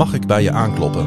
Mag 0.00 0.14
ik 0.14 0.26
bij 0.26 0.42
je 0.42 0.52
aankloppen? 0.52 1.06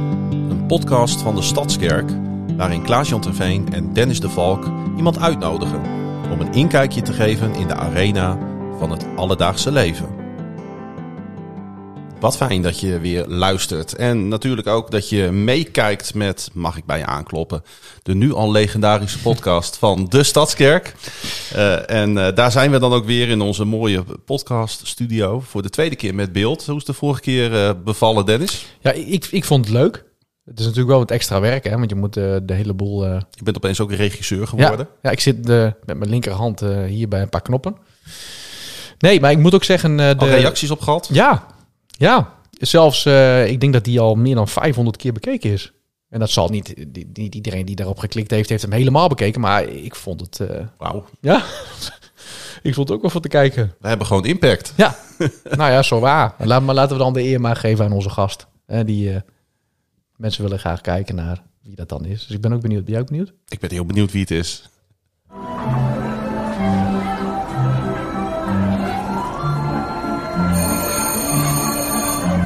Een 0.50 0.65
podcast 0.65 1.21
van 1.21 1.36
de 1.36 1.41
Stadskerk 1.41 2.12
waarin 2.57 2.84
Klaas-Jan 2.84 3.21
Terveen 3.21 3.73
en 3.73 3.93
Dennis 3.93 4.20
de 4.20 4.29
Valk 4.29 4.71
iemand 4.97 5.20
uitnodigen 5.20 5.81
om 6.31 6.39
een 6.39 6.54
inkijkje 6.54 7.02
te 7.02 7.14
geven 7.14 7.54
in 7.55 7.68
de 7.68 7.75
arena 7.75 8.38
van 8.79 8.91
het 8.91 9.05
alledaagse 9.16 9.71
leven. 9.71 10.12
Wat 12.24 12.38
fijn 12.38 12.62
dat 12.62 12.80
je 12.80 13.00
weer 13.00 13.26
luistert. 13.28 13.96
En 13.96 14.28
natuurlijk 14.28 14.68
ook 14.68 14.92
dat 14.92 15.10
je 15.10 15.32
meekijkt 15.32 16.14
met 16.14 16.50
Mag 16.54 16.78
ik 16.78 16.86
bij 16.86 16.98
je 16.98 17.05
aankloppen? 17.05 17.64
De 18.04 18.16
nu 18.16 18.34
al 18.34 18.52
legendarische 18.52 19.20
podcast 19.20 19.78
van 19.78 20.05
de 20.10 20.23
Stadskerk. 20.23 20.96
Uh, 21.55 21.90
en 21.90 22.09
uh, 22.16 22.28
daar 22.36 22.52
zijn 22.52 22.72
we 22.72 22.80
dan 22.80 22.94
ook 22.94 23.05
weer 23.05 23.30
in 23.30 23.41
onze 23.41 23.66
mooie 23.66 24.04
podcast 24.26 24.88
studio. 24.88 25.40
Voor 25.40 25.62
de 25.62 25.70
tweede 25.70 25.95
keer 25.95 26.16
met 26.16 26.31
beeld. 26.31 26.66
Hoe 26.66 26.78
is 26.78 26.86
de 26.86 26.94
vorige 26.94 27.22
keer 27.22 27.52
uh, 27.52 27.70
bevallen, 27.84 28.26
Dennis? 28.26 28.66
Ja, 28.80 28.92
ik, 28.92 29.26
ik 29.31 29.45
vond 29.45 29.66
het 29.66 29.73
leuk. 29.73 30.05
Het 30.45 30.59
is 30.59 30.66
natuurlijk 30.66 30.92
wel 30.92 31.00
wat 31.00 31.12
extra 31.12 31.40
werk, 31.40 31.64
hè? 31.64 31.78
want 31.78 31.90
je 31.90 31.95
moet 31.95 32.17
uh, 32.17 32.38
de 32.44 32.53
hele 32.53 32.73
boel... 32.73 33.05
Je 33.05 33.44
bent 33.44 33.58
opeens 33.58 33.80
ook 33.80 33.92
regisseur 33.92 34.48
geworden. 34.48 34.88
Ja, 34.92 34.98
ja 35.02 35.12
ik 35.12 35.20
zit 35.20 35.50
uh, 35.50 35.72
met 35.86 35.98
mijn 35.98 36.09
linkerhand 36.09 36.59
hier 36.88 37.08
bij 37.08 37.22
een 37.22 37.30
paar 37.30 37.42
knoppen. 37.42 37.76
Nee, 38.98 39.20
maar 39.20 39.31
ik 39.31 39.38
moet 39.38 39.55
ook 39.55 39.64
zeggen... 39.64 39.98
de... 39.98 40.16
Al 40.17 40.28
reacties 40.28 40.72
op 40.72 40.81
gehad? 40.81 41.09
Ja, 41.12 41.52
ja. 41.97 42.33
Zelfs, 42.52 43.05
ik 43.45 43.59
denk 43.59 43.73
dat 43.73 43.83
die 43.83 43.99
al 43.99 44.15
meer 44.15 44.35
dan 44.35 44.47
500 44.47 44.97
keer 44.97 45.13
bekeken 45.13 45.52
is. 45.52 45.73
En 46.09 46.19
dat 46.19 46.29
zal 46.29 46.49
niet, 46.49 46.75
niet 47.13 47.35
iedereen 47.35 47.66
die 47.66 47.75
daarop 47.75 47.97
geklikt 47.97 48.31
heeft, 48.31 48.49
heeft 48.49 48.61
hem 48.61 48.71
helemaal 48.71 49.07
bekeken. 49.07 49.41
Maar 49.41 49.63
ik 49.63 49.95
vond 49.95 50.19
het... 50.19 50.39
Wauw. 50.77 51.05
Ja, 51.19 51.43
ik 52.63 52.73
vond 52.73 52.88
het 52.88 52.91
ook 52.91 53.02
wel 53.02 53.11
voor 53.11 53.21
te 53.21 53.27
kijken. 53.27 53.75
We 53.79 53.88
hebben 53.88 54.07
gewoon 54.07 54.25
impact. 54.25 54.73
Ja, 54.77 54.95
nou 55.57 55.71
ja, 55.71 55.81
zo 55.81 55.99
waar. 55.99 56.35
Laat, 56.38 56.61
maar 56.61 56.75
laten 56.75 56.97
we 56.97 57.03
dan 57.03 57.13
de 57.13 57.23
eer 57.23 57.41
maar 57.41 57.55
geven 57.55 57.85
aan 57.85 57.91
onze 57.91 58.09
gast. 58.09 58.47
die 58.85 59.22
mensen 60.16 60.44
willen 60.44 60.59
graag 60.59 60.81
kijken 60.81 61.16
naar 61.16 61.44
wie 61.63 61.75
dat 61.75 61.89
dan 61.89 62.05
is. 62.05 62.25
Dus 62.25 62.35
ik 62.35 62.41
ben 62.41 62.53
ook 62.53 62.61
benieuwd. 62.61 62.83
Ben 62.83 62.94
jij 62.94 63.02
ook 63.02 63.07
benieuwd? 63.07 63.33
Ik 63.47 63.59
ben 63.59 63.72
heel 63.72 63.85
benieuwd 63.85 64.11
wie 64.11 64.22
het 64.22 64.31
is. 64.31 64.69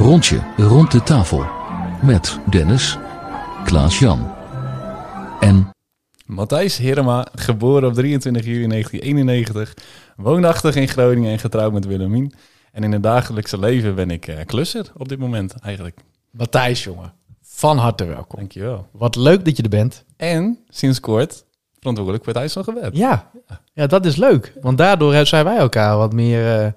Rondje 0.07 0.41
rond 0.57 0.91
de 0.91 1.03
tafel 1.03 1.45
met 2.01 2.39
Dennis, 2.49 2.97
Klaas-Jan 3.63 4.33
en 5.39 5.69
Matthijs 6.25 6.77
Herema, 6.77 7.27
geboren 7.35 7.87
op 7.89 7.93
23 7.93 8.45
juli 8.45 8.67
1991, 8.67 9.73
woonachtig 10.15 10.75
in 10.75 10.87
Groningen 10.87 11.31
en 11.31 11.39
getrouwd 11.39 11.73
met 11.73 11.85
Willemien. 11.85 12.33
En 12.71 12.83
in 12.83 12.91
het 12.91 13.03
dagelijkse 13.03 13.59
leven 13.59 13.95
ben 13.95 14.11
ik 14.11 14.27
uh, 14.27 14.35
klusser 14.45 14.91
op 14.97 15.09
dit 15.09 15.19
moment 15.19 15.53
eigenlijk. 15.59 15.99
Matthijs, 16.31 16.83
jongen. 16.83 17.13
Van 17.41 17.77
harte 17.77 18.05
welkom. 18.05 18.39
Dankjewel. 18.39 18.87
Wat 18.91 19.15
leuk 19.15 19.45
dat 19.45 19.57
je 19.57 19.63
er 19.63 19.69
bent. 19.69 20.03
En 20.17 20.59
sinds 20.69 20.99
kort 20.99 21.45
verantwoordelijk 21.79 22.23
voor 22.23 22.41
het 22.41 22.51
van 22.51 22.63
Gebed. 22.63 22.97
Ja, 22.97 23.29
ja 23.73 23.87
dat 23.87 24.05
is 24.05 24.15
leuk. 24.15 24.53
Want 24.61 24.77
daardoor 24.77 25.25
zijn 25.25 25.45
wij 25.45 25.57
elkaar 25.57 25.97
wat 25.97 26.13
meer 26.13 26.65
uh, 26.65 26.71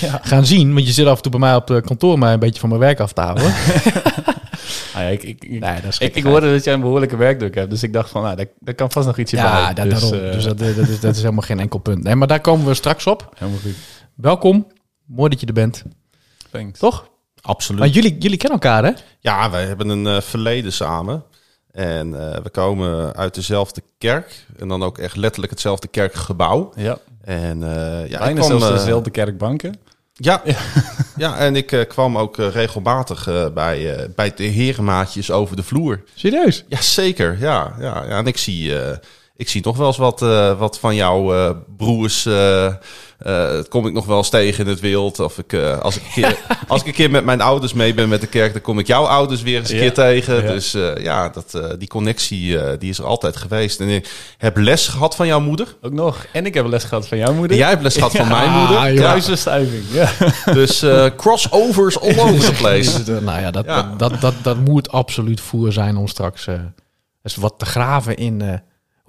ja. 0.00 0.20
gaan 0.22 0.46
zien. 0.46 0.74
Want 0.74 0.86
je 0.86 0.92
zit 0.92 1.06
af 1.06 1.16
en 1.16 1.22
toe 1.22 1.30
bij 1.30 1.40
mij 1.40 1.54
op 1.54 1.66
de 1.66 1.80
kantoor 1.80 2.18
maar 2.18 2.32
een 2.32 2.38
beetje 2.38 2.60
van 2.60 2.68
mijn 2.68 2.80
werk 2.80 3.00
af 3.00 3.12
te 3.12 3.20
houden. 3.20 3.44
ah, 4.94 5.02
ja, 5.02 5.08
ik, 5.08 5.22
ik, 5.22 5.44
ik, 5.44 5.60
nee, 5.60 5.80
dat 5.80 5.96
ik, 5.98 6.14
ik 6.14 6.24
hoorde 6.24 6.52
dat 6.52 6.64
jij 6.64 6.74
een 6.74 6.80
behoorlijke 6.80 7.16
werkdruk 7.16 7.54
hebt. 7.54 7.70
Dus 7.70 7.82
ik 7.82 7.92
dacht 7.92 8.10
van, 8.10 8.22
nou, 8.22 8.36
daar, 8.36 8.46
daar 8.58 8.74
kan 8.74 8.90
vast 8.90 9.06
nog 9.06 9.18
ietsje 9.18 9.36
ja, 9.36 9.72
bij. 9.72 9.84
Ja, 9.84 9.90
dus, 9.90 10.12
uh, 10.12 10.32
dus 10.32 10.44
dat, 10.44 10.58
dat, 10.58 10.76
is, 10.76 11.00
dat 11.00 11.14
is 11.14 11.20
helemaal 11.20 11.42
geen 11.42 11.60
enkel 11.60 11.78
punt. 11.78 12.02
Nee, 12.02 12.14
maar 12.14 12.28
daar 12.28 12.40
komen 12.40 12.66
we 12.66 12.74
straks 12.74 13.06
op. 13.06 13.32
Helemaal 13.34 13.60
goed. 13.60 13.76
Welkom. 14.14 14.66
Mooi 15.06 15.30
dat 15.30 15.40
je 15.40 15.46
er 15.46 15.52
bent. 15.52 15.82
Thanks. 16.50 16.78
Toch? 16.78 17.10
Absoluut. 17.40 17.80
Maar 17.80 17.88
jullie, 17.88 18.18
jullie 18.18 18.36
kennen 18.36 18.60
elkaar, 18.60 18.84
hè? 18.84 18.92
Ja, 19.20 19.50
wij 19.50 19.64
hebben 19.64 19.88
een 19.88 20.06
uh, 20.06 20.20
verleden 20.20 20.72
samen. 20.72 21.24
En 21.72 22.08
uh, 22.08 22.36
we 22.36 22.50
komen 22.50 23.16
uit 23.16 23.34
dezelfde 23.34 23.82
kerk. 23.98 24.46
En 24.58 24.68
dan 24.68 24.82
ook 24.82 24.98
echt 24.98 25.16
letterlijk 25.16 25.52
hetzelfde 25.52 25.88
kerkgebouw. 25.88 26.72
Ja. 26.76 26.98
En 27.24 27.60
uh, 27.60 28.08
ja, 28.08 28.18
Bijna 28.18 28.40
kwam, 28.40 28.58
zelfs 28.58 28.68
dezelfde 28.68 29.10
kerkbanken. 29.10 29.78
Ja, 30.12 30.42
ja. 30.44 30.58
ja 31.16 31.38
en 31.38 31.56
ik 31.56 31.84
kwam 31.88 32.18
ook 32.18 32.36
regelmatig 32.36 33.52
bij, 33.54 34.08
bij 34.14 34.32
de 34.34 34.44
herenmaatjes 34.44 35.30
over 35.30 35.56
de 35.56 35.62
vloer. 35.62 36.02
Serieus? 36.14 36.64
Ja, 36.68 36.80
zeker. 36.80 37.36
Ja, 37.40 37.74
ja, 37.78 38.04
ja. 38.04 38.18
En 38.18 38.26
ik 38.26 38.36
zie, 38.36 38.74
ik 39.42 39.48
zie 39.48 39.60
nog 39.64 39.76
wel 39.76 39.86
eens 39.86 39.96
wat, 39.96 40.20
wat 40.58 40.78
van 40.78 40.94
jouw 40.94 41.56
broers 41.76 42.26
uh, 43.26 43.58
kom 43.68 43.86
ik 43.86 43.92
nog 43.92 44.06
wel 44.06 44.16
eens 44.16 44.28
tegen 44.28 44.64
in 44.64 44.70
het 44.70 44.80
wild. 44.80 45.20
Of 45.20 45.38
ik, 45.38 45.52
uh, 45.52 45.78
als, 45.78 45.96
ik 45.96 46.02
een 46.02 46.12
keer, 46.12 46.38
als 46.68 46.80
ik 46.80 46.86
een 46.86 46.92
keer 46.92 47.10
met 47.10 47.24
mijn 47.24 47.40
ouders 47.40 47.72
mee 47.72 47.94
ben 47.94 48.08
met 48.08 48.20
de 48.20 48.26
kerk, 48.26 48.52
dan 48.52 48.62
kom 48.62 48.78
ik 48.78 48.86
jouw 48.86 49.04
ouders 49.04 49.42
weer 49.42 49.58
eens 49.58 49.70
een 49.70 49.76
ja. 49.76 49.82
keer 49.82 49.94
tegen. 49.94 50.42
Ja. 50.42 50.52
Dus 50.52 50.74
uh, 50.74 50.96
ja, 50.96 51.28
dat, 51.28 51.60
die 51.78 51.88
connectie 51.88 52.78
die 52.78 52.90
is 52.90 52.98
er 52.98 53.04
altijd 53.04 53.36
geweest. 53.36 53.80
En 53.80 53.88
ik 53.88 54.34
heb 54.38 54.56
les 54.56 54.88
gehad 54.88 55.16
van 55.16 55.26
jouw 55.26 55.40
moeder. 55.40 55.76
Ook 55.82 55.92
nog. 55.92 56.26
En 56.32 56.46
ik 56.46 56.54
heb 56.54 56.66
les 56.66 56.84
gehad 56.84 57.08
van 57.08 57.18
jouw 57.18 57.32
moeder. 57.32 57.50
En 57.50 57.56
jij 57.56 57.68
hebt 57.68 57.82
les 57.82 57.94
gehad 57.94 58.12
van 58.12 58.28
mijn 58.28 58.50
moeder. 58.50 58.94
Kruisverstuiving. 58.94 59.84
Ja. 59.92 60.10
Dus 60.52 60.84
crossovers 61.16 62.00
all 62.00 62.18
over 62.18 62.40
the 62.40 62.52
place. 62.52 63.02
nou 63.20 63.40
ja, 63.40 63.50
dat, 63.50 63.66
dat, 63.66 63.98
dat, 63.98 64.20
dat, 64.20 64.34
dat 64.42 64.56
moet 64.56 64.90
absoluut 64.90 65.40
voer 65.40 65.72
zijn 65.72 65.96
om 65.96 66.08
straks 66.08 66.46
eens 67.22 67.36
wat 67.36 67.54
te 67.58 67.64
graven 67.64 68.16
in 68.16 68.62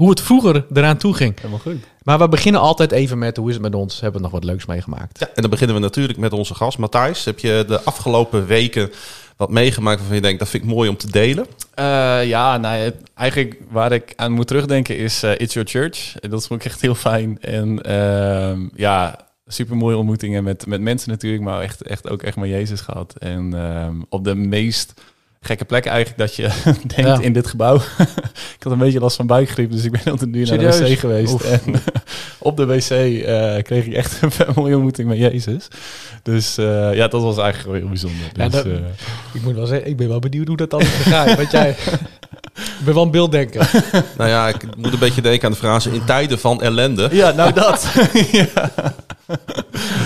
hoe 0.03 0.12
het 0.12 0.22
vroeger 0.22 0.66
eraan 0.74 0.97
toe 0.97 1.14
ging. 1.14 1.36
Helemaal 1.36 1.59
goed. 1.59 1.84
Maar 2.03 2.19
we 2.19 2.30
beginnen 2.30 2.62
altijd 2.62 2.91
even 2.91 3.18
met 3.18 3.38
hoe 3.38 3.47
is 3.47 3.53
het 3.53 3.64
met 3.64 3.75
ons? 3.75 4.00
Hebben 4.00 4.22
we 4.22 4.28
nog 4.28 4.36
wat 4.36 4.44
leuks 4.44 4.66
meegemaakt? 4.66 5.19
Ja, 5.19 5.28
en 5.28 5.41
dan 5.41 5.50
beginnen 5.50 5.75
we 5.75 5.81
natuurlijk 5.81 6.19
met 6.19 6.34
onze 6.34 6.56
gast 6.56 6.78
Matthijs. 6.78 7.25
Heb 7.25 7.40
je 7.40 7.64
de 7.68 7.81
afgelopen 7.81 8.46
weken 8.46 8.91
wat 9.38 9.50
meegemaakt 9.50 9.97
waarvan 9.97 10.16
je 10.16 10.22
denkt 10.22 10.40
dat 10.40 10.50
vind 10.50 10.64
ik 10.64 10.69
mooi 10.69 10.90
om 10.90 10.97
te 10.97 11.12
delen? 11.12 11.46
Uh, 11.80 12.25
ja, 12.25 12.58
nou, 12.58 12.91
eigenlijk 13.14 13.62
waar 13.69 13.91
ik 13.91 14.14
aan 14.16 14.31
moet 14.31 14.47
terugdenken 14.47 14.97
is 14.97 15.24
uh, 15.24 15.31
It's 15.31 15.53
Your 15.53 15.69
Church. 15.69 16.14
Dat 16.20 16.47
vond 16.47 16.59
ik 16.59 16.66
echt 16.66 16.81
heel 16.81 16.96
fijn. 16.96 17.41
En 17.41 17.80
uh, 17.88 18.70
ja, 18.75 19.20
super 19.47 19.78
mooie 19.78 19.97
ontmoetingen 19.97 20.44
met, 20.44 20.66
met 20.66 20.81
mensen 20.81 21.09
natuurlijk, 21.09 21.44
maar 21.44 21.62
echt, 21.62 21.81
echt 21.81 22.09
ook 22.09 22.24
echt 22.24 22.38
met 22.38 22.50
Jezus 22.50 22.81
gehad. 22.81 23.14
En 23.18 23.53
ehm, 23.53 24.02
op 24.09 24.24
de 24.24 24.35
meest 24.35 24.94
gekke 25.45 25.65
plek 25.65 25.85
eigenlijk 25.85 26.17
dat 26.17 26.35
je 26.35 26.49
denkt 26.95 26.95
ja. 26.95 27.21
in 27.21 27.33
dit 27.33 27.47
gebouw. 27.47 27.75
ik 28.57 28.63
had 28.63 28.71
een 28.71 28.77
beetje 28.77 28.99
last 28.99 29.15
van 29.15 29.27
buikgriep, 29.27 29.71
dus 29.71 29.83
ik 29.83 29.91
ben 29.91 30.01
altijd 30.05 30.31
nu 30.31 30.43
naar 30.43 30.57
de 30.57 30.65
wc 30.65 30.99
geweest. 30.99 31.33
Oef. 31.33 31.43
En 31.43 31.73
op 32.39 32.57
de 32.57 32.65
wc 32.65 32.89
uh, 32.89 33.61
kreeg 33.61 33.85
ik 33.85 33.93
echt 33.93 34.21
een 34.21 34.53
mooie 34.55 34.73
ontmoeting 34.73 35.07
met 35.07 35.17
Jezus. 35.17 35.67
Dus 36.23 36.57
uh, 36.57 36.93
ja, 36.93 37.07
dat 37.07 37.21
was 37.21 37.37
eigenlijk 37.37 37.65
wel 37.65 37.79
heel 37.79 37.87
bijzonder. 37.87 38.25
Ja, 38.33 38.43
dus, 38.43 38.53
dat, 38.53 38.65
uh, 38.65 38.73
ik 39.33 39.41
moet 39.41 39.55
wel 39.55 39.65
zeggen, 39.65 39.87
ik 39.87 39.97
ben 39.97 40.07
wel 40.07 40.19
benieuwd 40.19 40.47
hoe 40.47 40.57
dat 40.57 40.69
dan 40.69 40.83
gaat. 40.83 41.35
Want 41.35 41.51
jij, 41.51 41.75
ik 42.53 42.86
ben 42.86 42.94
wel 42.94 43.03
een 43.03 43.12
beelddenker. 43.12 43.72
nou 44.18 44.30
ja, 44.30 44.47
ik 44.47 44.75
moet 44.78 44.94
een 44.94 45.00
beetje 45.00 45.22
denken 45.22 45.46
aan 45.46 45.52
de 45.52 45.58
frase 45.58 45.91
in 45.91 46.06
tijden 46.06 46.40
van 46.40 46.62
ellende. 46.62 47.09
Ja, 47.12 47.31
nou 47.31 47.53
dat. 47.53 47.94
ja. 48.31 48.50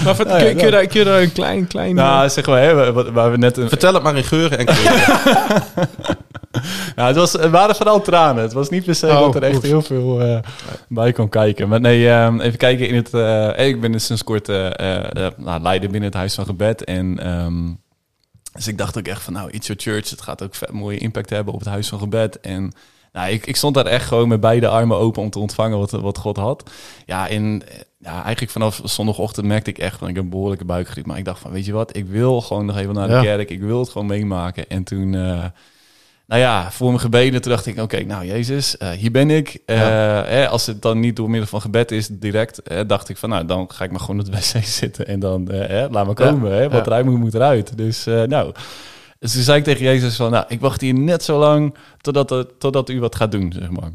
Maar 0.03 0.15
kun, 0.15 0.55
kun, 0.55 0.65
je 0.65 0.71
daar, 0.71 0.85
kun 0.85 0.99
je 0.99 1.05
daar 1.05 1.21
een 1.21 1.31
klein, 1.31 1.67
klein... 1.67 1.95
Nou, 1.95 2.29
zeg 2.29 2.45
maar, 2.45 2.61
hè, 2.61 2.73
waar, 2.73 3.13
waar 3.13 3.31
we 3.31 3.37
net... 3.37 3.57
Een... 3.57 3.69
Vertel 3.69 3.93
het 3.93 4.03
maar 4.03 4.15
in 4.17 4.23
geuren 4.23 4.57
en 4.57 4.65
kleuren. 4.65 5.03
nou, 6.95 7.07
het, 7.07 7.15
was, 7.15 7.33
het 7.33 7.51
waren 7.51 7.75
vooral 7.75 8.01
tranen. 8.01 8.43
Het 8.43 8.53
was 8.53 8.69
niet 8.69 8.85
per 8.85 8.95
se 8.95 9.07
oh, 9.07 9.19
dat 9.19 9.35
er 9.35 9.43
echt 9.43 9.55
oef. 9.55 9.63
heel 9.63 9.81
veel 9.81 10.21
uh, 10.21 10.37
bij 10.87 11.11
kon 11.11 11.29
kijken. 11.29 11.69
Maar 11.69 11.81
nee, 11.81 12.09
um, 12.09 12.41
even 12.41 12.57
kijken 12.57 12.87
in 12.87 12.95
het... 12.95 13.13
Uh, 13.13 13.67
ik 13.67 13.81
ben 13.81 13.91
dus 13.91 14.05
sinds 14.05 14.23
kort 14.23 14.49
uh, 14.49 14.69
nou, 15.37 15.61
leider 15.61 15.89
binnen 15.89 16.09
het 16.09 16.17
Huis 16.17 16.35
van 16.35 16.45
Gebed. 16.45 16.83
En... 16.83 17.27
Um, 17.27 17.85
dus 18.57 18.67
ik 18.67 18.77
dacht 18.77 18.97
ook 18.97 19.07
echt 19.07 19.21
van, 19.21 19.33
nou, 19.33 19.49
It's 19.51 19.67
Your 19.67 19.81
Church, 19.81 20.09
het 20.09 20.21
gaat 20.21 20.43
ook 20.43 20.55
vet 20.55 20.71
mooie 20.71 20.97
impact 20.97 21.29
hebben 21.29 21.53
op 21.53 21.59
het 21.59 21.69
Huis 21.69 21.87
van 21.87 21.99
Gebed. 21.99 22.39
En 22.39 22.73
nou, 23.11 23.31
ik, 23.31 23.45
ik 23.45 23.55
stond 23.55 23.75
daar 23.75 23.85
echt 23.85 24.07
gewoon 24.07 24.27
met 24.27 24.39
beide 24.39 24.67
armen 24.67 24.97
open 24.97 25.21
om 25.21 25.29
te 25.29 25.39
ontvangen 25.39 25.77
wat, 25.77 25.91
wat 25.91 26.17
God 26.17 26.37
had. 26.37 26.69
Ja, 27.05 27.27
in, 27.27 27.63
ja, 27.97 28.23
eigenlijk 28.23 28.51
vanaf 28.51 28.81
zondagochtend 28.83 29.45
merkte 29.45 29.69
ik 29.69 29.77
echt 29.77 29.97
van, 29.97 30.07
ik 30.07 30.15
heb 30.15 30.23
een 30.23 30.29
behoorlijke 30.29 30.65
buikgriep. 30.65 31.05
Maar 31.05 31.17
ik 31.17 31.25
dacht 31.25 31.39
van, 31.39 31.51
weet 31.51 31.65
je 31.65 31.71
wat, 31.71 31.95
ik 31.95 32.05
wil 32.05 32.41
gewoon 32.41 32.65
nog 32.65 32.77
even 32.77 32.93
naar 32.93 33.07
de 33.07 33.13
ja. 33.13 33.21
kerk. 33.21 33.49
Ik 33.49 33.61
wil 33.61 33.79
het 33.79 33.89
gewoon 33.89 34.07
meemaken. 34.07 34.69
En 34.69 34.83
toen... 34.83 35.13
Uh, 35.13 35.45
nou 36.27 36.41
ja, 36.41 36.71
voor 36.71 36.87
mijn 36.87 36.99
gebeden, 36.99 37.41
toen 37.41 37.51
dacht 37.51 37.65
ik, 37.65 37.73
oké, 37.73 37.83
okay, 37.83 38.01
nou 38.01 38.25
Jezus, 38.25 38.75
uh, 38.79 38.89
hier 38.89 39.11
ben 39.11 39.29
ik. 39.29 39.59
Uh, 39.65 39.77
ja. 39.77 40.23
hè, 40.25 40.47
als 40.47 40.65
het 40.65 40.81
dan 40.81 40.99
niet 40.99 41.15
door 41.15 41.29
middel 41.29 41.49
van 41.49 41.61
gebed 41.61 41.91
is, 41.91 42.07
direct, 42.07 42.61
hè, 42.63 42.85
dacht 42.85 43.09
ik 43.09 43.17
van, 43.17 43.29
nou, 43.29 43.45
dan 43.45 43.71
ga 43.71 43.83
ik 43.83 43.91
maar 43.91 43.99
gewoon 43.99 44.19
op 44.19 44.25
de 44.25 44.31
wc 44.31 44.65
zitten 44.81 45.07
en 45.07 45.19
dan, 45.19 45.51
hè, 45.51 45.89
laat 45.89 46.07
me 46.07 46.13
komen, 46.13 46.51
ja. 46.51 46.57
hè, 46.57 46.69
wat 46.69 46.85
ja. 46.85 46.85
eruit 46.85 47.05
moet, 47.05 47.19
moet 47.19 47.33
eruit. 47.33 47.77
Dus, 47.77 48.03
nou, 48.05 48.53
dus 49.19 49.33
toen 49.33 49.41
zei 49.41 49.57
ik 49.57 49.63
tegen 49.63 49.85
Jezus 49.85 50.15
van, 50.15 50.31
nou, 50.31 50.45
ik 50.47 50.59
wacht 50.59 50.81
hier 50.81 50.93
net 50.93 51.23
zo 51.23 51.39
lang 51.39 51.75
totdat, 52.01 52.47
totdat 52.59 52.89
u 52.89 52.99
wat 52.99 53.15
gaat 53.15 53.31
doen, 53.31 53.53
zeg 53.59 53.69
maar. 53.69 53.91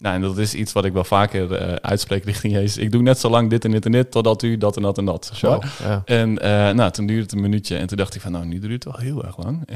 Nou, 0.00 0.14
en 0.14 0.20
dat 0.20 0.38
is 0.38 0.54
iets 0.54 0.72
wat 0.72 0.84
ik 0.84 0.92
wel 0.92 1.04
vaker 1.04 1.68
uh, 1.68 1.72
uitspreek 1.72 2.24
richting 2.30 2.52
Jezus. 2.52 2.76
Ik 2.76 2.90
doe 2.90 3.02
net 3.02 3.18
zo 3.18 3.30
lang 3.30 3.50
dit 3.50 3.64
en 3.64 3.70
dit 3.70 3.84
en 3.84 3.92
dit, 3.92 4.10
totdat 4.10 4.42
u 4.42 4.56
dat 4.56 4.76
en 4.76 4.82
dat 4.82 4.98
en 4.98 5.04
dat. 5.04 5.30
Zo, 5.34 5.60
ja. 5.82 6.02
En 6.04 6.30
uh, 6.30 6.70
nou, 6.70 6.90
toen 6.90 7.06
duurde 7.06 7.22
het 7.22 7.32
een 7.32 7.40
minuutje 7.40 7.76
en 7.76 7.86
toen 7.86 7.96
dacht 7.96 8.14
ik 8.14 8.20
van, 8.20 8.32
nou, 8.32 8.44
nu 8.44 8.58
duurt 8.58 8.84
het 8.84 8.84
wel 8.84 9.02
heel 9.02 9.24
erg 9.24 9.38
lang. 9.38 9.68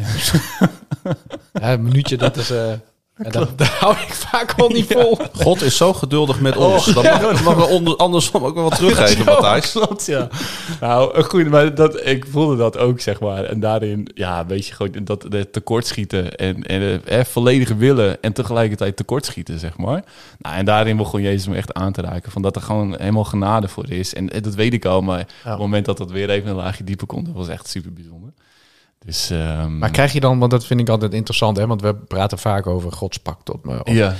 ja, 1.52 1.72
een 1.72 1.82
minuutje, 1.82 2.16
dat 2.16 2.36
is... 2.36 2.50
Uh... 2.50 2.72
En 3.14 3.31
dat, 3.31 3.58
daar 3.58 3.76
hou 3.81 3.96
ik 3.96 4.14
vaak 4.14 4.55
al 4.56 4.69
niet 4.69 4.87
vol. 4.93 5.19
God 5.32 5.62
is 5.62 5.76
zo 5.76 5.93
geduldig 5.93 6.40
met 6.40 6.56
ons. 6.56 6.84
dat 6.84 7.05
mag, 7.05 7.20
dat 7.20 7.43
mag 7.43 7.55
we 7.55 7.66
onder, 7.66 7.96
andersom 7.96 8.44
ook 8.44 8.55
wel 8.55 8.62
wat 8.62 8.76
teruggeven, 8.76 9.25
Matthijs. 9.34 9.72
Klopt, 9.72 10.06
ja. 10.06 10.28
nou, 10.81 11.22
goed, 11.22 11.49
maar 11.49 11.75
dat, 11.75 12.06
ik 12.06 12.26
voelde 12.31 12.56
dat 12.56 12.78
ook, 12.78 13.00
zeg 13.00 13.20
maar. 13.20 13.44
En 13.44 13.61
daarin, 13.61 14.11
ja, 14.14 14.46
weet 14.46 14.66
je, 14.66 14.75
gewoon 14.75 15.05
dat 15.05 15.26
de 15.28 15.50
tekortschieten 15.50 16.37
en, 16.37 16.62
en 16.62 17.05
eh, 17.05 17.25
volledig 17.25 17.69
willen 17.69 18.22
en 18.22 18.32
tegelijkertijd 18.32 18.96
tekortschieten, 18.96 19.58
zeg 19.58 19.76
maar. 19.76 20.05
Nou, 20.38 20.56
en 20.56 20.64
daarin 20.64 20.96
begon 20.96 21.22
Jezus 21.22 21.46
me 21.46 21.56
echt 21.56 21.75
aan 21.75 21.93
te 21.93 22.00
raken. 22.00 22.32
Van 22.32 22.43
dat 22.43 22.56
er 22.56 22.62
gewoon 22.62 22.94
helemaal 22.99 23.25
genade 23.25 23.69
voor 23.69 23.90
is. 23.90 24.14
En, 24.14 24.31
en 24.31 24.43
dat 24.43 24.55
weet 24.55 24.72
ik 24.72 24.84
al, 24.84 25.00
maar 25.00 25.20
op 25.20 25.26
het 25.43 25.58
moment 25.58 25.84
dat 25.84 25.96
dat 25.96 26.10
weer 26.10 26.31
even 26.31 26.50
een 26.50 26.56
laagje 26.56 26.84
dieper 26.84 27.06
komt, 27.06 27.26
dat 27.26 27.34
was 27.34 27.49
echt 27.49 27.69
super 27.69 27.93
bijzonder. 27.93 28.32
Dus, 29.04 29.30
ehm, 29.30 29.78
Maar 29.78 29.90
krijg 29.90 30.12
je 30.12 30.20
dan, 30.20 30.38
want 30.38 30.50
dat 30.50 30.66
vind 30.66 30.80
ik 30.80 30.88
altijd 30.88 31.12
interessant, 31.14 31.56
hè? 31.56 31.66
want 31.66 31.80
we 31.82 31.94
praten 31.94 32.38
vaak 32.38 32.66
over 32.66 32.92
Gods 32.92 33.18
pak 33.18 33.38
tot 33.44 33.64
me. 33.64 33.84
Of, 33.84 33.92
ja. 33.94 34.14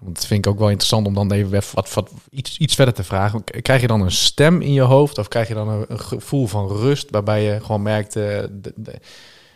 Want 0.00 0.14
dat 0.14 0.26
vind 0.26 0.46
ik 0.46 0.52
ook 0.52 0.58
wel 0.58 0.68
interessant 0.68 1.06
om 1.06 1.14
dan 1.14 1.32
even 1.32 1.62
wat, 1.74 1.94
wat, 1.94 2.10
iets, 2.30 2.58
iets 2.58 2.74
verder 2.74 2.94
te 2.94 3.04
vragen. 3.04 3.44
Krijg 3.62 3.80
je 3.80 3.86
dan 3.86 4.00
een 4.00 4.10
stem 4.10 4.60
in 4.60 4.72
je 4.72 4.80
hoofd 4.80 5.18
of 5.18 5.28
krijg 5.28 5.48
je 5.48 5.54
dan 5.54 5.68
een, 5.68 5.84
een 5.88 6.00
gevoel 6.00 6.46
van 6.46 6.68
rust 6.68 7.10
waarbij 7.10 7.42
je 7.42 7.60
gewoon 7.60 7.82
merkt... 7.82 8.16
eh, 8.16 8.22
de, 8.50 8.72
de- 8.76 9.00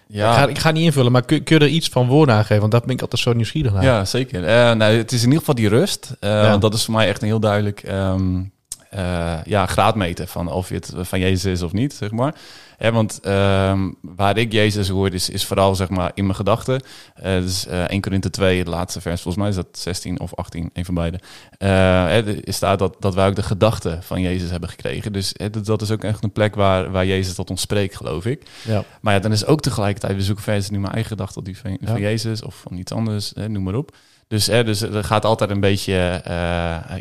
Ja. 0.07 0.31
ik, 0.31 0.37
ga, 0.39 0.47
ik 0.49 0.59
ga 0.59 0.71
niet 0.71 0.85
invullen, 0.85 1.13
maar 1.13 1.23
kun, 1.25 1.43
kun 1.43 1.59
je 1.59 1.65
er 1.65 1.71
iets 1.71 1.89
van 1.89 2.07
woorden 2.09 2.35
aan 2.35 2.45
geven? 2.45 2.61
Want 2.61 2.73
dat 2.73 2.85
ben 2.85 2.95
ik 2.95 3.01
altijd 3.01 3.23
zo 3.23 3.33
nieuwsgierig 3.33 3.73
naar. 3.73 3.83
Ja, 3.85 4.05
zeker. 4.05 4.45
Eh, 4.45 4.73
nou, 4.75 4.97
het 4.97 5.13
is 5.13 5.19
in 5.19 5.25
ieder 5.25 5.39
geval 5.39 5.55
die 5.55 5.69
rust. 5.69 6.17
Eh, 6.21 6.31
Ja. 6.31 6.49
Want 6.51 6.63
dat 6.63 6.75
is 6.75 6.85
voor 6.85 6.95
mij 6.95 7.09
echt 7.09 7.23
een 7.23 7.29
heel 7.29 7.41
duidelijk 7.41 7.83
ehm, 7.83 8.43
eh, 8.91 9.39
ja, 9.45 9.67
graadmeten 9.67 10.29
van 10.29 10.53
of 10.53 10.69
je 10.69 10.75
het 10.75 10.93
van 10.97 11.19
Jezus 11.21 11.45
is 11.53 11.63
of 11.63 11.73
niet, 11.73 11.93
zeg 11.93 12.11
maar. 12.11 12.35
Hè, 12.77 12.93
want 12.93 13.21
ehm, 13.21 13.91
waar 14.01 14.37
ik 14.37 14.53
Jezus 14.53 14.89
hoor, 14.89 15.15
is, 15.15 15.29
is 15.31 15.45
vooral 15.45 15.75
zeg 15.75 15.89
maar 15.89 16.11
in 16.15 16.25
mijn 16.25 16.37
gedachten. 16.37 16.83
Eh 17.15 17.33
dus 17.33 17.67
eh 17.67 17.85
1 17.85 18.01
Korinthe 18.01 18.31
2, 18.31 18.59
het 18.59 18.67
laatste 18.67 19.01
vers, 19.01 19.23
volgens 19.23 19.43
mij 19.43 19.49
is 19.53 19.57
dat 19.57 19.79
16 19.79 20.21
of 20.21 20.35
18, 20.35 20.71
een 20.73 20.85
van 20.85 20.95
beide. 20.95 21.21
Eh, 21.59 22.27
er 22.27 22.43
staat 22.45 22.79
dat, 22.79 22.97
dat 22.99 23.15
wij 23.15 23.27
ook 23.27 23.35
de 23.35 23.43
gedachten 23.43 24.03
van 24.03 24.21
Jezus 24.21 24.51
hebben 24.51 24.69
gekregen. 24.69 25.13
Dus 25.13 25.33
dat, 25.51 25.67
dat 25.67 25.83
is 25.83 25.91
ook 25.91 26.05
echt 26.05 26.25
een 26.25 26.33
plek 26.33 26.55
waar, 26.55 26.91
waar 26.91 27.07
Jezus 27.07 27.35
tot 27.35 27.51
ons 27.51 27.61
spreekt, 27.61 27.97
geloof 27.97 28.25
ik. 28.27 28.43
Ja. 28.65 28.85
Maar 29.01 29.15
ja, 29.15 29.21
dan 29.21 29.33
is 29.33 29.47
ook 29.47 29.61
tegelijkertijd, 29.61 30.17
we 30.17 30.23
zoeken 30.23 30.45
verder 30.45 30.73
nu 30.73 30.79
mijn 30.79 30.93
eigen 30.93 31.11
gedachte 31.11 31.39
of 31.39 31.45
die 31.45 31.59
van, 31.59 31.71
Ja. 31.71 31.87
van 31.87 32.01
Jezus 32.01 32.43
of 32.43 32.55
van 32.55 32.77
iets 32.77 32.93
anders, 32.93 33.33
hè, 33.35 33.49
noem 33.49 33.63
maar 33.63 33.75
op. 33.75 33.97
Dus, 34.31 34.47
hè, 34.47 34.65
dus 34.65 34.81
er 34.81 35.05
gaat 35.05 35.25
altijd 35.25 35.51
een 35.51 35.61
beetje 35.61 36.21
eh, 36.25 36.33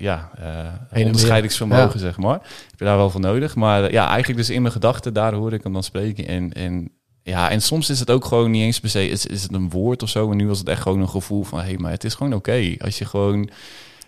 ja, 0.01 0.29
eh 0.35 0.67
weer. 0.91 1.05
onderscheidingsvermogen, 1.05 1.93
Ja. 1.93 1.97
zeg 1.99 2.17
maar. 2.17 2.33
Heb 2.69 2.79
je 2.79 2.85
daar 2.85 2.97
wel 2.97 3.09
voor 3.09 3.21
nodig. 3.21 3.55
Maar 3.55 3.91
ja, 3.91 4.07
eigenlijk 4.07 4.39
dus 4.39 4.49
in 4.49 4.61
mijn 4.61 4.73
gedachten, 4.73 5.13
daar 5.13 5.33
hoor 5.33 5.53
ik 5.53 5.63
hem 5.63 5.73
dan 5.73 5.83
spreken. 5.83 6.27
En, 6.27 6.53
en, 6.53 6.91
ja, 7.23 7.49
en 7.49 7.61
soms 7.61 7.89
is 7.89 7.99
het 7.99 8.11
ook 8.11 8.25
gewoon 8.25 8.51
niet 8.51 8.61
eens 8.61 8.79
per 8.79 8.89
se, 8.89 9.07
is, 9.07 9.25
is 9.25 9.43
het 9.43 9.53
een 9.53 9.69
woord 9.69 10.03
of 10.03 10.09
zo. 10.09 10.31
En 10.31 10.37
nu 10.37 10.47
was 10.47 10.59
het 10.59 10.67
echt 10.67 10.81
gewoon 10.81 11.01
een 11.01 11.09
gevoel 11.09 11.43
van, 11.43 11.59
hé, 11.59 11.65
hey, 11.65 11.77
maar 11.77 11.91
het 11.91 12.03
is 12.03 12.13
gewoon 12.13 12.33
oké. 12.33 12.75
Als 12.79 12.97
je 12.97 13.05
gewoon 13.05 13.49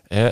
hè, 0.07 0.29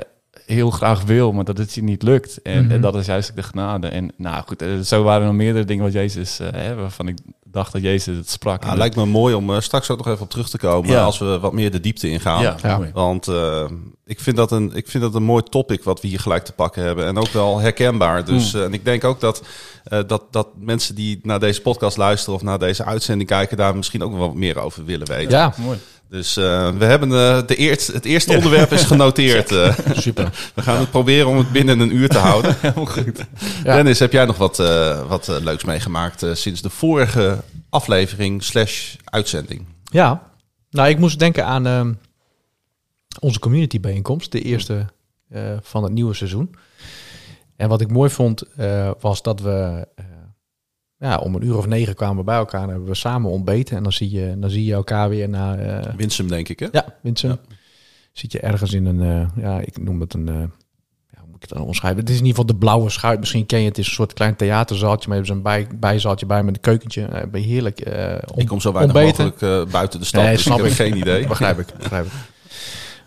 heel 0.50 0.70
graag 0.70 1.04
wil, 1.04 1.32
maar 1.32 1.44
dat 1.44 1.58
het 1.58 1.74
je 1.74 1.84
niet 1.84 2.04
lukt. 2.04 2.42
En, 2.42 2.64
Mhm. 2.64 2.72
en 2.74 2.82
dat 2.82 2.96
is 2.96 3.06
juist 3.06 3.36
de 3.36 3.44
genade. 3.44 3.88
En 3.88 4.12
nou 4.18 4.44
goed, 4.48 4.62
eh, 4.62 4.80
zo 4.80 5.04
waren 5.04 5.22
er 5.22 5.28
nog 5.28 5.36
meerdere 5.36 5.66
dingen 5.66 5.84
wat 5.84 5.94
Jezus, 5.94 6.40
eh, 6.40 6.48
hè, 6.52 6.76
waarvan 6.76 7.08
ik 7.08 7.18
dacht 7.44 7.72
dat 7.72 7.82
Jezus 7.82 8.18
het 8.18 8.30
sprak. 8.30 8.60
Nou, 8.60 8.72
En 8.72 8.78
lijkt 8.78 8.96
me 8.96 9.06
mooi 9.06 9.34
om 9.36 9.54
eh, 9.54 9.60
straks 9.60 9.90
ook 9.90 9.98
nog 9.98 10.08
even 10.08 10.22
op 10.22 10.30
terug 10.30 10.50
te 10.50 10.58
komen 10.58 10.90
Ja. 10.90 11.04
als 11.04 11.18
we 11.20 11.40
wat 11.40 11.54
meer 11.54 11.72
de 11.72 11.80
diepte 11.80 12.10
ingaan. 12.10 12.42
ja, 12.42 12.56
Ja. 12.64 12.78
mooi. 12.78 12.90
Want 12.94 13.28
eh, 13.28 13.64
ik, 14.06 14.20
vind 14.20 14.36
dat 14.36 14.52
een, 14.52 14.72
ik 14.74 14.88
vind 14.88 15.04
dat 15.04 15.16
een 15.16 15.24
mooi 15.24 15.44
topic 15.44 15.84
wat 15.84 16.02
we 16.02 16.08
hier 16.08 16.20
gelijk 16.20 16.44
te 16.46 16.52
pakken 16.54 16.84
hebben. 16.84 17.06
En 17.06 17.18
ook 17.18 17.30
wel 17.32 17.60
herkenbaar. 17.60 18.26
Dus 18.26 18.54
eh, 18.54 18.64
en 18.64 18.74
ik 18.74 18.86
denk 18.86 19.04
ook 19.04 19.20
dat, 19.20 19.44
eh, 19.84 20.00
dat, 20.08 20.24
dat 20.32 20.48
mensen 20.60 20.96
die 20.96 21.20
naar 21.24 21.40
deze 21.40 21.62
podcast 21.62 21.98
luisteren 21.98 22.36
of 22.36 22.42
naar 22.42 22.60
deze 22.60 22.84
uitzending 22.86 23.30
kijken, 23.30 23.58
daar 23.58 23.76
misschien 23.76 24.04
ook 24.04 24.12
wel 24.12 24.20
wat 24.20 24.36
meer 24.36 24.60
over 24.60 24.86
willen 24.86 25.08
weten. 25.08 25.32
Ja, 25.38 25.54
mooi. 25.58 25.78
Dus 26.10 26.38
eh, 26.38 26.72
we 26.78 26.86
hebben 26.86 27.12
eh, 27.12 27.48
de 27.48 27.56
eerst, 27.56 27.88
het 27.88 28.06
eerste 28.06 28.34
onderwerp 28.36 28.72
is 28.72 28.84
genoteerd. 28.94 29.52
eh. 29.52 29.78
super. 29.94 30.30
we 30.56 30.62
gaan 30.62 30.80
het 30.80 30.90
proberen 30.92 31.28
om 31.28 31.38
het 31.38 31.52
binnen 31.52 31.80
een 31.80 31.96
uur 31.96 32.10
te 32.10 32.18
houden. 32.18 32.56
Heel 32.74 32.86
goed. 32.86 33.26
Ja. 33.64 33.76
Dennis, 33.76 34.00
heb 34.00 34.12
jij 34.12 34.26
nog 34.26 34.38
wat, 34.38 34.60
eh, 34.60 35.08
wat 35.08 35.28
leuks 35.28 35.64
meegemaakt 35.64 36.24
eh, 36.24 36.34
sinds 36.34 36.62
de 36.62 36.70
vorige 36.70 37.44
aflevering 37.70 38.44
slash 38.44 38.96
uitzending? 39.04 39.66
Ja, 39.84 40.22
nou, 40.70 40.90
ik 40.90 40.98
moest 41.00 41.20
denken 41.20 41.46
aan 41.46 41.66
ehm, 41.68 41.94
onze 43.20 43.40
community 43.40 43.80
bijeenkomst, 43.80 44.32
de 44.32 44.42
eerste 44.42 44.86
eh, 45.30 45.42
van 45.62 45.84
het 45.84 45.92
nieuwe 45.92 46.14
seizoen. 46.14 46.56
En 47.56 47.70
wat 47.70 47.82
ik 47.82 47.92
mooi 47.92 48.10
vond, 48.10 48.42
eh, 48.56 48.92
was 49.00 49.22
dat 49.22 49.40
we 49.42 49.88
ja, 51.00 51.18
om 51.18 51.36
een 51.36 51.46
uur 51.46 51.58
of 51.58 51.66
negen 51.68 51.96
kwamen 51.96 52.18
we 52.18 52.24
bij 52.24 52.38
elkaar 52.38 52.62
en 52.64 52.70
hebben 52.70 52.88
we 52.88 52.96
samen 52.96 53.32
ontbeten. 53.32 53.78
En 53.78 53.84
dan 53.84 53.92
zie 53.92 54.10
je, 54.12 54.36
dan 54.40 54.50
zie 54.50 54.66
je 54.66 54.74
elkaar 54.74 55.10
weer 55.10 55.30
na. 55.30 55.56
eh, 55.58 55.94
Winsum, 55.96 56.28
denk 56.28 56.50
ik, 56.50 56.60
hè? 56.60 56.68
ja, 56.72 56.86
Vincent. 57.04 57.40
Zit 58.14 58.32
je 58.32 58.40
ergens 58.40 58.74
in 58.74 58.86
een, 58.86 59.02
eh, 59.02 59.44
ja, 59.44 59.60
ik 59.60 59.82
noem 59.84 60.00
het 60.00 60.14
een, 60.14 60.28
eh, 60.28 60.34
ja, 60.36 61.20
hoe 61.20 61.26
moet 61.28 61.36
ik 61.36 61.42
het 61.42 61.58
dan 61.58 61.62
omschrijven? 61.68 62.00
Het 62.00 62.10
is 62.10 62.18
in 62.20 62.26
ieder 62.26 62.40
geval 62.40 62.54
de 62.56 62.60
blauwe 62.66 62.90
schuit. 62.90 63.20
Misschien 63.20 63.46
ken 63.46 63.60
je 63.60 63.66
het. 63.66 63.76
Het 63.76 63.86
is 63.86 63.90
een 63.92 63.98
soort 63.98 64.14
klein 64.14 64.36
theaterzaaltje, 64.36 65.08
maar 65.10 65.18
hebben 65.18 65.36
ze 65.36 65.50
een 65.50 65.68
bij, 65.68 65.80
bijzaaltje 65.80 66.26
bij 66.26 66.44
met 66.44 66.56
een 66.56 66.62
keukentje. 66.62 67.28
Je 67.32 67.38
heerlijk 67.40 67.80
Ik 68.36 68.48
kom 68.48 68.62
zo 68.62 68.74
weinig 68.74 68.96
ontbeten. 68.96 69.24
mogelijk 69.26 69.72
buiten 69.72 70.00
de 70.00 70.06
stad, 70.06 70.22
Nee, 70.24 70.32
dus 70.32 70.40
ik 70.40 70.46
snap 70.46 70.58
heb 70.58 70.68
ik. 70.68 70.74
geen 70.74 70.98
idee. 70.98 71.28
Begrijp 71.34 71.60
ik, 71.60 71.68
begrijp 71.78 72.06
ik. 72.06 72.12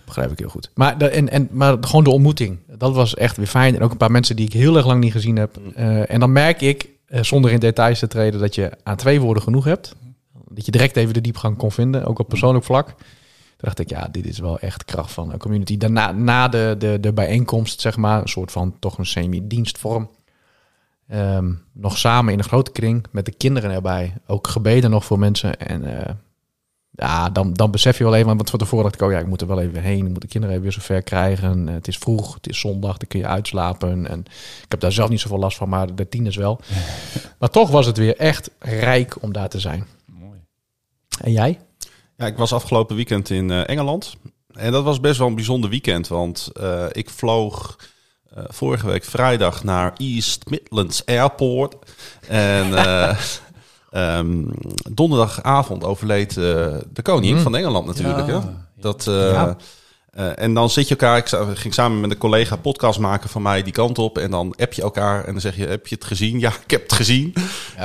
Begrijp 0.05 0.31
ik 0.33 0.39
heel 0.39 0.49
goed. 0.49 0.71
Maar, 0.75 0.99
de, 0.99 1.09
en, 1.09 1.29
en, 1.31 1.49
maar 1.51 1.77
gewoon 1.81 2.05
de 2.05 2.11
ontmoeting, 2.11 2.59
dat 2.79 2.95
was 2.95 3.15
echt 3.15 3.37
weer 3.37 3.47
fijn. 3.47 3.75
En 3.77 3.83
ook 3.83 3.91
een 3.91 3.97
paar 3.97 4.11
mensen 4.11 4.37
die 4.37 4.47
ik 4.47 4.53
heel 4.53 4.77
erg 4.77 4.87
lang 4.87 5.01
niet 5.01 5.13
gezien 5.13 5.37
heb. 5.37 5.57
Eh, 5.75 6.11
en 6.11 6.21
dan 6.21 6.33
merk 6.33 6.61
ik, 6.61 6.89
zonder 7.21 7.51
in 7.51 7.59
details 7.59 7.99
te 7.99 8.07
treden, 8.07 8.41
dat 8.41 8.55
je 8.55 8.71
aan 8.83 8.97
twee 8.97 9.21
woorden 9.21 9.43
genoeg 9.43 9.65
hebt. 9.65 9.95
Dat 10.49 10.65
je 10.65 10.73
direct 10.73 10.97
even 10.97 11.15
de 11.15 11.21
diepgang 11.21 11.57
kon 11.57 11.73
vinden, 11.73 12.05
ook 12.05 12.19
op 12.19 12.29
persoonlijk 12.29 12.65
vlak. 12.65 12.87
Toen 12.87 12.97
dacht 13.57 13.79
ik, 13.79 13.89
ja, 13.89 14.09
dit 14.09 14.27
is 14.27 14.39
wel 14.39 14.59
echt 14.59 14.85
kracht 14.85 15.13
van 15.13 15.33
een 15.33 15.39
community. 15.39 15.77
Daarna, 15.77 16.13
na 16.13 16.49
de, 16.49 16.75
de, 16.79 16.99
de 17.01 17.13
bijeenkomst, 17.13 17.81
zeg 17.81 17.97
maar, 17.97 18.21
een 18.21 18.29
soort 18.29 18.53
van 18.53 18.77
toch 18.79 18.99
een 18.99 19.07
semi-dienstvorm. 19.07 20.11
Ehm, 21.09 21.53
nog 21.73 21.99
samen 21.99 22.33
in 22.33 22.39
een 22.39 22.45
grote 22.45 22.73
kring 22.73 23.07
met 23.11 23.25
de 23.25 23.33
kinderen 23.33 23.71
erbij. 23.71 24.15
Ook 24.27 24.47
gebeden 24.47 24.91
nog 24.91 25.05
voor 25.05 25.19
mensen. 25.19 25.61
En 25.61 25.85
eh, 25.99 26.15
ja, 26.95 27.31
dan, 27.31 27.53
dan 27.53 27.71
besef 27.71 27.99
je 27.99 28.05
wel 28.05 28.15
even, 28.15 28.37
want 28.37 28.51
van 28.51 28.59
tevoren 28.59 28.85
dacht 28.85 28.95
ik, 28.95 29.03
oh 29.03 29.13
ja, 29.13 29.19
ik 29.19 29.27
moet 29.27 29.41
er 29.41 29.47
wel 29.47 29.61
even 29.61 29.83
heen. 29.83 30.07
Ik 30.07 30.13
moet 30.13 30.21
de 30.21 30.27
kinderen 30.27 30.51
even 30.57 30.69
weer 30.69 30.73
zover 30.73 31.03
krijgen. 31.03 31.69
Eh, 31.69 31.75
het 31.75 31.89
is 31.89 31.99
vroeg, 31.99 32.35
het 32.35 32.49
is 32.49 32.59
zondag, 32.59 32.97
dan 32.97 33.09
kun 33.09 33.19
je 33.19 33.27
uitslapen. 33.27 34.07
En 34.07 34.21
ik 34.63 34.71
heb 34.71 34.81
daar 34.81 34.93
zelf 34.93 35.09
niet 35.09 35.21
zoveel 35.21 35.39
last 35.39 35.57
van, 35.57 35.69
maar 35.69 35.95
de 35.95 36.09
tieners 36.09 36.37
wel. 36.37 36.61
maar 37.39 37.51
toch 37.51 37.71
was 37.71 37.87
het 37.87 37.97
weer 37.97 38.17
echt 38.17 38.51
rijk 38.59 39.23
om 39.23 39.33
daar 39.33 39.49
te 39.49 39.61
zijn. 39.61 39.87
Mooi. 40.07 40.39
En 41.21 41.33
jij? 41.33 41.59
Ja, 42.17 42.27
ik 42.27 42.37
was 42.37 42.53
afgelopen 42.53 42.97
weekend 42.97 43.31
in 43.31 43.51
eh, 43.51 43.69
Engeland. 43.69 44.17
En 44.53 44.73
dat 44.73 44.85
was 44.85 45.01
best 45.01 45.19
wel 45.19 45.27
een 45.27 45.35
bijzonder 45.35 45.71
weekend, 45.71 46.09
want 46.09 46.51
eh, 46.55 46.87
ik 46.93 47.11
vloog 47.11 47.79
eh, 48.35 48.45
vorige 48.49 48.87
week 48.87 49.05
vrijdag 49.05 49.65
naar 49.65 49.93
East 49.97 50.51
Midlands 50.51 51.07
Airport. 51.07 51.77
En 52.29 52.71
eh, 53.93 54.17
ehm, 54.19 54.43
donderdagavond 54.91 55.85
overleed 55.85 56.31
eh, 56.31 56.45
de 56.93 57.03
koningin 57.03 57.35
Mm. 57.37 57.43
van 57.43 57.57
Engeland 57.57 57.87
natuurlijk. 57.87 58.27
Ja. 58.27 58.41
Hè? 58.41 58.47
Dat, 58.81 59.07
eh, 59.07 59.15
Ja. 59.15 59.57
eh, 60.11 60.31
en 60.35 60.55
dan 60.55 60.71
zit 60.71 60.89
je 60.89 60.97
elkaar, 60.97 61.19
ik 61.19 61.29
ging 61.59 61.75
samen 61.75 62.01
met 62.01 62.11
een 62.11 62.19
collega 62.19 62.57
podcast 62.57 62.99
maken 62.99 63.29
van 63.31 63.43
mij 63.43 63.63
die 63.63 63.73
kant 63.73 63.99
op. 63.99 64.19
En 64.19 64.31
dan 64.31 64.55
app 64.59 64.73
je 64.73 64.83
elkaar 64.83 65.25
en 65.25 65.33
dan 65.33 65.41
zeg 65.41 65.57
je, 65.57 65.67
heb 65.67 65.87
je 65.87 65.95
het 65.95 66.05
gezien? 66.05 66.39
Ja, 66.41 66.53
ik 66.65 66.71
heb 66.71 66.83
het 66.83 66.93
gezien. 66.93 67.33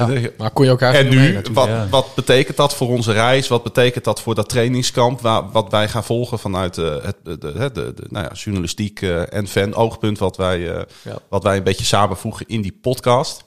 Zeg 0.08 0.22
je, 0.22 0.34
maar 0.38 0.52
kon 0.52 0.64
je 0.66 0.70
elkaar 0.72 0.94
en 0.94 1.08
mee 1.16 1.32
nu, 1.34 1.42
wat, 1.54 1.68
ja. 1.68 1.88
wat 1.90 2.16
betekent 2.16 2.58
dat 2.58 2.76
voor 2.76 2.88
onze 2.88 3.12
reis? 3.12 3.48
Wat 3.48 3.64
betekent 3.64 4.04
dat 4.04 4.22
voor 4.22 4.36
dat 4.36 4.50
trainingskamp? 4.50 5.22
Waar, 5.22 5.52
wat 5.52 5.72
wij 5.72 5.90
gaan 5.90 6.04
volgen 6.04 6.40
vanuit 6.40 6.76
het, 6.76 7.16
de, 7.24 7.38
de, 7.38 7.52
de, 7.54 7.72
de, 7.74 7.94
nou 8.10 8.26
ja, 8.26 8.32
journalistiek 8.34 9.02
en 9.02 9.48
fan-oogpunt... 9.48 10.20
Wat 10.20 10.38
wij, 10.38 10.86
wat 11.30 11.44
wij 11.44 11.58
een 11.58 11.64
beetje 11.64 11.86
samenvoegen 11.86 12.48
in 12.48 12.62
die 12.62 12.78
podcast. 12.82 13.46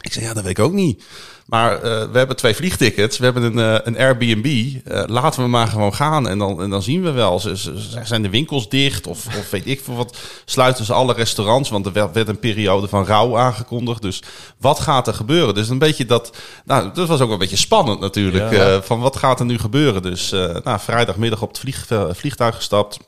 Ik 0.00 0.12
zei, 0.12 0.24
ja, 0.24 0.34
dat 0.34 0.42
weet 0.42 0.58
ik 0.58 0.64
ook 0.64 0.72
niet. 0.72 1.04
Maar 1.46 1.72
eh, 1.74 1.80
we 2.12 2.18
hebben 2.18 2.36
twee 2.36 2.54
vliegtickets. 2.54 3.18
We 3.18 3.24
hebben 3.24 3.42
een, 3.42 3.58
eh, 3.58 3.80
een 3.84 3.98
Airbnb. 3.98 4.74
Eh, 4.84 5.02
laten 5.06 5.42
we 5.42 5.48
maar 5.48 5.66
gewoon 5.66 5.94
gaan. 5.94 6.28
En 6.28 6.38
dan, 6.38 6.62
en 6.62 6.70
dan 6.70 6.82
zien 6.82 7.02
we 7.02 7.10
wel. 7.10 7.40
Ze- 7.40 7.74
zijn 8.04 8.22
de 8.22 8.30
winkels 8.30 8.68
dicht? 8.68 9.06
Of, 9.06 9.26
of 9.26 9.50
weet 9.50 9.66
ik 9.66 9.80
veel 9.84 9.94
wat. 9.96 10.16
Sluiten 10.44 10.84
ze 10.84 10.92
alle 10.92 11.12
restaurants? 11.12 11.70
Want 11.70 11.86
er 11.86 11.92
werd, 11.92 12.14
werd 12.14 12.28
een 12.28 12.38
periode 12.38 12.88
van 12.88 13.04
rouw 13.06 13.38
aangekondigd. 13.38 14.02
Dus 14.02 14.22
wat 14.58 14.80
gaat 14.80 15.06
er 15.06 15.14
gebeuren? 15.14 15.54
Dus 15.54 15.68
een 15.68 15.78
beetje 15.78 16.06
dat... 16.06 16.36
Nou, 16.64 16.90
dat 16.94 17.08
was 17.08 17.20
ook 17.20 17.30
een 17.30 17.38
beetje 17.38 17.56
spannend 17.56 18.00
natuurlijk. 18.00 18.52
Ja. 18.52 18.82
van 18.82 19.00
wat 19.00 19.16
gaat 19.16 19.40
er 19.40 19.46
nu 19.46 19.58
gebeuren? 19.58 20.02
Dus 20.02 20.30
nou, 20.64 20.78
vrijdagmiddag 20.80 21.42
op 21.42 21.48
het 21.48 21.58
vlieg, 21.58 21.86
vliegtuig 22.12 22.54
gestapt. 22.56 22.98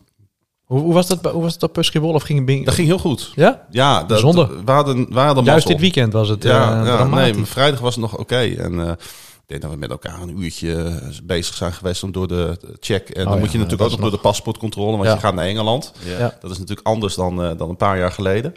Hoe, 0.68 0.80
hoe 0.80 0.94
was 0.94 1.06
dat, 1.06 1.20
bij- 1.20 1.32
hoe 1.32 1.42
was 1.42 1.52
het 1.52 1.62
op 1.62 1.76
Schiphol 1.80 2.12
of 2.12 2.22
ging 2.22 2.38
het 2.38 2.46
bing- 2.46 2.64
Dat 2.64 2.74
ging 2.74 2.86
heel 2.86 2.98
goed. 2.98 3.32
Ja? 3.34 3.66
Ja, 3.70 3.98
dat, 3.98 4.06
Bijzonder. 4.06 4.64
we 4.64 4.70
hadden, 4.70 4.96
we 5.12 5.18
hadden 5.18 5.44
Juist 5.44 5.46
mazzel. 5.46 5.70
dit 5.70 5.80
weekend 5.80 6.12
was 6.12 6.28
het 6.28 6.42
Ja, 6.42 6.80
eh, 6.80 6.86
ja 6.86 6.96
dramatisch. 6.96 7.36
nee, 7.36 7.44
vrijdag 7.44 7.80
was 7.80 7.94
het 7.94 8.02
nog 8.04 8.18
oké. 8.18 8.36
En 8.36 8.80
eh, 8.80 8.88
ik 8.90 9.46
denk 9.46 9.62
dat 9.62 9.70
we 9.70 9.76
met 9.76 9.90
elkaar 9.90 10.20
een 10.22 10.42
uurtje 10.42 10.74
eh, 10.74 10.94
bezig 11.24 11.54
zijn 11.54 11.72
geweest 11.72 12.02
om 12.02 12.12
door 12.12 12.28
de 12.28 12.58
check. 12.80 13.08
En 13.08 13.20
Oh 13.22 13.24
dan 13.24 13.34
ja, 13.34 13.40
moet 13.40 13.52
je 13.52 13.58
natuurlijk 13.58 13.82
dat 13.82 13.92
ook 13.92 13.98
nog 14.00 14.08
door 14.10 14.18
de 14.18 14.28
paspoortcontrole, 14.28 14.92
want 14.96 15.04
Ja. 15.08 15.12
je 15.14 15.20
gaat 15.20 15.34
naar 15.34 15.44
Engeland. 15.46 15.92
Ja. 16.18 16.36
Dat 16.40 16.50
is 16.50 16.58
natuurlijk 16.58 16.86
anders 16.86 17.14
dan, 17.14 17.42
eh, 17.42 17.50
dan 17.56 17.68
een 17.68 17.76
paar 17.76 17.98
jaar 17.98 18.12
geleden. 18.12 18.54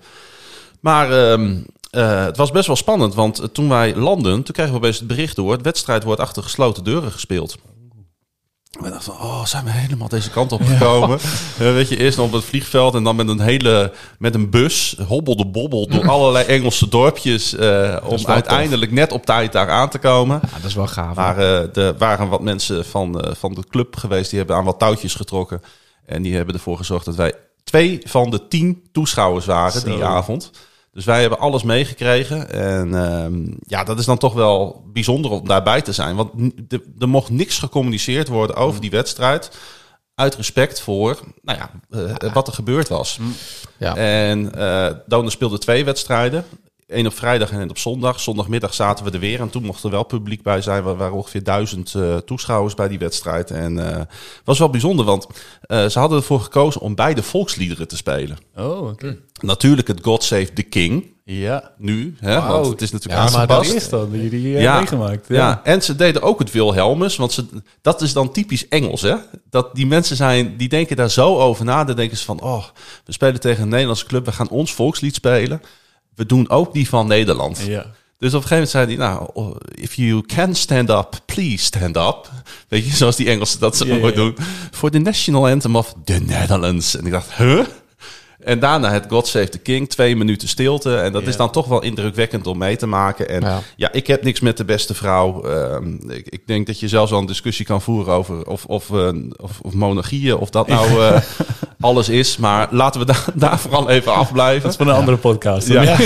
Maar 0.80 1.12
ehm, 1.32 1.56
eh, 1.92 2.24
het 2.26 2.38
was 2.38 2.52
best 2.52 2.68
wel 2.68 2.76
spannend, 2.76 3.14
want 3.16 3.40
eh, 3.40 3.46
toen 3.48 3.70
wij 3.70 3.96
landen, 3.96 4.44
toen 4.44 4.54
kregen 4.54 4.72
we 4.72 4.78
opeens 4.78 4.98
het 5.00 5.08
bericht 5.08 5.36
door... 5.36 5.52
het 5.52 5.62
wedstrijd 5.62 6.04
wordt 6.04 6.22
achter 6.22 6.44
gesloten 6.44 6.84
deuren 6.84 7.12
gespeeld. 7.12 7.58
We 8.80 8.90
dachten 8.90 9.14
oh, 9.14 9.46
zijn 9.46 9.64
we 9.64 9.72
helemaal 9.72 10.08
deze 10.08 10.30
kant 10.30 10.52
op 10.52 10.62
gekomen? 10.66 11.20
Weet 11.58 11.90
je, 11.90 11.98
eerst 11.98 12.20
op 12.20 12.32
het 12.32 12.44
vliegveld 12.44 12.96
en 12.96 13.04
dan 13.04 13.16
met 13.16 13.28
een 13.28 13.40
hele, 13.40 13.94
met 14.20 14.36
een 14.36 14.50
bus, 14.50 14.96
hobbelde 15.08 15.46
bobbel 15.46 15.88
door 15.88 16.08
allerlei 16.16 16.46
Engelse 16.46 16.90
dorpjes, 16.90 17.56
eh, 17.56 17.98
om 18.04 18.26
uiteindelijk 18.26 18.92
net 18.92 19.12
op 19.12 19.26
tijd 19.26 19.52
daar 19.52 19.70
aan 19.70 19.90
te 19.90 19.98
komen. 19.98 20.40
Ja, 20.44 20.58
dat 20.58 20.70
is 20.70 20.76
wel 20.76 20.88
gaaf. 20.88 21.16
Maar 21.16 21.38
eh, 21.38 21.78
er 21.78 21.98
waren 21.98 22.30
wat 22.30 22.42
mensen 22.42 22.86
van, 22.86 23.22
eh, 23.22 23.34
van 23.36 23.54
de 23.54 23.64
club 23.70 23.96
geweest, 23.96 24.30
die 24.30 24.40
hebben 24.40 24.58
aan 24.58 24.66
wat 24.66 24.80
touwtjes 24.80 25.16
getrokken. 25.16 25.62
En 26.06 26.22
die 26.22 26.36
hebben 26.36 26.56
ervoor 26.56 26.78
gezorgd 26.78 27.06
dat 27.06 27.16
wij 27.16 27.34
twee 27.64 28.02
van 28.04 28.30
de 28.30 28.48
tien 28.48 28.84
toeschouwers 28.92 29.46
waren 29.46 29.84
die 29.84 30.04
avond. 30.04 30.52
Dus 30.92 31.06
wij 31.06 31.22
hebben 31.22 31.40
alles 31.40 31.64
meegekregen. 31.64 32.50
En 32.52 32.96
ehm, 32.96 33.54
ja, 33.60 33.84
dat 33.84 34.00
is 34.00 34.06
dan 34.06 34.18
toch 34.18 34.34
wel 34.34 34.84
bijzonder 34.94 35.32
om 35.32 35.48
daarbij 35.48 35.82
te 35.82 35.92
zijn. 35.94 36.16
Want 36.16 36.32
er- 37.00 37.08
mocht 37.10 37.30
niks 37.30 37.60
gecommuniceerd 37.60 38.28
worden 38.28 38.56
over 38.56 38.82
die 38.82 38.90
wedstrijd. 38.90 39.58
Uit 40.16 40.36
respect 40.36 40.82
voor 40.82 41.20
nou 41.42 41.58
ja, 41.58 41.72
eh, 42.22 42.34
wat 42.34 42.48
er 42.48 42.54
gebeurd 42.54 42.88
was. 42.88 43.20
ja. 43.78 43.96
En 43.96 44.52
Donen 45.06 45.32
speelde 45.32 45.58
twee 45.58 45.86
wedstrijden. 45.86 46.46
Eén 46.92 47.06
op 47.06 47.14
vrijdag 47.14 47.52
en 47.52 47.60
één 47.60 47.70
op 47.70 47.78
zondag. 47.78 48.20
Zondagmiddag 48.20 48.74
zaten 48.74 49.06
we 49.06 49.12
er 49.12 49.20
weer. 49.20 49.40
En 49.40 49.50
toen 49.50 49.64
mocht 49.64 49.84
er 49.84 49.90
wel 49.90 50.04
publiek 50.04 50.44
bij 50.44 50.62
zijn. 50.62 50.86
Er 50.86 50.96
waren 50.96 51.14
ongeveer 51.14 51.44
duizend 51.44 51.96
eh, 51.96 52.18
toeschouwers 52.18 52.74
bij 52.74 52.88
die 52.88 53.00
wedstrijd. 53.00 53.52
En 53.52 53.96
eh 53.96 54.02
was 54.44 54.60
wel 54.60 54.70
bijzonder, 54.70 55.06
want 55.06 55.28
eh, 55.62 55.86
ze 55.86 56.00
hadden 56.00 56.18
ervoor 56.18 56.40
gekozen 56.40 56.82
om 56.82 56.96
beide 56.96 57.24
volksliederen 57.24 57.88
te 57.88 57.98
spelen. 57.98 58.38
Oh, 58.56 58.88
oké. 58.88 59.18
Natuurlijk 59.42 59.88
het 59.88 60.00
God 60.02 60.24
Save 60.24 60.54
the 60.54 60.64
King. 60.64 61.06
Ja. 61.24 61.72
Nu, 61.78 62.16
hè, 62.20 62.42
want 62.42 62.68
het 62.68 62.82
is 62.82 62.92
natuurlijk 62.92 63.30
Ja, 63.30 63.38
maar. 63.38 63.48
Dat 63.48 63.66
is 63.66 63.90
dan, 63.90 64.12
die 64.12 64.22
jullie 64.22 64.56
eh, 64.56 64.62
ja, 64.62 64.78
meegemaakt. 64.78 65.28
Ja. 65.28 65.62
en 65.64 65.82
ze 65.82 65.96
deden 65.96 66.22
ook 66.22 66.40
het 66.40 66.52
Wilhelmus, 66.52 67.16
want 67.16 67.32
ze, 67.32 67.46
dat 67.82 68.02
is 68.02 68.14
dan 68.14 68.32
typisch 68.32 68.68
Engels, 68.68 69.02
hè? 69.02 69.16
Dat 69.50 69.76
die 69.76 69.88
mensen 69.88 70.16
zijn, 70.16 70.58
die 70.58 70.70
denken 70.70 70.96
daar 70.96 71.10
zo 71.10 71.40
over 71.40 71.66
na. 71.66 71.84
Dan 71.84 71.96
denken 71.96 72.18
ze 72.18 72.26
van, 72.26 72.42
oh, 72.42 72.64
we 73.06 73.12
spelen 73.12 73.40
tegen 73.40 73.64
een 73.64 73.70
Nederlandse 73.70 74.06
club, 74.06 74.26
we 74.26 74.32
gaan 74.32 74.50
ons 74.50 74.74
volkslied 74.74 75.16
spelen. 75.16 75.62
We 76.22 76.28
doen 76.28 76.50
ook 76.50 76.74
die 76.74 76.90
van 76.90 77.08
Nederland. 77.08 77.64
Ja. 77.68 77.86
Dus 78.18 78.34
op 78.34 78.42
een 78.42 78.48
gegeven 78.48 78.52
moment 78.52 78.70
zei 78.70 78.86
hij, 78.86 78.96
nou, 78.96 79.30
oh, 79.34 79.56
if 79.76 79.94
you 79.94 80.22
can 80.26 80.56
stand 80.56 80.90
up, 80.90 81.20
please 81.26 81.64
stand 81.64 81.98
up. 81.98 82.30
Weet 82.68 82.86
je, 82.86 82.96
zoals 82.96 83.16
die 83.16 83.30
Engelsen 83.30 83.60
dat 83.60 83.78
ze 83.78 83.86
ja. 83.86 84.12
doen. 84.12 84.36
Voor 84.72 84.92
de 84.92 85.00
national 85.00 85.48
anthem 85.48 85.76
of 85.76 85.96
the 86.04 86.14
Netherlands. 86.14 86.96
En 86.96 87.06
ik 87.06 87.12
dacht, 87.12 87.34
huh? 87.34 87.66
En 88.44 88.60
daarna 88.60 88.92
het 88.92 89.06
God 89.10 89.28
Save 89.28 89.50
the 89.50 89.58
King, 89.58 89.90
twee 89.90 90.16
minuten 90.16 90.48
stilte. 90.48 90.96
En 90.98 91.12
dat 91.12 91.22
Ja. 91.22 91.28
is 91.28 91.36
dan 91.38 91.52
toch 91.52 91.68
wel 91.68 91.82
indrukwekkend 91.84 92.48
om 92.48 92.58
mee 92.58 92.76
te 92.76 92.88
maken. 92.88 93.30
En 93.30 93.42
Ja. 93.42 93.60
ja, 93.76 93.92
ik 93.92 94.08
heb 94.08 94.24
niks 94.24 94.40
met 94.40 94.58
de 94.58 94.66
beste 94.66 94.94
vrouw. 94.94 95.44
Ehm, 95.44 96.12
ik, 96.12 96.28
ik 96.30 96.42
denk 96.48 96.68
dat 96.68 96.80
je 96.80 96.88
zelfs 96.88 97.12
wel 97.12 97.20
een 97.20 97.26
discussie 97.26 97.66
kan 97.66 97.82
voeren 97.82 98.14
over 98.14 98.48
of, 98.48 98.66
of, 98.66 98.90
eh, 98.92 99.10
of, 99.38 99.60
of 99.62 99.74
monarchieën, 99.74 100.36
of 100.38 100.50
dat 100.50 100.68
nou 100.68 100.88
eh, 101.06 101.22
alles 101.80 102.10
is. 102.10 102.38
Maar 102.38 102.68
laten 102.72 103.00
we 103.00 103.06
daar, 103.06 103.26
daar 103.34 103.60
vooral 103.60 103.90
even 103.90 104.14
afblijven. 104.14 104.62
Dat 104.62 104.72
is 104.72 104.78
van 104.78 104.88
een 104.88 104.96
andere 104.96 105.18
podcast. 105.18 105.68
Ja. 105.68 105.98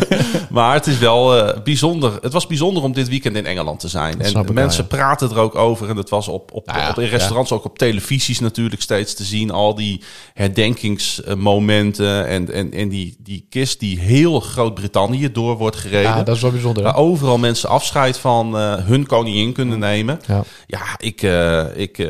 maar 0.50 0.74
het 0.74 0.86
is 0.86 0.98
wel 0.98 1.36
eh, 1.36 1.62
bijzonder. 1.62 2.18
Het 2.22 2.32
was 2.32 2.46
bijzonder 2.46 2.82
om 2.82 2.92
dit 2.92 3.08
weekend 3.08 3.36
in 3.36 3.46
Engeland 3.46 3.80
te 3.80 3.88
zijn. 3.88 4.18
Dat 4.18 4.46
en 4.46 4.54
mensen 4.54 4.86
wel, 4.88 4.98
praten 4.98 5.30
er 5.30 5.38
ook 5.38 5.54
over. 5.54 5.88
En 5.88 5.96
het 5.96 6.08
was 6.10 6.28
op, 6.28 6.52
op, 6.52 6.66
Nou 6.66 6.90
op 6.90 6.98
in 6.98 7.08
restaurants, 7.08 7.52
ook 7.52 7.64
op 7.64 7.78
televisies 7.78 8.40
natuurlijk 8.40 8.82
steeds 8.82 9.14
te 9.14 9.24
zien. 9.24 9.50
Al 9.50 9.74
die 9.74 10.00
herdenkingsmomenten. 10.34 11.79
En, 11.88 12.52
en, 12.52 12.72
en 12.72 12.88
die, 12.88 13.16
die 13.18 13.46
kist 13.48 13.80
die 13.80 13.98
heel 13.98 14.40
Groot-Brittannië 14.40 15.32
door 15.32 15.56
wordt 15.56 15.76
gereden. 15.76 16.10
ja, 16.10 16.22
dat 16.22 16.36
is 16.36 16.42
wel 16.42 16.50
bijzonder. 16.50 16.82
Waar 16.82 16.96
overal 16.96 17.38
mensen 17.38 17.68
afscheid 17.68 18.18
van 18.18 18.58
eh, 18.58 18.74
hun 18.74 19.06
koningin 19.06 19.52
kunnen 19.52 19.78
nemen. 19.78 20.20
Ja. 20.26 20.44
Ja, 20.66 20.82
ik, 20.98 21.22
eh, 21.22 21.64
ik, 21.74 21.98
eh, 21.98 22.08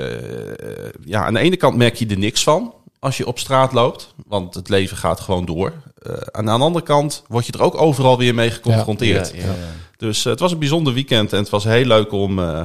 ja, 1.05 1.25
aan 1.25 1.35
de 1.35 1.41
ene 1.41 1.57
kant 1.57 1.77
merk 1.77 1.95
je 1.95 2.07
er 2.07 2.19
niks 2.19 2.43
van 2.43 2.75
als 3.01 3.17
je 3.17 3.27
op 3.27 3.39
straat 3.39 3.73
loopt, 3.73 4.15
want 4.27 4.55
het 4.55 4.69
leven 4.69 4.97
gaat 4.97 5.21
gewoon 5.21 5.45
door. 5.45 5.73
Eh, 6.03 6.13
en 6.13 6.51
aan 6.51 6.59
de 6.59 6.65
andere 6.65 6.85
kant 6.85 7.23
word 7.29 7.47
je 7.47 7.53
er 7.53 7.63
ook 7.63 7.81
overal 7.81 8.19
weer 8.19 8.35
mee 8.35 8.51
geconfronteerd. 8.51 9.33
Ja, 9.35 9.41
ja, 9.41 9.47
ja. 9.47 9.55
Dus 9.97 10.25
het 10.25 10.41
was 10.41 10.53
een 10.53 10.59
bijzonder 10.59 10.93
weekend 10.93 11.33
en 11.33 11.39
het 11.39 11.49
was 11.49 11.65
heel 11.65 11.85
leuk 11.85 12.13
om, 12.13 12.39
eh, 12.39 12.61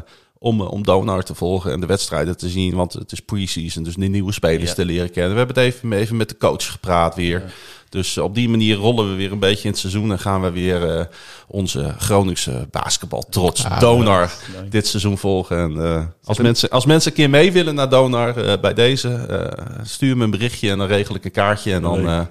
om, 0.46 0.62
eh, 0.62 0.72
om 0.72 0.84
Donar 0.84 1.24
te 1.24 1.36
volgen 1.36 1.72
en 1.72 1.80
de 1.80 1.86
wedstrijden 1.86 2.38
te 2.38 2.50
zien. 2.50 2.76
Want 2.76 2.94
het 2.94 3.12
is 3.12 3.20
pre-season, 3.20 3.84
dus 3.84 3.96
de 3.96 4.06
nieuwe 4.06 4.32
spelers 4.32 4.70
Ja. 4.70 4.76
te 4.76 4.86
leren 4.86 5.12
kennen. 5.12 5.32
We 5.32 5.38
hebben 5.38 5.56
het 5.56 5.74
even, 5.74 5.94
even 5.94 6.18
met 6.18 6.30
de 6.30 6.38
coach 6.38 6.72
gepraat 6.72 7.16
weer. 7.16 7.44
Dus 7.90 8.18
eh, 8.18 8.24
op 8.24 8.36
die 8.36 8.50
manier 8.50 8.76
rollen 8.76 9.10
we 9.10 9.16
weer 9.16 9.32
een 9.32 9.40
beetje 9.40 9.64
in 9.64 9.70
het 9.70 9.80
seizoen 9.80 10.12
en 10.12 10.20
gaan 10.20 10.42
we 10.42 10.52
weer 10.52 10.90
eh, 10.98 11.06
onze 11.48 11.96
Groningse 11.98 12.68
basketbal 12.72 13.24
trots 13.30 13.62
Ja, 13.62 13.80
Donar 13.80 14.32
dit 14.70 14.88
seizoen 14.88 15.18
volgen. 15.18 15.58
En, 15.58 15.86
eh, 15.86 16.04
als, 16.24 16.38
mensen, 16.40 16.70
als 16.70 16.86
mensen 16.86 17.12
een 17.12 17.18
keer 17.18 17.30
mee 17.30 17.52
willen 17.52 17.76
naar 17.76 17.90
Donar 17.90 18.38
eh, 18.38 18.60
bij 18.62 18.74
deze, 18.74 19.10
eh, 19.14 19.66
stuur 19.84 20.18
me 20.18 20.24
een 20.24 20.30
berichtje 20.32 20.70
en 20.70 20.78
dan 20.78 20.88
regel 20.88 21.16
ik 21.16 21.26
een 21.26 21.32
kaartje 21.32 21.74
en 21.74 21.82
dan 21.82 22.08
eh, 22.08 22.22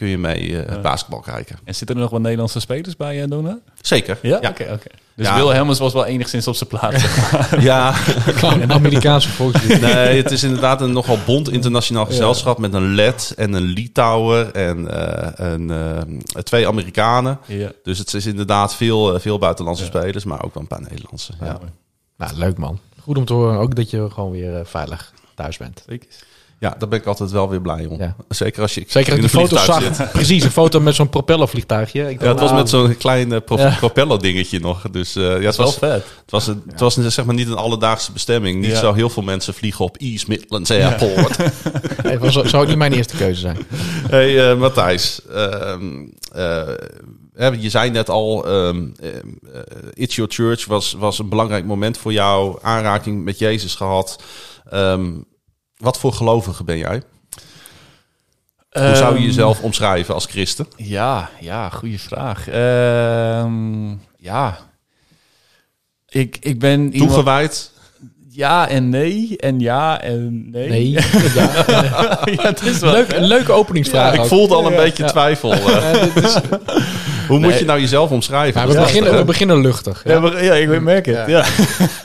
kun 0.00 0.08
je 0.08 0.18
mee 0.18 0.62
eh, 0.62 0.80
basketbal 0.82 1.20
kijken. 1.20 1.58
En 1.64 1.74
zitten 1.74 1.96
er 1.96 2.02
nog 2.02 2.10
wat 2.10 2.20
Nederlandse 2.20 2.60
spelers 2.60 2.96
bij, 2.96 3.22
uh, 3.22 3.28
Dona? 3.30 3.58
Zeker. 3.80 4.18
Ja? 4.22 4.36
Oké, 4.36 4.48
oké. 4.72 4.88
Dus 5.14 5.26
Ja. 5.26 5.34
Wilhelmus 5.36 5.78
was 5.78 5.92
wel 5.92 6.04
enigszins 6.06 6.46
op 6.48 6.54
zijn 6.54 6.68
plaats. 6.68 7.04
ja. 7.70 7.94
Een 8.42 8.72
Amerikaanse 8.72 9.28
volkslied. 9.28 9.80
Nee, 9.80 10.22
het 10.22 10.30
is 10.30 10.42
inderdaad 10.42 10.80
een 10.80 10.92
nogal 10.92 11.18
bond 11.26 11.50
internationaal 11.50 12.06
gezelschap 12.06 12.58
met 12.58 12.74
een 12.74 12.94
Let 12.94 13.32
en 13.36 13.52
een 13.52 13.62
Litouwer 13.62 14.50
en 14.50 14.88
eh, 14.90 15.46
een, 15.52 15.70
eh, 15.70 16.42
twee 16.42 16.68
Amerikanen. 16.68 17.38
ja. 17.46 17.70
Dus 17.82 17.98
het 17.98 18.14
is 18.14 18.26
inderdaad 18.26 18.74
veel, 18.74 19.14
eh, 19.14 19.20
veel 19.20 19.38
buitenlandse 19.38 19.84
spelers, 19.84 20.24
maar 20.24 20.44
ook 20.44 20.54
wel 20.54 20.62
een 20.62 20.68
paar 20.68 20.80
Nederlandse. 20.82 21.32
Ja. 21.40 21.58
Nou, 22.16 22.36
leuk 22.36 22.56
man. 22.58 22.78
Goed 23.00 23.16
om 23.18 23.24
te 23.24 23.32
horen 23.32 23.58
ook 23.58 23.74
dat 23.74 23.90
je 23.90 24.10
gewoon 24.10 24.30
weer 24.30 24.56
eh, 24.56 24.64
veilig 24.64 25.12
thuis 25.34 25.56
bent. 25.56 25.82
Zeker. 25.88 26.08
Ja, 26.60 26.74
daar 26.78 26.88
ben 26.88 26.98
ik 26.98 27.06
altijd 27.06 27.30
wel 27.30 27.48
weer 27.48 27.60
blij 27.60 27.86
om. 27.86 27.98
Ja. 27.98 28.16
Zeker 28.28 28.62
als 28.62 28.74
je 28.74 28.84
Zeker 28.86 29.18
in 29.18 29.28
foto's 29.28 29.60
vliegtuig 29.60 29.82
zag. 29.82 29.96
zit. 29.96 30.12
Precies, 30.12 30.44
een 30.44 30.50
foto 30.50 30.80
met 30.80 30.94
zo'n 30.94 31.08
propellervliegtuigje. 31.08 32.10
Ik 32.10 32.22
Ja, 32.22 32.28
het 32.28 32.40
was 32.40 32.52
met 32.52 32.68
zo'n 32.68 32.96
klein 32.96 33.44
pro 33.44 33.56
Ja. 33.56 33.76
propeller 33.78 34.20
dingetje 34.20 34.60
nog. 34.60 34.82
Dus 34.90 35.16
eh, 35.16 35.22
ja, 35.22 35.46
het 35.46 35.56
was, 35.56 35.74
vet. 35.74 35.90
het 35.92 36.30
was, 36.30 36.46
een, 36.46 36.62
het 36.70 36.80
was 36.80 36.96
een, 36.96 37.12
zeg 37.12 37.24
maar 37.24 37.34
niet 37.34 37.48
een 37.48 37.54
alledaagse 37.56 38.12
bestemming. 38.12 38.60
Niet 38.60 38.76
zo 38.76 38.92
heel 38.92 39.10
veel 39.10 39.22
mensen 39.22 39.54
vliegen 39.54 39.84
op 39.84 39.96
East 39.96 40.28
Midlands 40.28 40.70
Airport. 40.70 41.36
Hey, 42.02 42.18
was, 42.18 42.34
zou 42.34 42.66
niet 42.66 42.76
mijn 42.76 42.92
eerste 42.92 43.16
keuze 43.16 43.40
zijn. 43.40 43.56
Hey 44.08 44.50
eh, 44.50 44.58
Matthijs, 44.58 45.20
ehm, 45.34 46.06
eh, 46.32 47.62
je 47.62 47.70
zei 47.70 47.90
net 47.90 48.08
al, 48.10 48.46
ehm, 48.46 48.88
eh, 49.00 49.08
eh, 49.08 49.22
It's 49.94 50.16
Your 50.16 50.30
Church 50.32 50.66
was, 50.66 50.92
was 50.92 51.18
een 51.18 51.28
belangrijk 51.28 51.64
moment 51.64 51.98
voor 51.98 52.12
jou, 52.12 52.58
aanraking 52.62 53.24
met 53.24 53.38
Jezus 53.38 53.74
gehad. 53.74 54.22
Ehm, 54.70 55.10
wat 55.80 55.98
voor 55.98 56.12
gelovige 56.12 56.64
ben 56.64 56.78
jij? 56.78 57.02
Hoe 58.70 58.94
zou 58.94 59.12
je 59.12 59.18
Ehm, 59.18 59.26
jezelf 59.26 59.60
omschrijven 59.60 60.14
als 60.14 60.26
christen? 60.26 60.66
Ja, 60.76 61.30
ja, 61.40 61.68
goede 61.68 61.98
vraag. 61.98 62.48
Ehm, 62.48 63.90
ja. 64.18 64.58
Ik, 66.08 66.36
ik 66.40 66.58
ben 66.58 66.80
iemand... 66.92 67.10
Toegewijd? 67.10 67.70
Ja 68.28 68.68
en 68.68 68.88
nee. 68.88 69.34
En 69.36 69.60
ja 69.60 70.00
en 70.00 70.50
nee. 70.50 70.68
Nee. 70.68 70.90
Ja. 71.34 71.64
ja, 72.24 72.42
het 72.42 72.62
is 72.62 72.78
wel... 72.78 72.92
Leuk, 72.92 73.12
een 73.12 73.24
leuke 73.24 73.52
openingsvraag. 73.52 74.14
ik 74.14 74.24
voelde 74.24 74.54
al 74.54 74.66
een 74.66 74.72
Ja. 74.72 74.78
beetje 74.82 75.02
Ja. 75.02 75.08
twijfel. 75.08 75.52
eh. 75.52 75.66
Ja, 75.92 76.04
dit 76.06 76.24
is- 76.24 76.36
Hoe 77.30 77.38
moet 77.38 77.58
je 77.58 77.64
nou 77.64 77.80
jezelf 77.80 78.10
omschrijven? 78.10 78.60
Ja, 78.60 78.66
we, 78.66 78.74
beginnen, 78.74 79.16
we 79.16 79.24
beginnen 79.24 79.60
luchtig. 79.60 80.04
Ja. 80.04 80.12
Ja, 80.12 80.40
ja, 80.40 80.54
ik 80.54 80.80
merk 80.80 81.06
het. 81.06 81.26
Ja. 81.26 81.44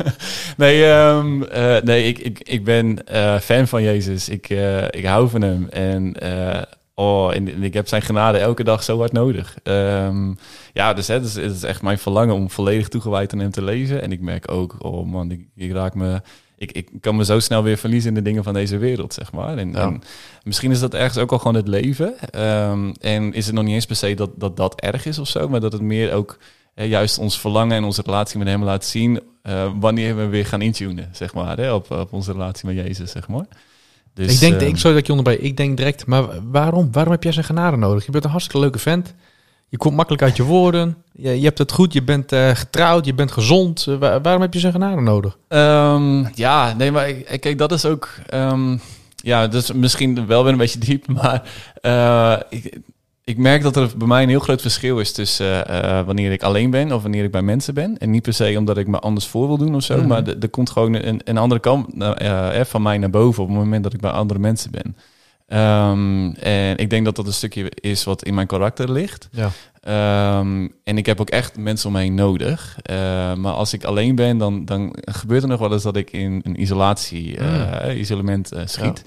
nee, 0.57 0.85
ehm, 0.85 1.43
eh, 1.43 1.81
nee 1.83 2.07
ik, 2.07 2.19
ik, 2.19 2.39
ik 2.43 2.63
ben 2.63 3.07
eh, 3.07 3.39
fan 3.39 3.67
van 3.67 3.83
Jezus. 3.83 4.29
Ik, 4.29 4.49
eh, 4.49 4.83
ik 4.83 5.05
hou 5.05 5.29
van 5.29 5.41
hem. 5.41 5.67
En, 5.69 6.13
eh, 6.13 6.61
oh, 6.93 7.35
en, 7.35 7.53
en 7.53 7.63
ik 7.63 7.73
heb 7.73 7.87
zijn 7.87 8.01
genade 8.01 8.37
elke 8.37 8.63
dag 8.63 8.83
zo 8.83 8.97
hard 8.97 9.11
nodig. 9.11 9.57
Ehm, 9.63 10.33
ja, 10.73 10.93
dus 10.93 11.07
hè, 11.07 11.13
het, 11.13 11.25
is, 11.25 11.35
het 11.35 11.55
is 11.55 11.63
echt 11.63 11.81
mijn 11.81 11.97
verlangen 11.97 12.35
om 12.35 12.49
volledig 12.49 12.87
toegewijd 12.87 13.33
aan 13.33 13.39
hem 13.39 13.51
te 13.51 13.63
leven. 13.63 14.01
En 14.01 14.11
ik 14.11 14.21
merk 14.21 14.51
ook, 14.51 14.75
oh 14.79 15.05
man, 15.05 15.31
ik, 15.31 15.47
ik 15.55 15.71
raak 15.71 15.93
me... 15.93 16.21
Ik, 16.57 16.71
ik 16.71 16.89
kan 17.01 17.15
me 17.15 17.25
zo 17.25 17.39
snel 17.39 17.63
weer 17.63 17.77
verliezen 17.77 18.09
in 18.09 18.15
de 18.15 18.21
dingen 18.21 18.43
van 18.43 18.53
deze 18.53 18.77
wereld, 18.77 19.13
zeg 19.13 19.31
maar. 19.31 19.57
En, 19.57 19.71
Ja. 19.71 19.81
en 19.81 20.01
misschien 20.43 20.71
is 20.71 20.79
dat 20.79 20.93
ergens 20.93 21.17
ook 21.17 21.31
al 21.31 21.37
gewoon 21.37 21.55
het 21.55 21.67
leven. 21.67 22.13
Ehm, 22.31 22.93
en 23.01 23.33
is 23.33 23.45
het 23.45 23.55
nog 23.55 23.63
niet 23.63 23.73
eens 23.73 23.85
per 23.85 23.95
se 23.95 24.13
dat, 24.13 24.29
dat 24.35 24.57
dat 24.57 24.79
erg 24.81 25.05
is 25.05 25.19
of 25.19 25.27
zo, 25.27 25.49
maar 25.49 25.59
dat 25.59 25.71
het 25.71 25.81
meer 25.81 26.13
ook 26.13 26.37
eh, 26.73 26.89
juist 26.89 27.17
ons 27.17 27.39
verlangen 27.39 27.75
en 27.77 27.83
onze 27.83 28.01
relatie 28.05 28.39
met 28.39 28.47
hem 28.47 28.63
laat 28.63 28.85
zien 28.85 29.21
eh, 29.41 29.71
wanneer 29.79 30.15
we 30.15 30.25
weer 30.25 30.45
gaan 30.45 30.61
intunen, 30.61 31.09
zeg 31.11 31.33
maar, 31.33 31.57
hè, 31.57 31.73
op, 31.73 31.91
op 31.91 32.13
onze 32.13 32.31
relatie 32.31 32.67
met 32.67 32.85
Jezus, 32.85 33.11
zeg 33.11 33.27
maar. 33.27 33.45
Dus, 34.13 34.33
ik 34.33 34.39
denk, 34.39 34.53
ehm, 34.61 34.69
ik, 34.69 34.77
sorry 34.77 34.95
dat 34.95 35.05
je 35.05 35.13
onderbreek. 35.13 35.41
Ik 35.43 35.57
denk 35.57 35.77
direct, 35.77 36.05
maar 36.05 36.23
waarom? 36.51 36.91
Waarom 36.91 37.11
heb 37.13 37.23
jij 37.23 37.31
zijn 37.31 37.45
genade 37.45 37.77
nodig? 37.77 38.05
Je 38.05 38.11
bent 38.11 38.23
een 38.23 38.29
hartstikke 38.29 38.61
leuke 38.61 38.79
vent. 38.79 39.13
Je 39.69 39.77
komt 39.77 39.95
makkelijk 39.95 40.23
uit 40.23 40.35
je 40.35 40.43
woorden. 40.43 40.95
Je, 41.11 41.39
je 41.39 41.45
hebt 41.45 41.57
het 41.57 41.71
goed. 41.71 41.93
Je 41.93 42.03
bent 42.03 42.31
eh, 42.31 42.49
getrouwd. 42.49 43.05
Je 43.05 43.13
bent 43.13 43.31
gezond. 43.31 43.85
Eh, 43.89 43.95
waar- 43.95 44.21
waarom 44.21 44.41
heb 44.41 44.53
je 44.53 44.59
zijn 44.59 44.71
genade 44.71 45.01
nodig? 45.01 45.37
Ehm, 45.47 46.25
ja, 46.33 46.73
nee, 46.77 46.91
maar 46.91 47.11
kijk, 47.13 47.57
dat 47.57 47.71
is 47.71 47.85
ook. 47.85 48.09
ehm, 48.29 48.77
ja, 49.15 49.47
dus 49.47 49.71
misschien 49.71 50.27
wel 50.27 50.43
weer 50.43 50.51
een 50.51 50.57
beetje 50.57 50.79
diep, 50.79 51.07
maar 51.21 51.43
eh, 51.81 52.35
ik, 52.49 52.77
ik 53.23 53.37
merk 53.37 53.61
dat 53.61 53.75
er 53.75 53.89
bij 53.97 54.07
mij 54.07 54.23
een 54.23 54.29
heel 54.29 54.39
groot 54.39 54.61
verschil 54.61 54.99
is 54.99 55.11
tussen 55.11 55.65
wanneer 56.05 56.31
ik 56.31 56.43
alleen 56.43 56.69
ben 56.69 56.91
of 56.91 57.01
wanneer 57.01 57.23
ik 57.23 57.31
bij 57.31 57.41
mensen 57.41 57.73
ben. 57.73 57.97
En 57.97 58.09
niet 58.11 58.21
per 58.23 58.33
se 58.33 58.55
omdat 58.57 58.77
ik 58.77 58.87
me 58.87 58.99
anders 58.99 59.27
voor 59.27 59.47
wil 59.47 59.57
doen 59.57 59.75
of 59.75 59.83
zo, 59.83 59.97
Mhm. 59.97 60.07
maar 60.07 60.23
er 60.27 60.49
komt 60.49 60.69
gewoon 60.69 60.93
een, 60.93 61.21
een 61.23 61.37
andere 61.37 61.61
kant 61.61 61.87
van 62.69 62.81
mij 62.81 62.97
naar 62.97 63.09
boven 63.09 63.43
op 63.43 63.49
het 63.49 63.57
moment 63.57 63.83
dat 63.83 63.93
ik 63.93 63.99
bij 63.99 64.11
andere 64.11 64.39
mensen 64.39 64.71
ben. 64.71 64.95
Ehm, 65.47 66.29
en 66.29 66.77
ik 66.77 66.89
denk 66.89 67.05
dat 67.05 67.15
dat 67.15 67.25
een 67.27 67.33
stukje 67.33 67.71
is 67.75 68.03
wat 68.03 68.23
in 68.23 68.33
mijn 68.33 68.47
karakter 68.47 68.91
ligt. 68.91 69.29
Ja. 69.31 69.49
Ehm, 69.81 70.67
en 70.83 70.97
ik 70.97 71.05
heb 71.05 71.21
ook 71.21 71.29
echt 71.29 71.57
mensen 71.57 71.87
om 71.87 71.93
me 71.93 72.01
heen 72.01 72.13
nodig. 72.15 72.77
Eh, 72.81 72.95
maar 73.33 73.53
als 73.53 73.73
ik 73.73 73.83
alleen 73.83 74.15
ben, 74.15 74.37
dan, 74.37 74.65
dan 74.65 74.95
gebeurt 75.01 75.43
er 75.43 75.49
nog 75.49 75.59
wel 75.59 75.71
eens 75.73 75.83
dat 75.83 75.95
ik 75.95 76.11
in 76.11 76.41
een 76.43 76.61
isolatie, 76.61 77.37
eh, 77.37 77.83
Mm. 77.89 77.97
isolement 77.97 78.51
eh, 78.51 78.61
schiet. 78.65 79.03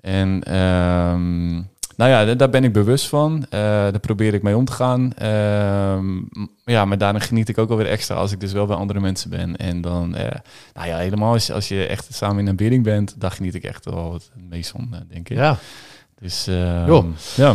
En 0.00 0.42
ehm, 0.42 1.62
nou 2.00 2.12
ja, 2.12 2.24
da- 2.24 2.34
daar 2.34 2.50
ben 2.50 2.64
ik 2.64 2.72
bewust 2.72 3.08
van. 3.08 3.44
Eh, 3.44 3.60
daar 3.60 3.98
probeer 3.98 4.34
ik 4.34 4.42
mee 4.42 4.56
om 4.56 4.64
te 4.64 4.72
gaan. 4.72 5.12
Ehm, 5.14 6.16
ja, 6.64 6.84
maar 6.84 6.98
daarna 6.98 7.18
geniet 7.18 7.48
ik 7.48 7.58
ook 7.58 7.70
alweer 7.70 7.86
extra 7.86 8.14
als 8.14 8.32
ik 8.32 8.40
dus 8.40 8.52
wel 8.52 8.66
bij 8.66 8.76
andere 8.76 9.00
mensen 9.00 9.30
ben. 9.30 9.56
En 9.56 9.80
dan, 9.80 10.14
eh, 10.14 10.38
nou 10.74 10.88
ja, 10.88 10.96
helemaal 10.96 11.32
als 11.32 11.46
je, 11.46 11.52
als 11.52 11.68
je 11.68 11.86
echt 11.86 12.06
samen 12.14 12.38
in 12.38 12.46
een 12.46 12.56
bidding 12.56 12.84
bent, 12.84 13.14
dan 13.20 13.30
geniet 13.30 13.54
ik 13.54 13.64
echt 13.64 13.84
wel 13.84 14.12
het 14.12 14.30
meest 14.48 14.70
van, 14.70 14.88
eh, 14.92 15.00
denk 15.08 15.28
ik. 15.28 15.36
Ja, 15.36 15.58
Dus, 16.20 16.46
eh, 16.46 16.86
Joh. 16.86 17.04
ja. 17.36 17.54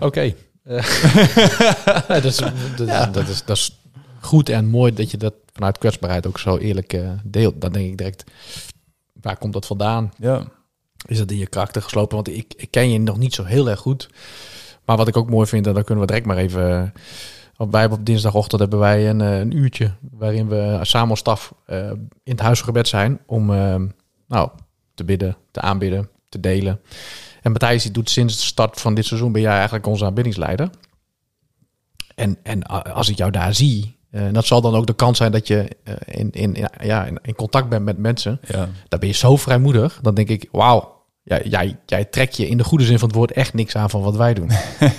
oké. 0.00 0.34
Dat, 2.08 2.24
is, 2.24 2.36
dat, 2.76 3.14
dat, 3.14 3.28
is, 3.28 3.44
dat 3.44 3.56
is 3.56 3.80
goed 4.20 4.48
en 4.48 4.66
mooi 4.66 4.94
dat 4.94 5.10
je 5.10 5.16
dat 5.16 5.34
vanuit 5.52 5.78
kwetsbaarheid 5.78 6.26
ook 6.26 6.38
zo 6.38 6.56
eerlijk 6.56 6.98
deelt. 7.24 7.60
Dan 7.60 7.72
denk 7.72 7.90
ik 7.90 7.98
direct, 7.98 8.24
waar 9.20 9.36
komt 9.36 9.52
dat 9.52 9.66
vandaan? 9.66 10.12
ja. 10.18 10.42
Is 11.06 11.18
dat 11.18 11.30
in 11.30 11.38
je 11.38 11.46
karakter 11.46 11.82
geslopen? 11.82 12.14
Want 12.14 12.28
ik, 12.28 12.66
ken 12.70 12.90
je 12.90 12.98
nog 12.98 13.18
niet 13.18 13.34
zo 13.34 13.44
heel 13.44 13.68
erg 13.68 13.80
goed. 13.80 14.10
Maar 14.84 14.96
wat 14.96 15.08
ik 15.08 15.16
ook 15.16 15.30
mooi 15.30 15.46
vind, 15.46 15.66
en 15.66 15.74
dan 15.74 15.84
kunnen 15.84 16.04
we 16.04 16.10
direct 16.10 16.26
maar 16.26 16.36
even... 16.36 16.92
Want 17.56 17.70
wij 17.70 17.80
hebben 17.80 17.98
op 17.98 18.06
dinsdagochtend 18.06 18.60
hebben 18.60 18.78
wij 18.78 19.08
een, 19.08 19.20
eh, 19.20 19.38
een 19.38 19.56
uurtje... 19.56 19.92
waarin 20.10 20.48
we 20.48 20.78
samen 20.82 21.10
als 21.10 21.18
staf 21.18 21.54
eh, 21.66 21.90
in 22.22 22.32
het 22.32 22.40
huis 22.40 22.58
van 22.58 22.66
gebed 22.66 22.88
zijn... 22.88 23.20
om 23.26 23.52
eh, 23.52 23.80
nou, 24.26 24.50
te 24.94 25.04
bidden, 25.04 25.36
te 25.50 25.60
aanbidden, 25.60 26.08
te 26.28 26.40
delen. 26.40 26.80
En 27.42 27.50
Matthijs 27.52 27.82
die 27.82 27.92
doet 27.92 28.10
sinds 28.10 28.36
de 28.36 28.42
start 28.42 28.80
van 28.80 28.94
dit 28.94 29.06
seizoen... 29.06 29.32
ben 29.32 29.42
jij 29.42 29.54
eigenlijk 29.54 29.86
onze 29.86 30.04
aanbiddingsleider. 30.04 30.70
En, 32.14 32.38
en 32.42 32.62
als 32.66 33.08
ik 33.08 33.16
jou 33.16 33.30
daar 33.30 33.54
zie... 33.54 33.96
eh, 34.12 34.22
dat 34.32 34.46
zal 34.46 34.60
dan 34.60 34.74
ook 34.74 34.86
de 34.86 34.94
kans 34.94 35.18
zijn 35.18 35.32
dat 35.32 35.46
je 35.46 35.68
eh, 35.84 35.94
in, 36.04 36.30
in, 36.30 36.56
ja, 36.82 37.04
in, 37.04 37.18
in 37.22 37.34
contact 37.34 37.68
bent 37.68 37.84
met 37.84 37.98
mensen 37.98 38.40
ja. 38.46 38.68
dan 38.88 38.98
ben 38.98 39.08
je 39.08 39.14
zo 39.14 39.36
vrijmoedig. 39.36 39.98
Dan 40.02 40.14
denk 40.14 40.28
ik, 40.28 40.48
wauw, 40.50 41.02
jij, 41.22 41.42
jij, 41.44 41.78
jij 41.86 42.04
trekt 42.04 42.36
je 42.36 42.48
in 42.48 42.56
de 42.56 42.64
goede 42.64 42.84
zin 42.84 42.98
van 42.98 43.08
het 43.08 43.16
woord 43.16 43.32
echt 43.32 43.54
niks 43.54 43.76
aan 43.76 43.90
van 43.90 44.02
wat 44.02 44.16
wij 44.16 44.34
doen. 44.34 44.50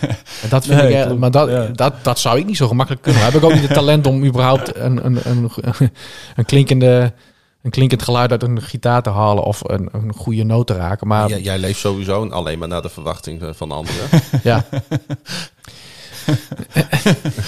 en 0.44 0.50
dat 0.50 0.66
vind 0.66 0.82
Nee, 0.82 0.90
ik, 0.90 0.96
eh, 0.96 1.06
klopt, 1.06 1.20
maar 1.20 1.32
dat, 1.32 1.50
ja. 1.50 1.68
dat, 1.68 1.94
dat 2.04 2.20
zou 2.20 2.40
ik 2.40 2.46
niet 2.46 2.58
zo 2.58 2.68
gemakkelijk 2.68 3.04
kunnen. 3.04 3.24
Heb 3.24 3.34
ik 3.34 3.44
ook 3.44 3.54
niet 3.54 3.62
het 3.62 3.74
talent 3.74 4.08
om 4.08 4.26
überhaupt 4.26 4.76
een, 4.76 5.06
een, 5.06 5.20
een, 5.24 5.50
een, 6.36 6.46
klinkende, 6.46 7.14
een 7.62 7.72
klinkend 7.72 8.04
geluid 8.04 8.32
uit 8.32 8.44
een 8.44 8.62
gitaar 8.62 9.02
te 9.02 9.10
halen 9.10 9.44
of 9.44 9.62
een, 9.64 9.90
een 9.92 10.14
goede 10.14 10.44
noot 10.44 10.68
te 10.68 10.76
raken. 10.76 11.08
Maar 11.08 11.30
Jij, 11.30 11.42
jij 11.42 11.58
leeft 11.58 11.80
sowieso 11.80 12.30
alleen 12.30 12.60
maar 12.60 12.68
naar 12.68 12.82
de 12.82 12.90
verwachting 12.90 13.42
van 13.52 13.72
anderen. 13.72 14.10
ja. 14.44 14.66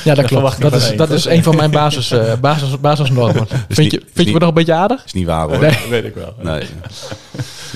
ja, 0.03 0.13
dat 0.15 0.25
klopt. 0.25 0.61
Dat 0.61 0.73
is, 0.73 0.95
dat 0.95 1.09
is 1.11 1.25
een 1.25 1.43
van 1.43 1.55
mijn 1.55 1.71
basis, 1.71 2.11
eh, 2.11 2.33
basis, 2.41 2.79
basisnormen. 2.79 3.47
Vind 3.47 3.77
niet- 3.77 3.91
je, 3.91 4.01
vind 4.13 4.27
je 4.27 4.33
me 4.33 4.39
nog 4.39 4.47
een 4.47 4.53
beetje 4.53 4.73
aardig? 4.73 5.05
Is 5.05 5.13
niet 5.13 5.25
waar 5.25 5.47
hoor. 5.47 5.59
Nee. 5.59 5.77
weet 5.89 6.03
ik 6.05 6.15
wel. 6.15 6.33
Nee. 6.41 6.63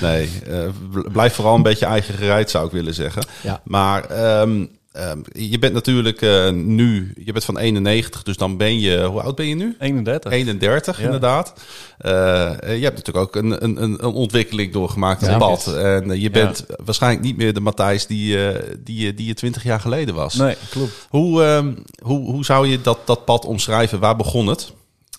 Nee, 0.00 0.30
eh, 0.46 0.58
bl- 0.90 1.10
blijf 1.12 1.34
vooral 1.34 1.54
een 1.54 1.62
beetje 1.62 1.86
eigen 1.86 2.14
gereid, 2.14 2.50
zou 2.50 2.66
ik 2.66 2.72
willen 2.72 2.94
zeggen. 2.94 3.22
Ja. 3.40 3.60
Maar 3.64 4.04
ehm, 4.04 4.64
ehm, 4.92 5.18
je 5.32 5.58
bent 5.58 5.72
natuurlijk 5.74 6.22
eh, 6.22 6.50
nu, 6.50 7.12
je 7.24 7.32
bent 7.32 7.44
van 7.44 7.58
91, 7.58 8.22
dus 8.22 8.36
dan 8.36 8.56
ben 8.56 8.80
je, 8.80 9.04
hoe 9.04 9.20
oud 9.22 9.34
ben 9.34 9.46
je 9.46 9.54
nu? 9.54 9.76
31. 9.78 10.32
31 10.32 10.98
Ja. 10.98 11.04
inderdaad. 11.04 11.52
Eh, 11.98 12.10
je 12.60 12.82
hebt 12.84 12.96
natuurlijk 12.96 13.16
ook 13.16 13.36
een, 13.36 13.64
een, 13.64 13.82
een 13.82 14.04
een 14.04 14.12
ontwikkeling 14.12 14.72
doorgemaakt 14.72 15.26
Ja. 15.26 15.32
op 15.32 15.38
pad. 15.38 15.74
En 15.74 16.08
je 16.08 16.20
Ja. 16.20 16.30
bent 16.30 16.64
waarschijnlijk 16.84 17.22
niet 17.24 17.36
meer 17.36 17.54
de 17.54 17.60
Matthijs 17.60 18.06
die, 18.06 18.36
die, 18.84 19.04
je- 19.06 19.14
die 19.14 19.26
je 19.26 19.34
20 19.34 19.62
jaar 19.62 19.80
geleden 19.80 20.14
was. 20.14 20.34
Nee, 20.34 20.54
klopt. 20.70 21.06
Hoe, 21.08 21.42
ehm, 21.42 21.72
hoe, 22.02 22.30
hoe 22.30 22.44
zou 22.44 22.68
je 22.68 22.80
dat, 22.80 22.98
dat 23.04 23.24
pad 23.24 23.44
omschrijven? 23.44 23.98
Waar 24.00 24.16
begon 24.16 24.46
het? 24.46 24.72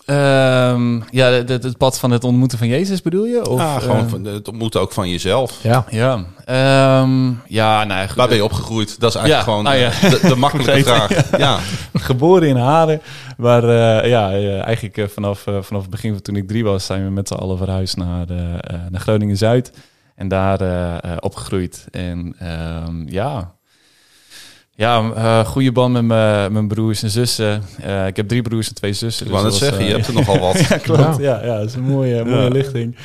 Ehm, 0.04 1.00
ja, 1.10 1.26
het, 1.30 1.48
het- 1.48 1.76
pad 1.78 1.98
van 1.98 2.10
het 2.10 2.24
ontmoeten 2.24 2.58
van 2.58 2.68
Jezus 2.68 3.02
bedoel 3.02 3.24
je? 3.24 3.48
Of, 3.48 3.60
ah, 3.60 3.76
gewoon 3.76 3.96
eh, 4.04 4.08
van, 4.08 4.24
het 4.24 4.48
ontmoeten 4.48 4.80
ook 4.80 4.92
van 4.92 5.08
jezelf. 5.10 5.58
Ja. 5.62 5.84
Ja, 5.90 6.24
Ehm, 6.44 7.28
ja, 7.46 7.84
nou 7.84 8.00
ja. 8.00 8.06
Waar 8.16 8.28
ben 8.28 8.36
je 8.36 8.44
opgegroeid? 8.44 9.00
Dat 9.00 9.10
is 9.10 9.16
eigenlijk 9.16 9.46
Ja, 9.46 9.52
gewoon 9.52 9.66
ah, 9.66 9.78
ja. 9.78 9.90
eh, 9.90 10.10
de, 10.22 10.28
de 10.28 10.36
makkelijke 10.36 10.82
vraag. 10.94 11.38
Ja. 11.38 11.58
geboren 11.94 12.48
in 12.48 12.56
Haren. 12.56 13.00
Maar 13.36 13.62
eh, 13.64 14.08
ja, 14.10 14.30
eh, 14.32 14.62
eigenlijk 14.64 14.96
eh, 14.96 15.08
vanaf, 15.08 15.46
eh, 15.46 15.56
vanaf 15.60 15.82
het 15.82 15.90
begin 15.90 16.12
van 16.12 16.22
toen 16.22 16.36
ik 16.36 16.48
drie 16.48 16.64
was, 16.64 16.86
zijn 16.86 17.04
we 17.04 17.10
met 17.10 17.28
z'n 17.28 17.34
allen 17.34 17.56
verhuisd 17.58 17.96
naar, 17.96 18.28
eh, 18.28 18.52
eh, 18.54 18.58
naar 18.90 19.00
Groningen-Zuid. 19.00 19.72
En 20.16 20.28
daar 20.28 20.60
eh, 20.60 20.94
eh, 20.94 21.16
opgegroeid. 21.20 21.86
En 21.90 22.34
ehm, 22.38 23.08
ja, 23.08 23.52
ja 24.74 25.10
eh, 25.14 25.46
goede 25.46 25.72
band 25.72 25.92
met 25.92 26.04
mijn- 26.04 26.52
mijn 26.52 26.68
broers 26.68 27.02
en 27.02 27.10
zussen. 27.10 27.62
Eh, 27.82 28.06
ik 28.06 28.16
heb 28.16 28.28
drie 28.28 28.42
broers 28.42 28.68
en 28.68 28.74
twee 28.74 28.92
zussen. 28.92 29.26
Ik 29.26 29.32
wou 29.32 29.44
net 29.44 29.54
zeggen, 29.54 29.82
je 29.84 29.88
eh, 29.88 29.94
hebt 29.94 30.06
er 30.06 30.14
nogal 30.14 30.38
wat. 30.38 30.58
Ja, 30.68 30.76
klopt. 30.76 31.16
Ja. 31.18 31.40
Ja, 31.40 31.44
ja, 31.46 31.58
dat 31.58 31.68
is 31.68 31.74
een 31.74 31.82
mooie, 31.82 32.24
mooie 32.24 32.42
Ja. 32.42 32.48
lichting. 32.48 32.96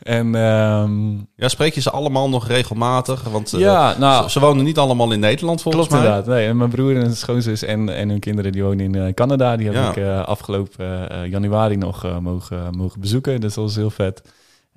En 0.00 0.34
ehm, 0.34 1.10
Ja, 1.36 1.48
spreek 1.48 1.74
je 1.74 1.80
ze 1.80 1.90
allemaal 1.90 2.28
nog 2.28 2.46
regelmatig? 2.46 3.22
Want 3.22 3.52
eh, 3.52 3.60
ja, 3.60 3.94
nou, 3.98 4.22
ze, 4.22 4.30
ze 4.30 4.40
wonen 4.40 4.64
niet 4.64 4.78
allemaal 4.78 5.12
in 5.12 5.20
Nederland 5.20 5.62
volgens 5.62 5.86
Klopt 5.86 6.02
mij. 6.02 6.10
inderdaad. 6.10 6.34
Nee, 6.36 6.48
en 6.48 6.56
mijn 6.56 6.70
broer 6.70 6.96
en 6.96 7.16
schoonzus 7.16 7.62
en, 7.62 7.88
en 7.88 8.08
hun 8.08 8.18
kinderen 8.18 8.52
die 8.52 8.62
wonen 8.62 8.80
in 8.84 8.94
eh, 8.94 9.14
Canada. 9.14 9.56
Die 9.56 9.66
heb 9.66 9.74
Ja. 9.74 9.88
ik 9.90 9.96
eh, 9.96 10.24
afgelopen 10.24 11.10
eh, 11.10 11.30
januari 11.30 11.76
nog 11.76 12.20
mogen, 12.20 12.76
mogen 12.76 13.00
bezoeken. 13.00 13.40
Dus 13.40 13.54
dat 13.54 13.64
was 13.64 13.76
heel 13.76 13.90
vet. 13.90 14.22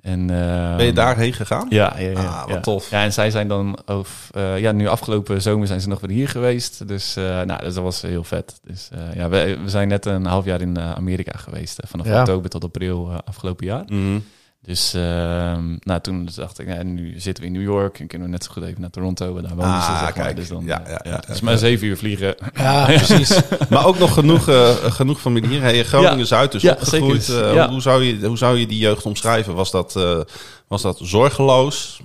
En, 0.04 0.30
ehm, 0.30 0.76
Ben 0.76 0.86
je 0.86 0.92
daarheen 0.92 1.32
gegaan? 1.32 1.66
Ja, 1.68 1.94
ja, 1.98 2.10
ja. 2.10 2.18
Ah, 2.18 2.40
wat 2.40 2.54
ja. 2.54 2.60
tof. 2.60 2.90
Ja, 2.90 3.02
en 3.02 3.12
zij 3.12 3.30
zijn 3.30 3.48
dan, 3.48 3.78
over, 3.86 4.12
eh, 4.30 4.58
ja, 4.58 4.72
nu 4.72 4.86
afgelopen 4.88 5.42
zomer 5.42 5.66
zijn 5.66 5.80
ze 5.80 5.88
nog 5.88 6.00
weer 6.00 6.10
hier 6.10 6.28
geweest. 6.28 6.88
Dus, 6.88 7.16
eh, 7.16 7.24
nou, 7.24 7.60
dus 7.64 7.74
dat 7.74 7.82
was 7.82 8.02
heel 8.02 8.24
vet. 8.24 8.60
Dus 8.64 8.88
eh, 8.92 9.14
ja, 9.14 9.28
we, 9.28 9.58
we 9.62 9.70
zijn 9.70 9.88
net 9.88 10.06
een 10.06 10.24
half 10.26 10.44
jaar 10.44 10.60
in 10.60 10.78
Amerika 10.80 11.38
geweest. 11.38 11.78
vanaf 11.86 12.06
Ja. 12.06 12.20
oktober 12.20 12.50
tot 12.50 12.64
april 12.64 13.10
afgelopen 13.24 13.66
jaar. 13.66 13.82
Mhm. 13.86 14.18
Dus 14.66 14.94
ehm, 14.94 15.76
nou, 15.80 16.00
toen 16.00 16.28
dacht 16.36 16.58
ik, 16.58 16.66
ja, 16.68 16.82
nu 16.82 17.14
zitten 17.20 17.42
we 17.44 17.48
in 17.50 17.54
New 17.54 17.62
York 17.70 17.98
en 18.00 18.06
kunnen 18.06 18.26
we 18.26 18.32
net 18.32 18.44
zo 18.44 18.50
goed 18.52 18.62
even 18.62 18.80
naar 18.80 18.90
Toronto. 18.90 19.32
want 19.32 19.46
Daar 19.46 19.56
wonen 19.56 19.70
ze, 19.82 19.88
Ah, 19.88 19.92
zeg 19.92 20.00
maar. 20.00 20.12
kijk. 20.24 20.36
Dus 20.36 20.48
dan, 20.48 20.62
Ja, 20.66 20.80
eh, 20.82 20.86
ja, 20.90 21.00
ja, 21.04 21.10
ja, 21.10 21.16
Het 21.16 21.28
is 21.28 21.38
ja. 21.38 21.44
maar 21.44 21.58
zeven 21.58 21.86
uur 21.86 21.96
vliegen. 21.96 22.34
Ja, 22.54 22.84
precies. 23.04 23.40
Maar 23.68 23.86
ook 23.86 23.98
nog 23.98 24.12
genoeg, 24.14 24.48
eh, 24.48 24.68
genoeg 24.70 25.20
familie 25.20 25.48
hier. 25.50 25.60
Hey, 25.60 25.84
Groningen-Zuid 25.84 26.52
dus 26.52 26.62
Ja, 26.62 26.72
opgegroeid. 26.72 27.28
Eh, 27.28 27.54
Ja. 27.54 27.68
hoe, 27.70 27.80
zou 27.80 28.02
je, 28.04 28.26
hoe 28.26 28.38
zou 28.38 28.58
je 28.58 28.66
die 28.66 28.78
jeugd 28.78 29.04
omschrijven? 29.04 29.54
Was 29.54 29.70
dat, 29.70 29.96
eh, 29.96 30.20
was 30.68 30.82
dat 30.82 30.98
zorgeloos? 31.02 32.00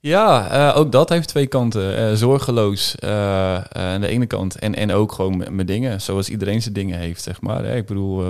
Ja, 0.00 0.48
eh, 0.70 0.76
ook 0.80 0.92
dat 0.92 1.08
heeft 1.08 1.28
twee 1.28 1.46
kanten. 1.46 1.96
Eh, 1.96 2.12
zorgeloos 2.14 2.94
aan 3.00 4.00
de 4.00 4.08
ene 4.08 4.26
kant. 4.26 4.58
En, 4.58 4.74
en 4.74 4.92
ook 4.92 5.12
gewoon 5.12 5.36
met 5.36 5.50
mijn 5.50 5.66
dingen. 5.66 6.00
Zoals 6.00 6.28
iedereen 6.28 6.62
zijn 6.62 6.74
dingen 6.74 6.98
heeft, 6.98 7.22
zeg 7.22 7.40
maar. 7.40 7.64
Hè. 7.64 7.76
Ik 7.76 7.86
bedoel, 7.86 8.24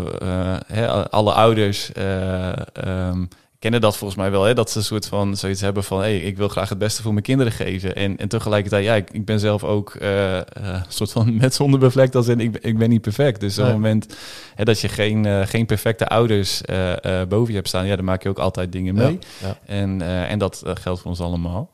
hè, 0.67 1.09
alle 1.11 1.33
ouders 1.33 1.93
eh, 1.93 2.53
ehm, 2.73 3.25
kennen 3.63 3.81
dat 3.81 3.97
volgens 3.97 4.21
mij 4.21 4.31
wel. 4.31 4.43
Hè? 4.43 4.55
Dat 4.55 4.71
ze 4.71 4.79
een 4.79 4.85
soort 4.85 5.07
van 5.07 5.37
zoiets 5.37 5.61
hebben 5.61 5.85
van... 5.85 5.99
Hey, 6.01 6.19
ik 6.19 6.37
wil 6.37 6.49
graag 6.49 6.69
het 6.69 6.79
beste 6.79 7.03
voor 7.03 7.13
mijn 7.13 7.25
kinderen 7.25 7.53
geven. 7.53 7.95
En, 7.95 8.17
en 8.17 8.29
tegelijkertijd, 8.29 8.85
ja, 8.85 8.95
ik, 8.95 9.11
ik 9.11 9.25
ben 9.25 9.41
zelf 9.41 9.65
ook 9.65 9.95
eh, 9.95 10.39
eh, 10.39 10.45
een 10.55 10.85
soort 10.89 11.13
van 11.13 11.37
met 11.41 11.55
zonde 11.55 11.79
bevlekt. 11.79 12.15
Als 12.15 12.29
in, 12.29 12.41
ik, 12.41 12.53
ben- 12.53 12.63
ik 12.63 12.79
ben 12.79 12.89
niet 12.89 13.01
perfect. 13.01 13.41
Dus 13.41 13.59
op 13.59 13.65
het 13.65 13.73
moment 13.75 14.17
hè, 14.55 14.65
dat 14.65 14.81
je 14.81 14.89
geen, 14.89 15.27
eh, 15.27 15.47
geen 15.47 15.67
perfecte 15.67 16.07
ouders 16.09 16.61
boven 17.29 17.49
je 17.49 17.55
hebt 17.55 17.69
staan... 17.69 17.87
Ja, 17.87 17.97
dan 17.97 18.05
maak 18.05 18.23
je 18.23 18.29
ook 18.29 18.39
altijd 18.39 18.73
dingen 18.73 18.95
mee. 18.95 19.19
Ja. 19.41 19.59
En, 19.67 20.03
en 20.29 20.39
dat 20.39 20.63
geldt 20.65 21.01
voor 21.01 21.11
ons 21.11 21.21
allemaal. 21.21 21.71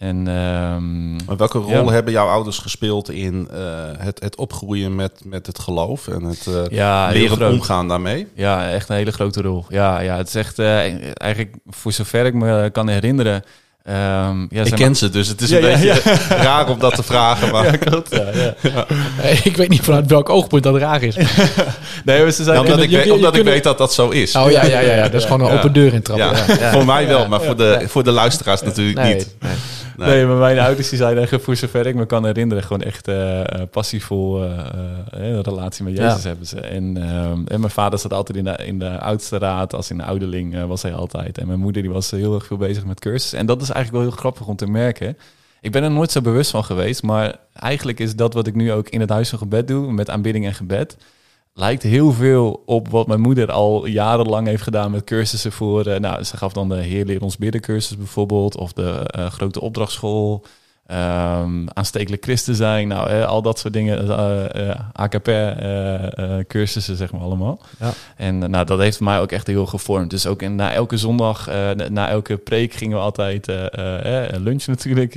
En 0.00 0.28
ehm, 0.28 1.12
Maar 1.12 1.36
welke 1.36 1.58
rol 1.58 1.70
Ja. 1.70 1.92
hebben 1.92 2.12
jouw 2.12 2.26
ouders 2.28 2.58
gespeeld 2.58 3.10
in 3.10 3.48
eh, 3.52 3.58
het, 3.98 4.20
het 4.22 4.36
opgroeien 4.36 4.94
met, 4.94 5.12
met 5.24 5.46
het 5.46 5.58
geloof 5.58 6.08
en 6.08 6.22
het 6.22 6.46
eh, 6.46 6.54
ja, 6.70 7.10
leren 7.12 7.50
omgaan 7.52 7.88
daarmee? 7.88 8.26
Ja, 8.34 8.70
echt 8.70 8.88
een 8.88 8.96
hele 8.96 9.12
grote 9.12 9.42
rol. 9.42 9.64
Ja, 9.68 9.98
ja 10.00 10.16
het 10.16 10.28
is 10.28 10.34
echt 10.34 10.58
eh, 10.58 10.78
eigenlijk 11.14 11.54
voor 11.66 11.92
zover 11.92 12.26
ik 12.26 12.34
me 12.34 12.68
kan 12.72 12.88
herinneren. 12.88 13.42
ehm, 13.82 14.46
ja, 14.48 14.64
Ik 14.64 14.74
ken 14.74 14.96
ze, 14.96 15.10
dus 15.10 15.28
het 15.28 15.40
is 15.40 15.50
een 15.50 15.60
beetje 15.60 15.92
raar 16.46 16.68
om 16.70 16.78
dat 16.78 16.94
te 16.94 17.02
vragen. 17.02 17.50
Maar 17.52 17.64
Ja, 17.64 17.76
klopt. 17.76 18.14
Ja, 18.14 18.54
ja. 18.62 18.86
Ik 19.50 19.56
weet 19.56 19.68
niet 19.68 19.80
vanuit 19.80 20.06
welk 20.06 20.28
oogpunt 20.28 20.62
dat 20.62 20.76
raar 20.76 21.02
is. 21.02 21.16
Nee, 22.04 22.22
maar 22.22 22.30
ze 22.30 22.42
zijn 22.44 22.58
omdat 22.58 22.82
ik, 22.82 22.90
je- 22.90 22.96
weet, 22.96 23.04
je 23.04 23.14
omdat 23.14 23.36
ik 23.36 23.44
weet 23.44 23.64
dat 23.64 23.78
dat 23.78 23.92
zo 23.94 24.08
is. 24.08 24.34
Oh 24.36 24.50
ja, 24.50 24.64
ja, 24.64 24.78
ja, 24.80 24.94
ja. 24.94 25.02
Dat 25.02 25.14
is 25.20 25.24
gewoon 25.24 25.40
een 25.50 25.56
open 25.58 25.72
deur 25.72 26.00
Ja. 26.16 26.32
Ja. 26.58 26.72
voor 26.72 26.84
mij 26.84 27.06
wel, 27.06 27.28
maar 27.28 27.40
voor 27.42 27.56
de, 27.56 27.82
voor 27.86 28.04
de 28.04 28.10
luisteraars 28.10 28.62
natuurlijk 28.62 28.98
Nee, 28.98 29.14
niet. 29.14 29.34
nee. 29.40 29.52
Nee. 30.00 30.08
Nee, 30.16 30.26
maar 30.26 30.36
mijn 30.36 30.58
ouders 30.58 30.88
die 30.88 30.98
zijn 30.98 31.18
echt, 31.18 31.42
voor 31.42 31.56
zover 31.56 31.86
ik 31.86 31.94
me 31.94 32.06
kan 32.06 32.24
herinneren, 32.24 32.62
gewoon 32.62 32.82
echt 32.82 33.08
eh, 33.08 33.40
passievol 33.70 34.42
een 35.10 35.42
relatie 35.42 35.84
met 35.84 35.96
Jezus 35.96 36.22
Ja. 36.22 36.28
hebben 36.28 36.46
ze. 36.46 36.60
En, 36.60 36.96
en 37.48 37.60
mijn 37.60 37.70
vader 37.72 37.98
zat 37.98 38.12
altijd 38.12 38.38
in 38.38 38.44
de, 38.44 38.56
in 38.64 38.78
de 38.78 38.98
oudste 38.98 39.38
raad, 39.38 39.74
als 39.74 39.90
in 39.90 39.96
de 39.96 40.04
ouderling 40.04 40.66
was 40.66 40.82
hij 40.82 40.94
altijd. 40.94 41.38
En 41.38 41.46
mijn 41.46 41.58
moeder 41.58 41.82
die 41.82 41.90
was 41.90 42.10
heel 42.10 42.34
erg 42.34 42.46
veel 42.46 42.56
bezig 42.56 42.84
met 42.84 43.00
cursussen. 43.00 43.38
En 43.38 43.46
dat 43.46 43.62
is 43.62 43.70
eigenlijk 43.70 44.02
wel 44.04 44.12
heel 44.12 44.20
grappig 44.20 44.46
om 44.46 44.56
te 44.56 44.66
merken. 44.66 45.16
Ik 45.60 45.72
ben 45.72 45.82
er 45.82 45.90
nooit 45.90 46.10
zo 46.10 46.20
bewust 46.20 46.50
van 46.50 46.64
geweest, 46.64 47.02
maar 47.02 47.36
eigenlijk 47.54 47.98
is 48.00 48.16
dat 48.16 48.34
wat 48.34 48.46
ik 48.46 48.54
nu 48.54 48.72
ook 48.72 48.88
in 48.88 49.00
het 49.00 49.10
huis 49.10 49.28
van 49.28 49.38
gebed 49.38 49.68
doe, 49.68 49.92
met 49.92 50.10
aanbidding 50.10 50.46
en 50.46 50.54
gebed, 50.54 50.96
lijkt 51.52 51.82
heel 51.82 52.12
veel 52.12 52.62
op 52.66 52.88
wat 52.88 53.06
mijn 53.06 53.20
moeder 53.20 53.50
al 53.52 53.86
jarenlang 53.86 54.46
heeft 54.46 54.62
gedaan 54.62 54.90
met 54.90 55.04
cursussen 55.04 55.52
voor... 55.52 55.86
eh, 55.86 56.00
nou, 56.00 56.22
ze 56.22 56.36
gaf 56.36 56.52
dan 56.52 56.68
de 56.68 56.74
Heer 56.76 57.04
Leer 57.04 57.22
ons 57.22 57.36
bidden 57.38 57.60
cursus 57.60 57.96
bijvoorbeeld, 57.96 58.56
of 58.56 58.72
de 58.72 58.90
eh, 59.06 59.26
grote 59.26 59.60
opdrachtschool... 59.60 60.44
Ehm, 60.86 61.66
aanstekelijk 61.72 62.24
christen 62.24 62.54
zijn, 62.54 62.88
nou, 62.88 63.08
eh, 63.08 63.26
al 63.26 63.42
dat 63.42 63.58
soort 63.58 63.72
dingen, 63.72 64.08
eh, 64.08 64.68
eh, 64.70 64.78
AKP 64.92 65.28
eh, 65.28 66.18
eh, 66.38 66.44
cursussen 66.46 66.96
zeg 66.96 67.12
maar 67.12 67.20
allemaal. 67.20 67.60
Ja. 67.80 67.92
En 68.16 68.50
nou, 68.50 68.64
dat 68.64 68.78
heeft 68.78 69.00
mij 69.00 69.20
ook 69.20 69.32
echt 69.32 69.46
heel 69.46 69.66
gevormd. 69.66 70.10
Dus 70.10 70.26
ook 70.26 70.42
in, 70.42 70.54
na 70.54 70.72
elke 70.72 70.96
zondag, 70.96 71.46
na- 71.88 72.08
elke 72.08 72.36
preek 72.36 72.72
gingen 72.72 72.96
we 72.96 73.02
altijd 73.02 73.48
eh 73.48 74.24
lunchen 74.38 74.70
natuurlijk. 74.72 75.14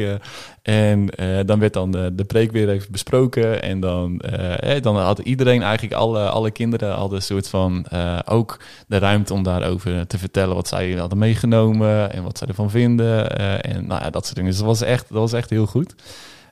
En 0.64 1.10
eh, 1.10 1.40
dan 1.46 1.60
werd 1.60 1.74
dan 1.74 1.92
de, 1.92 2.12
de 2.16 2.24
preek 2.24 2.52
weer 2.52 2.70
even 2.70 2.92
besproken. 2.92 3.62
En 3.62 3.80
dan, 3.80 4.20
eh, 4.20 4.76
eh, 4.76 4.84
dan 4.84 4.98
had 4.98 5.20
iedereen 5.20 5.62
eigenlijk, 5.62 5.94
alle, 5.96 6.30
alle 6.30 6.52
kinderen 6.52 6.94
hadden 6.94 7.18
een 7.18 7.24
soort 7.24 7.48
van 7.50 7.86
eh, 7.90 8.20
ook 8.26 8.60
de 8.88 8.98
ruimte 8.98 9.34
om 9.34 9.44
daarover 9.44 10.08
te 10.08 10.18
vertellen 10.18 10.56
wat 10.56 10.68
zij 10.68 10.92
hadden 10.92 11.18
meegenomen 11.18 12.14
en 12.14 12.24
wat 12.24 12.38
zij 12.38 12.48
ervan 12.48 12.70
vinden. 12.70 13.38
eh, 13.38 13.76
en 13.76 13.88
nou 13.88 14.02
ja, 14.04 14.10
dat 14.10 14.24
soort 14.24 14.36
dingen. 14.36 14.50
Dus 14.50 14.60
dat 14.60 14.68
was 14.70 14.82
echt, 14.82 15.06
dat 15.10 15.18
was 15.18 15.34
echt 15.34 15.50
heel 15.50 15.66
goed. 15.66 15.96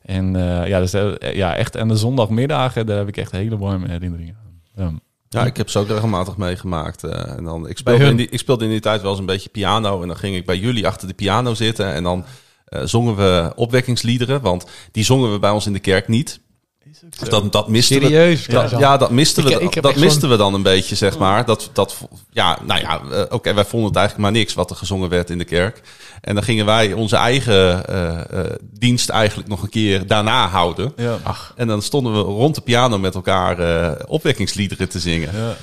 En 0.02 0.36
eh, 0.36 0.67
ja, 0.67 0.80
dus, 0.80 0.91
ja, 1.34 1.56
echt 1.56 1.78
aan 1.78 1.88
de 1.88 1.95
zondagmiddagen, 1.95 2.86
daar 2.86 2.97
heb 2.97 3.08
ik 3.08 3.17
echt 3.17 3.32
hele 3.32 3.58
warme 3.58 3.88
herinneringen 3.88 4.38
aan. 4.78 4.91
Ja. 4.91 5.00
Ja, 5.30 5.45
ik 5.45 5.58
heb 5.58 5.69
ze 5.69 5.80
ook 5.80 5.88
regelmatig 5.88 6.38
meegemaakt. 6.38 7.04
eh, 7.04 7.38
en 7.38 7.43
dan, 7.43 7.67
ik, 7.69 7.78
speelde 7.78 8.06
in 8.06 8.15
die, 8.15 8.30
ik 8.30 8.39
speelde 8.39 8.63
in 8.63 8.69
die 8.69 8.80
tijd 8.80 9.02
wel 9.02 9.10
eens 9.12 9.19
een 9.19 9.26
beetje 9.26 9.50
piano. 9.50 10.02
En 10.02 10.08
dan 10.08 10.17
ging 10.17 10.36
ik 10.36 10.45
bij 10.45 10.58
jullie 10.58 10.88
achter 10.88 11.08
de 11.08 11.13
piano 11.13 11.54
zitten. 11.54 11.93
En 11.93 12.04
dan 12.04 12.26
zongen 12.84 13.16
we 13.16 13.52
opwekkingsliederen. 13.56 14.42
Want 14.42 14.66
die 14.92 15.04
zongen 15.04 15.32
we 15.32 15.40
bij 15.40 15.50
ons 15.52 15.66
in 15.66 15.74
de 15.74 15.80
kerk 15.80 16.08
niet. 16.08 16.40
Dus 17.18 17.30
dat, 17.30 17.52
dat 17.52 17.68
misten 17.68 18.00
we. 18.00 18.06
Serieus? 18.06 18.46
Dat, 18.46 18.70
ja, 18.70 18.98
dat 18.98 19.12
misten 19.12 19.44
we, 19.44 19.60
Ik- 19.60 19.82
dat 19.82 19.96
misten 19.96 20.30
we 20.30 20.36
dan 20.38 20.54
een 20.54 20.62
beetje, 20.62 20.96
zeg 20.96 21.18
maar. 21.18 21.46
Dat, 21.46 21.70
dat, 21.74 21.98
ja, 22.32 22.58
nou 22.66 22.80
ja, 22.82 23.02
eh, 23.12 23.22
oké, 23.30 23.54
wij 23.54 23.66
vonden 23.66 23.88
het 23.90 23.98
eigenlijk 23.98 24.18
maar 24.30 24.40
niks 24.42 24.54
wat 24.54 24.70
er 24.70 24.76
gezongen 24.76 25.10
werd 25.10 25.30
in 25.30 25.38
de 25.38 25.44
kerk. 25.44 25.82
En 26.22 26.36
dan 26.36 26.44
gingen 26.44 26.66
wij 26.66 26.94
onze 26.94 27.16
eigen 27.16 27.88
eh, 27.88 28.40
eh, 28.40 28.52
dienst 28.62 29.10
eigenlijk 29.10 29.50
nog 29.50 29.62
een 29.64 29.70
keer 29.70 30.08
daarna 30.08 30.48
houden. 30.48 30.94
Ja. 30.96 31.18
Ach, 31.24 31.54
En 31.56 31.68
dan 31.68 31.82
stonden 31.82 32.14
we 32.14 32.20
rond 32.20 32.56
de 32.56 32.62
piano 32.62 32.98
met 33.00 33.16
elkaar 33.16 33.60
eh, 33.60 33.92
opwekkingsliederen 34.08 34.90
te 34.90 35.00
zingen. 35.00 35.30
Ja. 35.36 35.56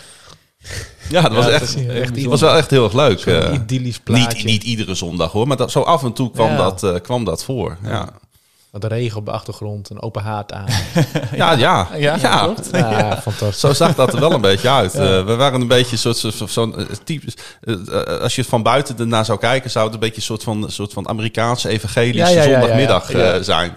Ja, 1.11 1.23
dat 1.23 1.33
was 1.33 1.45
dat 1.45 1.53
echt, 1.55 2.25
was 2.25 2.41
wel 2.41 2.57
echt 2.57 2.71
heel 2.71 2.85
erg 2.85 2.93
leuk. 2.93 3.19
zo'n 3.19 3.33
eh. 3.33 3.53
idyllisch 3.53 3.99
plaatje. 3.99 4.37
niet, 4.37 4.45
niet 4.45 4.63
iedere 4.63 4.95
zondag 4.95 5.33
hoor, 5.33 5.47
maar 5.47 5.57
dat, 5.57 5.71
zo 5.71 5.81
af 5.81 6.03
en 6.03 6.13
toe 6.13 6.31
kwam, 6.31 6.51
Ja. 6.51 6.57
dat, 6.57 6.83
eh, 6.83 6.95
kwam 7.03 7.25
dat 7.25 7.45
voor. 7.45 7.77
Ja, 7.85 8.09
Wat 8.71 8.85
regen 8.85 9.19
op 9.19 9.25
de 9.25 9.31
achtergrond, 9.31 9.91
een 9.91 10.03
open 10.03 10.23
haard 10.23 10.53
aan. 10.53 10.67
ja, 11.35 11.53
ja. 11.53 11.89
Ja, 11.97 12.17
ja. 12.21 12.39
klopt. 12.45 12.69
Ja, 12.77 13.21
fantastisch. 13.23 13.61
Zo 13.61 13.73
zag 13.73 13.95
dat 13.95 14.13
er 14.13 14.21
wel 14.21 14.33
een 14.33 14.41
beetje 14.41 14.71
uit. 14.71 14.95
Eh, 14.95 15.25
we 15.25 15.35
waren 15.37 15.61
een 15.61 15.67
beetje 15.69 15.93
een 15.93 16.15
soort, 16.15 16.17
soort, 16.35 16.51
zo'n 16.51 16.75
type. 17.05 17.33
eh, 17.61 18.21
als 18.21 18.35
je 18.37 18.45
van 18.45 18.63
buiten 18.63 18.99
ernaar 18.99 19.25
zou 19.25 19.39
kijken, 19.39 19.71
zou 19.71 19.85
het 19.85 19.95
een 19.95 20.01
beetje 20.01 20.17
een 20.17 20.23
soort 20.23 20.43
van, 20.43 20.71
soort 20.71 20.93
van 20.93 21.09
Amerikaanse 21.09 21.69
evangelische 21.69 22.19
Ja, 22.19 22.29
ja, 22.29 22.35
ja, 22.35 22.43
ja, 22.43 22.49
ja. 22.51 22.59
zondagmiddag 22.61 23.11
eh, 23.13 23.21
Ja. 23.21 23.43
zijn. 23.43 23.73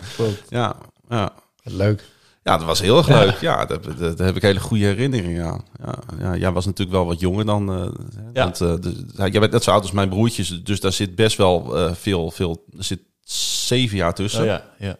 Ja, 0.49 0.75
ja. 1.09 1.29
Leuk. 1.63 2.03
Ja, 2.43 2.57
dat 2.57 2.65
was 2.67 2.81
heel 2.81 2.97
erg 2.97 3.07
leuk. 3.07 3.39
Ja, 3.41 3.65
daar, 3.65 3.79
daar, 3.97 4.15
daar 4.15 4.25
heb 4.27 4.35
ik 4.35 4.41
hele 4.41 4.59
goede 4.59 4.85
herinneringen 4.85 5.45
aan. 5.45 5.65
Ja, 5.83 5.95
ja, 6.19 6.35
jij 6.35 6.51
was 6.51 6.65
natuurlijk 6.65 6.97
wel 6.97 7.05
wat 7.05 7.19
jonger 7.19 7.45
dan... 7.45 7.71
eh, 7.71 7.87
Ja. 8.33 8.43
want, 8.43 8.61
eh, 8.61 9.27
jij 9.31 9.39
bent 9.39 9.51
net 9.51 9.63
zo 9.63 9.71
oud 9.71 9.81
als 9.81 9.91
mijn 9.91 10.09
broertjes, 10.09 10.63
dus 10.63 10.79
daar 10.79 10.91
zit 10.91 11.15
best 11.15 11.37
wel 11.37 11.77
eh, 11.77 11.93
veel, 11.93 12.31
veel... 12.31 12.63
Er 12.77 12.83
zit 12.83 12.99
zeven 13.65 13.97
jaar 13.97 14.13
tussen. 14.13 14.41
Oh, 14.41 14.45
ja, 14.47 14.63
ja. 14.79 14.95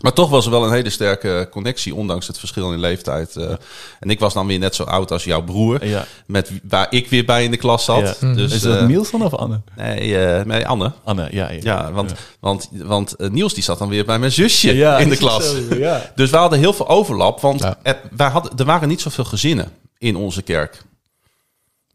Maar 0.00 0.12
toch 0.12 0.30
was 0.30 0.44
er 0.44 0.50
wel 0.50 0.64
een 0.64 0.72
hele 0.72 0.90
sterke 0.90 1.48
connectie, 1.50 1.94
ondanks 1.94 2.26
het 2.26 2.38
verschil 2.38 2.72
in 2.72 2.78
leeftijd. 2.80 3.36
eh. 3.36 3.50
En 4.00 4.10
ik 4.10 4.20
was 4.20 4.34
dan 4.34 4.46
weer 4.46 4.58
net 4.58 4.74
zo 4.74 4.82
oud 4.82 5.10
als 5.10 5.24
jouw 5.24 5.42
broer, 5.42 5.86
ja. 5.86 6.04
met 6.26 6.50
waar 6.68 6.86
ik 6.90 7.08
weer 7.08 7.24
bij 7.24 7.44
in 7.44 7.50
de 7.50 7.56
klas 7.56 7.84
zat. 7.84 8.16
Ja. 8.20 8.34
Dus, 8.34 8.52
Is 8.52 8.60
dat 8.60 8.76
eh, 8.78 8.86
Niels 8.86 9.10
dan 9.10 9.22
of 9.24 9.34
Anne? 9.34 9.60
Nee, 9.76 10.18
eh, 10.18 10.44
nee, 10.44 10.66
Anne. 10.66 10.92
Anne, 11.04 11.28
ja. 11.30 11.50
Ja, 11.50 11.58
Ja, 11.62 11.92
want, 11.92 12.12
want, 12.40 12.68
want 12.72 13.14
Niels 13.18 13.54
die 13.54 13.62
zat 13.62 13.78
dan 13.78 13.88
weer 13.88 14.04
bij 14.04 14.18
mijn 14.18 14.32
zusje 14.32 14.74
Ja, 14.76 14.98
in 14.98 15.08
de 15.08 15.16
klas. 15.16 15.44
zo? 15.50 15.60
Dus 16.14 16.30
we 16.30 16.36
hadden 16.36 16.58
heel 16.58 16.72
veel 16.72 16.88
overlap, 16.88 17.40
want 17.40 17.60
Ja. 17.60 17.78
er, 17.82 18.00
wij 18.16 18.28
hadden, 18.28 18.52
er 18.56 18.64
waren 18.64 18.88
niet 18.88 19.00
zoveel 19.00 19.24
gezinnen 19.24 19.72
in 19.98 20.16
onze 20.16 20.42
kerk. 20.42 20.82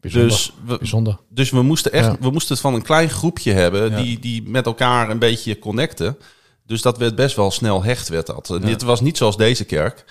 Bijzonder. 0.00 0.28
Dus 0.30 0.52
we, 0.66 0.78
Bijzonder. 0.78 1.18
dus 1.28 1.50
we 1.50 1.62
moesten 1.62 1.92
echt, 1.92 2.06
Ja. 2.06 2.16
we 2.20 2.30
moesten 2.30 2.52
het 2.52 2.62
van 2.62 2.74
een 2.74 2.82
klein 2.82 3.10
groepje 3.10 3.52
hebben 3.52 3.90
Ja. 3.90 3.96
die, 4.02 4.18
die 4.18 4.42
met 4.48 4.66
elkaar 4.66 5.10
een 5.10 5.18
beetje 5.18 5.58
connecten. 5.58 6.16
Dus 6.68 6.82
dat 6.82 6.98
werd 6.98 7.14
best 7.14 7.36
wel 7.36 7.50
snel 7.50 7.82
hecht 7.82 8.08
werd 8.08 8.26
dat. 8.26 8.58
Dit 8.62 8.82
was 8.82 9.00
niet 9.00 9.16
zoals 9.16 9.36
deze 9.36 9.64
kerk, 9.64 10.04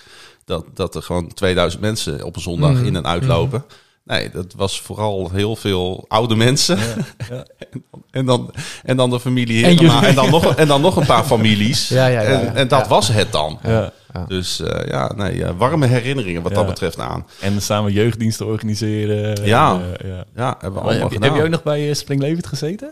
dat, 0.44 0.64
dat 0.74 0.94
er 0.94 1.02
gewoon 1.02 1.32
2000 1.34 1.82
mensen 1.82 2.24
op 2.24 2.36
een 2.36 2.42
zondag 2.42 2.72
Mhm. 2.72 2.84
in 2.84 2.96
en 2.96 3.06
uitlopen. 3.06 3.64
Nee, 4.04 4.30
dat 4.30 4.54
was 4.56 4.80
vooral 4.80 5.30
heel 5.32 5.56
veel 5.56 6.04
oude 6.08 6.34
mensen. 6.36 6.78
ja. 7.30 7.44
En, 8.10 8.26
dan, 8.26 8.50
en 8.84 8.96
dan 8.96 9.10
de 9.10 9.20
familie 9.20 9.64
En. 9.64 9.78
En, 10.04 10.14
dan, 10.14 10.30
nog, 10.30 10.54
en 10.54 10.68
dan 10.68 10.80
nog 10.80 10.96
een 10.96 11.06
paar 11.06 11.24
families. 11.34 11.88
Ja, 11.88 12.06
ja, 12.06 12.20
ja, 12.20 12.30
ja. 12.30 12.40
En, 12.40 12.54
en 12.56 12.68
dat 12.68 12.80
Ja. 12.82 12.88
was 12.88 13.08
het 13.08 13.32
dan. 13.32 13.58
Ja. 13.62 13.92
Dus 14.28 14.60
eh, 14.60 14.88
ja, 14.88 15.12
nee, 15.16 15.44
warme 15.46 15.86
herinneringen 15.86 16.42
wat 16.42 16.54
dat 16.54 16.66
betreft 16.66 16.98
aan. 16.98 17.26
En 17.40 17.62
samen 17.62 17.92
jeugddiensten 17.92 18.46
organiseren. 18.46 19.44
Ja. 19.44 19.72
En, 19.74 19.96
eh, 20.00 20.08
ja. 20.08 20.24
Ja, 20.36 20.56
hebben 20.60 20.72
we 20.72 20.88
allemaal 20.88 21.02
heb, 21.02 21.12
gedaan. 21.12 21.28
heb 21.28 21.38
je 21.38 21.44
ook 21.44 21.50
nog 21.50 21.62
bij 21.62 21.88
eh, 21.88 21.94
Spring 21.94 22.20
Levend 22.20 22.46
gezeten? 22.46 22.90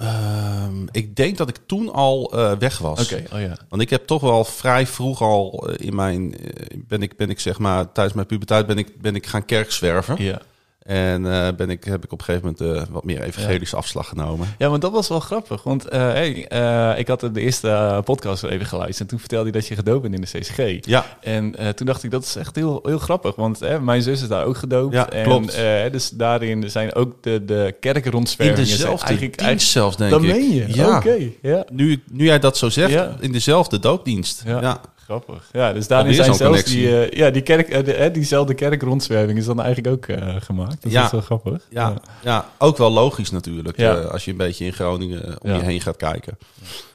Ehm, 0.00 0.86
ik 0.90 1.16
denk 1.16 1.36
dat 1.36 1.48
ik 1.48 1.58
toen 1.66 1.92
al 1.92 2.32
eh, 2.32 2.52
weg 2.58 2.78
was. 2.78 3.12
Oké, 3.12 3.24
oh 3.32 3.40
ja. 3.40 3.56
Want 3.68 3.82
ik 3.82 3.90
heb 3.90 4.06
toch 4.06 4.20
wel 4.20 4.44
vrij 4.44 4.86
vroeg 4.86 5.22
al 5.22 5.68
eh, 5.68 5.86
in 5.86 5.94
mijn... 5.94 6.38
eh, 6.38 6.78
ben, 6.88 7.02
ik, 7.02 7.16
ben 7.16 7.30
ik 7.30 7.40
zeg 7.40 7.58
maar, 7.58 7.92
tijdens 7.92 8.14
mijn 8.14 8.26
puberteit 8.26 8.66
ben 8.66 8.78
ik, 8.78 9.00
ben 9.00 9.14
ik 9.14 9.26
gaan 9.26 9.44
kerkzwerven. 9.44 10.22
Ja. 10.24 10.40
En 10.80 11.32
eh, 11.32 11.48
ben 11.56 11.70
ik, 11.70 11.84
heb 11.84 12.04
ik 12.04 12.12
op 12.12 12.18
een 12.18 12.24
gegeven 12.24 12.54
moment 12.58 12.86
eh, 12.86 12.92
wat 12.92 13.04
meer 13.04 13.22
evangelische 13.22 13.76
afslag 13.76 14.08
genomen. 14.08 14.54
Ja, 14.58 14.68
want 14.68 14.82
dat 14.82 14.92
was 14.92 15.08
wel 15.08 15.20
grappig. 15.20 15.62
Want 15.62 15.88
eh, 15.88 16.00
hey, 16.00 16.30
ik 16.98 17.08
had 17.08 17.20
de 17.20 17.40
eerste 17.40 18.00
podcast 18.04 18.44
even 18.44 18.66
geluisterd. 18.66 19.00
En 19.00 19.06
toen 19.06 19.18
vertelde 19.18 19.50
hij 19.50 19.60
dat 19.60 19.68
je 19.68 19.74
gedoopt 19.74 20.02
bent 20.02 20.14
in 20.14 20.20
de 20.20 20.26
CCG. 20.26 20.86
Ja, 20.86 21.04
En 21.20 21.54
toen 21.74 21.86
dacht 21.86 22.02
ik, 22.02 22.10
dat 22.10 22.24
is 22.24 22.36
echt 22.36 22.56
heel, 22.56 22.80
heel 22.82 22.98
grappig. 22.98 23.36
Want 23.36 23.80
mijn 23.80 24.02
zus 24.02 24.22
is 24.22 24.28
daar 24.28 24.44
ook 24.44 24.56
gedoopt. 24.56 24.94
Ja, 24.94 25.10
en, 25.10 25.24
klopt. 25.24 25.56
dus 25.92 26.10
daarin 26.10 26.70
zijn 26.70 26.94
ook 26.94 27.22
de, 27.22 27.44
de 27.44 27.74
kerkrondzwervingen. 27.80 28.62
in 28.62 28.76
dezelfde 28.76 29.06
eigenlijk, 29.06 29.38
dienst 29.38 29.70
zelfs, 29.70 29.96
denk 29.96 30.10
Dat 30.10 30.22
ik. 30.22 30.30
meen 30.30 30.52
je? 30.52 30.74
Ja. 30.74 30.96
Oké, 30.96 31.18
ja. 31.42 31.64
Nu, 31.72 32.02
nu 32.10 32.24
jij 32.24 32.38
dat 32.38 32.56
zo 32.56 32.68
zegt, 32.68 33.20
in 33.20 33.32
dezelfde 33.32 33.78
doopdienst. 33.78 34.42
Ja. 34.46 34.80
Ja. 35.10 35.16
Grappig. 35.16 35.48
Ja, 35.52 35.72
dus 35.72 35.86
daarin 35.88 36.14
zijn 36.14 36.24
zelfs 36.24 36.42
connectie. 36.42 36.76
die, 36.76 37.04
eh, 37.06 37.18
ja, 37.18 37.30
die 37.30 37.42
kerk, 37.42 37.84
de, 37.84 37.94
eh, 37.94 38.12
diezelfde 38.12 38.54
kerkrondzwerving 38.54 39.38
is 39.38 39.44
dan 39.44 39.60
eigenlijk 39.60 39.94
ook 39.94 40.16
gemaakt. 40.44 40.82
Dat 40.82 40.92
Ja. 40.92 41.04
is 41.04 41.10
wel 41.10 41.20
grappig. 41.20 41.66
Ja, 41.70 41.94
ja, 42.22 42.48
ook 42.58 42.76
wel 42.76 42.90
logisch 42.90 43.30
natuurlijk. 43.30 43.76
Ja. 43.76 43.94
als 43.94 44.24
je 44.24 44.30
een 44.30 44.36
beetje 44.36 44.64
in 44.64 44.72
Groningen 44.72 45.36
om 45.42 45.50
Ja. 45.50 45.56
je 45.56 45.62
heen 45.62 45.80
gaat 45.80 45.96
kijken. 45.96 46.38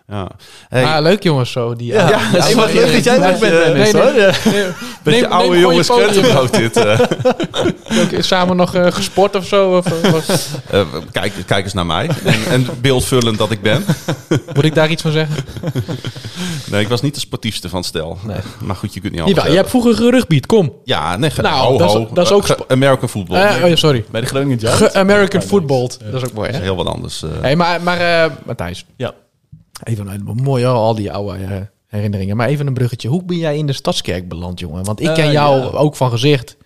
Ja. 0.07 0.27
Hey, 0.69 0.83
Ah, 0.85 1.01
leuk 1.01 1.23
jongens 1.23 1.51
zo. 1.51 1.75
Die, 1.75 1.93
Ja, 1.93 2.09
ja, 2.09 2.55
wat 2.55 2.73
leuk 2.73 2.91
dat 2.93 3.03
jij 3.03 3.19
er 3.19 3.33
ook 3.33 3.39
bent, 3.39 3.51
Dennis, 3.53 3.91
nee, 3.91 4.01
hoor. 4.01 4.11
nee, 4.11 4.21
Ja. 4.21 4.31
nee, 4.51 4.63
beetje 5.03 5.27
oude 5.27 5.49
neem 5.49 5.59
jongens 5.59 5.87
krentenbrood 5.87 6.53
dit. 6.53 6.77
eh. 6.77 6.99
Samen 8.19 8.55
nog 8.55 8.75
eh, 8.75 8.91
gesport 8.91 9.35
of 9.35 9.47
zo? 9.47 9.77
Of, 9.77 9.85
eh, 10.03 10.79
Eh, 10.79 10.85
kijk, 11.11 11.33
kijk 11.45 11.63
eens 11.63 11.73
naar 11.73 11.85
mij. 11.85 12.09
En, 12.23 12.45
en 12.49 12.67
beeldvullend 12.81 13.37
dat 13.37 13.51
ik 13.51 13.61
ben. 13.61 13.85
moet 14.55 14.63
ik 14.65 14.75
daar 14.75 14.89
iets 14.89 15.01
van 15.01 15.11
zeggen? 15.11 15.35
Nee, 16.71 16.81
ik 16.81 16.87
was 16.87 17.01
niet 17.01 17.13
de 17.13 17.19
sportiefste 17.19 17.69
van 17.69 17.83
stel. 17.83 18.17
Nee. 18.23 18.37
Maar 18.59 18.75
goed, 18.75 18.93
je 18.93 18.99
kunt 18.99 19.13
niet 19.13 19.21
alles 19.21 19.43
je 19.43 19.55
hebt 19.55 19.69
vroeger 19.69 19.95
gerugbied, 19.95 20.45
kom. 20.45 20.73
Ja, 20.83 21.17
nee, 21.17 21.31
Nou, 21.41 21.55
ho, 21.71 21.77
dat 21.77 21.87
is- 21.89 21.93
ho. 21.95 22.09
dat 22.13 22.25
is 22.25 22.31
ook 22.31 22.65
American 22.67 23.09
football. 23.09 23.37
Eh, 23.41 23.63
oh 23.63 23.69
ja, 23.69 23.75
sorry. 23.75 24.05
Bij 24.11 24.21
de 24.21 24.27
Groningen 24.27 24.59
Giants. 24.59 24.79
Ja, 25.33 25.41
football. 25.41 25.89
Ja. 26.05 26.11
Dat 26.11 26.21
is 26.23 26.29
ook 26.29 26.33
mooi, 26.33 26.47
Dat 26.47 26.55
hè? 26.55 26.61
is 26.61 26.67
heel 26.67 26.75
wat 26.75 26.87
anders. 26.87 27.23
eh. 27.23 27.29
Hey, 27.41 27.55
maar, 27.55 27.81
maar 27.81 27.99
eh, 28.23 28.31
Matthijs, 28.45 28.85
Ja. 28.97 29.13
Even 29.83 30.07
een 30.07 30.23
mooi 30.43 30.65
hoor, 30.65 30.75
al 30.75 30.95
die 30.95 31.11
oude 31.11 31.43
eh, 31.43 31.61
herinneringen. 31.87 32.37
Maar 32.37 32.47
even 32.47 32.67
een 32.67 32.73
bruggetje. 32.73 33.07
Hoe 33.09 33.23
ben 33.23 33.37
jij 33.37 33.57
in 33.57 33.65
de 33.67 33.73
Stadskerk 33.73 34.27
beland, 34.27 34.59
jongen? 34.59 34.83
Want 34.83 34.99
ik 35.01 35.07
Eh, 35.07 35.13
ken 35.13 35.31
jou 35.31 35.59
ja. 35.59 35.65
ook 35.65 35.95
van 35.95 36.09
gezicht. 36.09 36.57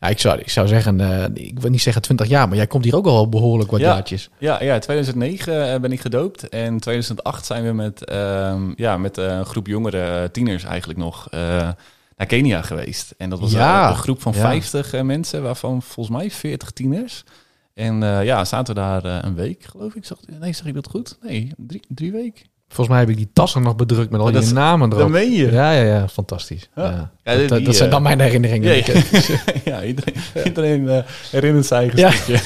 Ja, 0.00 0.08
ik, 0.10 0.18
zou, 0.20 0.38
ik 0.38 0.50
zou 0.50 0.66
zeggen, 0.66 1.00
eh, 1.00 1.24
ik 1.46 1.60
wil 1.60 1.70
niet 1.70 1.82
zeggen 1.82 2.02
20 2.02 2.26
jaar, 2.28 2.48
maar 2.48 2.56
jij 2.56 2.66
komt 2.66 2.84
hier 2.84 2.96
ook 2.96 3.06
al 3.06 3.28
behoorlijk 3.28 3.70
wat 3.70 3.80
Ja. 3.80 3.86
jaartjes. 3.92 4.30
Ja, 4.38 4.62
ja, 4.62 4.78
2009 4.78 5.72
eh, 5.72 5.80
ben 5.80 5.92
ik 5.92 6.00
gedoopt. 6.00 6.48
En 6.48 6.78
2008 6.80 7.46
zijn 7.46 7.64
we 7.64 7.72
met, 7.72 8.04
ehm, 8.04 8.72
ja, 8.76 8.96
met 8.96 9.16
een 9.16 9.44
groep 9.44 9.66
jongeren, 9.66 10.22
eh, 10.22 10.28
tieners 10.28 10.64
eigenlijk 10.64 10.98
nog, 10.98 11.28
naar 12.16 12.26
Kenia 12.26 12.62
geweest. 12.62 13.14
En 13.18 13.30
dat 13.30 13.40
was 13.40 13.52
Ja. 13.52 13.88
een 13.90 13.96
groep 13.96 14.22
van 14.22 14.32
Ja. 14.32 14.40
50 14.40 14.92
eh, 14.92 15.00
mensen, 15.02 15.42
waarvan 15.42 15.82
volgens 15.82 16.16
mij 16.16 16.30
40 16.30 16.70
tieners. 16.70 17.24
En 17.74 18.02
eh, 18.02 18.24
ja, 18.24 18.44
zaten 18.44 18.74
we 18.74 18.80
daar 18.80 19.04
eh, 19.04 19.18
een 19.20 19.34
week, 19.34 19.64
geloof 19.70 19.94
ik. 19.94 20.04
Zag, 20.04 20.18
nee, 20.40 20.52
zeg 20.52 20.66
ik 20.66 20.74
dat 20.74 20.88
goed? 20.90 21.18
Nee, 21.22 21.52
drie, 21.56 21.82
drie 21.88 22.12
weken. 22.12 22.44
Volgens 22.68 22.88
mij 22.96 22.98
heb 22.98 23.08
ik 23.08 23.16
die 23.16 23.30
tassen 23.32 23.62
nog 23.62 23.76
bedrukt 23.76 24.10
met 24.10 24.20
al 24.20 24.26
Oh, 24.26 24.32
die 24.32 24.40
dat 24.40 24.48
is- 24.48 24.54
namen 24.54 24.88
erop. 24.88 25.00
Dat 25.00 25.08
meen 25.10 25.32
je? 25.32 25.50
Ja, 25.50 25.70
ja, 25.72 25.82
ja, 25.82 26.08
fantastisch. 26.08 26.68
Ja. 26.76 26.82
Ja. 26.84 27.10
Ja, 27.34 27.46
dat, 27.46 27.56
die, 27.56 27.66
dat 27.66 27.74
zijn 27.76 27.88
eh, 27.88 27.94
dan 27.94 28.02
mijn 28.02 28.20
herinneringen. 28.20 28.76
Ja, 28.76 28.82
ja, 29.64 29.82
iedereen, 29.84 30.14
iedereen 30.44 30.88
eh, 30.88 30.98
herinnert 31.30 31.66
zijn 31.66 31.80
eigen 31.80 31.98
Ja. 31.98 32.10
stukje. 32.10 32.40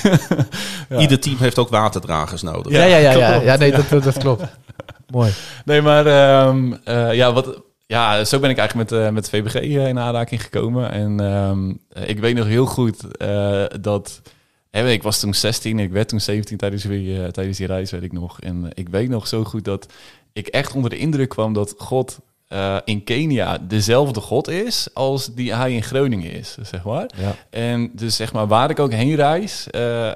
Ja. 0.89 0.99
Ieder 0.99 1.21
team 1.21 1.37
heeft 1.39 1.59
ook 1.59 1.69
waterdragers 1.69 2.43
nodig. 2.43 2.73
Ja, 2.73 2.85
ja, 2.85 2.97
ja, 2.97 3.11
ja, 3.13 3.41
ja 3.41 3.57
nee, 3.57 3.71
dat, 3.71 3.89
dat, 3.89 4.03
dat 4.03 4.19
klopt. 4.19 4.43
Mooi. 5.11 5.33
Nee, 5.65 5.83
maar 5.83 6.07
ehm, 6.07 6.73
eh, 6.85 7.15
ja, 7.15 7.33
wat, 7.33 7.63
ja, 7.87 8.25
zo 8.25 8.39
ben 8.39 8.51
ik 8.51 8.59
eigenlijk 8.59 8.91
met, 8.91 9.01
eh, 9.01 9.11
met 9.11 9.29
VBG 9.29 9.55
eh, 9.55 9.89
in 9.89 9.99
aanraking 9.99 10.43
gekomen. 10.43 10.91
En 10.91 11.21
ehm, 11.21 11.73
eh, 11.89 12.09
ik 12.09 12.19
weet 12.21 12.37
nog 12.37 12.47
heel 12.47 12.67
goed 12.67 13.17
eh, 13.17 13.65
dat... 13.81 14.23
ik 14.71 15.03
was 15.03 15.21
toen 15.21 15.35
16, 15.35 15.79
ik 15.79 15.91
werd 15.91 16.09
toen 16.09 16.21
17 16.21 16.57
tijdens 16.57 16.83
die, 16.83 17.23
eh, 17.23 17.29
tijdens 17.29 17.57
die 17.57 17.67
reis, 17.67 17.91
weet 17.91 18.03
ik 18.03 18.13
nog. 18.13 18.41
En 18.41 18.65
eh, 18.65 18.71
ik 18.75 18.89
weet 18.89 19.09
nog 19.09 19.27
zo 19.27 19.45
goed 19.45 19.65
dat 19.65 19.93
ik 20.33 20.47
echt 20.47 20.75
onder 20.75 20.91
de 20.91 20.99
indruk 20.99 21.29
kwam 21.29 21.53
dat 21.53 21.75
God 21.77 22.19
eh, 22.49 22.77
in 22.85 23.05
Kenia 23.05 23.59
dezelfde 23.59 24.21
God 24.21 24.49
is 24.49 24.89
als 24.95 25.35
die 25.35 25.55
hij 25.55 25.73
in 25.73 25.83
Groningen 25.83 26.33
is, 26.33 26.57
zeg 26.63 26.85
maar. 26.85 27.11
Ja. 27.17 27.35
En 27.51 27.91
dus 27.95 28.17
zeg 28.17 28.33
maar, 28.33 28.47
waar 28.47 28.71
ik 28.71 28.79
ook 28.79 28.93
heen 28.93 29.15
reis, 29.15 29.67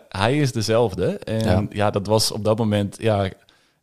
hij 0.09 0.39
is 0.39 0.53
dezelfde. 0.53 1.07
En 1.07 1.45
Ja. 1.45 1.67
ja. 1.71 1.91
dat 1.91 2.07
was 2.07 2.33
op 2.33 2.45
dat 2.45 2.59
moment, 2.59 2.97
ja, 3.01 3.29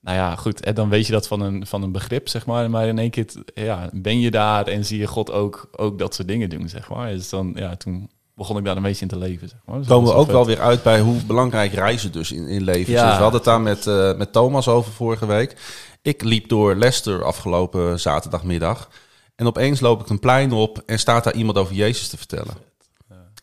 nou 0.01 0.17
ja, 0.17 0.35
goed. 0.35 0.63
En 0.63 0.75
dan 0.75 0.89
weet 0.89 1.05
je 1.05 1.11
dat 1.11 1.27
van 1.27 1.41
een, 1.41 1.65
van 1.65 1.83
een 1.83 1.91
begrip, 1.91 2.27
zeg 2.27 2.45
maar. 2.45 2.69
Maar 2.69 2.87
in 2.87 2.99
één 2.99 3.09
keer 3.09 3.25
ja, 3.53 3.89
ben 3.93 4.19
je 4.19 4.31
daar 4.31 4.67
en 4.67 4.85
zie 4.85 4.99
je 4.99 5.07
God 5.07 5.31
ook, 5.31 5.69
ook 5.75 5.99
dat 5.99 6.15
soort 6.15 6.27
dingen 6.27 6.49
doen, 6.49 6.69
zeg 6.69 6.89
maar. 6.89 7.11
Dus 7.11 7.29
dan, 7.29 7.51
ja, 7.55 7.75
toen 7.75 8.09
begon 8.39 8.57
ik 8.57 8.65
daar 8.65 8.75
een 8.75 8.81
beetje 8.81 9.01
in 9.01 9.07
te 9.07 9.17
leven, 9.17 9.49
zeg 9.49 9.59
maar. 9.65 9.77
Dus 9.77 9.87
komen 9.87 10.09
we 10.11 10.15
ook 10.17 10.31
wel 10.31 10.45
weer 10.45 10.61
uit 10.61 10.83
bij 10.83 10.99
hoe 10.99 11.23
belangrijk 11.23 11.73
reizen 11.73 12.11
dus 12.11 12.31
in, 12.31 12.47
in 12.47 12.63
leven 12.63 12.93
is. 12.93 12.99
Ja. 12.99 13.05
Dus 13.07 13.15
we 13.15 13.21
hadden 13.21 13.39
het 13.39 13.49
daar 13.49 13.61
met, 13.61 13.87
eh, 13.87 14.13
met 14.17 14.33
Thomas 14.33 14.67
over 14.67 14.91
vorige 14.91 15.25
week. 15.25 15.55
Ik 16.01 16.23
liep 16.23 16.49
door 16.49 16.75
Leicester 16.75 17.23
afgelopen 17.23 17.99
zaterdagmiddag. 17.99 18.89
En 19.35 19.47
opeens 19.47 19.79
loop 19.79 20.01
ik 20.01 20.09
een 20.09 20.19
plein 20.19 20.51
op 20.51 20.83
en 20.85 20.99
staat 20.99 21.23
daar 21.23 21.33
iemand 21.35 21.57
over 21.57 21.75
Jezus 21.75 22.07
te 22.07 22.17
vertellen. 22.17 22.53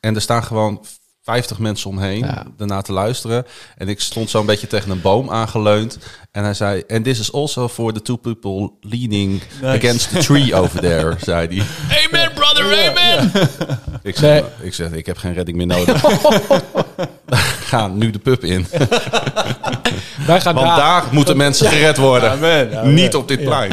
En 0.00 0.14
er 0.14 0.20
staan 0.20 0.44
gewoon 0.44 0.84
50 1.22 1.58
mensen 1.58 1.90
omheen 1.90 2.18
Ja. 2.18 2.46
daarna 2.56 2.80
te 2.82 2.92
luisteren. 2.92 3.46
En 3.76 3.88
ik 3.88 4.00
stond 4.00 4.30
zo 4.30 4.40
een 4.40 4.46
beetje 4.46 4.66
tegen 4.66 4.90
een 4.90 5.00
boom 5.00 5.30
aangeleund. 5.30 5.98
En 6.30 6.44
hij 6.44 6.54
zei, 6.54 6.82
and 6.88 7.04
this 7.04 7.18
is 7.18 7.32
also 7.32 7.68
for 7.68 7.92
the 7.92 8.02
two 8.02 8.16
people 8.16 8.70
leaning 8.80 9.42
against 9.62 10.10
the 10.10 10.18
tree 10.18 10.54
over 10.54 10.80
there, 10.80 11.14
zei 11.24 11.46
hij. 11.46 11.66
Amen, 12.06 12.34
Ik 14.02 14.16
zeg, 14.16 14.44
ik 14.60 14.74
zeg, 14.74 14.90
ik 14.90 15.06
heb 15.06 15.16
geen 15.16 15.34
redding 15.34 15.56
meer 15.56 15.66
nodig. 15.66 16.04
Ga 17.70 17.88
nu 17.88 18.10
de 18.10 18.18
pub 18.18 18.44
in. 18.44 18.66
Wij 20.26 20.40
gaan 20.40 20.54
Want 20.54 20.66
daar. 20.66 20.76
daar 20.76 21.04
moeten 21.12 21.36
mensen 21.36 21.68
gered 21.68 21.96
worden. 21.96 22.30
Amen, 22.30 22.78
amen. 22.78 22.94
Niet 22.94 23.14
op 23.14 23.28
dit 23.28 23.44
plein. 23.44 23.72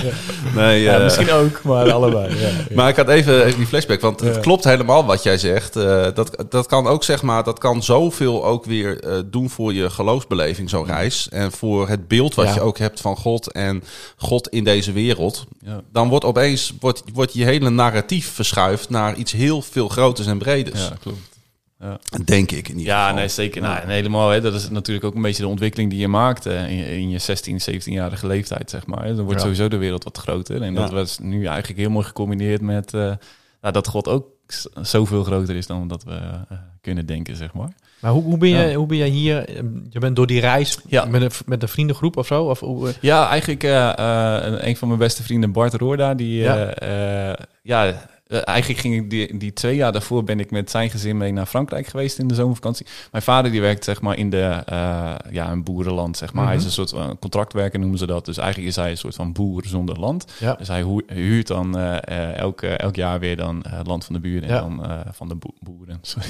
Nee, 0.55 0.89
eh, 0.89 1.03
misschien 1.03 1.31
ook, 1.31 1.63
maar 1.63 1.91
allebei. 1.91 2.36
Maar 2.75 2.89
ik 2.89 2.95
had 2.95 3.09
even, 3.09 3.45
even 3.45 3.57
die 3.57 3.67
flashback, 3.67 4.01
want 4.01 4.19
het 4.19 4.39
klopt 4.39 4.63
helemaal 4.63 5.05
wat 5.05 5.23
jij 5.23 5.38
zegt. 5.38 5.75
Eh, 5.75 6.07
dat, 6.13 6.45
dat 6.49 6.67
kan 6.67 6.88
ook, 6.88 7.03
zeg 7.03 7.21
maar, 7.21 7.43
dat 7.43 7.59
kan 7.59 7.83
zoveel 7.83 8.45
ook 8.45 8.65
weer 8.65 8.99
eh, 8.99 9.19
doen 9.25 9.49
voor 9.49 9.73
je 9.73 9.89
geloofsbeleving, 9.89 10.69
zo'n 10.69 10.86
reis. 10.86 11.27
En 11.29 11.51
voor 11.51 11.88
het 11.89 12.07
beeld 12.07 12.36
wat 12.36 12.53
je 12.53 12.62
ook 12.62 12.77
hebt 12.77 13.01
van 13.01 13.17
God 13.17 13.51
en 13.51 13.83
God 14.17 14.47
in 14.47 14.63
deze 14.63 14.91
wereld. 14.91 15.45
Ja. 15.65 15.81
Dan 15.91 16.09
wordt 16.09 16.25
opeens 16.25 16.73
wordt, 16.79 17.03
wordt 17.13 17.33
je 17.33 17.43
hele 17.43 17.69
narratief 17.69 18.31
verschuift 18.33 18.89
naar 18.89 19.15
iets 19.15 19.31
heel 19.31 19.62
veel 19.62 19.88
groters 19.88 20.27
en 20.27 20.38
breders. 20.38 20.81
ja, 20.81 20.95
klopt. 21.01 21.32
Denk 22.25 22.51
ik 22.51 22.67
in 22.69 22.77
ieder 22.77 22.93
Ja, 22.93 23.01
geval. 23.01 23.15
nee, 23.19 23.27
zeker. 23.27 23.61
Nou, 23.61 23.79
en 23.81 23.89
helemaal, 23.89 24.29
hè, 24.29 24.41
dat 24.41 24.53
is 24.53 24.69
natuurlijk 24.69 25.05
ook 25.05 25.15
een 25.15 25.21
beetje 25.21 25.41
de 25.43 25.47
ontwikkeling 25.49 25.89
die 25.89 25.99
je 25.99 26.07
maakt 26.07 26.45
eh, 26.45 26.69
in, 26.69 26.75
je- 26.77 26.97
in 26.97 27.09
je 27.09 27.19
16, 27.19 27.59
17-jarige 27.71 28.27
leeftijd, 28.27 28.69
zeg 28.69 28.85
maar. 28.85 29.03
Dan 29.07 29.15
wordt 29.23 29.31
Ja. 29.33 29.39
sowieso 29.39 29.67
de 29.67 29.77
wereld 29.77 30.03
wat 30.03 30.17
groter. 30.17 30.61
En 30.61 30.73
dat 30.73 30.89
Ja. 30.89 30.95
was 30.95 31.19
nu 31.19 31.45
eigenlijk 31.45 31.79
heel 31.79 31.89
mooi 31.89 32.05
gecombineerd 32.05 32.61
met 32.61 32.93
eh, 32.93 33.01
nou, 33.61 33.73
dat 33.73 33.87
God 33.87 34.07
ook 34.07 34.25
zoveel 34.81 35.23
groter 35.23 35.55
is 35.55 35.67
dan 35.67 35.87
dat 35.87 36.03
we 36.03 36.11
eh, 36.13 36.57
kunnen 36.81 37.05
denken, 37.05 37.35
zeg 37.35 37.53
maar. 37.53 37.69
Maar 37.99 38.11
hoe, 38.11 38.23
hoe, 38.23 38.37
ben 38.37 38.49
je, 38.49 38.55
Ja. 38.57 38.73
hoe 38.75 38.87
ben 38.87 38.97
jij 38.97 39.07
hier? 39.07 39.49
Je 39.89 39.99
bent 39.99 40.15
door 40.15 40.27
die 40.27 40.39
reis 40.39 40.79
Ja. 40.87 41.05
met, 41.05 41.21
een, 41.21 41.31
met 41.45 41.61
een 41.61 41.67
vriendengroep 41.67 42.17
of 42.17 42.27
zo? 42.27 42.43
Of, 42.43 42.59
hoe, 42.59 42.87
eh, 42.87 42.93
Ja, 43.01 43.29
eigenlijk 43.29 43.63
eh, 43.63 43.89
eh, 44.45 44.65
een 44.67 44.77
van 44.77 44.87
mijn 44.87 44.99
beste 44.99 45.23
vrienden, 45.23 45.51
Bart 45.51 45.73
Roorda, 45.73 46.13
die... 46.13 46.41
Ja. 46.41 46.73
Ja, 47.65 47.93
eh, 48.33 48.41
eigenlijk 48.45 48.79
ging 48.79 48.95
ik 48.95 49.09
die, 49.09 49.37
die 49.37 49.53
twee 49.53 49.75
jaar 49.75 49.91
daarvoor 49.91 50.23
ben 50.23 50.39
ik 50.39 50.51
met 50.51 50.71
zijn 50.71 50.89
gezin 50.89 51.17
mee 51.17 51.31
naar 51.31 51.45
Frankrijk 51.45 51.87
geweest 51.87 52.19
in 52.19 52.27
de 52.27 52.35
zomervakantie. 52.35 52.85
Mijn 53.11 53.23
vader 53.23 53.51
die 53.51 53.61
werkt 53.61 53.83
zeg 53.83 54.01
maar 54.01 54.17
in 54.17 54.29
de 54.29 54.61
eh, 54.65 55.11
ja 55.31 55.51
een 55.51 55.63
boerenland 55.63 56.17
zeg 56.17 56.33
maar. 56.33 56.45
Hij 56.45 56.55
is 56.55 56.65
een 56.65 56.71
soort 56.71 56.89
van 56.89 57.19
contractwerker 57.19 57.79
noemen 57.79 57.97
ze 57.97 58.05
dat. 58.05 58.25
Dus 58.25 58.37
eigenlijk 58.37 58.69
is 58.69 58.75
hij 58.75 58.89
een 58.91 58.97
soort 58.97 59.15
van 59.15 59.31
boer 59.31 59.63
zonder 59.65 59.99
land. 59.99 60.25
Ja. 60.39 60.53
Dus 60.53 60.67
hij 60.67 60.85
huurt 61.07 61.47
dan 61.47 61.77
eh, 61.77 61.97
eh, 62.03 62.37
elk, 62.37 62.61
eh, 62.61 62.79
elk 62.79 62.95
jaar 62.95 63.19
weer 63.19 63.37
dan 63.37 63.63
eh, 63.63 63.79
land 63.83 64.05
van 64.05 64.15
de 64.15 64.21
buren 64.21 64.49
en 64.49 64.55
Ja. 64.55 64.61
dan 64.61 64.85
eh, 64.85 64.97
van 65.11 65.27
de 65.27 65.35
boe- 65.35 65.53
boeren. 65.59 65.99
Sorry. 66.01 66.27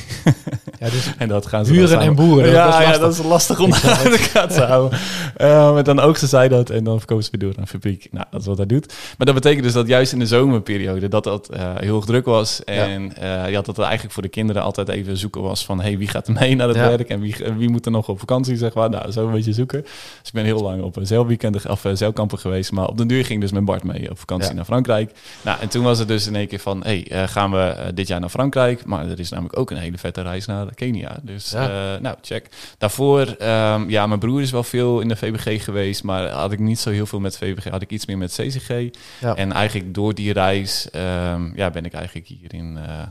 ja, 0.80 0.90
dus 0.90 1.12
En 1.18 1.28
dat 1.28 1.46
gaan 1.46 1.66
ze 1.66 1.72
Buren 1.72 2.00
en 2.00 2.16
boeren, 2.16 2.52
Ja, 2.52 2.82
ja, 2.82 2.98
dat 2.98 3.14
is 3.14 3.24
lastig 3.24 3.60
om 3.60 3.70
dat 3.70 3.84
uit 3.86 4.20
elkaar 4.26 4.48
te 4.48 4.62
houden. 4.62 5.00
Eh, 5.36 5.74
maar 5.74 5.84
dan 5.84 6.00
oogsten 6.00 6.28
zij 6.28 6.48
dat 6.48 6.70
en 6.70 6.84
dan 6.84 6.98
verkopen 6.98 7.24
ze 7.24 7.30
weer 7.32 7.40
door 7.40 7.56
aan 7.56 7.62
een 7.62 7.68
fabriek. 7.68 8.08
Nou, 8.12 8.26
dat 8.32 8.42
is 8.42 8.48
wat 8.48 8.58
hij 8.58 8.66
doet. 8.66 8.94
Maar 9.18 9.26
dat 9.26 9.36
betekent 9.36 9.64
dus 9.64 9.74
dat 9.74 9.88
juist 9.88 10.14
in 10.14 10.20
de 10.20 10.26
zomerperiode 10.26 11.08
dat 11.08 11.24
dat 11.24 11.50
eh, 11.50 11.74
heel 11.94 12.02
erg 12.02 12.12
druk 12.12 12.26
was. 12.26 12.64
En 12.64 13.16
eh, 13.16 13.50
ja, 13.50 13.62
dat 13.62 13.68
het 13.68 13.80
eigenlijk 13.80 14.14
voor 14.14 14.24
de 14.24 14.30
kinderen 14.30 14.62
altijd 14.62 14.90
even 14.90 15.18
zoeken 15.18 15.42
was 15.42 15.66
van... 15.66 15.82
hey, 15.82 15.98
wie 15.98 16.08
gaat 16.08 16.28
er 16.28 16.34
mee 16.34 16.56
naar 16.56 16.68
het 16.68 16.78
Ja. 16.78 16.88
werk 16.88 17.10
en 17.10 17.20
wie, 17.20 17.36
wie 17.58 17.70
moet 17.70 17.86
er 17.86 17.92
nog 17.92 18.10
op 18.10 18.20
vakantie, 18.20 18.58
zeg 18.58 18.74
maar. 18.74 18.90
Nou, 18.90 19.12
zo 19.12 19.26
een 19.26 19.32
beetje 19.32 19.54
zoeken. 19.54 19.82
Dus 19.82 19.92
ik 20.24 20.34
ben 20.34 20.44
heel 20.46 20.62
lang 20.62 20.82
op 20.82 20.96
een 20.96 21.08
zeilweekend 21.08 21.68
of 21.70 21.86
uh, 21.86 21.92
zeilkampen 21.96 22.40
geweest. 22.40 22.72
Maar 22.72 22.88
op 22.88 22.98
den 22.98 23.08
duur 23.08 23.26
ging 23.26 23.42
dus 23.42 23.52
met 23.52 23.66
Bart 23.66 23.84
mee 23.84 24.10
op 24.10 24.20
vakantie 24.20 24.50
Ja. 24.50 24.56
naar 24.56 24.66
Frankrijk. 24.66 25.12
Nou, 25.42 25.60
en 25.62 25.68
toen 25.70 25.84
was 25.84 26.00
het 26.00 26.08
dus 26.08 26.28
in 26.28 26.36
één 26.36 26.48
keer 26.48 26.60
van... 26.60 26.84
hey, 26.84 27.08
eh, 27.10 27.24
gaan 27.28 27.52
we 27.52 27.58
eh, 27.58 27.88
dit 27.94 28.08
jaar 28.08 28.20
naar 28.20 28.30
Frankrijk? 28.30 28.86
Maar 28.86 29.08
er 29.10 29.20
is 29.20 29.30
namelijk 29.30 29.58
ook 29.60 29.72
een 29.72 29.78
hele 29.78 29.98
vette 29.98 30.22
reis 30.22 30.46
naar 30.46 30.74
Kenia. 30.76 31.18
Dus 31.22 31.54
eh, 31.54 31.62
nou, 32.02 32.16
check. 32.22 32.48
Daarvoor, 32.78 33.22
ehm, 33.28 33.90
ja, 33.90 34.08
mijn 34.08 34.20
broer 34.20 34.42
is 34.42 34.52
wel 34.52 34.64
veel 34.64 35.00
in 35.00 35.08
de 35.08 35.16
VBG 35.16 35.64
geweest, 35.64 36.04
maar 36.04 36.30
had 36.30 36.52
ik 36.52 36.60
niet 36.60 36.80
zo 36.80 36.90
heel 36.90 37.06
veel 37.06 37.20
met 37.20 37.38
VBG, 37.38 37.70
had 37.70 37.82
ik 37.82 37.90
iets 37.92 38.06
meer 38.06 38.18
met 38.18 38.32
CCG. 38.42 38.90
En 39.36 39.52
eigenlijk 39.52 39.94
door 39.94 40.14
die 40.14 40.34
reis, 40.34 40.90
ehm, 40.92 41.42
ja, 41.56 41.70
ben 41.70 41.83
ik 41.86 41.94
eigenlijk 41.94 42.28
hierin, 42.28 42.78
eh 42.78 43.04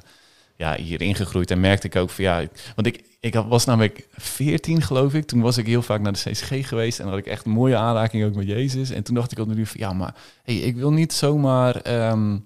ja, 0.57 0.75
hierin 0.75 1.15
gegroeid 1.15 1.51
en 1.51 1.61
merkte 1.61 1.87
ik 1.87 1.97
ook 1.97 2.11
van 2.11 2.25
ja, 2.25 2.45
want 2.75 2.87
ik, 2.87 3.05
ik 3.21 3.35
was 3.35 3.65
namelijk 3.65 4.09
14 4.13 4.83
geloof 4.83 5.15
ik, 5.15 5.27
toen 5.27 5.41
was 5.41 5.57
ik 5.57 5.67
heel 5.67 5.83
vaak 5.83 6.01
naar 6.01 6.13
de 6.13 6.31
CCG 6.31 6.69
geweest 6.69 7.01
en 7.01 7.09
had 7.09 7.19
ik 7.19 7.27
echt 7.27 7.45
mooie 7.45 7.77
aanraking 7.77 8.25
ook 8.25 8.35
met 8.35 8.47
Jezus. 8.47 8.91
En 8.91 9.03
toen 9.03 9.15
dacht 9.15 9.39
ik 9.39 9.49
de 9.49 9.55
duur 9.55 9.67
van 9.67 9.81
ja, 9.81 9.93
maar 9.93 10.15
hey, 10.43 10.57
ik 10.57 10.77
wil 10.77 10.93
niet 10.93 11.13
zomaar... 11.13 11.77
ehm, 11.77 12.37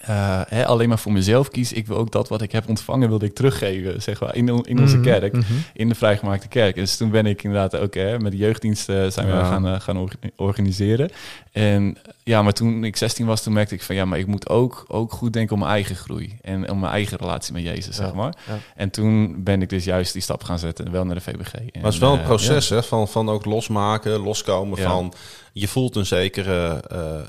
eh, 0.00 0.40
hè, 0.48 0.66
alleen 0.66 0.88
maar 0.88 0.98
voor 0.98 1.12
mezelf 1.12 1.48
kiezen. 1.48 1.76
Ik 1.76 1.86
wil 1.86 1.96
ook 1.96 2.10
dat 2.12 2.28
wat 2.28 2.42
ik 2.42 2.52
heb 2.52 2.68
ontvangen, 2.68 3.08
wilde 3.08 3.26
ik 3.26 3.34
teruggeven, 3.34 4.02
zeg 4.02 4.20
maar, 4.20 4.36
in, 4.36 4.48
in 4.64 4.78
onze 4.80 4.96
Mhm, 4.96 5.04
kerk 5.04 5.32
mhm. 5.32 5.52
in 5.74 5.88
de 5.88 5.94
vrijgemaakte 5.94 6.48
kerk. 6.48 6.74
Dus 6.74 6.96
toen 6.96 7.10
ben 7.10 7.26
ik 7.26 7.42
inderdaad 7.42 7.76
ook 7.76 7.94
hè, 7.94 8.18
met 8.18 8.32
de 8.32 8.38
jeugddiensten 8.38 9.12
zijn 9.12 9.26
we 9.26 9.32
Ja. 9.32 9.44
gaan, 9.44 9.66
eh, 9.66 9.80
gaan 9.80 9.96
or- 9.98 10.12
organiseren. 10.36 11.10
En 11.52 11.96
ja, 12.24 12.42
maar 12.42 12.52
toen 12.52 12.84
ik 12.84 12.96
16 12.96 13.26
was, 13.26 13.42
toen 13.42 13.52
merkte 13.52 13.74
ik 13.74 13.82
van 13.82 13.94
ja, 13.94 14.04
maar 14.04 14.18
ik 14.18 14.26
moet 14.26 14.48
ook, 14.48 14.84
ook 14.88 15.12
goed 15.12 15.32
denken 15.32 15.52
om 15.54 15.58
mijn 15.60 15.72
eigen 15.72 15.96
groei 15.96 16.38
en 16.42 16.70
om 16.70 16.80
mijn 16.80 16.92
eigen 16.92 17.18
relatie 17.18 17.52
met 17.52 17.62
Jezus, 17.62 17.96
zeg 17.96 18.14
maar. 18.14 18.34
ja. 18.46 18.58
En 18.76 18.90
toen 18.90 19.42
ben 19.44 19.62
ik 19.62 19.68
dus 19.68 19.84
juist 19.84 20.12
die 20.12 20.22
stap 20.22 20.42
gaan 20.44 20.58
zetten, 20.58 20.90
wel 20.90 21.04
naar 21.04 21.14
de 21.14 21.20
VBG. 21.20 21.52
En, 21.54 21.62
Maar 21.72 21.82
het 21.82 21.92
is 21.92 21.98
wel 21.98 22.12
een 22.12 22.18
eh, 22.20 22.24
proces 22.26 22.68
hè, 22.68 22.82
van, 22.82 23.08
van 23.08 23.28
ook 23.28 23.44
losmaken, 23.44 24.18
loskomen 24.20 24.78
Ja. 24.80 24.90
van... 24.90 25.12
Je 25.52 25.68
voelt 25.68 25.96
een 25.96 26.06
zekere 26.06 26.82
eh, 26.88 27.18
eh, 27.18 27.24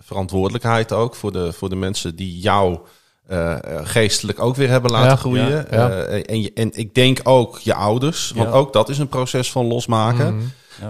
verantwoordelijkheid 0.00 0.92
ook 0.92 1.14
voor 1.14 1.32
de, 1.32 1.52
voor 1.52 1.68
de 1.68 1.76
mensen 1.76 2.16
die 2.16 2.38
jou 2.38 2.78
eh, 3.26 3.52
eh, 3.52 3.80
geestelijk 3.86 4.40
ook 4.40 4.56
weer 4.56 4.68
hebben 4.68 4.90
laten 4.90 5.08
Ja, 5.08 5.16
groeien. 5.16 5.50
ja, 5.50 5.66
ja. 5.70 5.90
En, 6.04 6.42
je, 6.42 6.50
en 6.54 6.70
ik 6.74 6.94
denk 6.94 7.20
ook 7.22 7.58
je 7.58 7.74
ouders, 7.74 8.32
want 8.34 8.52
ook 8.52 8.72
dat 8.72 8.88
is 8.88 8.98
een 8.98 9.08
proces 9.08 9.50
van 9.50 9.66
losmaken. 9.66 10.36
Mhm. 10.36 10.46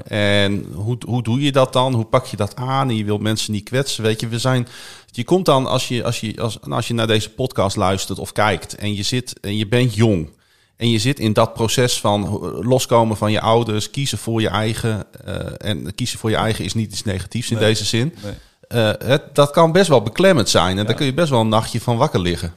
En 0.06 0.66
hoe, 0.74 0.96
hoe 1.06 1.22
doe 1.22 1.40
je 1.40 1.52
dat 1.52 1.72
dan? 1.72 1.94
Hoe 1.94 2.04
pak 2.04 2.26
je 2.26 2.36
dat 2.36 2.56
aan? 2.56 2.88
En 2.88 2.96
je 2.96 3.04
wilt 3.04 3.20
mensen 3.20 3.52
niet 3.52 3.64
kwetsen. 3.64 4.02
Weet 4.02 4.20
je, 4.20 4.28
we 4.28 4.38
zijn. 4.38 4.68
Je 5.10 5.24
komt 5.24 5.44
dan 5.44 5.66
als 5.66 5.88
je, 5.88 6.04
als 6.04 6.20
je, 6.20 6.40
als, 6.40 6.58
als 6.60 6.88
je 6.88 6.94
naar 6.94 7.06
deze 7.06 7.30
podcast 7.30 7.76
luistert 7.76 8.18
of 8.18 8.32
kijkt 8.32 8.74
en 8.74 8.94
je 8.94 9.02
zit 9.02 9.40
en 9.40 9.56
je 9.56 9.66
bent 9.66 9.94
jong. 9.94 10.30
En 10.76 10.90
je 10.90 10.98
zit 10.98 11.18
in 11.18 11.32
dat 11.32 11.54
proces 11.54 12.00
van 12.00 12.28
loskomen 12.66 13.16
van 13.16 13.32
je 13.32 13.40
ouders, 13.40 13.90
kiezen 13.90 14.18
voor 14.18 14.40
je 14.40 14.48
eigen. 14.48 15.04
eh, 15.24 15.34
en 15.58 15.94
kiezen 15.94 16.18
voor 16.18 16.30
je 16.30 16.36
eigen 16.36 16.64
is 16.64 16.74
niet 16.74 16.90
iets 16.92 17.04
negatiefs 17.04 17.50
in 17.50 17.56
Nee. 17.56 17.64
deze 17.66 17.84
zin. 17.84 18.14
Nee. 18.22 18.32
Eh, 18.68 18.90
het, 19.08 19.22
dat 19.34 19.50
kan 19.50 19.72
best 19.72 19.88
wel 19.88 20.02
beklemmend 20.02 20.48
zijn. 20.48 20.70
En 20.70 20.76
Ja. 20.76 20.84
daar 20.84 20.94
kun 20.94 21.06
je 21.06 21.14
best 21.14 21.30
wel 21.30 21.40
een 21.40 21.48
nachtje 21.48 21.80
van 21.80 21.96
wakker 21.96 22.20
liggen. 22.20 22.54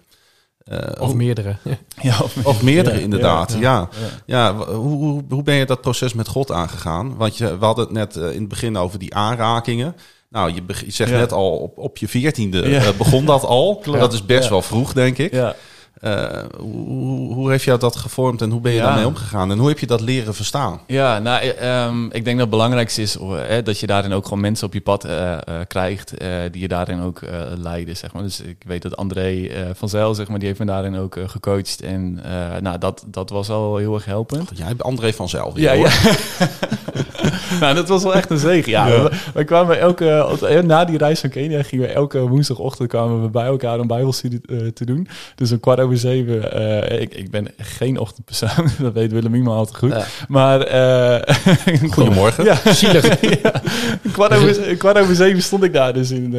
Eh, 0.63 0.77
Of 0.99 1.07
hoe- 1.07 1.15
meerdere. 1.15 1.55
Ja, 2.01 2.19
of, 2.23 2.45
of 2.45 2.61
meerdere, 2.61 2.95
Ja, 2.95 3.01
inderdaad. 3.01 3.51
Ja, 3.51 3.59
ja, 3.59 3.89
ja. 4.25 4.55
hoe, 4.55 4.75
hoe, 4.97 5.23
hoe 5.29 5.43
ben 5.43 5.55
je 5.55 5.65
dat 5.65 5.81
proces 5.81 6.13
met 6.13 6.27
God 6.27 6.51
aangegaan? 6.51 7.15
Want 7.17 7.37
je, 7.37 7.57
we 7.57 7.65
hadden 7.65 7.83
het 7.85 7.93
net 7.93 8.15
eh, 8.15 8.31
in 8.31 8.39
het 8.39 8.47
begin 8.47 8.77
over 8.77 8.99
die 8.99 9.15
aanrakingen. 9.15 9.95
Nou, 10.29 10.53
je, 10.53 10.61
zegt 10.87 11.09
Ja. 11.11 11.17
net 11.17 11.31
al, 11.31 11.51
op, 11.57 11.77
op 11.77 11.97
je 11.97 12.07
veertiende 12.07 12.69
Ja. 12.69 12.79
eh, 12.81 12.89
begon 12.97 13.25
dat 13.25 13.43
al. 13.43 13.77
Klopt. 13.83 13.99
Dat 13.99 14.13
is 14.13 14.25
best 14.25 14.43
Ja. 14.43 14.49
wel 14.49 14.61
vroeg, 14.61 14.93
denk 14.93 15.17
ik. 15.17 15.31
ja. 15.33 15.55
Eh, 16.01 16.43
hoe, 16.57 17.33
hoe- 17.33 17.49
heeft 17.51 17.63
jou 17.63 17.79
dat 17.79 17.95
gevormd 17.95 18.41
en 18.41 18.49
hoe 18.51 18.61
ben 18.61 18.71
je 18.71 18.77
Ja. 18.77 18.85
daarmee 18.85 19.05
omgegaan? 19.05 19.51
En 19.51 19.57
hoe 19.57 19.67
heb 19.67 19.79
je 19.79 19.85
dat 19.87 20.01
leren 20.01 20.35
verstaan? 20.35 20.79
Ja, 20.87 21.19
nou, 21.19 21.41
eh, 21.41 21.83
ehm, 21.85 22.05
ik 22.05 22.11
denk 22.11 22.25
dat 22.25 22.37
het 22.39 22.49
belangrijkste 22.49 23.01
is 23.01 23.17
eh, 23.17 23.63
dat 23.63 23.79
je 23.79 23.87
daarin 23.87 24.13
ook 24.13 24.23
gewoon 24.23 24.39
mensen 24.39 24.67
op 24.67 24.73
je 24.73 24.81
pad 24.81 25.07
krijgt 25.67 26.13
die 26.51 26.61
je 26.61 26.67
daarin 26.67 27.01
ook 27.01 27.19
leiden, 27.57 27.97
zeg 27.97 28.13
maar. 28.13 28.23
Dus 28.23 28.41
ik 28.41 28.63
weet 28.65 28.81
dat 28.81 28.97
André 28.97 29.49
van 29.73 29.89
Zijl, 29.89 30.13
zeg 30.15 30.27
maar, 30.27 30.39
die 30.39 30.47
heeft 30.47 30.59
me 30.59 30.65
daarin 30.65 30.95
ook 30.95 31.17
gecoacht. 31.25 31.81
En 31.81 32.19
nou, 32.61 32.77
dat, 32.77 33.03
dat 33.07 33.29
was 33.29 33.49
al 33.49 33.77
heel 33.77 33.93
erg 33.93 34.05
helpend. 34.05 34.49
Jij 34.53 34.67
bent 34.67 34.83
André 34.83 35.13
van 35.13 35.29
Zelf. 35.29 35.57
Ja, 35.57 35.75
hoor. 35.75 35.87
ja. 35.87 35.91
nou, 37.59 37.75
dat 37.75 37.87
was 37.87 38.03
wel 38.03 38.15
echt 38.15 38.29
een 38.29 38.37
zegen. 38.37 38.71
Ja, 38.71 38.85
We, 38.87 39.11
we 39.33 39.43
kwamen 39.43 39.79
elke, 39.79 40.61
na 40.65 40.85
die 40.85 40.97
reis 40.97 41.19
van 41.19 41.29
Kenia 41.29 41.63
gingen 41.63 41.87
we 41.87 41.93
elke 41.93 42.19
woensdagochtend 42.19 42.89
kwamen 42.89 43.21
we 43.21 43.29
bij 43.29 43.45
elkaar 43.45 43.79
om 43.79 43.87
bijbelstudie 43.87 44.41
uh, 44.45 44.67
te 44.67 44.85
doen. 44.85 45.07
Dus 45.35 45.51
een 45.51 45.59
kwart 45.59 45.79
over 45.79 45.97
zeven. 45.97 46.59
Uh, 46.61 47.01
ik, 47.01 47.13
ik 47.13 47.31
ben 47.31 47.47
geen 47.57 47.99
ochtendpersoon, 47.99 48.69
dat 48.79 48.93
weet 48.93 49.11
Willemien 49.11 49.47
al 49.47 49.65
te 49.65 49.75
goed. 49.75 49.91
Ja. 49.91 50.05
Maar 50.27 50.59
uh, 50.75 51.91
goedemorgen. 51.91 52.43
Ja, 52.43 52.73
zielig. 52.73 53.21
ja, 53.41 53.61
kwart 54.11 54.33
over, 54.33 54.75
kwart 54.75 54.97
over 54.97 55.15
zeven 55.15 55.41
stond 55.41 55.63
ik 55.63 55.73
daar 55.73 55.93
dus 55.93 56.11
in 56.11 56.35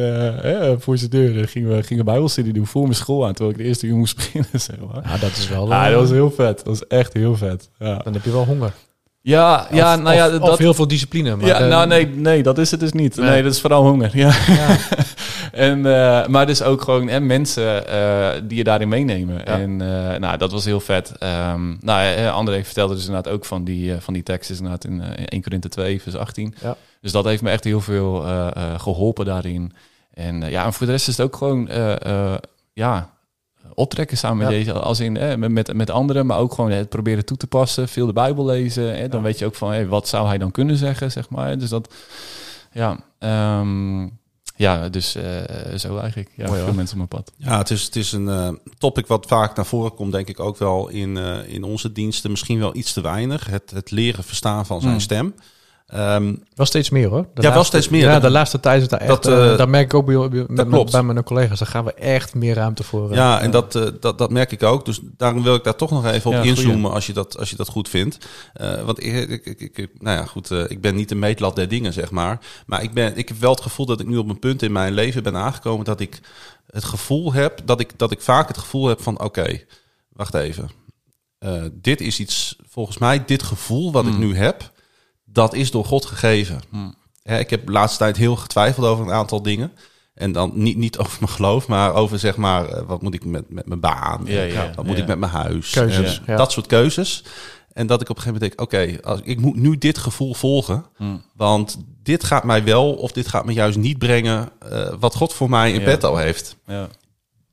voor 0.79 0.97
zijn 0.97 1.09
deur. 1.09 1.47
Gingen 1.47 1.75
we 1.75 1.83
gingen 1.83 2.05
bijbelstudie 2.05 2.53
doen 2.53 2.67
voor 2.67 2.81
mijn 2.81 2.95
school 2.95 3.25
aan, 3.25 3.33
terwijl 3.33 3.55
ik 3.55 3.61
de 3.61 3.67
eerste 3.67 3.87
uur 3.87 3.95
moest 3.95 4.15
beginnen. 4.15 4.49
Zeg 4.53 4.75
maar. 4.93 5.03
Ja, 5.03 5.17
dat 5.17 5.31
is 5.31 5.49
wel. 5.49 5.67
Ja, 5.67 5.89
dat 5.89 5.99
was 5.99 6.09
heel 6.09 6.31
vet. 6.31 6.57
Dat 6.57 6.67
was 6.67 6.87
echt 6.87 7.13
heel 7.13 7.35
vet. 7.35 7.69
Ja. 7.79 7.97
Dan 7.97 8.13
heb 8.13 8.23
je 8.23 8.31
wel 8.31 8.45
honger. 8.45 8.73
Ja, 9.21 9.67
ja, 9.71 9.95
nou 9.95 10.15
ja, 10.15 10.29
dat, 10.29 10.41
of 10.41 10.57
heel 10.57 10.73
veel 10.73 10.87
discipline. 10.87 11.35
Maar 11.35 11.47
ja, 11.47 11.59
nou 11.59 11.87
nee, 11.87 12.07
nee, 12.07 12.43
dat 12.43 12.57
is 12.57 12.71
het 12.71 12.79
dus 12.79 12.91
niet. 12.91 13.15
Nee, 13.15 13.43
dat 13.43 13.53
is 13.53 13.61
vooral 13.61 13.83
honger. 13.83 14.17
Ja. 14.17 14.33
ja. 14.47 14.77
en, 15.51 15.77
uh, 15.77 16.27
maar 16.27 16.45
dus 16.45 16.61
ook 16.61 16.81
gewoon 16.81 17.09
en 17.09 17.25
mensen 17.25 17.83
uh, 17.89 18.29
die 18.43 18.57
je 18.57 18.63
daarin 18.63 18.87
meenemen. 18.87 19.45
En 19.45 19.69
uh, 19.69 20.15
nou, 20.15 20.37
dat 20.37 20.51
was 20.51 20.65
heel 20.65 20.79
vet. 20.79 21.13
Um, 21.23 21.77
nou, 21.81 22.27
André 22.27 22.63
vertelde 22.63 22.95
dus 22.95 23.05
inderdaad 23.05 23.33
ook 23.33 23.45
van 23.45 23.63
die, 23.63 23.95
van 23.99 24.13
die 24.13 24.23
tekst 24.23 24.49
is 24.49 24.57
inderdaad 24.57 24.85
in 24.85 25.01
1 25.25 25.41
Korinthe 25.41 25.69
2, 25.69 26.01
vers 26.01 26.15
18. 26.15 26.55
Ja. 26.61 26.75
Dus 27.01 27.11
dat 27.11 27.25
heeft 27.25 27.41
me 27.41 27.49
echt 27.49 27.63
heel 27.63 27.81
veel 27.81 28.25
geholpen 28.77 29.25
daarin. 29.25 29.73
En 30.13 30.49
ja, 30.49 30.65
en 30.65 30.73
voor 30.73 30.85
de 30.85 30.91
rest 30.91 31.07
is 31.07 31.17
het 31.17 31.25
ook 31.25 31.35
gewoon, 31.35 31.69
ja, 32.73 33.09
optrekken 33.79 34.17
samen 34.17 34.37
met 34.37 34.47
deze, 34.47 34.73
als 34.73 34.99
in 34.99 35.17
eh, 35.17 35.35
met, 35.35 35.73
met 35.73 35.89
anderen, 35.89 36.25
maar 36.25 36.37
ook 36.37 36.53
gewoon 36.53 36.71
het 36.71 36.89
proberen 36.89 37.25
toe 37.25 37.37
te 37.37 37.47
passen, 37.47 37.87
veel 37.87 38.05
de 38.05 38.13
Bijbel 38.13 38.45
lezen. 38.45 39.09
dan 39.09 39.21
weet 39.21 39.39
je 39.39 39.45
ook 39.45 39.55
van 39.55 39.69
hey, 39.69 39.87
wat 39.87 40.07
zou 40.07 40.27
hij 40.27 40.37
dan 40.37 40.51
kunnen 40.51 40.77
zeggen, 40.77 41.11
zeg 41.11 41.29
maar. 41.29 41.57
Dus 41.57 41.69
dat, 41.69 41.93
ja, 42.71 42.99
um, 43.59 44.19
ja, 44.59 44.89
dus 44.89 45.15
uh, 45.15 45.23
zo 45.77 45.97
eigenlijk. 45.97 46.31
Ja, 46.35 46.47
Mooi, 46.47 46.63
veel 46.63 46.73
mensen 46.73 47.01
op 47.01 47.09
mijn 47.09 47.23
pad. 47.23 47.33
Ja, 47.37 47.57
het 47.57 47.69
is, 47.69 47.83
het 47.83 47.95
is 47.95 48.11
een 48.11 48.27
uh, 48.27 48.49
topic 48.77 49.07
wat 49.07 49.25
vaak 49.25 49.55
naar 49.55 49.65
voren 49.65 49.93
komt, 49.93 50.11
denk 50.11 50.27
ik 50.27 50.39
ook 50.39 50.57
wel 50.57 50.87
in, 50.87 51.15
uh, 51.15 51.47
in 51.47 51.63
onze 51.63 51.91
diensten. 51.91 52.31
Misschien 52.31 52.59
wel 52.59 52.75
iets 52.75 52.93
te 52.93 53.01
weinig. 53.01 53.45
Het, 53.45 53.71
het 53.71 53.91
leren 53.91 54.23
verstaan 54.23 54.65
van 54.65 54.81
zijn 54.81 54.93
mm. 54.93 54.99
stem. 54.99 55.33
Um, 55.95 56.43
wel 56.55 56.65
steeds 56.65 56.89
meer 56.89 57.07
hoor. 57.07 57.25
De 57.33 57.41
ja, 57.41 57.53
wel 57.53 57.63
steeds 57.63 57.89
meer. 57.89 58.01
Ja, 58.01 58.19
de 58.19 58.29
laatste 58.29 58.59
tijd 58.59 58.81
is 58.81 58.87
daar 58.87 58.99
echt. 58.99 59.23
Dat, 59.23 59.27
uh, 59.27 59.57
daar 59.57 59.69
merk 59.69 59.85
ik 59.85 59.93
ook 59.93 60.05
bij, 60.05 60.29
bij, 60.29 60.65
met, 60.65 60.91
bij 60.91 61.03
mijn 61.03 61.23
collega's. 61.23 61.59
Daar 61.59 61.67
gaan 61.67 61.85
we 61.85 61.93
echt 61.93 62.35
meer 62.35 62.55
ruimte 62.55 62.83
voor. 62.83 63.09
Uh, 63.09 63.15
ja, 63.15 63.41
en 63.41 63.51
dat, 63.51 63.75
uh, 63.75 63.85
dat, 63.99 64.17
dat 64.17 64.31
merk 64.31 64.51
ik 64.51 64.63
ook. 64.63 64.85
Dus 64.85 64.99
daarom 65.03 65.43
wil 65.43 65.55
ik 65.55 65.63
daar 65.63 65.75
toch 65.75 65.91
nog 65.91 66.05
even 66.05 66.29
op 66.29 66.35
ja, 66.35 66.43
inzoomen 66.43 66.91
als 66.91 67.07
je 67.07 67.13
dat, 67.13 67.37
als 67.37 67.49
je 67.49 67.55
dat 67.55 67.67
goed 67.67 67.89
vindt. 67.89 68.27
want 68.85 69.03
ik, 69.03 69.29
ik, 69.29 69.45
ik, 69.45 69.77
ik, 69.77 69.89
nou 69.99 70.17
ja, 70.17 70.25
goed, 70.25 70.51
ik 70.51 70.81
ben 70.81 70.95
niet 70.95 71.09
de 71.09 71.15
meetlat 71.15 71.55
der 71.55 71.67
dingen, 71.67 71.93
zeg 71.93 72.11
maar. 72.11 72.39
Maar 72.65 72.83
ik, 72.83 72.93
ben, 72.93 73.17
ik 73.17 73.27
heb 73.27 73.39
wel 73.39 73.51
het 73.51 73.61
gevoel 73.61 73.85
dat 73.85 73.99
ik 73.99 74.07
nu 74.07 74.17
op 74.17 74.29
een 74.29 74.39
punt 74.39 74.61
in 74.61 74.71
mijn 74.71 74.93
leven 74.93 75.23
ben 75.23 75.35
aangekomen 75.35 75.85
dat 75.85 75.99
ik 75.99 76.19
het 76.71 76.83
gevoel 76.83 77.33
heb, 77.33 77.61
dat 77.65 77.79
ik, 77.79 77.91
dat 77.97 78.11
ik 78.11 78.21
vaak 78.21 78.47
het 78.47 78.57
gevoel 78.57 78.87
heb 78.87 79.01
van 79.01 79.21
oké, 79.21 79.61
wacht 80.09 80.33
even. 80.33 80.69
dit 81.71 82.01
is 82.01 82.19
iets, 82.19 82.55
volgens 82.69 82.97
mij, 82.97 83.25
dit 83.25 83.43
gevoel 83.43 83.91
wat 83.91 84.05
ik 84.05 84.11
hmm. 84.11 84.19
nu 84.19 84.35
heb 84.35 84.71
dat 85.31 85.53
is 85.53 85.71
door 85.71 85.85
God 85.85 86.05
gegeven. 86.05 86.59
Hmm. 86.69 86.95
ik 87.23 87.49
heb 87.49 87.65
de 87.65 87.71
laatste 87.71 87.97
tijd 87.97 88.17
heel 88.17 88.35
getwijfeld 88.35 88.85
over 88.85 89.05
een 89.05 89.13
aantal 89.13 89.41
dingen. 89.41 89.71
En 90.13 90.31
dan 90.31 90.51
niet, 90.53 90.77
niet 90.77 90.97
over 90.97 91.17
mijn 91.19 91.31
geloof, 91.31 91.67
maar 91.67 91.93
over 91.93 92.19
zeg 92.19 92.37
maar, 92.37 92.65
eh, 92.65 92.83
wat 92.87 93.01
moet 93.01 93.13
ik 93.13 93.25
met, 93.25 93.49
met 93.49 93.67
mijn 93.67 93.79
baan? 93.79 94.21
Ja, 94.25 94.41
ja, 94.41 94.71
wat 94.75 94.85
moet 94.85 94.97
ik 94.97 95.07
met 95.07 95.19
mijn 95.19 95.31
huis? 95.31 95.69
Keuzes. 95.69 96.21
Dat 96.25 96.51
soort 96.51 96.67
keuzes. 96.67 97.23
En 97.73 97.87
dat 97.87 98.01
ik 98.01 98.09
op 98.09 98.15
een 98.15 98.21
gegeven 98.21 98.41
moment 98.41 98.71
denk, 98.71 98.91
oké, 98.91 99.07
als 99.07 99.19
ik 99.23 99.39
moet 99.39 99.55
nu 99.55 99.77
dit 99.77 99.97
gevoel 99.97 100.33
volgen. 100.33 100.85
Hmm. 100.95 101.21
Want 101.33 101.77
dit 102.03 102.23
gaat 102.23 102.43
mij 102.43 102.63
wel 102.63 102.93
of 102.93 103.11
dit 103.11 103.27
gaat 103.27 103.45
me 103.45 103.53
juist 103.53 103.77
niet 103.77 103.97
brengen 103.97 104.49
uh, 104.71 104.93
wat 104.99 105.15
God 105.15 105.33
voor 105.33 105.49
mij 105.49 105.71
in 105.71 105.83
bed 105.83 106.03
al 106.03 106.17
heeft. 106.17 106.55
Ja. 106.65 106.81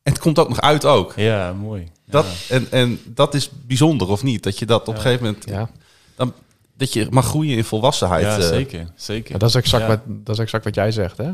En 0.02 0.12
het 0.12 0.18
komt 0.18 0.38
ook 0.38 0.48
nog 0.48 0.60
uit 0.60 0.84
ook. 0.84 1.12
Ja, 1.16 1.52
mooi. 1.52 1.88
Dat, 2.06 2.26
en, 2.48 2.70
en 2.70 3.00
dat 3.04 3.34
is 3.34 3.50
bijzonder 3.66 4.08
of 4.08 4.22
niet? 4.22 4.42
Dat 4.42 4.58
je 4.58 4.66
dat 4.66 4.88
op 4.88 4.94
een 4.94 5.00
gegeven 5.00 5.24
moment... 5.24 5.48
Ja. 5.48 5.70
Dan, 6.16 6.32
dat 6.76 6.92
je 6.92 7.06
mag 7.10 7.26
groeien 7.26 7.56
in 7.56 7.64
volwassenheid. 7.64 8.24
Ja, 8.24 8.36
eh. 8.36 8.42
zeker. 8.42 8.92
zeker. 8.94 9.38
dat, 9.38 9.48
is 9.48 9.54
exact 9.54 9.86
wat, 9.86 10.00
dat 10.06 10.34
is 10.34 10.40
exact 10.40 10.64
wat 10.64 10.74
jij 10.74 10.90
zegt, 10.90 11.16
hè? 11.16 11.32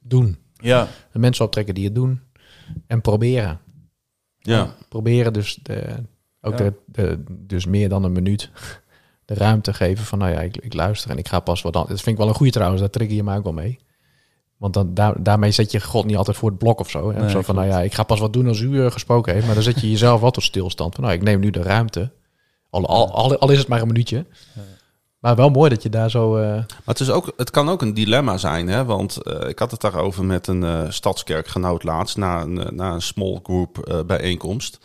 Doen. 0.00 0.36
Ja. 0.54 0.88
De 1.12 1.18
mensen 1.18 1.44
optrekken 1.44 1.74
die 1.74 1.84
het 1.84 1.94
doen. 1.94 2.20
En 2.86 3.00
proberen. 3.00 3.60
Ja. 4.38 4.74
proberen 4.88 5.32
dus, 5.32 5.58
de, 5.62 5.94
ook 6.40 6.56
de, 6.56 6.72
de, 6.86 7.24
dus 7.28 7.66
meer 7.66 7.88
dan 7.88 8.04
een 8.04 8.12
minuut 8.12 8.50
de 9.24 9.34
ruimte 9.34 9.74
geven 9.74 10.04
van, 10.04 10.18
nou 10.18 10.32
ja, 10.32 10.40
ik, 10.40 10.56
ik 10.56 10.74
luister 10.74 11.10
en 11.10 11.18
ik 11.18 11.28
ga 11.28 11.40
pas 11.40 11.62
wat 11.62 11.72
dan. 11.72 11.86
Dat 11.88 12.00
vind 12.00 12.06
ik 12.06 12.16
wel 12.16 12.28
een 12.28 12.34
goede 12.34 12.52
trouwens, 12.52 12.80
daar 12.80 12.90
trigger 12.90 13.16
je 13.16 13.22
mij 13.22 13.36
ook 13.36 13.44
wel 13.44 13.52
mee. 13.52 13.78
Want 14.56 14.74
dan, 14.74 14.94
daar, 14.94 15.22
daarmee 15.22 15.50
zet 15.50 15.70
je 15.70 15.80
God 15.80 16.04
niet 16.04 16.16
altijd 16.16 16.36
voor 16.36 16.48
het 16.48 16.58
blok 16.58 16.80
of 16.80 16.90
zo. 16.90 17.12
Hè? 17.12 17.28
zo 17.28 17.42
van, 17.42 17.54
nou 17.54 17.66
ja, 17.66 17.80
ik 17.80 17.94
ga 17.94 18.02
pas 18.02 18.20
wat 18.20 18.32
doen 18.32 18.48
als 18.48 18.60
u 18.60 18.68
uh, 18.68 18.90
gesproken 18.90 19.32
heeft. 19.32 19.46
Maar 19.46 19.54
dan 19.54 19.64
zet 19.64 19.80
je 19.80 19.90
jezelf 19.90 20.20
wat 20.20 20.34
tot 20.34 20.42
stilstand. 20.42 20.94
Van, 20.94 21.04
nou, 21.04 21.16
ik 21.16 21.22
neem 21.22 21.40
nu 21.40 21.50
de 21.50 21.62
ruimte 21.62 22.10
al, 22.70 22.86
al, 22.86 23.38
al, 23.38 23.50
is 23.50 23.58
het 23.58 23.68
maar 23.68 23.80
een 23.80 23.86
minuutje. 23.86 24.26
Maar 25.18 25.36
wel 25.36 25.50
mooi 25.50 25.70
dat 25.70 25.82
je 25.82 25.88
daar 25.88 26.10
zo. 26.10 26.38
Uh... 26.38 26.52
Maar 26.52 26.66
het, 26.84 27.00
is 27.00 27.10
ook, 27.10 27.32
het 27.36 27.50
kan 27.50 27.68
ook 27.68 27.82
een 27.82 27.94
dilemma 27.94 28.36
zijn, 28.36 28.68
hè? 28.68 28.84
Want 28.84 29.18
uh, 29.22 29.48
ik 29.48 29.58
had 29.58 29.70
het 29.70 29.80
daarover 29.80 30.24
met 30.24 30.46
een 30.46 30.62
uh, 30.62 30.80
stadskerkgenoot 30.88 31.82
laatst 31.82 32.16
na 32.16 32.40
een, 32.40 32.68
na 32.70 32.92
een 32.92 33.02
small 33.02 33.40
group 33.42 34.02
bijeenkomst. 34.06 34.78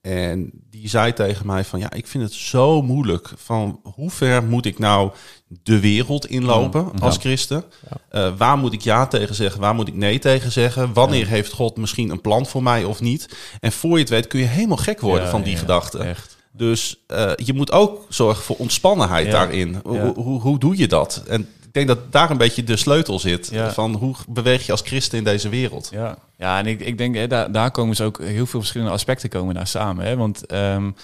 En 0.00 0.50
die 0.70 0.88
zei 0.88 1.12
tegen 1.12 1.46
mij 1.46 1.64
van 1.64 1.78
ja, 1.78 1.92
ik 1.92 2.06
vind 2.06 2.24
het 2.24 2.32
zo 2.32 2.82
moeilijk. 2.82 3.30
Van 3.36 3.80
hoe 3.94 4.10
ver 4.10 4.42
moet 4.42 4.66
ik 4.66 4.78
nou 4.78 5.10
de 5.46 5.80
wereld 5.80 6.26
inlopen 6.26 6.82
mm, 6.82 6.98
als 7.00 7.16
christen? 7.16 7.64
Ja. 8.10 8.34
waar 8.36 8.58
moet 8.58 8.72
ik 8.72 8.80
ja 8.80 9.06
tegen 9.06 9.34
zeggen? 9.34 9.60
Waar 9.60 9.74
moet 9.74 9.88
ik 9.88 9.94
nee 9.94 10.18
tegen 10.18 10.52
zeggen? 10.52 10.92
Wanneer 10.92 11.26
heeft 11.26 11.52
God 11.52 11.76
misschien 11.76 12.10
een 12.10 12.20
plan 12.20 12.46
voor 12.46 12.62
mij 12.62 12.84
of 12.84 13.00
niet? 13.00 13.36
En 13.60 13.72
voor 13.72 13.92
je 13.92 13.98
het 13.98 14.08
weet 14.08 14.26
kun 14.26 14.40
je 14.40 14.46
helemaal 14.46 14.76
gek 14.76 15.00
worden 15.00 15.28
van 15.28 15.42
die 15.42 15.56
gedachten. 15.56 16.00
Echt. 16.00 16.33
Dus 16.56 16.96
uh, 17.08 17.32
je 17.36 17.52
moet 17.52 17.72
ook 17.72 18.06
zorgen 18.08 18.44
voor 18.44 18.56
ontspannenheid 18.56 19.30
daarin. 19.30 19.80
Hoe, 19.84 20.12
hoe, 20.14 20.40
hoe, 20.40 20.58
doe 20.58 20.76
je 20.76 20.88
dat? 20.88 21.22
En 21.26 21.40
ik 21.40 21.72
denk 21.72 21.88
dat 21.88 22.12
daar 22.12 22.30
een 22.30 22.36
beetje 22.36 22.64
de 22.64 22.76
sleutel 22.76 23.18
zit. 23.18 23.52
Van 23.72 23.94
hoe 23.94 24.14
beweeg 24.28 24.66
je 24.66 24.72
als 24.72 24.80
christen 24.80 25.18
in 25.18 25.24
deze 25.24 25.48
wereld? 25.48 25.88
Ja, 25.92 26.18
ja 26.36 26.58
en 26.58 26.66
ik, 26.66 26.80
ik 26.80 26.98
denk, 26.98 27.14
hè, 27.14 27.26
daar, 27.26 27.52
daar 27.52 27.70
komen 27.70 27.90
dus 27.90 28.06
ook 28.06 28.18
heel 28.18 28.46
veel 28.46 28.60
verschillende 28.60 28.92
aspecten 28.92 29.28
komen 29.28 29.54
daar 29.54 29.66
samen. 29.66 30.04
Hè? 30.04 30.16
Want 30.16 30.52
um, 30.52 30.94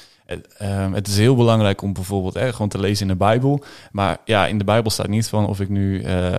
Ehm, 0.59 0.93
het 0.93 1.09
is 1.09 1.17
heel 1.17 1.37
belangrijk 1.37 1.83
om 1.83 1.93
bijvoorbeeld 1.93 2.37
eh, 2.37 2.49
gewoon 2.49 2.69
te 2.69 2.79
lezen 2.79 3.07
in 3.07 3.13
de 3.13 3.19
Bijbel. 3.19 3.65
Maar 3.93 4.19
ja, 4.25 4.47
in 4.47 4.59
de 4.59 4.65
Bijbel 4.65 4.91
staat 4.91 5.09
niet 5.09 5.29
van 5.29 5.47
of 5.47 5.61
ik 5.61 5.69
nu 5.69 6.03
uh, 6.03 6.31
uh, 6.31 6.39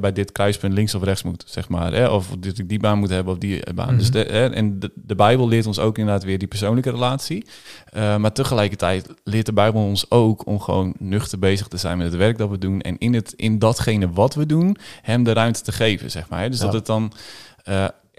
bij 0.00 0.12
dit 0.12 0.32
kruispunt 0.32 0.72
links 0.72 0.94
of 0.94 1.02
rechts 1.02 1.22
moet, 1.22 1.44
zeg 1.46 1.68
maar. 1.68 1.92
Hè, 1.92 2.08
of 2.08 2.28
dat 2.38 2.58
ik 2.58 2.68
die 2.68 2.78
baan 2.78 2.98
moet 2.98 3.10
hebben 3.10 3.32
of 3.32 3.38
die 3.38 3.62
baan. 3.74 3.98
Dus 3.98 4.10
mhm. 4.10 4.18
de, 4.18 4.24
en 4.24 4.78
de, 4.78 4.90
de, 4.94 5.14
Bijbel 5.14 5.48
leert 5.48 5.66
ons 5.66 5.78
ook 5.78 5.98
inderdaad 5.98 6.24
weer 6.24 6.38
die 6.38 6.48
persoonlijke 6.48 6.90
relatie. 6.90 7.46
maar 7.92 8.32
tegelijkertijd 8.32 9.08
leert 9.24 9.46
de 9.46 9.52
Bijbel 9.52 9.82
ons 9.82 10.10
ook 10.10 10.46
om 10.46 10.60
gewoon 10.60 10.94
nuchter 10.98 11.38
bezig 11.38 11.68
te 11.68 11.76
zijn 11.76 11.98
met 11.98 12.06
het 12.06 12.16
werk 12.16 12.38
dat 12.38 12.50
we 12.50 12.58
doen. 12.58 12.80
En 12.80 12.98
in, 12.98 13.14
het, 13.14 13.32
in 13.36 13.58
datgene 13.58 14.10
wat 14.10 14.34
we 14.34 14.46
doen, 14.46 14.76
hem 15.02 15.24
de 15.24 15.32
ruimte 15.32 15.62
te 15.62 15.72
geven, 15.72 16.10
zeg 16.10 16.28
maar. 16.28 16.40
Hè. 16.40 16.48
Dus 16.48 16.58
dat 16.58 16.72
het 16.72 16.86
dan 16.86 17.12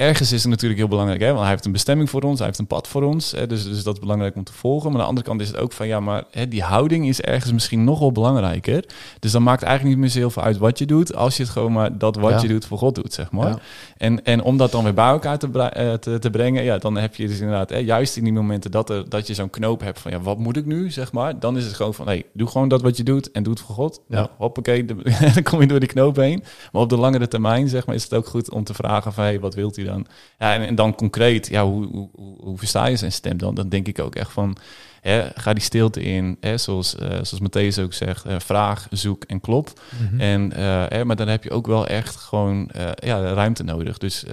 ergens 0.01 0.31
is 0.31 0.41
het 0.41 0.51
natuurlijk 0.51 0.79
heel 0.79 0.89
belangrijk, 0.89 1.21
hè? 1.21 1.27
want 1.27 1.39
hij 1.39 1.49
heeft 1.49 1.65
een 1.65 1.71
bestemming 1.71 2.09
voor 2.09 2.21
ons, 2.21 2.37
hij 2.37 2.47
heeft 2.47 2.59
een 2.59 2.67
pad 2.67 2.87
voor 2.87 3.03
ons. 3.03 3.31
Hè? 3.31 3.47
Dus, 3.47 3.63
dus 3.63 3.83
dat 3.83 3.93
is 3.93 3.99
belangrijk 3.99 4.35
om 4.35 4.43
te 4.43 4.53
volgen. 4.53 4.91
Maar 4.91 4.93
aan 4.93 5.01
de 5.01 5.09
andere 5.09 5.27
kant 5.27 5.41
is 5.41 5.47
het 5.47 5.57
ook 5.57 5.71
van, 5.71 5.87
ja, 5.87 5.99
maar 5.99 6.23
hè, 6.31 6.47
die 6.47 6.63
houding 6.63 7.07
is 7.07 7.21
ergens 7.21 7.51
misschien 7.51 7.83
nog 7.83 7.99
wel 7.99 8.11
belangrijker. 8.11 8.85
Dus 9.19 9.31
dan 9.31 9.43
maakt 9.43 9.63
eigenlijk 9.63 9.95
niet 9.95 10.03
meer 10.03 10.13
zo 10.13 10.19
heel 10.19 10.29
veel 10.29 10.43
uit 10.43 10.57
wat 10.57 10.79
je 10.79 10.85
doet, 10.85 11.15
als 11.15 11.37
je 11.37 11.43
het 11.43 11.51
gewoon 11.51 11.71
maar 11.71 11.97
dat 11.97 12.15
wat 12.15 12.41
je 12.41 12.47
doet 12.47 12.65
voor 12.65 12.77
God 12.77 12.95
doet, 12.95 13.13
zeg 13.13 13.31
maar. 13.31 13.61
En, 13.97 14.23
en 14.25 14.43
om 14.43 14.57
dat 14.57 14.71
dan 14.71 14.83
weer 14.83 14.93
bij 14.93 15.07
elkaar 15.07 15.37
te, 15.37 15.47
uh, 15.47 15.93
te, 15.93 16.19
te, 16.19 16.29
brengen, 16.29 16.63
ja, 16.63 16.77
dan 16.77 16.97
heb 16.97 17.15
je 17.15 17.27
dus 17.27 17.39
inderdaad, 17.39 17.69
hè, 17.69 17.77
juist 17.77 18.17
in 18.17 18.23
die 18.23 18.33
momenten 18.33 18.71
dat, 18.71 18.89
er, 18.89 19.09
dat 19.09 19.27
je 19.27 19.33
zo'n 19.33 19.49
knoop 19.49 19.81
hebt 19.81 19.99
van, 19.99 20.11
ja, 20.11 20.19
wat 20.19 20.37
moet 20.37 20.57
ik 20.57 20.65
nu, 20.65 20.91
zeg 20.91 21.11
maar. 21.11 21.39
Dan 21.39 21.57
is 21.57 21.65
het 21.65 21.73
gewoon 21.73 21.93
van, 21.93 22.05
hey, 22.05 22.25
doe 22.33 22.47
gewoon 22.47 22.67
dat 22.67 22.81
wat 22.81 22.97
je 22.97 23.03
doet 23.03 23.31
en 23.31 23.43
doe 23.43 23.53
het 23.53 23.61
voor 23.61 23.75
God. 23.75 24.01
Ja. 24.07 24.15
Nou, 24.15 24.27
hoppakee, 24.37 24.85
dan 25.33 25.43
kom 25.43 25.61
je 25.61 25.67
door 25.67 25.79
die 25.79 25.89
knoop 25.89 26.15
heen. 26.15 26.43
Maar 26.71 26.81
op 26.81 26.89
de 26.89 26.97
langere 26.97 27.27
termijn, 27.27 27.67
zeg 27.67 27.85
maar, 27.85 27.95
is 27.95 28.03
het 28.03 28.13
ook 28.13 28.27
goed 28.27 28.51
om 28.51 28.63
te 28.63 28.73
vragen 28.73 29.13
van, 29.13 29.23
hey, 29.23 29.39
wat 29.39 29.55
wilt 29.55 29.77
u 29.77 29.83
dan? 29.83 29.90
Ja, 30.37 30.53
en, 30.53 30.67
en 30.67 30.75
dan 30.75 30.95
concreet, 30.95 31.47
ja, 31.47 31.65
hoe, 31.65 31.85
hoe, 31.85 32.09
hoe, 32.39 32.57
versta 32.57 32.85
je 32.85 32.95
zijn 32.95 33.11
stem 33.11 33.37
dan? 33.37 33.55
Dan 33.55 33.69
denk 33.69 33.87
ik 33.87 33.99
ook 33.99 34.15
echt 34.15 34.31
van, 34.31 34.57
hè, 35.01 35.29
ga 35.35 35.53
die 35.53 35.63
stilte 35.63 36.01
in, 36.01 36.37
hè, 36.39 36.57
zoals, 36.57 36.95
uh, 36.95 37.09
zoals 37.09 37.39
Matthäus 37.39 37.83
ook 37.83 37.93
zegt, 37.93 38.25
uh, 38.25 38.35
vraag, 38.39 38.87
zoek 38.89 39.23
en 39.23 39.39
klop. 39.39 39.79
Mhm. 39.99 40.21
en, 40.21 40.51
uh, 40.51 40.85
hè, 40.87 41.05
maar 41.05 41.15
dan 41.15 41.27
heb 41.27 41.43
je 41.43 41.51
ook 41.51 41.67
wel 41.67 41.87
echt 41.87 42.15
gewoon 42.15 42.69
ja, 42.95 43.33
ruimte 43.33 43.63
nodig. 43.63 43.97
Dus 43.97 44.25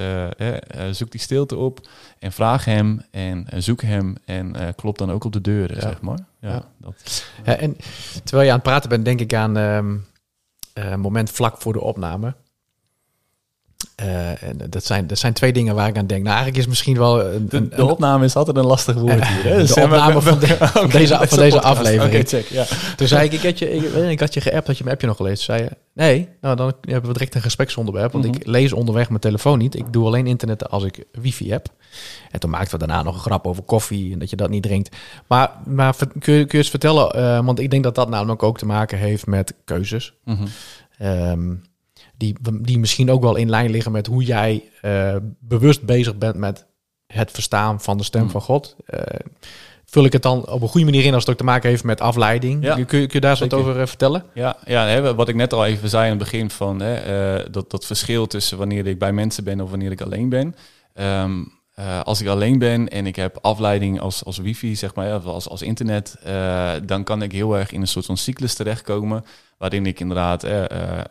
zoek 0.91 1.11
die 1.11 1.20
stilte 1.20 1.57
op 1.57 1.89
en 2.18 2.32
vraag 2.32 2.64
hem 2.64 3.03
en 3.11 3.47
zoek 3.57 3.82
hem 3.82 4.14
en 4.24 4.74
klop 4.76 4.99
dan 4.99 5.11
ook 5.11 5.24
op 5.24 5.32
de 5.32 5.41
deuren, 5.41 5.80
zeg 5.80 6.01
maar. 6.01 6.18
Ja, 6.41 6.49
ja. 6.49 6.64
Dat, 6.78 7.24
ja, 7.45 7.57
en 7.57 7.76
terwijl 8.24 8.45
je 8.47 8.53
aan 8.53 8.59
het 8.59 8.68
praten 8.68 8.89
bent, 8.89 9.05
denk 9.05 9.20
ik 9.20 9.35
aan 9.35 9.57
um, 9.57 10.07
moment 10.97 11.30
vlak 11.30 11.61
voor 11.61 11.72
de 11.72 11.80
opname. 11.80 12.35
Eh, 13.99 14.42
en 14.42 14.57
dat, 14.68 14.84
zijn, 14.84 15.07
dat 15.07 15.18
zijn 15.18 15.32
twee 15.32 15.53
dingen 15.53 15.74
waar 15.74 15.88
ik 15.88 15.96
aan 15.99 16.07
denk. 16.07 16.22
Nou, 16.22 16.34
eigenlijk 16.34 16.59
is 16.59 16.66
misschien 16.66 16.99
wel 16.99 17.24
een, 17.24 17.49
De, 17.49 17.57
een, 17.57 17.68
de 17.76 17.84
opname 17.86 18.24
is 18.24 18.36
altijd 18.36 18.57
een 18.57 18.66
lastig 18.66 18.94
woord 18.96 19.26
hier. 19.26 19.42
Hè? 19.44 19.57
de 19.59 19.66
Zeg 19.66 19.88
maar- 19.88 19.99
opname 19.99 20.20
van, 20.22 20.38
de- 20.38 20.46
van 20.72 20.88
deze, 20.90 21.18
van 21.22 21.38
deze 21.38 21.61
aflevering. 21.61 22.28
Check, 22.28 22.46
ja. 22.46 22.64
Toen 22.96 23.09
zei 23.09 23.24
ik, 23.24 23.32
ik 23.32 23.42
had 23.42 23.59
je, 23.59 23.70
ik, 23.74 23.82
ik 24.11 24.20
had 24.20 24.34
je 24.34 24.40
geappt, 24.40 24.66
had 24.66 24.76
je 24.76 24.82
mijn 24.82 24.94
appje 24.94 25.09
nog 25.09 25.16
gelezen? 25.16 25.44
Zei 25.44 25.62
je, 25.62 25.70
nee, 25.92 26.28
nou 26.40 26.57
dan 26.57 26.72
hebben 26.80 27.07
we 27.07 27.12
direct 27.12 27.34
een 27.34 27.40
gespreksonderwerp. 27.42 28.12
Want 28.12 28.24
ik 28.24 28.46
lees 28.46 28.72
onderweg 28.72 29.09
mijn 29.09 29.20
telefoon 29.20 29.59
niet. 29.59 29.74
Ik 29.76 29.92
doe 29.92 30.07
alleen 30.07 30.26
internet 30.26 30.70
als 30.70 30.84
ik 30.84 31.05
wifi 31.12 31.51
heb. 31.51 31.66
En 32.30 32.40
toen 32.40 32.51
maakten 32.51 32.78
we 32.78 32.86
daarna 32.86 33.03
nog 33.03 33.14
een 33.14 33.20
grap 33.20 33.46
over 33.46 33.62
koffie 33.62 34.12
en 34.12 34.18
dat 34.18 34.30
je 34.30 34.36
dat 34.36 34.51
niet 34.51 34.62
drinkt. 34.62 34.96
Maar, 35.26 35.51
maar 35.66 35.94
kun, 35.96 36.34
je, 36.34 36.40
kun 36.40 36.46
je 36.49 36.57
eens 36.59 36.70
vertellen, 36.70 37.11
eh, 37.11 37.44
want 37.44 37.59
ik 37.61 37.70
denk 37.70 37.82
dat 37.82 37.94
dat 37.94 38.09
namelijk 38.09 38.42
ook 38.42 38.59
te 38.59 38.66
maken 38.66 38.99
heeft 38.99 39.26
met 39.26 39.55
keuzes. 39.64 40.12
Mhm. 40.24 40.42
Ehm, 40.99 41.55
die, 42.19 42.37
die 42.61 42.79
misschien 42.79 43.11
ook 43.11 43.23
wel 43.23 43.37
in 43.37 43.51
lijn 43.51 43.71
liggen 43.71 43.93
met 43.93 44.07
hoe 44.07 44.23
jij 44.25 44.64
eh, 44.81 45.16
bewust 45.41 45.83
bezig 45.83 46.19
bent 46.19 46.37
met 46.37 46.66
het 47.07 47.31
verstaan 47.31 47.81
van 47.81 47.97
de 47.97 48.05
stem 48.05 48.23
Mm. 48.23 48.31
van 48.31 48.41
God. 48.41 48.77
Eh, 48.87 49.01
vul 49.85 50.05
ik 50.05 50.12
het 50.12 50.23
dan 50.23 50.49
op 50.49 50.62
een 50.62 50.69
goede 50.69 50.87
manier 50.87 51.05
in 51.05 51.14
als 51.14 51.23
het 51.23 51.33
ook 51.33 51.39
te 51.39 51.45
maken 51.45 51.69
heeft 51.71 51.85
met 51.85 52.01
afleiding? 52.01 52.64
Ja, 52.64 52.71
kun, 52.73 52.81
je, 52.81 52.87
kun 52.87 53.09
je 53.12 53.21
daar 53.21 53.31
eens 53.31 53.41
wat 53.41 53.51
zeker. 53.51 53.66
over 53.66 53.81
eh, 53.81 53.87
vertellen? 53.87 54.25
Ja, 54.35 54.57
ja 54.64 54.87
hè, 54.87 55.14
wat 55.14 55.29
ik 55.29 55.35
net 55.35 55.53
al 55.53 55.66
even 55.66 55.89
zei 55.89 56.03
aan 56.05 56.09
het 56.11 56.19
begin 56.19 56.51
van 56.51 56.81
hè, 56.81 57.51
dat, 57.51 57.71
dat 57.71 57.87
verschil 57.87 58.27
tussen 58.27 58.59
wanneer 58.59 58.87
ik 58.87 58.99
bij 58.99 59.12
mensen 59.12 59.45
ben 59.45 59.61
of 59.61 59.71
wanneer 59.71 59.91
ik 59.91 60.01
alleen 60.01 60.29
ben. 60.29 60.55
Ehm, 60.95 61.43
eh, 61.79 62.01
als 62.01 62.20
ik 62.20 62.26
alleen 62.26 62.59
ben 62.59 62.89
en 62.89 63.07
ik 63.07 63.16
heb 63.16 63.39
afleiding 63.41 64.01
als, 64.01 64.24
als 64.24 64.39
wifi, 64.39 64.76
zeg 64.76 64.95
maar, 64.95 65.16
of 65.16 65.24
als, 65.24 65.49
als 65.49 65.62
internet, 65.62 66.16
eh, 66.24 66.72
dan 66.85 67.05
kan 67.05 67.22
ik 67.22 67.33
heel 67.33 67.57
erg 67.57 67.72
in 67.72 67.81
een 67.81 67.89
soort 67.89 68.07
van 68.07 68.16
cyclus 68.16 68.55
terechtkomen. 68.55 69.24
Waarin 69.59 69.87
ik 69.87 70.01
inderdaad 70.01 70.45
eh, 70.45 70.64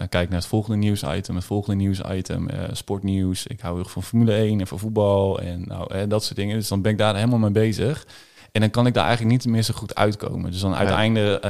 kijk 0.10 0.30
naar 0.30 0.40
het 0.40 0.48
volgende 0.48 0.78
nieuwsitem, 0.78 1.36
het 1.36 1.46
volgende 1.46 1.84
nieuwsitem, 1.84 2.48
sportnieuws. 2.72 3.48
Ik 3.48 3.60
hou 3.60 3.76
heel 3.76 3.86
van 3.86 4.04
Formule 4.04 4.34
1 4.34 4.60
en 4.60 4.68
van 4.68 4.80
voetbal 4.80 5.40
en 5.40 5.64
nou, 5.68 6.08
dat 6.08 6.24
soort 6.24 6.36
dingen. 6.36 6.58
Dus 6.58 6.68
dan 6.68 6.82
ben 6.82 6.92
ik 6.92 6.98
daar 6.98 7.16
helemaal 7.16 7.40
mee 7.40 7.52
bezig. 7.52 8.08
En 8.52 8.62
dan 8.62 8.70
kan 8.70 8.88
ik 8.88 8.94
daar 8.94 9.06
eigenlijk 9.06 9.36
niet 9.44 9.54
meer 9.54 9.64
zo 9.64 9.74
goed 9.74 9.96
uitkomen. 9.96 10.52
Dus 10.52 10.62
dan 10.62 10.76
uiteindelijk 10.76 11.44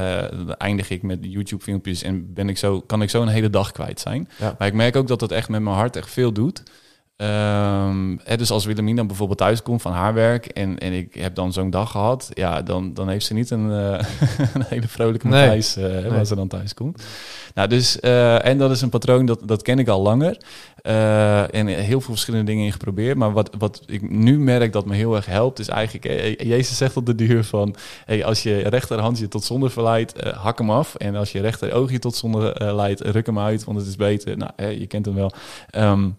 eindig 0.57 0.89
ik 0.89 1.01
met 1.01 1.20
YouTube-filmpjes 1.22 2.03
en 2.03 2.34
ben 2.34 2.49
ik 2.49 2.57
zo, 2.57 2.82
kan 2.82 3.01
ik 3.01 3.09
zo 3.09 3.22
een 3.22 3.28
hele 3.28 3.49
dag 3.49 3.72
kwijt 3.72 3.99
zijn. 3.99 4.30
Ja. 4.39 4.55
Maar 4.57 4.68
ik 4.68 4.74
merk 4.74 4.95
ook 4.95 5.07
dat 5.07 5.20
dat 5.20 5.32
echt 5.32 5.49
met 5.49 5.61
mijn 5.61 5.76
hart 5.76 5.95
echt 5.95 6.09
veel 6.09 6.32
doet. 6.32 6.63
Ehm, 7.18 8.18
hè, 8.24 8.38
dus 8.38 8.51
als 8.51 8.65
Willemina 8.65 9.05
bijvoorbeeld 9.05 9.39
thuis 9.39 9.61
komt 9.61 9.82
van 9.82 9.91
haar 9.91 10.13
werk 10.13 10.45
en, 10.45 10.78
en 10.78 10.93
ik 10.93 11.13
heb 11.13 11.36
dan 11.36 11.53
zo'n 11.53 11.70
dag 11.70 11.91
gehad, 11.91 12.30
ja, 12.34 12.61
dan, 12.61 12.93
dan 12.93 13.09
heeft 13.09 13.26
ze 13.26 13.34
niet 13.34 13.49
een, 13.49 13.72
eh, 13.72 14.05
een 14.53 14.63
hele 14.68 14.88
vrolijke 14.88 15.28
Nee. 15.28 15.39
Matthijs 15.39 15.76
eh, 15.76 15.84
hè, 15.84 16.09
waar 16.09 16.26
ze 16.26 16.36
dan 16.36 16.47
thuis 16.47 16.74
komt. 16.74 17.03
Nou, 17.53 17.68
dus, 17.68 17.99
eh, 17.99 18.45
en 18.45 18.57
dat 18.57 18.72
is 18.72 18.82
een 18.82 18.89
patroon 18.89 19.26
dat, 19.26 19.41
dat 19.45 19.61
ken 19.61 19.80
ik 19.80 19.88
al 19.88 20.01
langer. 20.01 20.38
En 21.51 21.68
heel 21.68 22.01
veel 22.01 22.13
verschillende 22.13 22.45
dingen 22.45 22.65
in 22.65 22.72
geprobeerd. 22.72 23.18
Maar 23.18 23.32
wat, 23.32 23.49
wat 23.57 23.82
ik 23.86 24.09
nu 24.09 24.39
merk 24.39 24.74
dat 24.74 24.86
me 24.86 24.95
heel 24.95 25.15
erg 25.15 25.26
helpt, 25.26 25.59
is 25.59 25.68
eigenlijk... 25.68 26.05
Jezus 26.43 26.78
zegt 26.78 26.97
op 26.97 27.05
de 27.05 27.15
duur 27.15 27.43
van... 27.43 27.76
Hey, 28.05 28.26
als 28.26 28.43
je 28.43 28.57
rechterhand 28.57 29.20
je 29.20 29.28
tot 29.28 29.43
zonde 29.43 29.70
verleidt, 29.70 30.24
hak 30.24 30.57
hem 30.57 30.72
af. 30.72 30.95
En 30.95 31.15
als 31.15 31.32
je 31.32 31.41
rechter 31.41 31.74
oog 31.74 31.91
je 31.91 31.99
tot 31.99 32.15
zonde 32.15 32.74
leidt, 32.76 33.01
ruk 33.01 33.26
hem 33.26 33.39
uit, 33.39 33.63
want 33.63 33.78
het 33.78 33.88
is 33.88 33.95
beter. 33.95 34.38
Nou, 34.38 34.51
je 34.63 34.88
kent 34.88 35.05
hem 35.05 35.15
wel. 35.15 35.32
Ehm, 35.70 36.09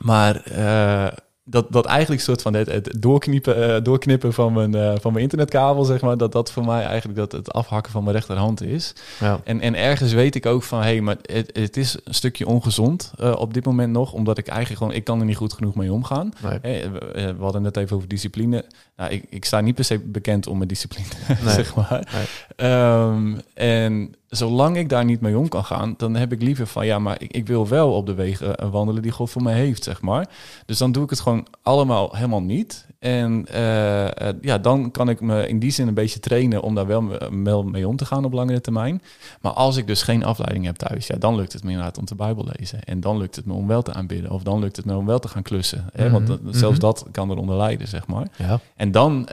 maar 0.00 0.42
eh, 0.44 1.16
dat, 1.44 1.72
dat 1.72 1.86
eigenlijk 1.86 2.22
soort 2.22 2.42
van 2.42 2.54
het, 2.54 2.72
het 2.72 2.96
doorknippen, 2.98 3.76
eh, 3.76 3.82
doorknippen 3.82 4.32
van 4.32 4.52
mijn, 4.52 4.74
eh, 4.74 4.92
van 5.00 5.12
mijn 5.12 5.22
internetkabel, 5.22 5.84
zeg 5.84 6.00
maar, 6.00 6.16
dat 6.16 6.32
dat 6.32 6.52
voor 6.52 6.64
mij 6.64 6.84
eigenlijk 6.84 7.18
dat 7.18 7.32
het 7.32 7.52
afhakken 7.52 7.92
van 7.92 8.02
mijn 8.04 8.16
rechterhand 8.16 8.62
is. 8.62 8.94
Ja. 9.20 9.40
En, 9.44 9.60
en 9.60 9.74
ergens 9.74 10.12
weet 10.12 10.34
ik 10.34 10.46
ook 10.46 10.62
van, 10.62 10.78
hé, 10.78 10.84
hey, 10.84 11.00
maar 11.00 11.16
het, 11.22 11.50
het 11.52 11.76
is 11.76 11.96
een 12.04 12.14
stukje 12.14 12.46
ongezond 12.46 13.12
op 13.36 13.54
dit 13.54 13.64
moment 13.64 13.92
nog, 13.92 14.12
omdat 14.12 14.38
ik 14.38 14.48
eigenlijk 14.48 14.78
gewoon, 14.78 14.96
ik 14.96 15.04
kan 15.04 15.18
er 15.20 15.26
niet 15.26 15.36
goed 15.36 15.52
genoeg 15.52 15.74
mee 15.74 15.92
omgaan. 15.92 16.32
Nee. 16.62 16.88
We, 16.90 17.10
we 17.12 17.42
hadden 17.42 17.64
het 17.64 17.74
net 17.74 17.84
even 17.84 17.96
over 17.96 18.08
discipline. 18.08 18.64
Nou, 18.96 19.10
ik, 19.10 19.24
ik 19.28 19.44
sta 19.44 19.60
niet 19.60 19.74
per 19.74 19.84
se 19.84 19.98
bekend 19.98 20.46
om 20.46 20.56
mijn 20.56 20.68
discipline, 20.68 21.06
Nee. 21.44 21.54
zeg 21.54 21.74
maar. 21.74 22.08
Nee. 22.12 22.26
Ehm, 22.56 23.38
en 23.54 24.14
zolang 24.30 24.76
ik 24.76 24.88
daar 24.88 25.04
niet 25.04 25.20
mee 25.20 25.38
om 25.38 25.48
kan 25.48 25.64
gaan, 25.64 25.94
dan 25.96 26.14
heb 26.16 26.32
ik 26.32 26.42
liever 26.42 26.66
van, 26.66 26.86
ja, 26.86 26.98
maar 26.98 27.22
ik, 27.22 27.32
ik 27.32 27.46
wil 27.46 27.68
wel 27.68 27.92
op 27.92 28.06
de 28.06 28.14
wegen 28.14 28.56
eh, 28.56 28.70
wandelen 28.70 29.02
die 29.02 29.10
God 29.12 29.30
voor 29.30 29.42
mij 29.42 29.54
heeft, 29.54 29.84
zeg 29.84 30.00
maar. 30.02 30.28
Dus 30.66 30.78
dan 30.78 30.92
doe 30.92 31.04
ik 31.04 31.10
het 31.10 31.20
gewoon 31.20 31.46
allemaal 31.62 32.10
helemaal 32.16 32.42
niet. 32.42 32.86
En 32.98 33.46
eh, 33.48 34.28
eh, 34.28 34.34
ja, 34.40 34.58
dan 34.58 34.90
kan 34.90 35.08
ik 35.08 35.20
me 35.20 35.48
in 35.48 35.58
die 35.58 35.70
zin 35.70 35.88
een 35.88 35.94
beetje 35.94 36.20
trainen 36.20 36.62
om 36.62 36.74
daar 36.74 36.86
wel, 36.86 37.02
me- 37.02 37.42
wel 37.44 37.62
mee 37.62 37.88
om 37.88 37.96
te 37.96 38.04
gaan 38.04 38.24
op 38.24 38.32
langere 38.32 38.60
termijn. 38.60 39.02
Maar 39.40 39.52
als 39.52 39.76
ik 39.76 39.86
dus 39.86 40.02
geen 40.02 40.24
afleiding 40.24 40.64
heb 40.64 40.76
thuis, 40.76 41.06
ja, 41.06 41.16
dan 41.16 41.34
lukt 41.36 41.52
het 41.52 41.62
me 41.64 41.70
inderdaad 41.70 41.98
om 41.98 42.04
te 42.04 42.14
Bijbel 42.14 42.46
lezen. 42.58 42.82
En 42.84 43.00
dan 43.00 43.16
lukt 43.18 43.36
het 43.36 43.46
me 43.46 43.52
om 43.52 43.66
wel 43.66 43.82
te 43.82 43.92
aanbidden. 43.92 44.30
Of 44.30 44.42
dan 44.42 44.58
lukt 44.60 44.76
het 44.76 44.84
me 44.84 44.96
om 44.96 45.06
wel 45.06 45.18
te 45.18 45.28
gaan 45.28 45.42
klussen. 45.42 45.84
Hè? 45.92 46.10
Want 46.10 46.26
dat- 46.26 46.40
zelfs 46.50 46.78
dat 46.78 47.06
kan 47.12 47.30
eronder 47.30 47.56
lijden, 47.56 47.88
zeg 47.88 48.06
maar. 48.06 48.26
Ja. 48.36 48.60
En 48.76 48.90
dan 48.90 49.28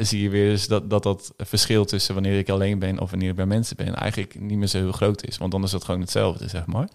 zie 0.00 0.22
je 0.22 0.28
weer 0.28 0.50
eens 0.50 0.66
dat, 0.66 0.90
dat 0.90 1.02
dat 1.02 1.32
verschil 1.38 1.84
tussen 1.84 2.14
wanneer 2.14 2.38
ik 2.38 2.48
alleen 2.50 2.78
ben 2.78 3.00
of 3.00 3.10
wanneer 3.10 3.28
ik 3.30 3.36
bij 3.36 3.46
mensen 3.46 3.76
ben 3.76 3.94
eigenlijk 3.94 4.38
niet 4.40 4.58
meer 4.58 4.66
zo 4.66 4.78
heel 4.78 4.92
groot 4.92 5.26
is. 5.26 5.38
Want 5.38 5.52
dan 5.52 5.62
is 5.62 5.72
het 5.72 5.84
gewoon 5.84 6.00
hetzelfde, 6.00 6.48
zeg 6.48 6.66
maar. 6.66 6.88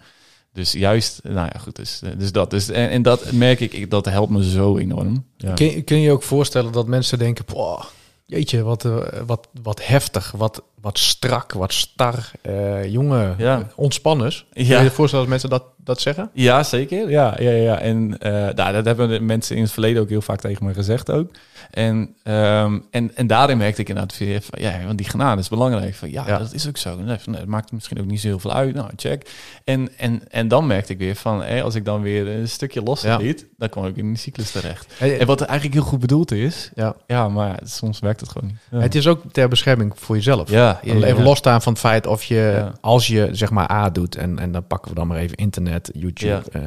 Dus 0.52 0.72
juist, 0.72 1.20
nou 1.22 1.48
ja, 1.52 1.58
goed, 1.58 1.76
dus, 1.76 2.00
dus 2.18 2.32
dat. 2.32 2.50
Dus, 2.50 2.68
en, 2.68 3.02
dat 3.02 3.32
merk 3.32 3.60
ik, 3.60 3.90
dat 3.90 4.04
helpt 4.04 4.30
me 4.32 4.50
zo 4.50 4.76
enorm. 4.76 5.24
Kun, 5.54 5.84
kun 5.84 6.00
je 6.00 6.12
ook 6.12 6.22
voorstellen 6.22 6.72
dat 6.72 6.86
mensen 6.86 7.18
denken, 7.18 7.44
"Boah, 7.52 7.84
jeetje, 8.26 8.62
wat, 8.62 8.84
eh, 8.84 8.98
wat, 9.26 9.48
wat 9.62 9.86
heftig, 9.86 10.30
wat, 10.36 10.62
wat 10.86 10.98
strak, 10.98 11.52
wat 11.52 11.72
star. 11.72 12.30
eh 12.42 12.84
jongen, 12.92 13.34
Ja. 13.38 13.66
ontspanners. 13.76 14.46
Ja. 14.52 14.66
Kun 14.66 14.76
je 14.76 14.82
je 14.82 14.90
voorstellen 14.90 15.24
dat 15.24 15.28
mensen 15.40 15.50
dat, 15.50 15.64
dat 15.76 16.00
zeggen? 16.00 16.30
Ja, 16.32 16.62
zeker. 16.62 17.10
Ja, 17.10 17.34
ja, 17.38 17.50
ja. 17.50 17.78
En 17.78 18.08
nou, 18.54 18.54
dat 18.72 18.84
hebben 18.84 19.08
de 19.08 19.20
mensen 19.20 19.56
in 19.56 19.62
het 19.62 19.72
verleden 19.72 20.02
ook 20.02 20.08
heel 20.08 20.20
vaak 20.22 20.40
tegen 20.40 20.66
me 20.66 20.74
gezegd 20.74 21.10
ook. 21.10 21.30
En, 21.70 22.14
ehm, 22.22 22.78
en, 22.90 23.16
en 23.16 23.26
daarin 23.26 23.56
merkte 23.58 23.80
ik 23.80 23.88
inderdaad 23.88 24.18
weer 24.18 24.40
van, 24.42 24.62
ja, 24.62 24.84
want 24.86 24.98
die 24.98 25.08
genade 25.08 25.40
is 25.40 25.48
belangrijk. 25.48 25.94
Van, 25.94 26.10
ja, 26.10 26.24
Ja. 26.26 26.38
dat 26.38 26.52
is 26.52 26.68
ook 26.68 26.76
zo. 26.76 26.96
Nee, 26.96 27.18
dat 27.24 27.44
maakt 27.46 27.72
misschien 27.72 28.00
ook 28.00 28.06
niet 28.06 28.20
zo 28.20 28.26
heel 28.26 28.38
veel 28.38 28.52
uit. 28.52 28.74
Nou, 28.74 28.90
check. 28.96 29.30
En, 29.64 29.88
en, 29.96 30.22
en 30.30 30.48
dan 30.48 30.66
merkte 30.66 30.92
ik 30.92 30.98
weer 30.98 31.14
van, 31.16 31.42
hé, 31.42 31.62
als 31.62 31.74
ik 31.74 31.84
dan 31.84 32.02
weer 32.02 32.28
een 32.28 32.48
stukje 32.48 32.82
los 32.82 33.02
liet, 33.02 33.46
dan 33.58 33.68
kwam 33.68 33.86
ik 33.86 33.96
in 33.96 34.06
die 34.06 34.16
cyclus 34.16 34.50
terecht. 34.50 34.92
Eh, 34.98 35.20
En 35.20 35.26
wat 35.26 35.40
eigenlijk 35.40 35.78
heel 35.78 35.88
goed 35.88 36.00
bedoeld 36.00 36.30
is, 36.32 36.70
Ja. 36.74 36.94
ja, 37.06 37.28
maar 37.28 37.58
soms 37.64 37.98
werkt 37.98 38.20
het 38.20 38.28
gewoon 38.30 38.48
niet. 38.70 38.82
Het 38.82 38.94
is 38.94 39.06
ook 39.06 39.22
ter 39.32 39.48
bescherming 39.48 39.92
voor 39.96 40.16
jezelf. 40.16 40.50
Ja, 40.50 40.75
ja, 40.82 40.94
Even 40.94 41.16
ja. 41.16 41.22
losstaan 41.22 41.62
van 41.62 41.72
het 41.72 41.80
feit 41.82 42.06
of 42.06 42.24
je, 42.24 42.66
als 42.80 43.06
je 43.06 43.28
zeg 43.32 43.50
maar 43.50 43.70
A 43.70 43.90
doet, 43.90 44.16
en, 44.16 44.38
en 44.38 44.52
dan 44.52 44.66
pakken 44.66 44.88
we 44.90 44.96
dan 44.96 45.06
maar 45.06 45.16
even 45.18 45.36
internet, 45.36 45.90
YouTube, 45.92 46.42
eh, 46.52 46.62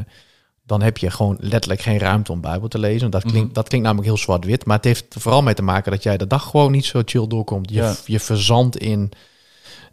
dan 0.66 0.82
heb 0.82 0.97
je 0.97 1.12
gewoon 1.12 1.38
letterlijk 1.39 1.82
geen 1.82 1.97
ruimte 1.99 2.32
om 2.32 2.41
Bijbel 2.41 2.68
te 2.68 2.80
lezen. 2.80 3.10
Dat 3.12 3.22
klinkt, 3.22 3.45
Mhm. 3.45 3.53
dat 3.53 3.68
klinkt 3.68 3.86
namelijk 3.88 4.10
heel 4.14 4.22
zwart-wit, 4.24 4.66
maar 4.66 4.76
het 4.76 4.86
heeft 4.86 5.14
er 5.16 5.22
vooral 5.22 5.41
mee 5.43 5.53
te 5.53 5.62
maken 5.62 5.91
dat 5.91 6.03
jij 6.03 6.18
de 6.18 6.28
dag 6.28 6.43
gewoon 6.49 6.72
niet 6.72 6.86
zo 6.86 7.01
chill 7.05 7.28
doorkomt. 7.28 7.70
Je, 7.72 7.95
je 8.05 8.20
verzandt 8.20 8.78
in 8.78 9.12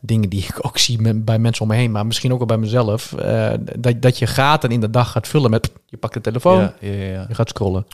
dingen 0.00 0.28
die 0.28 0.42
ik 0.48 0.58
ook 0.66 0.78
zie 0.78 1.14
bij 1.14 1.38
mensen 1.38 1.62
om 1.62 1.68
me 1.68 1.76
heen, 1.76 1.90
maar 1.92 2.06
misschien 2.06 2.32
ook 2.32 2.38
wel 2.38 2.46
bij 2.46 2.56
mezelf. 2.56 3.12
eh, 3.12 3.52
dat, 3.78 4.02
dat 4.02 4.18
je 4.18 4.26
gaten 4.26 4.70
in 4.70 4.80
de 4.80 4.90
dag 4.90 5.10
gaat 5.10 5.28
vullen 5.28 5.50
met, 5.50 5.70
je 5.86 5.96
pakt 5.96 6.14
de 6.14 6.20
telefoon, 6.20 6.58
Ja, 6.60 6.74
ja, 6.80 6.92
ja. 6.92 7.24
je 7.28 7.34
gaat 7.34 7.48
scrollen. 7.48 7.86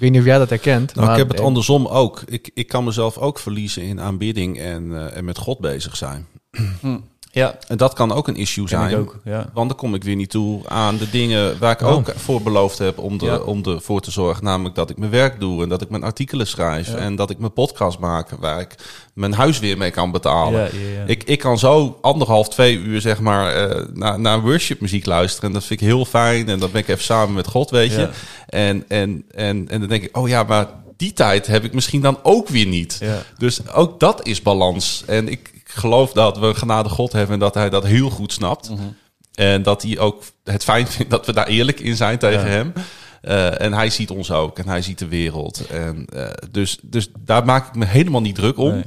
Ik 0.00 0.06
weet 0.06 0.14
niet 0.14 0.24
of 0.24 0.30
jij 0.30 0.38
dat 0.38 0.50
herkent. 0.50 0.94
Nou, 0.94 1.06
maar 1.06 1.14
ik 1.14 1.22
heb 1.22 1.30
het 1.30 1.40
andersom 1.46 1.86
ook. 1.86 2.22
Ik, 2.26 2.50
ik 2.54 2.68
kan 2.68 2.84
mezelf 2.84 3.18
ook 3.18 3.38
verliezen 3.38 3.82
in 3.82 4.00
aanbidding 4.00 4.58
en, 4.58 4.96
eh, 4.96 5.16
en 5.16 5.24
met 5.24 5.38
God 5.38 5.58
bezig 5.58 5.96
zijn. 5.96 6.26
Hm. 6.80 6.98
Ja, 7.32 7.54
En 7.68 7.76
dat 7.76 7.92
kan 7.94 8.12
ook 8.12 8.28
een 8.28 8.36
issue 8.36 8.64
ken 8.66 8.78
zijn. 8.78 8.90
ik 8.90 8.96
ook. 8.98 9.16
Ja. 9.24 9.50
Want 9.54 9.68
dan 9.68 9.78
kom 9.78 9.94
ik 9.94 10.04
weer 10.04 10.16
niet 10.16 10.30
toe 10.30 10.68
aan 10.68 10.96
de 10.96 11.10
dingen 11.10 11.58
waar 11.58 11.72
ik 11.72 11.80
Oh. 11.82 11.92
ook 11.92 12.12
voor 12.16 12.42
beloofd 12.42 12.78
heb 12.78 12.98
om, 12.98 13.18
de, 13.18 13.26
Ja. 13.26 13.38
om 13.38 13.62
ervoor 13.64 14.00
te 14.00 14.10
zorgen. 14.10 14.44
Namelijk 14.44 14.74
dat 14.74 14.90
ik 14.90 14.96
mijn 14.98 15.10
werk 15.10 15.40
doe 15.40 15.62
en 15.62 15.68
dat 15.68 15.82
ik 15.82 15.90
mijn 15.90 16.02
artikelen 16.02 16.46
schrijf. 16.46 16.88
Ja. 16.88 16.96
En 16.96 17.16
dat 17.16 17.30
ik 17.30 17.38
mijn 17.38 17.52
podcast 17.52 17.98
maak 17.98 18.30
waar 18.30 18.60
ik 18.60 18.74
mijn 19.14 19.32
huis 19.32 19.58
weer 19.58 19.76
mee 19.78 19.90
kan 19.90 20.10
betalen. 20.10 20.70
Ik, 21.06 21.22
ik 21.24 21.38
kan 21.38 21.58
zo 21.58 21.98
anderhalf, 22.00 22.48
twee 22.48 22.76
uur 22.78 23.00
zeg 23.00 23.20
maar 23.20 23.54
eh, 23.54 23.86
naar, 23.94 24.20
naar 24.20 24.40
worshipmuziek 24.40 25.06
luisteren. 25.06 25.48
En 25.48 25.54
dat 25.54 25.64
vind 25.64 25.80
ik 25.80 25.86
heel 25.86 26.04
fijn. 26.04 26.48
En 26.48 26.58
dan 26.58 26.70
ben 26.70 26.80
ik 26.80 26.88
even 26.88 27.04
samen 27.04 27.34
met 27.34 27.46
God, 27.46 27.70
weet 27.70 27.90
je. 27.92 28.08
En, 28.48 28.84
en, 28.88 29.24
en, 29.30 29.68
en 29.68 29.80
dan 29.80 29.88
denk 29.88 30.02
ik, 30.02 30.16
oh 30.16 30.28
ja, 30.28 30.42
maar 30.42 30.66
die 31.00 31.12
tijd 31.12 31.46
heb 31.46 31.64
ik 31.64 31.72
misschien 31.72 32.00
dan 32.00 32.18
ook 32.22 32.48
weer 32.48 32.66
niet. 32.66 32.96
Ja. 33.00 33.22
Dus 33.38 33.68
ook 33.68 34.00
dat 34.00 34.26
is 34.26 34.42
balans. 34.42 35.02
En 35.06 35.28
ik, 35.28 35.50
ik 35.54 35.68
geloof 35.68 36.12
dat 36.12 36.38
we 36.38 36.46
een 36.46 36.56
genade 36.56 36.88
God 36.88 37.12
hebben 37.12 37.34
en 37.34 37.40
dat 37.40 37.54
hij 37.54 37.70
dat 37.70 37.84
heel 37.84 38.10
goed 38.10 38.32
snapt. 38.32 38.70
Mhm. 38.70 38.80
En 39.34 39.62
dat 39.62 39.82
hij 39.82 39.98
ook 39.98 40.22
het 40.44 40.64
fijn 40.64 40.86
vindt 40.86 41.10
dat 41.10 41.26
we 41.26 41.32
daar 41.32 41.46
eerlijk 41.46 41.80
in 41.80 41.96
zijn 41.96 42.18
tegen 42.18 42.40
Ja. 42.40 42.46
hem. 42.46 42.72
Eh, 43.22 43.60
en 43.60 43.72
hij 43.72 43.90
ziet 43.90 44.10
ons 44.10 44.30
ook 44.30 44.58
en 44.58 44.68
hij 44.68 44.82
ziet 44.82 44.98
de 44.98 45.08
wereld. 45.08 45.66
En, 45.66 46.06
eh, 46.12 46.30
dus, 46.50 46.78
dus 46.82 47.08
daar 47.18 47.44
maak 47.44 47.66
ik 47.68 47.74
me 47.74 47.84
helemaal 47.84 48.20
niet 48.20 48.34
druk 48.34 48.58
om. 48.58 48.72
Nee. 48.72 48.84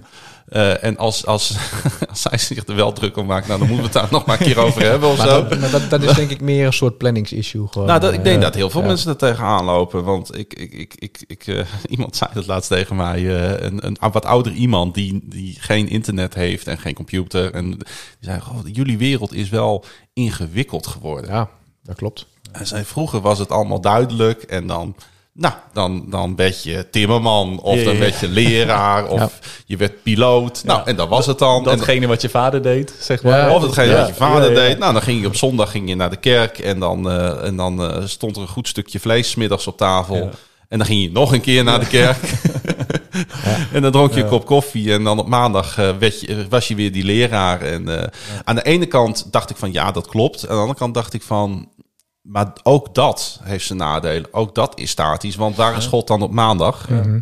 Eh, 0.48 0.84
en 0.84 0.98
als, 0.98 1.26
als, 1.26 1.56
als 2.10 2.24
hij 2.24 2.38
zich 2.38 2.68
er 2.68 2.76
wel 2.76 2.94
druk 2.94 3.18
om 3.18 3.26
maakt, 3.26 3.48
nou, 3.48 3.60
dan 3.60 3.68
moeten 3.68 3.92
we 3.92 4.00
het 4.00 4.02
daar 4.02 4.12
nog 4.12 4.26
maar 4.26 4.40
een 4.42 4.46
keer 4.46 4.60
over 4.60 4.82
hebben 4.92 5.10
of 5.10 5.18
Maar 5.18 5.28
zo. 5.28 5.48
dat, 5.48 5.60
maar 5.60 5.72
dat, 5.72 5.90
dat 5.90 6.04
is 6.04 6.14
denk 6.22 6.30
ik 6.30 6.42
meer 6.42 6.66
een 6.66 6.74
soort 6.74 6.98
planningsissue. 6.98 7.68
Gewoon. 7.68 7.88
Nou, 7.88 8.00
dat, 8.00 8.14
ik 8.14 8.24
denk 8.24 8.36
Eh, 8.36 8.42
dat 8.42 8.56
heel 8.56 8.70
veel 8.70 8.82
ja. 8.82 8.88
mensen 8.88 9.10
er 9.10 9.18
tegenaan 9.18 9.66
lopen. 9.66 10.04
Want 10.04 10.38
ik, 10.38 10.54
ik, 10.54 10.74
ik, 10.74 10.94
ik, 10.98 11.24
ik, 11.28 11.48
eh, 11.48 11.66
iemand 11.88 12.16
zei 12.16 12.30
dat 12.34 12.48
laatst 12.48 12.70
tegen 12.70 12.96
mij. 12.96 13.26
een, 13.64 13.86
een 13.86 13.98
wat 14.12 14.26
ouder 14.26 14.52
iemand 14.52 14.94
die, 14.94 15.20
die 15.24 15.58
geen 15.60 15.90
internet 15.90 16.34
heeft 16.34 16.68
en 16.68 16.78
geen 16.78 16.94
computer. 16.94 17.54
En 17.54 17.70
die 17.70 17.80
zei, 18.20 18.40
"Goh, 18.40 18.60
jullie 18.72 18.98
wereld 18.98 19.34
is 19.34 19.50
wel 19.50 19.86
ingewikkeld 20.14 20.88
geworden. 20.88 21.30
Ja, 21.30 21.50
dat 21.84 21.96
klopt. 21.96 22.26
Zei, 22.62 22.84
vroeger 22.84 23.22
was 23.22 23.40
het 23.40 23.50
allemaal 23.52 23.82
duidelijk 23.82 24.42
en 24.44 24.68
dan... 24.68 24.96
Nou, 25.36 25.54
dan, 25.74 26.06
dan 26.10 26.36
werd 26.36 26.64
je 26.64 26.90
timmerman 26.90 27.60
of 27.60 27.78
Ja, 27.78 27.84
dan 27.84 27.98
werd 27.98 28.20
je 28.20 28.28
leraar 28.28 29.08
of 29.08 29.20
Ja. 29.20 29.30
je 29.66 29.78
werd 29.78 30.04
piloot. 30.04 30.62
Nou, 30.66 30.82
en 30.86 30.96
dat 30.96 31.10
was 31.10 31.26
het 31.26 31.40
dan. 31.40 31.58
En 31.58 31.64
Datgene 31.78 32.08
wat 32.08 32.22
je 32.22 32.30
vader 32.30 32.62
deed, 32.62 32.94
zeg 33.00 33.24
maar. 33.24 33.52
of 33.52 33.76
Ja, 33.76 33.98
wat 33.98 34.08
je 34.08 34.14
vader 34.14 34.54
deed. 34.54 34.78
Nou, 34.80 34.94
dan 34.94 35.02
ging 35.02 35.22
je 35.22 35.28
op 35.28 35.36
zondag 35.36 35.72
ging 35.72 35.90
je 35.90 35.96
naar 35.96 36.10
de 36.10 36.16
kerk 36.18 36.60
en 36.60 36.80
dan, 36.80 37.10
eh, 37.10 37.46
en 37.46 37.56
dan 37.56 37.84
eh, 37.84 38.06
stond 38.06 38.36
er 38.36 38.42
een 38.42 38.48
goed 38.48 38.68
stukje 38.68 39.00
vlees 39.00 39.36
middags 39.36 39.68
op 39.68 39.78
tafel. 39.78 40.30
En 40.70 40.78
dan 40.78 40.88
ging 40.88 41.02
je 41.02 41.12
nog 41.12 41.32
een 41.34 41.42
keer 41.42 41.64
naar 41.64 41.80
de 41.80 41.88
kerk. 41.88 42.18
en 43.74 43.82
dan 43.82 43.92
dronk 43.92 44.14
je 44.14 44.22
een 44.22 44.30
kop 44.30 44.46
koffie. 44.46 44.94
En 44.94 45.04
dan 45.04 45.20
op 45.20 45.28
maandag 45.28 45.78
eh, 45.78 45.90
werd 46.00 46.20
je, 46.20 46.46
was 46.50 46.68
je 46.68 46.76
weer 46.76 46.92
die 46.92 47.04
leraar. 47.04 47.62
En 47.62 48.12
aan 48.44 48.56
de 48.56 48.64
ene 48.64 48.86
kant 48.86 49.28
dacht 49.32 49.50
ik 49.50 49.58
van 49.58 49.72
ja, 49.72 49.92
dat 49.92 50.08
klopt. 50.08 50.42
Aan 50.48 50.56
de 50.56 50.62
andere 50.62 50.80
kant 50.80 50.94
dacht 50.94 51.14
ik 51.14 51.22
van. 51.22 51.68
Maar 52.24 52.54
ook 52.64 52.96
dat 52.96 53.40
heeft 53.44 53.66
zijn 53.66 53.78
nadelen. 53.80 54.34
Ook 54.34 54.56
dat 54.56 54.80
is 54.80 54.90
statisch. 54.90 55.36
Want 55.36 55.56
waar 55.56 55.78
is 55.78 55.86
God 55.86 56.08
dan 56.08 56.22
op 56.22 56.32
maandag? 56.32 56.90
Mhm. 56.90 57.20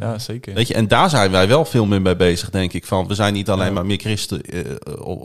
Ja, 0.00 0.18
zeker. 0.18 0.54
Weet 0.54 0.68
je, 0.68 0.74
en 0.74 0.88
daar 0.88 1.10
zijn 1.10 1.30
wij 1.30 1.48
wel 1.48 1.64
veel 1.64 1.86
meer 1.86 2.02
mee 2.02 2.16
bezig, 2.16 2.50
denk 2.50 2.72
ik. 2.72 2.86
Van, 2.86 3.06
we 3.06 3.14
zijn 3.14 3.32
niet 3.32 3.50
alleen 3.50 3.66
Ja. 3.66 3.72
maar 3.72 3.86
meer 3.86 3.98
christen 3.98 4.42
eh, 4.42 4.60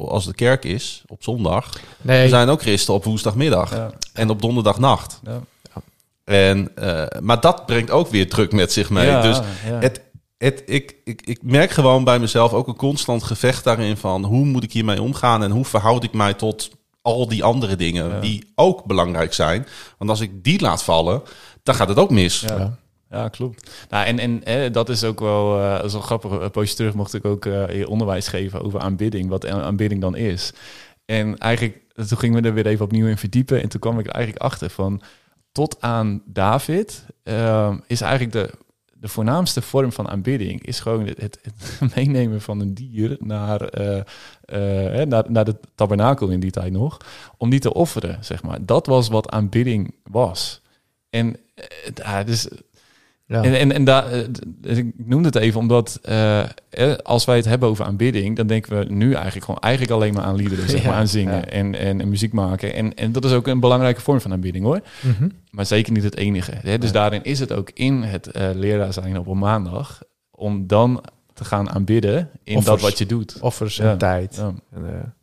als 0.08 0.26
de 0.26 0.34
kerk 0.34 0.64
is 0.66 1.04
op 1.08 1.24
zondag. 1.24 1.70
Nee, 2.02 2.24
We 2.24 2.30
zijn 2.30 2.50
ook 2.50 2.62
christen 2.62 2.94
op 2.94 3.04
woensdagmiddag 3.04 3.72
Ja. 3.72 3.90
en 4.14 4.30
op 4.30 4.42
donderdagnacht. 4.42 5.20
Ja. 5.24 5.42
En, 6.24 6.76
eh, 6.76 7.20
maar 7.22 7.40
dat 7.40 7.66
brengt 7.66 7.92
ook 7.92 8.08
weer 8.10 8.30
druk 8.30 8.52
met 8.52 8.72
zich 8.72 8.90
mee. 8.90 9.06
Ja, 9.08 9.22
dus 9.22 9.38
ja. 9.38 9.80
het, 9.80 10.02
het, 10.38 10.64
ik, 10.66 10.96
ik, 11.04 11.22
ik 11.26 11.40
merk 11.44 11.72
gewoon 11.72 12.04
bij 12.04 12.20
mezelf 12.20 12.54
ook 12.54 12.68
een 12.68 12.76
constant 12.76 13.24
gevecht 13.24 13.64
daarin 13.64 13.98
van 13.98 14.24
hoe 14.24 14.46
moet 14.46 14.64
ik 14.64 14.72
hiermee 14.74 15.02
omgaan 15.02 15.44
en 15.44 15.52
hoe 15.52 15.66
verhoud 15.66 16.04
ik 16.04 16.14
mij 16.14 16.34
tot 16.34 16.70
al 17.06 17.28
die 17.28 17.44
andere 17.44 17.76
dingen 17.76 18.10
Ja. 18.10 18.20
die 18.20 18.52
ook 18.56 18.84
belangrijk 18.86 19.34
zijn. 19.34 19.66
Want 19.98 20.10
als 20.10 20.20
ik 20.20 20.44
die 20.44 20.62
laat 20.62 20.84
vallen, 20.84 21.22
dan 21.64 21.76
gaat 21.76 21.88
het 21.88 21.98
ook 21.98 22.10
mis. 22.10 22.40
Ja. 22.40 22.78
Ja. 23.10 23.30
Klopt. 23.30 23.70
Nou, 23.90 24.06
en 24.06 24.20
en 24.20 24.44
eh, 24.44 24.72
dat 24.72 24.90
is 24.90 25.04
ook 25.04 25.20
wel, 25.20 25.60
eh, 25.62 25.76
dat 25.76 25.86
is 25.86 25.92
wel 25.94 26.02
grappig. 26.02 26.32
Een 26.32 26.52
poosje 26.52 26.76
terug 26.76 26.94
mocht 26.94 27.14
ik 27.14 27.26
ook 27.26 27.46
eh, 27.46 27.64
hier 27.66 27.88
onderwijs 27.88 28.28
geven 28.28 28.62
over 28.62 28.80
aanbidding, 28.80 29.30
wat 29.30 29.48
aanbidding 29.48 30.02
dan 30.02 30.16
is. 30.16 30.54
En 31.06 31.38
eigenlijk, 31.38 31.82
toen 32.08 32.18
gingen 32.18 32.42
we 32.42 32.48
er 32.48 32.54
weer 32.54 32.68
even 32.68 32.86
opnieuw 32.86 33.08
in 33.08 33.18
verdiepen. 33.18 33.62
En 33.62 33.70
toen 33.70 33.80
kwam 33.80 34.00
ik 34.00 34.06
er 34.06 34.12
eigenlijk 34.14 34.44
achter 34.46 34.70
van, 34.70 35.02
tot 35.52 35.78
aan 35.82 36.22
David 36.26 37.06
eh, 37.24 37.74
is 37.88 38.02
eigenlijk 38.02 38.32
de, 38.34 38.52
de 39.06 39.12
voornaamste 39.12 39.62
vorm 39.62 39.92
van 39.92 40.08
aanbidding, 40.08 40.66
is 40.66 40.80
gewoon 40.80 41.06
het, 41.06 41.40
het, 41.42 41.80
meenemen 41.96 42.42
van 42.42 42.60
een 42.60 42.74
dier 42.74 43.18
naar, 43.20 43.62
eh, 43.62 44.00
eh, 44.46 45.08
naar, 45.08 45.24
naar 45.28 45.46
de 45.46 45.56
tabernakel 45.76 46.30
in 46.30 46.40
die 46.40 46.52
tijd 46.52 46.72
nog, 46.72 46.98
om 47.38 47.50
die 47.50 47.60
te 47.60 47.74
offeren, 47.74 48.24
zeg 48.24 48.44
maar. 48.44 48.66
Dat 48.66 48.86
was 48.86 49.08
wat 49.08 49.30
aanbidding 49.30 49.96
was. 50.04 50.62
En 51.10 51.38
ja, 51.94 52.24
dus 52.24 52.48
ja. 53.28 53.44
en, 53.44 53.60
en, 53.60 53.72
en 53.72 53.84
daar, 53.84 54.12
eh, 54.12 54.28
dus 54.46 54.78
ik 54.78 54.94
noemde 54.98 55.28
het 55.28 55.36
even 55.36 55.60
omdat 55.60 56.00
eh, 56.02 56.42
eh, 56.70 56.96
als 57.04 57.26
wij 57.26 57.36
het 57.36 57.46
hebben 57.46 57.70
over 57.70 57.86
aanbidding, 57.86 58.36
dan 58.36 58.48
denken 58.48 58.78
we 58.80 58.94
nu 58.94 59.14
eigenlijk 59.14 59.46
gewoon 59.46 59.60
eigenlijk 59.60 59.94
alleen 59.94 60.14
maar 60.14 60.24
aan 60.24 60.36
liederen, 60.36 60.70
zeg 60.70 60.82
Ja, 60.84 60.90
maar, 60.90 60.98
aan 60.98 61.08
zingen 61.08 61.34
ja. 61.34 61.46
en, 61.46 61.76
en, 61.76 62.02
en 62.02 62.10
muziek 62.10 62.34
maken. 62.34 62.74
En, 62.74 62.96
en 62.96 63.12
dat 63.12 63.26
is 63.26 63.32
ook 63.32 63.48
een 63.48 63.60
belangrijke 63.60 64.02
vorm 64.02 64.22
van 64.22 64.32
aanbidding 64.32 64.66
hoor. 64.66 64.82
Mhm. 65.02 65.30
Maar 65.52 65.66
zeker 65.66 65.94
niet 65.94 66.04
het 66.04 66.18
enige. 66.18 66.54
Hè? 66.62 66.78
Dus 66.78 66.92
daarin 66.92 67.24
is 67.24 67.40
het 67.40 67.54
ook 67.54 67.72
in 67.74 68.02
het 68.02 68.28
eh, 68.28 68.50
leraar 68.54 68.94
zijn 68.94 69.20
op 69.20 69.28
een 69.28 69.38
maandag 69.38 70.02
om 70.32 70.68
dan 70.68 71.04
te 71.34 71.46
gaan 71.46 71.70
aanbidden 71.70 72.30
in 72.44 72.58
Offers. 72.58 72.66
dat 72.66 72.82
wat 72.90 72.98
je 72.98 73.06
doet. 73.06 73.38
Offers 73.42 73.76
Ja. 73.76 73.92
en 73.92 73.98
tijd. 73.98 74.36
Ja. 74.36 74.54
En, 74.74 75.14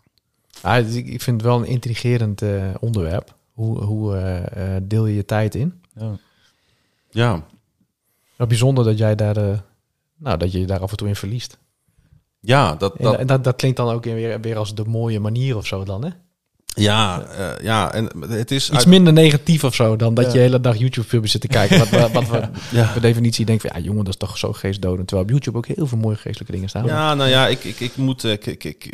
ah, 0.61 0.85
dus 0.85 0.95
ik, 0.95 1.07
ik 1.07 1.23
vind 1.23 1.41
het 1.41 1.51
wel 1.51 1.59
een 1.59 1.67
intrigerend 1.67 2.43
eh, 2.43 2.65
onderwerp. 2.81 3.35
Hoe, 3.53 3.79
hoe 3.83 4.43
deel 4.83 5.07
je 5.07 5.15
je 5.15 5.25
tijd 5.25 5.55
in? 5.55 5.83
Ja. 7.11 7.45
Wel 8.43 8.51
bijzonder 8.51 8.85
dat 8.85 8.99
jij 8.99 9.15
daar, 9.15 9.37
eh, 9.37 9.59
nou, 10.17 10.39
dat 10.39 10.53
je 10.53 10.61
je 10.61 10.67
daar 10.67 10.81
af 10.81 10.91
en 10.91 10.97
toe 10.97 11.09
in 11.09 11.17
verliest. 11.17 11.59
ja 12.41 12.75
dat, 12.75 12.95
dat, 12.99 13.17
en 13.19 13.27
dat, 13.27 13.45
dat 13.45 13.57
klinkt 13.57 13.77
dan 13.77 13.89
ook 13.89 14.05
weer, 14.05 14.41
weer 14.41 14.57
als 14.57 14.75
de 14.75 14.85
mooie 14.85 15.21
manier 15.21 15.57
of 15.57 15.67
zo 15.67 15.85
dan, 15.85 16.05
hè? 16.05 16.11
Ja, 16.75 17.23
eh, 17.23 17.65
ja, 17.65 17.93
en 17.93 18.09
het 18.29 18.51
is 18.51 18.71
Iets 18.71 18.85
minder 18.85 19.13
negatief 19.13 19.65
of 19.65 19.75
zo 19.75 19.97
dan 19.97 20.15
dat 20.15 20.25
Ja. 20.25 20.31
je 20.31 20.37
de 20.37 20.43
hele 20.43 20.61
dag 20.61 20.77
YouTube-filmpjes 20.77 21.33
zit 21.33 21.41
te 21.41 21.47
kijken. 21.49 21.79
Wat, 21.79 21.89
we- 21.89 22.09
wat 22.13 22.29
we 22.29 22.49
Ja. 22.79 22.91
per 22.93 23.01
definitie 23.01 23.45
denken 23.45 23.71
van, 23.71 23.81
ja 23.81 23.87
jongen, 23.87 24.05
dat 24.05 24.13
is 24.13 24.19
toch 24.19 24.39
zo 24.39 24.53
geestdodend. 24.53 25.07
Terwijl 25.09 25.29
op 25.29 25.33
YouTube 25.35 25.57
ook 25.59 25.67
heel 25.67 25.87
veel 25.87 25.99
mooie 25.99 26.17
geestelijke 26.17 26.53
dingen 26.53 26.69
staan. 26.69 26.85
Ja, 26.85 27.15
nou 27.15 27.31
ja, 27.31 27.49
ik, 27.49 27.65
ik, 27.65 27.81
ik 27.81 27.97
moet. 27.97 28.25
Ik, 28.25 28.47
ik, 28.47 28.65
ik, 28.65 28.85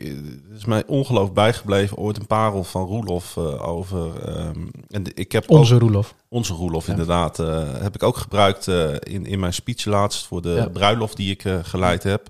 het 0.48 0.58
is 0.58 0.64
mij 0.64 0.82
ongeloof 0.86 1.32
bijgebleven. 1.32 1.96
Ooit 1.96 2.16
een 2.18 2.26
parel 2.26 2.64
van 2.64 2.82
Roelof 2.86 3.36
eh, 3.36 3.68
over. 3.68 4.24
ehm, 4.26 4.66
en 4.90 5.04
ik 5.14 5.32
heb 5.32 5.50
Onze 5.50 5.74
ook, 5.74 5.80
Roelof. 5.80 6.14
onze 6.28 6.52
Roelof, 6.52 6.84
Ja. 6.86 6.90
inderdaad. 6.92 7.38
eh, 7.38 7.62
heb 7.80 7.94
ik 7.94 8.02
ook 8.02 8.16
gebruikt 8.16 8.68
eh, 8.68 8.88
in, 9.00 9.26
in 9.26 9.40
mijn 9.40 9.54
speech 9.54 9.84
laatst 9.84 10.26
voor 10.26 10.42
de 10.42 10.48
Ja. 10.50 10.66
bruiloft 10.68 11.16
die 11.16 11.30
ik 11.30 11.44
eh, 11.44 11.58
geleid 11.62 12.02
heb. 12.02 12.28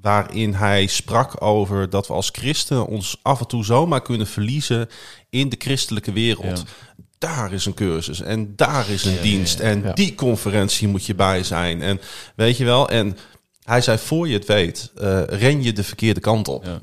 Waarin 0.00 0.54
hij 0.54 0.86
sprak 0.86 1.42
over 1.42 1.90
dat 1.90 2.06
we 2.06 2.12
als 2.12 2.28
christen 2.32 2.86
ons 2.86 3.18
af 3.22 3.40
en 3.40 3.46
toe 3.46 3.64
zomaar 3.64 4.02
kunnen 4.02 4.26
verliezen 4.26 4.88
in 5.30 5.48
de 5.48 5.56
christelijke 5.58 6.12
wereld. 6.12 6.58
Ja. 6.58 6.96
Daar 7.18 7.52
is 7.52 7.66
een 7.66 7.74
cursus 7.74 8.20
en 8.20 8.52
daar 8.56 8.88
is 8.88 9.04
een 9.04 9.12
Ja, 9.12 9.22
dienst 9.22 9.60
en 9.60 9.90
die 9.94 10.14
conferentie 10.14 10.88
moet 10.88 11.06
je 11.06 11.14
bij 11.14 11.42
zijn. 11.42 11.82
En 11.82 12.00
weet 12.36 12.56
je 12.56 12.64
wel, 12.64 12.88
en 12.88 13.16
hij 13.62 13.80
zei 13.80 13.98
voor 13.98 14.28
je 14.28 14.34
het 14.34 14.46
weet, 14.46 14.92
eh, 14.96 15.22
ren 15.24 15.62
je 15.62 15.72
de 15.72 15.84
verkeerde 15.84 16.20
kant 16.20 16.48
op. 16.48 16.82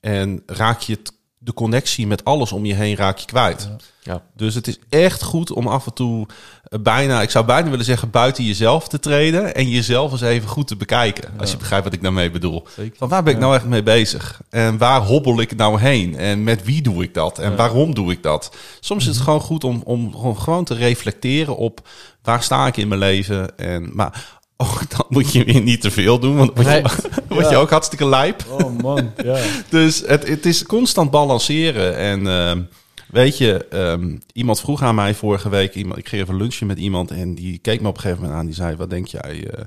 En 0.00 0.42
raak 0.46 0.80
je 0.80 0.92
het, 0.92 1.12
de 1.44 1.54
connectie 1.54 2.06
met 2.06 2.24
alles 2.24 2.52
om 2.52 2.64
je 2.64 2.74
heen 2.74 2.96
raak 2.96 3.18
je 3.18 3.26
kwijt. 3.26 3.62
Ja. 3.70 3.76
Ja. 4.12 4.22
Dus 4.36 4.54
het 4.54 4.66
is 4.66 4.78
echt 4.88 5.22
goed 5.22 5.52
om 5.52 5.66
af 5.66 5.86
en 5.86 5.92
toe 5.94 6.26
eh, 6.64 6.78
bijna, 6.80 7.22
ik 7.22 7.30
zou 7.30 7.44
bijna 7.44 7.70
willen 7.70 7.84
zeggen, 7.84 8.10
buiten 8.10 8.44
jezelf 8.44 8.88
te 8.88 8.98
treden 8.98 9.54
en 9.54 9.68
jezelf 9.68 10.12
eens 10.12 10.20
even 10.20 10.48
goed 10.48 10.66
te 10.66 10.76
bekijken. 10.76 11.30
Als 11.38 11.50
je 11.50 11.56
begrijpt 11.56 11.84
wat 11.84 11.92
ik 11.92 12.02
daarmee 12.02 12.30
bedoel. 12.30 12.66
Zeker. 12.76 12.96
Van 12.98 13.08
waar 13.08 13.22
ben 13.22 13.32
ik 13.32 13.38
Ja. 13.38 13.44
nou 13.44 13.56
echt 13.56 13.66
mee 13.66 13.82
bezig? 13.82 14.40
En 14.50 14.78
waar 14.78 15.00
hobbel 15.00 15.40
ik 15.40 15.56
nou 15.56 15.80
heen? 15.80 16.16
En 16.16 16.42
met 16.44 16.64
wie 16.64 16.82
doe 16.82 17.02
ik 17.02 17.14
dat? 17.14 17.38
En 17.38 17.50
Ja. 17.50 17.56
waarom 17.56 17.94
doe 17.94 18.12
ik 18.12 18.22
dat? 18.22 18.56
Soms 18.80 19.06
is 19.08 19.14
het 19.14 19.24
gewoon 19.24 19.40
goed 19.40 19.64
om, 19.64 19.82
om 19.84 20.14
gewoon 20.36 20.64
te 20.64 20.74
reflecteren 20.74 21.56
op 21.56 21.88
waar 22.22 22.42
sta 22.42 22.66
ik 22.66 22.76
in 22.76 22.88
mijn 22.88 23.00
leven. 23.00 23.58
En, 23.58 23.90
maar 23.94 24.40
ook 24.56 24.90
dan 24.90 25.06
moet 25.08 25.32
je 25.32 25.44
weer 25.44 25.60
niet 25.60 25.80
te 25.80 25.90
veel 25.90 26.18
doen, 26.18 26.36
want 26.36 26.56
dan 26.56 26.64
word 26.64 26.76
je, 26.76 27.10
word 27.34 27.44
je 27.46 27.52
Ja. 27.54 27.60
ook 27.60 27.70
hartstikke 27.70 28.06
lijp. 28.08 28.44
Oh 28.48 28.78
man, 28.80 29.10
ja. 29.24 29.38
Dus 29.70 30.00
het, 30.06 30.28
het 30.28 30.46
is 30.46 30.62
constant 30.64 31.10
balanceren. 31.10 31.96
En 31.96 32.26
ehm, 32.26 32.62
weet 33.08 33.38
je, 33.38 33.64
ehm, 33.68 34.16
iemand 34.32 34.60
vroeg 34.60 34.82
aan 34.82 34.94
mij 34.94 35.14
vorige 35.14 35.48
week, 35.48 35.74
iemand, 35.74 35.98
ik 35.98 36.08
ging 36.08 36.22
even 36.22 36.36
lunchen 36.36 36.66
met 36.66 36.78
iemand 36.78 37.10
en 37.10 37.34
die 37.34 37.58
keek 37.58 37.80
me 37.80 37.88
op 37.88 37.94
een 37.94 38.00
gegeven 38.00 38.22
moment 38.22 38.40
aan. 38.40 38.46
Die 38.46 38.54
zei, 38.54 38.76
wat 38.76 38.90
denk 38.90 39.06
jij, 39.06 39.46
eh, 39.50 39.64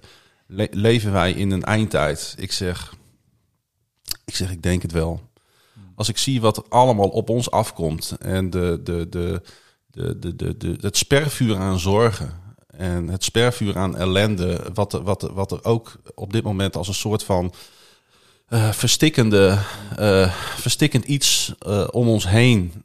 le- 0.47 0.67
leven 0.71 1.11
wij 1.11 1.31
in 1.31 1.51
een 1.51 1.63
eindtijd? 1.63 2.35
Ik 2.37 2.51
zeg, 2.51 2.93
ik 4.25 4.35
zeg, 4.35 4.51
ik 4.51 4.63
denk 4.63 4.81
het 4.81 4.91
wel. 4.91 5.21
Als 5.95 6.09
ik 6.09 6.17
zie 6.17 6.41
wat 6.41 6.57
er 6.57 6.63
allemaal 6.69 7.07
op 7.09 7.29
ons 7.29 7.51
afkomt 7.51 8.15
en 8.19 8.49
de, 8.49 8.79
de, 8.83 9.09
de, 9.09 9.41
de, 9.91 10.19
de, 10.19 10.35
de, 10.35 10.57
de, 10.57 10.75
het 10.81 10.97
spervuur 10.97 11.57
aan 11.57 11.79
zorgen 11.79 12.43
en 12.77 13.07
het 13.07 13.23
spervuur 13.23 13.77
aan 13.77 13.97
ellende, 13.97 14.61
wat, 14.73 14.93
er- 14.93 15.03
wat, 15.03 15.21
wat 15.33 15.51
er 15.51 15.63
ook 15.63 15.95
op 16.15 16.33
dit 16.33 16.43
moment 16.43 16.75
als 16.75 16.87
een 16.87 16.93
soort 16.93 17.23
van 17.23 17.53
eh, 18.47 18.71
verstikkende, 18.71 19.57
eh, 19.97 20.31
verstikkend 20.57 21.05
iets 21.05 21.53
eh, 21.59 21.87
om 21.91 22.07
ons 22.07 22.27
heen 22.29 22.83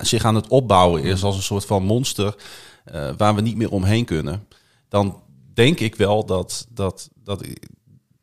zich 0.00 0.24
aan 0.24 0.34
het 0.34 0.48
opbouwen 0.48 1.02
is 1.02 1.22
als 1.22 1.36
een 1.36 1.42
soort 1.42 1.64
van 1.64 1.82
monster 1.84 2.34
waar 3.16 3.34
we 3.34 3.40
niet 3.40 3.56
meer 3.56 3.70
omheen 3.70 4.04
kunnen, 4.04 4.46
dan 4.88 5.20
denk 5.54 5.80
ik 5.80 5.94
wel 5.96 6.24
dat 6.26 6.66
dat 6.70 7.08
dat, 7.24 7.44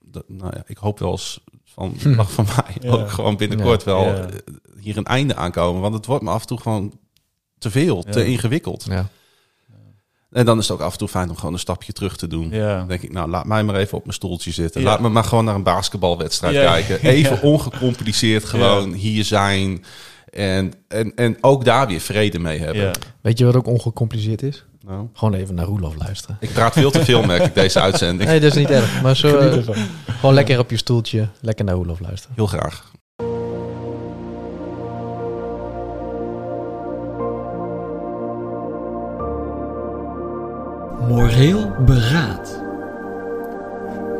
dat 0.06 0.24
nou 0.30 0.52
ja, 0.56 0.64
ik 0.68 0.78
hoop 0.78 1.00
wel 1.00 1.12
eens 1.12 1.40
van 1.64 1.96
mag 2.16 2.32
van 2.32 2.46
mij 2.56 2.76
Ja. 2.80 2.92
ook 2.92 3.10
gewoon 3.10 3.38
binnenkort 3.38 3.84
wel 3.84 4.04
Ja. 4.06 4.28
hier 4.80 4.98
een 4.98 5.06
einde 5.06 5.36
aankomen, 5.36 5.82
want 5.82 5.94
het 5.94 6.06
wordt 6.06 6.24
me 6.24 6.30
af 6.30 6.42
en 6.42 6.48
toe 6.48 6.60
gewoon 6.60 7.00
te 7.58 7.72
veel, 7.72 8.04
te 8.04 8.26
ingewikkeld. 8.26 8.86
Ja. 8.90 9.10
En 10.32 10.46
dan 10.46 10.58
is 10.60 10.68
het 10.68 10.78
ook 10.78 10.84
af 10.84 10.92
en 10.92 10.98
toe 10.98 11.08
fijn 11.08 11.30
om 11.30 11.36
gewoon 11.36 11.54
een 11.54 11.60
stapje 11.60 11.94
terug 11.94 12.18
te 12.18 12.28
doen. 12.28 12.50
Ja. 12.52 12.78
Dan 12.78 12.88
denk 12.88 13.02
ik, 13.02 13.12
nou, 13.14 13.30
laat 13.30 13.46
mij 13.46 13.64
maar 13.64 13.76
even 13.76 13.98
op 13.98 14.04
mijn 14.04 14.16
stoeltje 14.16 14.52
zitten. 14.52 14.82
Ja. 14.82 14.88
Laat 14.88 15.00
me 15.00 15.10
maar 15.10 15.24
gewoon 15.24 15.46
naar 15.46 15.56
een 15.56 15.64
basketbalwedstrijd 15.64 16.56
Ja. 16.56 16.64
kijken. 16.72 17.00
Even 17.10 17.36
Ja. 17.36 17.42
ongecompliceerd 17.42 18.46
gewoon 18.46 18.94
hier 18.94 19.24
zijn. 19.24 19.86
En, 20.30 20.74
en, 20.88 21.16
en 21.16 21.38
ook 21.42 21.66
daar 21.66 21.88
weer 21.88 22.00
vrede 22.00 22.40
mee 22.40 22.60
hebben. 22.60 22.82
Ja. 22.84 22.92
Weet 23.22 23.38
je 23.38 23.46
wat 23.46 23.56
ook 23.56 23.68
ongecompliceerd 23.68 24.42
is? 24.42 24.66
Nou, 24.86 25.08
Gewoon 25.14 25.34
even 25.34 25.56
naar 25.56 25.66
Roelof 25.66 25.96
luisteren. 25.98 26.38
ik 26.40 26.54
praat 26.54 26.74
veel 26.74 26.92
te 26.92 27.06
veel, 27.06 27.24
merk 27.24 27.44
ik, 27.46 27.56
deze 27.56 27.80
uitzending. 27.88 28.30
Nee, 28.30 28.40
dat 28.40 28.50
is 28.52 28.58
niet 28.58 28.70
erg. 28.70 29.02
Maar 29.02 29.16
zo, 29.16 29.38
eh, 29.38 29.76
gewoon 30.06 30.36
lekker 30.36 30.60
op 30.60 30.70
je 30.70 30.78
stoeltje, 30.78 31.28
lekker 31.42 31.66
naar 31.66 31.76
Roelof 31.76 32.00
luisteren. 32.00 32.36
Heel 32.36 32.48
graag. 32.48 32.92
Moreel 41.08 41.76
beraad. 41.80 42.62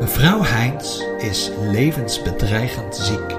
Mevrouw 0.00 0.42
Heins 0.42 1.04
is 1.18 1.50
levensbedreigend 1.60 2.96
ziek. 2.96 3.36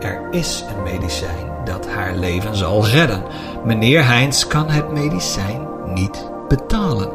Er 0.00 0.20
is 0.30 0.64
een 0.68 0.82
medicijn 0.82 1.52
dat 1.64 1.88
haar 1.88 2.16
leven 2.16 2.56
zal 2.56 2.86
redden. 2.86 3.22
Meneer 3.64 4.06
Heinz 4.06 4.46
kan 4.46 4.70
het 4.70 4.92
medicijn 4.92 5.68
niet 5.94 6.30
betalen. 6.48 7.10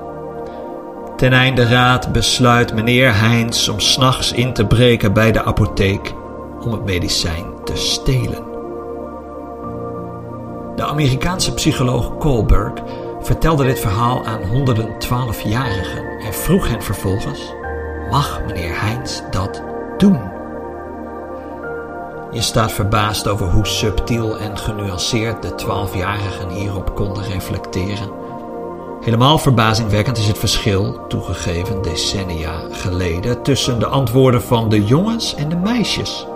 Ten 1.16 1.34
einde 1.34 1.68
raad 1.68 2.12
besluit 2.12 2.74
meneer 2.74 3.20
Heinz 3.20 3.68
om 3.68 3.80
s'nachts 3.80 4.32
in 4.32 4.54
te 4.54 4.66
breken 4.66 5.14
bij 5.14 5.32
de 5.32 5.44
apotheek 5.44 6.14
om 6.60 6.72
het 6.72 6.86
medicijn 6.86 7.46
te 7.64 7.76
stelen. 7.76 8.44
De 10.76 10.86
Amerikaanse 10.86 11.54
psycholoog 11.54 12.18
Kohlberg 12.18 12.74
vertelde 13.22 13.64
dit 13.64 13.80
verhaal 13.80 14.26
aan 14.26 14.44
honderden 14.44 14.96
12-jarigen 15.06 16.20
en 16.26 16.34
vroeg 16.34 16.68
hen 16.68 16.84
vervolgens: 16.84 17.54
Mag 18.10 18.42
meneer 18.48 18.82
Heinz 18.82 19.22
dat 19.32 19.62
doen? 19.98 20.38
Je 22.32 22.42
staat 22.42 22.72
verbaasd 22.72 23.28
over 23.28 23.46
hoe 23.46 23.68
subtiel 23.68 24.38
en 24.38 24.58
genuanceerd 24.58 25.42
de 25.42 25.50
12-jarigen 25.50 26.50
hierop 26.50 26.96
konden 26.96 27.24
reflecteren. 27.24 28.12
Helemaal 29.02 29.38
verbazingwekkend 29.38 30.18
is 30.18 30.28
het 30.28 30.38
verschil, 30.38 31.08
toegegeven 31.08 31.82
decennia 31.82 32.62
geleden, 32.72 33.44
tussen 33.44 33.80
de 33.80 33.88
antwoorden 33.88 34.42
van 34.42 34.70
de 34.70 34.86
jongens 34.86 35.36
en 35.36 35.50
de 35.50 35.56
meisjes. 35.56 36.28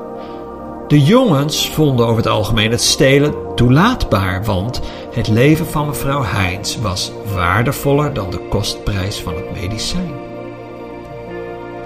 De 0.88 1.02
jongens 1.02 1.70
vonden 1.70 2.06
over 2.06 2.18
het 2.18 2.28
algemeen 2.28 2.72
het 2.72 2.82
stelen 2.82 3.34
toelaatbaar, 3.56 4.44
want 4.44 4.82
het 5.12 5.28
leven 5.28 5.66
van 5.66 5.88
mevrouw 5.88 6.24
Heinz 6.24 6.78
was 6.78 7.12
waardevoller 7.34 8.14
dan 8.14 8.30
de 8.32 8.48
kostprijs 8.50 9.20
van 9.20 9.36
het 9.36 9.62
medicijn. 9.62 10.12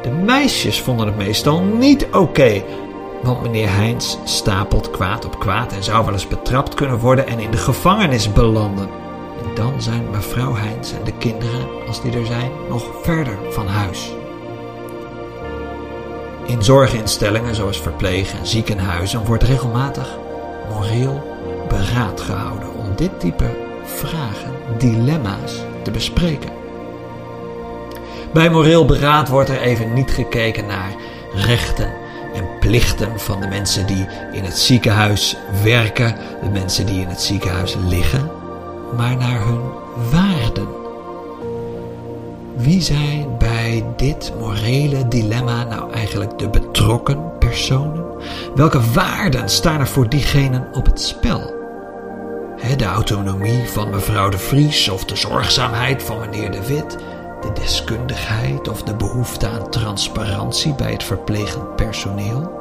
De 0.01 0.09
meisjes 0.09 0.81
vonden 0.81 1.07
het 1.07 1.17
meestal 1.17 1.61
niet 1.61 2.07
oké, 2.11 2.63
want 3.23 3.41
meneer 3.41 3.69
Heinz 3.75 4.15
stapelt 4.23 4.91
kwaad 4.91 5.25
op 5.25 5.39
kwaad 5.39 5.73
en 5.73 5.83
zou 5.83 6.05
wel 6.05 6.13
eens 6.13 6.27
betrapt 6.27 6.73
kunnen 6.73 6.99
worden 6.99 7.27
en 7.27 7.39
in 7.39 7.51
de 7.51 7.57
gevangenis 7.57 8.33
belanden. 8.33 8.89
En 9.43 9.55
dan 9.55 9.81
zijn 9.81 10.09
mevrouw 10.11 10.55
Heinz 10.55 10.91
en 10.91 11.03
de 11.03 11.13
kinderen, 11.17 11.67
als 11.87 12.01
die 12.01 12.17
er 12.17 12.25
zijn, 12.25 12.51
nog 12.69 12.83
verder 13.01 13.37
van 13.49 13.67
huis. 13.67 14.13
In 16.47 16.63
zorginstellingen 16.63 17.55
zoals 17.55 17.81
verpleeg- 17.81 18.33
en 18.33 18.47
ziekenhuizen 18.47 19.25
wordt 19.25 19.43
regelmatig 19.43 20.17
moreel 20.69 21.23
beraad 21.67 22.21
gehouden 22.21 22.73
om 22.75 22.95
dit 22.95 23.19
type 23.19 23.49
vragen, 23.83 24.51
dilemma's 24.77 25.53
te 25.83 25.91
bespreken. 25.91 26.49
Bij 28.33 28.49
moreel 28.49 28.85
beraad 28.85 29.27
wordt 29.27 29.49
er 29.49 29.61
even 29.61 29.93
niet 29.93 30.11
gekeken 30.11 30.65
naar 30.65 30.95
rechten 31.33 31.91
en 32.33 32.59
plichten 32.59 33.19
van 33.19 33.41
de 33.41 33.47
mensen 33.47 33.85
die 33.85 34.07
in 34.31 34.43
het 34.43 34.57
ziekenhuis 34.57 35.37
werken, 35.63 36.15
de 36.43 36.49
mensen 36.49 36.85
die 36.85 37.01
in 37.01 37.07
het 37.07 37.21
ziekenhuis 37.21 37.75
liggen, 37.87 38.31
maar 38.95 39.17
naar 39.17 39.45
hun 39.45 39.61
waarden. 40.11 40.67
Wie 42.55 42.81
zijn 42.81 43.37
bij 43.67 43.85
dit 43.95 44.33
morele 44.39 45.07
dilemma 45.07 45.63
nou 45.63 45.91
eigenlijk 45.91 46.39
de 46.39 46.49
betrokken 46.49 47.37
personen? 47.39 48.05
Welke 48.55 48.91
waarden 48.91 49.49
staan 49.49 49.79
er 49.79 49.87
voor 49.87 50.09
diegenen 50.09 50.67
op 50.73 50.85
het 50.85 51.01
spel? 51.01 51.55
de 52.77 52.85
autonomie 52.85 53.69
van 53.69 53.89
mevrouw 53.89 54.29
de 54.29 54.37
Vries 54.37 54.89
of 54.89 55.05
de 55.05 55.15
zorgzaamheid 55.15 56.03
van 56.03 56.19
meneer 56.19 56.51
de 56.51 56.67
Wit, 56.67 56.97
de 57.41 57.51
deskundigheid 57.53 58.67
of 58.67 58.83
de 58.83 58.95
behoefte 58.95 59.47
aan 59.47 59.69
transparantie 59.69 60.73
bij 60.73 60.91
het 60.91 61.03
verplegend 61.03 61.75
personeel? 61.75 62.51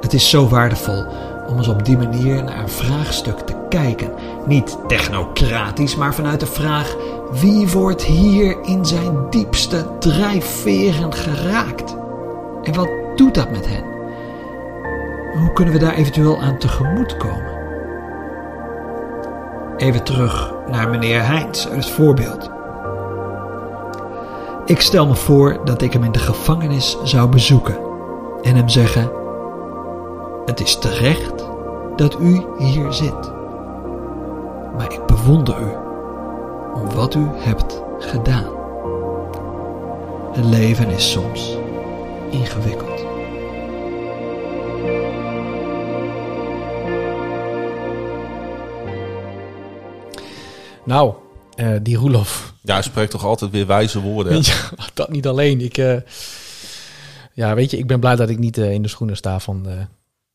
Het 0.00 0.12
is 0.12 0.30
zo 0.30 0.48
waardevol 0.48 1.04
om 1.46 1.56
eens 1.56 1.68
op 1.68 1.84
die 1.84 1.96
manier 1.96 2.44
naar 2.44 2.58
een 2.58 2.68
vraagstuk 2.68 3.38
te 3.38 3.54
kijken. 3.68 4.12
Niet 4.46 4.78
technocratisch, 4.86 5.96
maar 5.96 6.14
vanuit 6.14 6.40
de 6.40 6.46
vraag: 6.46 6.96
wie 7.30 7.68
wordt 7.68 8.02
hier 8.02 8.56
in 8.62 8.86
zijn 8.86 9.30
diepste 9.30 9.86
drijfveren 9.98 11.12
geraakt? 11.12 11.96
En 12.62 12.74
wat 12.74 12.88
doet 13.16 13.34
dat 13.34 13.50
met 13.50 13.66
hen? 13.68 13.84
Hoe 15.40 15.52
kunnen 15.52 15.74
we 15.74 15.80
daar 15.80 15.94
eventueel 15.94 16.40
aan 16.40 16.58
tegemoet 16.58 17.16
komen? 17.16 17.58
Even 19.76 20.04
terug 20.04 20.54
naar 20.70 20.88
meneer 20.88 21.26
Heinz 21.26 21.66
uit 21.66 21.76
het 21.76 21.90
voorbeeld. 21.90 22.50
Ik 24.64 24.80
stel 24.80 25.06
me 25.06 25.14
voor 25.14 25.60
dat 25.64 25.82
ik 25.82 25.92
hem 25.92 26.04
in 26.04 26.12
de 26.12 26.18
gevangenis 26.18 26.96
zou 27.02 27.28
bezoeken 27.28 27.78
en 28.42 28.56
hem 28.56 28.68
zeggen: 28.68 29.10
Het 30.44 30.60
is 30.60 30.78
terecht 30.78 31.48
dat 31.96 32.20
u 32.20 32.44
hier 32.58 32.92
zit, 32.92 33.32
maar 34.76 34.92
ik 34.92 35.06
bewonder 35.06 35.60
u 35.60 35.89
om 36.74 36.90
wat 36.90 37.14
u 37.14 37.26
hebt 37.32 37.82
gedaan. 37.98 38.58
Het 40.32 40.44
leven 40.44 40.88
is 40.88 41.10
soms 41.10 41.56
ingewikkeld. 42.30 43.04
Nou, 50.84 51.14
eh, 51.54 51.76
die 51.82 51.96
Roelof. 51.96 52.54
Ja, 52.62 52.72
hij 52.72 52.82
spreekt 52.82 53.10
toch 53.10 53.24
altijd 53.24 53.50
weer 53.50 53.66
wijze 53.66 54.00
woorden. 54.00 54.42
Ja, 54.42 54.86
dat 54.94 55.10
niet 55.10 55.26
alleen. 55.26 55.60
Ik, 55.60 55.78
eh, 55.78 55.96
ja, 57.32 57.54
weet 57.54 57.70
je, 57.70 57.78
ik 57.78 57.86
ben 57.86 58.00
blij 58.00 58.16
dat 58.16 58.28
ik 58.28 58.38
niet 58.38 58.58
eh, 58.58 58.72
in 58.72 58.82
de 58.82 58.88
schoenen 58.88 59.16
sta 59.16 59.40
van 59.40 59.68
eh, 59.68 59.84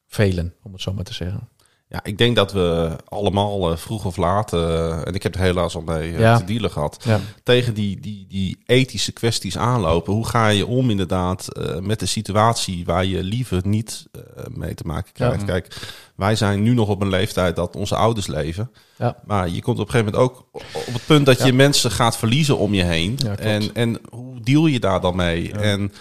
velen, 0.08 0.54
om 0.64 0.74
het 0.74 0.82
zo 0.82 0.94
maar 0.94 1.04
te 1.04 1.14
zeggen. 1.14 1.50
Ja, 1.90 2.00
ik 2.04 2.18
denk 2.18 2.36
dat 2.36 2.52
we 2.54 2.96
allemaal 3.06 3.72
eh, 3.72 3.78
vroeg 3.78 4.06
of 4.06 4.18
laat, 4.18 4.54
eh, 4.54 5.08
en 5.08 5.14
ik 5.14 5.24
heb 5.24 5.36
er 5.36 5.42
helaas 5.42 5.76
al 5.76 5.82
mee 5.82 6.12
eh, 6.14 6.20
Ja. 6.20 6.38
te 6.38 6.44
dealen 6.44 6.72
gehad, 6.72 6.98
Ja. 7.04 7.20
tegen 7.44 7.74
die, 7.74 8.00
die, 8.00 8.26
die 8.30 8.58
ethische 8.66 9.12
kwesties 9.12 9.58
aanlopen. 9.58 10.14
Hoe 10.14 10.28
ga 10.28 10.48
je 10.48 10.66
om 10.66 10.90
inderdaad 10.90 11.48
met 11.82 12.02
een 12.02 12.08
situatie 12.08 12.86
waar 12.86 13.06
je 13.06 13.24
liever 13.24 13.62
niet 13.68 14.06
mee 14.50 14.74
te 14.74 14.84
maken 14.86 15.14
krijgt? 15.14 15.40
Ja. 15.40 15.46
Kijk, 15.46 15.76
wij 16.16 16.36
zijn 16.36 16.64
nu 16.64 16.74
nog 16.74 16.88
op 16.90 17.02
een 17.02 17.10
leeftijd 17.10 17.56
dat 17.56 17.76
onze 17.76 17.96
ouders 17.96 18.28
leven. 18.28 18.72
Ja. 18.98 19.18
Maar 19.26 19.50
je 19.50 19.62
komt 19.62 19.80
op 19.80 19.86
een 19.86 19.92
gegeven 19.92 20.14
moment 20.14 20.32
ook 20.32 20.48
op 20.74 20.94
het 20.94 21.06
punt 21.06 21.26
dat 21.26 21.44
je 21.44 21.54
mensen 21.54 21.92
gaat 21.92 22.18
verliezen 22.18 22.58
om 22.58 22.74
je 22.74 22.84
heen. 22.84 23.18
En, 23.38 23.74
en 23.74 24.00
hoe 24.10 24.40
deal 24.40 24.66
je 24.68 24.80
daar 24.80 25.02
dan 25.02 25.16
mee? 25.16 25.52
En 25.52 25.92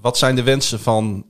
wat 0.00 0.18
zijn 0.18 0.34
de 0.34 0.42
wensen 0.42 0.80
van 0.80 1.24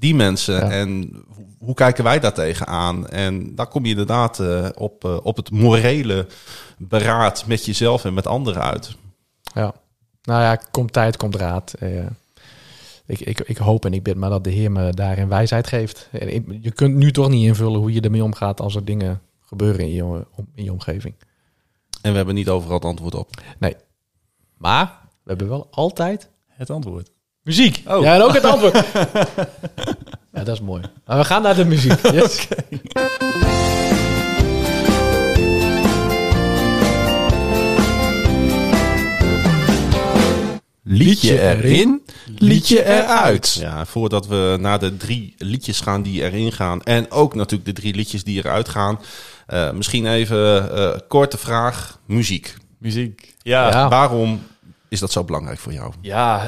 die 0.00 0.14
mensen? 0.14 0.54
Ja. 0.54 0.70
En 0.70 1.10
hoe, 1.58 1.74
kijken 1.74 2.04
wij 2.04 2.20
daar 2.20 2.32
tegenaan? 2.34 3.08
En 3.08 3.54
daar 3.54 3.66
kom 3.66 3.84
je 3.84 3.90
inderdaad 3.90 4.38
eh, 4.40 4.68
op, 4.74 5.04
eh, 5.04 5.16
op 5.22 5.36
het 5.36 5.50
morele 5.50 6.26
beraad 6.78 7.46
met 7.46 7.64
jezelf 7.64 8.04
en 8.04 8.14
met 8.14 8.26
anderen 8.26 8.62
uit. 8.62 8.96
Ja. 9.54 9.74
Nou 10.22 10.42
ja, 10.42 10.56
komt 10.56 10.92
tijd, 10.92 11.16
komt 11.16 11.34
raad. 11.34 11.72
Eh, 11.72 12.06
ik, 13.06 13.20
ik, 13.20 13.40
ik 13.40 13.56
hoop 13.56 13.84
en 13.84 13.94
ik 13.94 14.02
bid 14.02 14.16
maar 14.16 14.30
dat 14.30 14.44
de 14.44 14.50
Heer 14.50 14.72
me 14.72 14.92
daarin 14.92 15.28
wijsheid 15.28 15.66
geeft. 15.66 16.08
En 16.12 16.34
ik- 16.34 16.58
je 16.60 16.70
kunt 16.70 16.94
nu 16.94 17.12
toch 17.12 17.28
niet 17.28 17.46
invullen 17.46 17.80
hoe 17.80 17.92
je 17.92 18.00
ermee 18.00 18.24
omgaat 18.24 18.60
als 18.60 18.74
er 18.74 18.84
dingen 18.84 19.20
gebeuren 19.40 19.80
in 19.80 19.92
je, 19.92 20.04
om- 20.04 20.48
in 20.54 20.64
je 20.64 20.72
omgeving. 20.72 21.14
En 22.02 22.10
we 22.10 22.16
hebben 22.16 22.34
niet 22.34 22.48
overal 22.48 22.74
het 22.74 22.84
antwoord 22.84 23.14
op. 23.14 23.30
Nee. 23.58 23.76
Maar 24.56 24.98
we 25.22 25.28
hebben 25.28 25.48
wel 25.48 25.68
altijd 25.70 26.28
Het 26.48 26.70
antwoord. 26.70 27.10
Muziek. 27.42 27.82
Oh. 27.86 28.02
Ja, 28.02 28.14
en 28.14 28.22
ook 28.22 28.34
het 28.34 28.44
antwoord. 28.52 28.74
ja, 30.32 30.44
dat 30.44 30.48
is 30.48 30.60
mooi. 30.60 30.82
Maar 31.06 31.18
we 31.18 31.24
gaan 31.24 31.42
naar 31.42 31.56
de 31.56 31.64
muziek. 31.64 32.00
Yes. 32.12 32.46
Liedje 40.82 41.40
erin, 41.40 42.02
liedje 42.38 42.84
eruit. 42.84 43.56
Ja, 43.60 43.86
voordat 43.86 44.26
we 44.26 44.56
naar 44.60 44.78
de 44.78 44.96
drie 44.96 45.34
liedjes 45.38 45.80
gaan 45.80 46.02
die 46.02 46.22
erin 46.22 46.52
gaan. 46.52 46.82
En 46.82 47.10
ook 47.10 47.34
natuurlijk 47.34 47.64
de 47.64 47.80
drie 47.82 47.94
liedjes 47.94 48.24
die 48.24 48.38
eruit 48.38 48.68
gaan. 48.68 49.00
eh, 49.46 49.70
misschien 49.72 50.06
even 50.06 50.70
eh 50.76 50.98
korte 51.08 51.38
vraag. 51.38 51.98
Muziek. 52.06 52.54
Muziek. 52.78 53.34
Ja. 53.42 53.88
Waarom 53.88 54.42
is 54.90 55.00
dat 55.00 55.12
zo 55.12 55.24
belangrijk 55.24 55.58
voor 55.58 55.72
jou? 55.72 55.92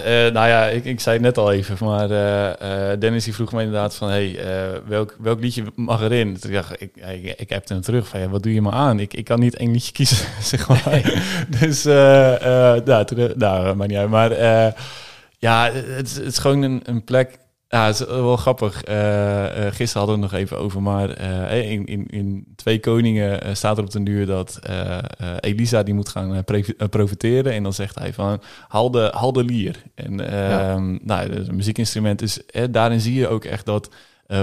eh, 0.03 0.32
nou 0.32 0.49
ja, 0.49 0.66
ik, 0.66 0.84
ik 0.84 1.01
zei 1.01 1.14
het 1.16 1.24
net 1.24 1.38
al 1.38 1.53
even, 1.53 1.76
maar 1.86 2.11
eh, 2.11 2.90
eh, 2.93 3.01
Dennis 3.01 3.24
die 3.24 3.34
vroeg 3.34 3.53
me 3.53 3.62
inderdaad 3.62 3.95
van, 3.95 4.09
hey, 4.09 4.38
welk, 4.86 5.16
welk 5.18 5.40
liedje 5.40 5.64
mag 5.74 6.03
erin? 6.03 6.38
Toen 6.38 6.53
dacht 6.53 6.82
ik, 6.82 6.90
ik, 6.97 7.34
ik, 7.40 7.49
heb 7.51 7.68
hem 7.68 7.80
terug 7.80 8.09
van, 8.09 8.20
ja, 8.20 8.28
wat 8.28 8.43
doe 8.43 8.55
je 8.55 8.62
me 8.62 8.70
aan? 8.70 9.01
Ik, 9.01 9.14
ik 9.14 9.24
kan 9.24 9.40
niet 9.40 9.57
één 9.57 9.70
liedje 9.72 9.93
kiezen, 9.93 10.26
zeg 10.43 10.68
maar. 10.68 11.24
Dus, 11.61 11.84
nou, 12.84 13.05
toen, 13.05 13.32
nou, 13.36 13.74
maakt 13.74 13.90
niet 13.90 13.99
uit. 13.99 14.09
Maar 14.11 14.32
ja, 15.38 15.70
het, 15.72 16.07
is- 16.07 16.16
het 16.16 16.26
is 16.26 16.38
gewoon 16.38 16.62
een, 16.62 16.80
een 16.84 17.05
plek. 17.05 17.38
Ja, 17.74 17.86
het 17.86 18.00
is 18.00 18.06
wel 18.06 18.36
grappig. 18.36 18.84
Eh, 18.84 19.66
eh, 19.66 19.74
gisteren 19.74 20.06
hadden 20.06 20.16
we 20.16 20.22
het 20.22 20.32
nog 20.32 20.40
even 20.40 20.58
over, 20.58 20.82
maar 20.82 21.10
eh, 21.10 21.70
in, 21.70 21.86
in, 21.86 22.06
in 22.06 22.52
Twee 22.56 22.80
Koningen 22.80 23.56
staat 23.56 23.78
er 23.78 23.84
op 23.84 23.90
den 23.90 24.04
duur 24.04 24.26
dat 24.26 24.58
Elisa 25.40 25.82
die 25.82 25.94
moet 25.94 26.08
gaan 26.08 26.44
profiteren. 26.90 27.52
En 27.52 27.62
dan 27.62 27.72
zegt 27.72 27.98
hij 27.98 28.12
van, 28.12 28.42
haal 28.68 28.90
de, 28.90 29.12
haal 29.14 29.32
de 29.32 29.44
lier. 29.44 29.82
En 29.94 30.30
ehm, 30.30 30.98
nou, 31.02 31.30
het 31.30 31.38
is 31.38 31.48
een 31.48 31.56
muziekinstrument. 31.56 32.46
Eh, 32.46 32.64
daarin 32.70 33.00
zie 33.00 33.14
je 33.14 33.28
ook 33.28 33.44
echt 33.44 33.66
dat 33.66 33.88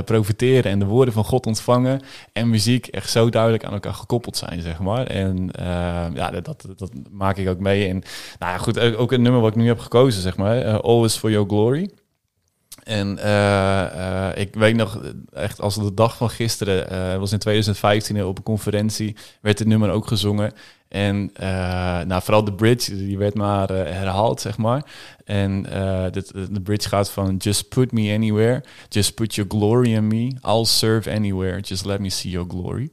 profiteren 0.06 0.72
en 0.72 0.80
de 0.80 0.86
woorden 0.86 1.14
van 1.14 1.26
God 1.26 1.46
ontvangen 1.46 2.02
en 2.34 2.50
muziek 2.50 2.88
echt 2.88 3.10
zo 3.10 3.30
duidelijk 3.30 3.64
aan 3.64 3.74
elkaar 3.74 3.94
gekoppeld 3.94 4.38
zijn, 4.38 4.62
zeg 4.62 4.80
maar. 4.80 5.08
En 5.08 5.52
eh, 5.52 5.66
ja, 6.14 6.32
dat, 6.32 6.46
dat, 6.46 6.68
dat 6.76 6.92
maak 7.12 7.38
ik 7.38 7.50
ook 7.50 7.60
mee. 7.60 7.88
En 7.88 8.04
nou 8.40 8.52
ja, 8.52 8.58
goed, 8.58 8.80
ook 8.80 9.00
ook 9.00 9.12
een 9.12 9.22
nummer 9.22 9.42
wat 9.42 9.50
ik 9.50 9.56
nu 9.56 9.68
heb 9.68 9.80
gekozen, 9.80 10.22
zeg 10.22 10.38
maar, 10.38 10.82
Always 10.82 11.16
for 11.16 11.32
Your 11.32 11.48
Glory. 11.48 11.90
En 12.90 13.18
eh, 13.18 14.30
eh, 14.30 14.38
ik 14.38 14.56
weet 14.56 14.76
nog, 14.76 15.04
eh, 15.04 15.44
echt 15.44 15.62
als 15.62 15.76
de 15.76 15.94
dag 15.94 16.18
van 16.18 16.30
gisteren, 16.30 16.90
eh, 16.90 17.18
was 17.18 17.32
in 17.32 17.40
2015 17.40 18.24
op 18.24 18.38
een 18.38 18.44
conferentie, 18.44 19.16
werd 19.42 19.58
dit 19.58 19.68
nummer 19.68 19.90
ook 19.90 20.08
gezongen. 20.08 20.54
En 20.88 21.32
nou, 22.08 22.22
vooral 22.22 22.44
de 22.44 22.54
bridge, 22.54 22.96
die 22.96 23.18
werd 23.18 23.34
maar 23.34 23.70
herhaald, 23.70 24.42
zeg 24.42 24.58
maar. 24.58 24.84
En 25.26 25.64
de 26.52 26.62
bridge 26.64 26.90
gaat 26.90 27.12
van 27.12 27.36
Just 27.38 27.70
put 27.70 27.92
me 27.92 28.14
anywhere, 28.14 28.64
just 28.88 29.16
put 29.16 29.36
your 29.36 29.50
glory 29.50 29.94
in 29.94 30.08
me, 30.08 30.32
I'll 30.48 30.66
serve 30.66 31.12
anywhere, 31.12 31.60
just 31.60 31.86
let 31.86 32.00
me 32.00 32.10
see 32.10 32.32
your 32.32 32.50
glory. 32.50 32.90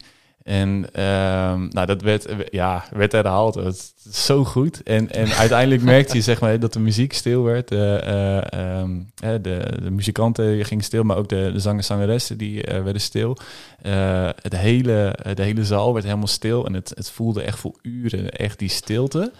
En 0.46 0.86
ehm, 0.92 1.68
nou, 1.68 1.86
dat 1.86 2.02
werd, 2.02 2.26
ja, 2.50 2.84
werd 2.90 3.12
herhaald. 3.12 3.54
Het 3.54 3.94
is 4.10 4.24
zo 4.24 4.44
goed. 4.44 4.82
En, 4.82 5.10
en 5.10 5.28
uiteindelijk 5.44 5.82
merkte 5.82 6.16
je 6.16 6.22
zeg 6.22 6.40
maar, 6.40 6.60
dat 6.60 6.72
de 6.72 6.78
muziek 6.78 7.12
stil 7.12 7.42
werd. 7.42 7.68
De, 7.68 8.00
eh, 8.04 8.80
ehm, 8.80 9.00
de, 9.42 9.78
de 9.82 9.90
muzikanten 9.90 10.64
gingen 10.64 10.84
stil, 10.84 11.02
maar 11.02 11.16
ook 11.16 11.28
de, 11.28 11.50
de 11.52 11.58
zangers 11.58 11.86
zangeressen 11.86 12.38
die 12.38 12.62
eh, 12.62 12.82
werden 12.82 13.02
stil. 13.02 13.36
Eh, 13.82 14.28
het 14.42 14.56
hele, 14.56 15.18
de 15.34 15.42
hele 15.42 15.64
zaal 15.64 15.92
werd 15.92 16.04
helemaal 16.04 16.26
stil. 16.26 16.66
En 16.66 16.74
het, 16.74 16.92
het 16.94 17.10
voelde 17.10 17.42
echt 17.42 17.58
voor 17.58 17.74
uren 17.82 18.30
echt 18.30 18.58
die 18.58 18.70
stilte. 18.70 19.32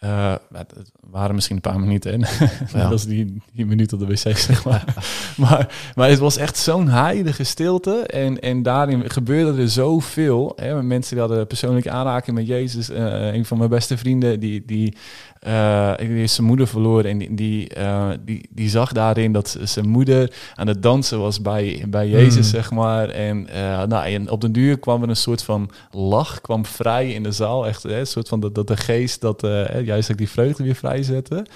Maar 0.00 0.38
het 0.50 0.90
waren 1.00 1.34
misschien 1.34 1.56
een 1.56 1.62
paar 1.62 1.80
minuten. 1.80 2.12
En 2.12 2.20
dat 2.80 2.90
was 2.90 3.04
die, 3.06 3.42
die 3.52 3.66
minuut 3.66 3.92
op 3.92 3.98
de 3.98 4.06
wc, 4.06 4.36
zeg 4.36 4.64
maar. 4.64 4.84
maar. 5.36 5.92
Maar 5.94 6.08
het 6.08 6.18
was 6.18 6.36
echt 6.36 6.56
zo'n 6.56 6.88
heilige 6.88 7.44
stilte. 7.44 8.06
En, 8.06 8.40
en 8.40 8.62
daarin 8.62 9.10
gebeurde 9.10 9.62
er 9.62 9.70
zoveel. 9.70 10.52
Hè. 10.56 10.82
Mensen 10.82 11.16
die 11.16 11.24
hadden 11.24 11.46
persoonlijke 11.46 11.90
aanraking 11.90 12.36
met 12.36 12.46
Jezus. 12.46 12.90
Eh, 12.90 13.34
een 13.34 13.44
van 13.44 13.58
mijn 13.58 13.70
beste 13.70 13.98
vrienden, 13.98 14.40
die, 14.40 14.64
die, 14.64 14.96
eh, 15.40 15.92
die 15.98 16.22
is 16.22 16.34
zijn 16.34 16.46
moeder 16.46 16.66
verloren. 16.66 17.10
En 17.10 17.18
die, 17.18 17.34
die, 17.34 17.68
eh, 17.68 18.08
die, 18.24 18.48
die 18.50 18.68
zag 18.68 18.92
daarin 18.92 19.32
dat 19.32 19.56
zijn 19.62 19.88
moeder 19.88 20.32
aan 20.54 20.66
het 20.66 20.82
dansen 20.82 21.20
was 21.20 21.40
bij, 21.42 21.84
bij 21.88 22.08
Jezus, 22.08 22.36
Mm. 22.36 22.42
zeg 22.42 22.70
maar. 22.70 23.08
En, 23.08 23.48
eh, 23.48 23.82
nou, 23.82 24.04
en 24.06 24.30
op 24.30 24.40
den 24.40 24.52
duur 24.52 24.78
kwam 24.78 25.02
er 25.02 25.08
een 25.08 25.16
soort 25.16 25.42
van 25.42 25.70
lach, 25.90 26.40
kwam 26.40 26.66
vrij 26.66 27.10
in 27.12 27.22
de 27.22 27.32
zaal. 27.32 27.66
Echt 27.66 27.82
hè, 27.82 27.98
een 27.98 28.06
soort 28.06 28.28
van 28.28 28.40
dat, 28.40 28.54
dat 28.54 28.66
de 28.66 28.76
geest, 28.76 29.20
dat 29.20 29.42
eh, 29.44 29.84
juist 29.86 30.10
ook 30.10 30.18
die 30.18 30.28
vreugde 30.30 30.62
weer 30.62 30.74
vrijzette. 30.74 31.46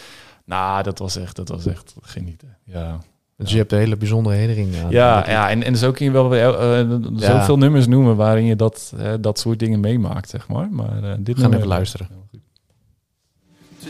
Nou, 0.44 0.82
dat 0.82 0.98
was 0.98 1.16
echt, 1.16 1.36
dat 1.36 1.48
was 1.48 1.66
echt 1.66 1.94
genieten. 2.02 2.56
Ja. 2.64 2.98
Dus 3.36 3.50
je 3.50 3.56
hebt 3.56 3.72
een 3.72 3.78
hele 3.78 3.96
bijzondere 3.96 4.36
herinnering 4.36 4.84
aan. 4.84 4.90
Ja, 4.90 5.24
ja 5.30 5.50
en, 5.50 5.62
en 5.62 5.76
zo 5.76 5.90
kun 5.90 6.04
je 6.04 6.10
wel 6.10 6.34
Ja. 6.34 6.86
zoveel 7.16 7.58
nummers 7.58 7.86
noemen 7.86 8.16
waarin 8.16 8.44
je 8.44 8.56
dat, 8.56 8.94
dat 9.20 9.38
soort 9.38 9.58
dingen 9.58 9.80
meemaakt, 9.80 10.30
zeg 10.30 10.48
maar. 10.48 10.68
Maar 10.70 11.16
dit 11.20 11.38
gaan 11.38 11.52
even 11.54 11.66
luisteren. 11.66 12.08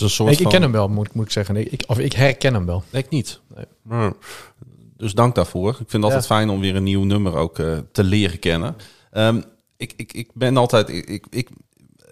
een 0.00 0.10
soort 0.10 0.30
Ik, 0.32 0.36
ik 0.36 0.42
van... 0.42 0.52
ken 0.52 0.62
hem 0.62 0.72
wel, 0.72 0.88
moet, 0.88 1.14
moet 1.14 1.24
ik 1.24 1.30
zeggen. 1.32 1.56
Ik, 1.56 1.66
ik- 1.72 1.84
of 1.86 1.98
ik 1.98 2.12
herken 2.12 2.54
hem 2.54 2.66
wel. 2.66 2.82
Nee, 2.90 3.02
ik 3.02 3.10
niet. 3.10 3.40
Nee. 3.84 4.10
Dus 4.96 5.12
dank 5.12 5.34
daarvoor. 5.34 5.68
Ik 5.70 5.76
vind 5.76 5.92
het 5.92 6.02
altijd 6.02 6.22
Ja. 6.28 6.34
fijn 6.36 6.48
om 6.50 6.60
weer 6.60 6.76
een 6.76 6.82
nieuw 6.82 7.04
nummer 7.04 7.34
ook 7.36 7.58
eh, 7.58 7.78
te 7.92 8.04
leren 8.04 8.38
kennen. 8.38 8.76
Ehm, 9.10 9.40
ik, 9.76 9.92
ik, 9.96 10.12
ik 10.12 10.30
ben 10.34 10.56
altijd... 10.56 10.88
Ik, 10.88 11.26
ik, 11.30 11.48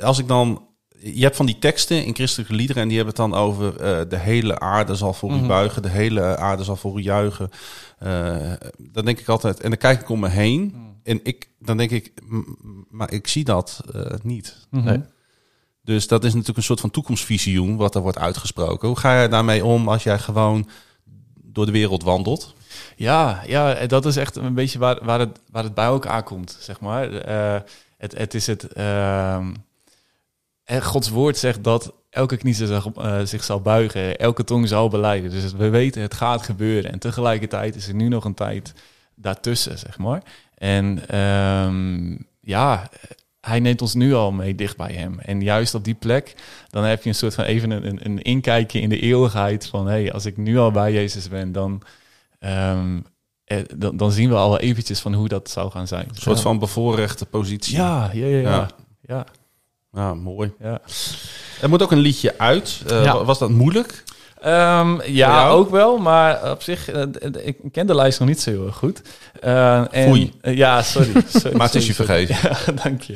als 0.01 0.19
ik 0.19 0.29
dan... 0.29 0.65
Je 0.99 1.23
hebt 1.23 1.37
van 1.37 1.47
die 1.47 1.59
teksten 1.59 2.05
in 2.05 2.15
christelijke 2.15 2.55
liederen... 2.55 2.83
en 2.83 2.89
die 2.89 2.97
hebben 2.97 3.15
het 3.17 3.31
dan 3.31 3.41
over... 3.41 3.77
eh, 3.81 4.09
de 4.09 4.19
hele 4.19 4.59
aarde 4.59 4.95
zal 4.95 5.13
voor 5.13 5.33
u 5.33 5.47
buigen. 5.47 5.83
De 5.83 5.89
hele 5.89 6.37
aarde 6.37 6.65
zal 6.65 6.77
voor 6.77 6.99
u 6.99 7.03
juichen. 7.03 7.51
Eh, 7.99 8.53
dan 8.79 9.05
denk 9.05 9.19
ik 9.21 9.29
altijd... 9.29 9.61
En 9.61 9.69
dan 9.71 9.79
kijk 9.79 10.01
ik 10.01 10.09
om 10.09 10.21
me 10.21 10.29
heen. 10.29 10.75
En 11.03 11.21
ik, 11.23 11.49
dan 11.59 11.77
denk 11.77 11.91
ik... 11.91 12.13
Maar 12.91 13.13
ik 13.13 13.27
zie 13.27 13.45
dat 13.45 13.81
eh, 13.95 14.03
niet. 14.23 14.67
Mhm. 14.71 14.85
Nee. 14.85 15.01
Dus 15.87 16.07
dat 16.07 16.25
is 16.25 16.31
natuurlijk 16.31 16.59
een 16.59 16.65
soort 16.65 16.81
van 16.81 16.91
toekomstvisioen 16.91 17.77
wat 17.77 17.95
er 17.95 18.01
wordt 18.01 18.19
uitgesproken. 18.19 18.89
Hoe 18.89 18.99
ga 18.99 19.15
jij 19.15 19.29
daarmee 19.29 19.65
om 19.65 19.89
als 19.89 20.03
jij 20.03 20.19
gewoon 20.19 20.69
door 21.43 21.67
de 21.67 21.73
wereld 21.73 22.03
wandelt? 22.03 22.55
Ja, 22.97 23.43
ja, 23.47 23.87
dat 23.87 24.07
is 24.07 24.17
echt 24.17 24.37
een 24.37 24.55
beetje 24.55 24.79
waar, 24.79 25.05
waar, 25.05 25.19
het, 25.19 25.41
waar 25.51 25.63
het 25.63 25.75
bij 25.75 25.85
elkaar 25.85 26.23
komt, 26.23 26.57
zeg 26.61 26.81
maar. 26.81 27.13
Eh, 27.13 27.61
het, 27.99 28.19
het 28.19 28.35
is 28.35 28.47
het... 28.47 28.73
ehm, 28.73 29.55
eh, 30.65 30.83
Gods 30.83 31.09
woord 31.09 31.37
zegt 31.37 31.65
dat 31.65 31.93
elke 32.11 32.37
knie 32.37 32.55
zich, 32.55 32.87
eh, 32.87 33.21
zich 33.25 33.45
zal 33.45 33.61
buigen, 33.61 34.19
elke 34.19 34.45
tong 34.45 34.69
zal 34.69 34.89
beleiden. 34.89 35.31
Dus 35.31 35.53
we 35.53 35.69
weten, 35.69 36.03
het 36.03 36.15
gaat 36.15 36.43
gebeuren. 36.43 36.93
En 36.93 36.99
tegelijkertijd 36.99 37.77
is 37.77 37.89
er 37.89 37.95
nu 37.95 38.09
nog 38.09 38.25
een 38.25 38.35
tijd 38.35 38.73
daartussen, 39.15 39.79
zeg 39.79 39.99
maar. 39.99 40.23
En 40.55 41.09
ehm, 41.09 42.17
ja, 42.41 42.91
hij 43.47 43.61
neemt 43.61 43.83
ons 43.83 43.95
nu 43.95 44.15
al 44.15 44.33
mee 44.33 44.55
dicht 44.55 44.77
bij 44.77 44.93
hem. 44.93 45.19
En 45.19 45.43
juist 45.43 45.75
op 45.75 45.85
die 45.85 45.95
plek, 45.95 46.35
dan 46.71 46.85
heb 46.85 47.03
je 47.03 47.09
een 47.09 47.15
soort 47.15 47.35
van 47.35 47.45
even 47.45 47.71
een, 47.71 47.87
een, 47.87 48.01
een 48.05 48.23
inkijkje 48.23 48.81
in 48.81 48.89
de 48.89 49.01
eeuwigheid. 49.01 49.67
Van 49.67 49.87
hé, 49.87 49.93
hey, 49.93 50.13
als 50.13 50.27
ik 50.27 50.37
nu 50.37 50.59
al 50.59 50.71
bij 50.71 50.93
Jezus 50.93 51.29
ben, 51.29 51.53
dan, 51.53 51.83
ehm, 52.39 53.01
eh, 53.45 53.59
dan, 53.77 53.97
dan 53.97 54.13
zien 54.13 54.29
we 54.29 54.35
al 54.35 54.59
eventjes 54.59 55.01
van 55.01 55.15
hoe 55.15 55.29
dat 55.29 55.51
zou 55.51 55.71
gaan 55.71 55.87
zijn. 55.87 56.09
Een 56.09 56.15
soort 56.15 56.41
van 56.41 56.59
bevoorrechte 56.59 57.27
positie. 57.27 57.77
Ja, 57.77 58.11
ja, 58.13 58.27
ja. 58.27 58.39
ja. 58.39 58.51
Ja. 58.51 58.69
ja. 59.01 59.27
Ja, 59.93 60.15
mooi. 60.15 60.53
ja. 60.59 60.81
Er 61.61 61.69
moet 61.69 61.83
ook 61.83 61.93
een 61.93 61.99
liedje 61.99 62.39
uit. 62.39 62.83
Eh, 62.87 63.05
Ja. 63.05 63.25
Was 63.25 63.39
dat 63.39 63.51
moeilijk? 63.51 64.05
Ehm, 64.47 64.97
ja, 65.05 65.49
ook 65.49 65.71
wel, 65.71 65.99
maar 65.99 66.51
op 66.51 66.63
zich, 66.63 66.89
eh, 66.91 67.03
ik 67.45 67.57
ken 67.73 67.87
de 67.87 67.95
lijst 67.95 68.19
nog 68.19 68.29
niet 68.29 68.41
zo 68.41 68.51
heel 68.51 68.67
erg 68.67 68.77
goed. 68.77 69.03
Eh, 69.41 69.95
en, 69.95 70.09
Foei. 70.09 70.33
eh, 70.41 70.57
ja, 70.57 70.83
sorry. 70.83 71.13
sorry 71.29 71.57
Maar 71.57 71.67
het 71.67 71.75
is 71.75 71.87
je. 71.97 72.27
Ja, 72.27 72.57
dank 72.83 73.03
je. 73.03 73.15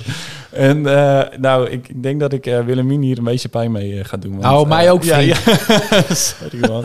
En 0.50 0.86
eh, 0.86 1.38
nou, 1.38 1.68
ik, 1.68 1.88
ik 1.88 2.02
denk 2.02 2.20
dat 2.20 2.32
ik 2.32 2.44
Willemien 2.44 3.02
hier 3.02 3.18
een 3.18 3.24
beetje 3.24 3.48
pijn 3.48 3.72
mee 3.72 4.04
ga 4.04 4.16
doen. 4.16 4.30
want, 4.30 4.42
Nou, 4.42 4.66
mij 4.68 4.90
ook, 4.90 5.02
ja, 5.02 5.14
vriend. 5.16 5.36
ja. 5.44 6.14
sorry 6.14 6.58
man. 6.68 6.84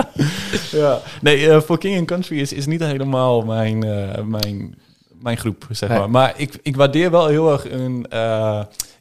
ja. 0.72 1.00
Nee, 1.22 1.60
voor 1.62 1.78
King 1.78 1.98
and 1.98 2.08
Country 2.08 2.40
is, 2.40 2.54
is 2.54 2.66
niet 2.66 2.84
helemaal 2.84 3.42
mijn, 3.42 3.84
eh, 3.84 4.24
mijn, 4.24 4.76
mijn 5.22 5.38
groep, 5.38 5.68
zeg 5.70 5.90
Nee. 5.90 5.98
maar. 6.00 6.10
Maar 6.10 6.34
ik, 6.38 6.60
ik 6.62 6.76
waardeer 6.76 7.12
wel 7.12 7.28
heel 7.28 7.52
erg 7.52 7.72
een... 7.72 8.06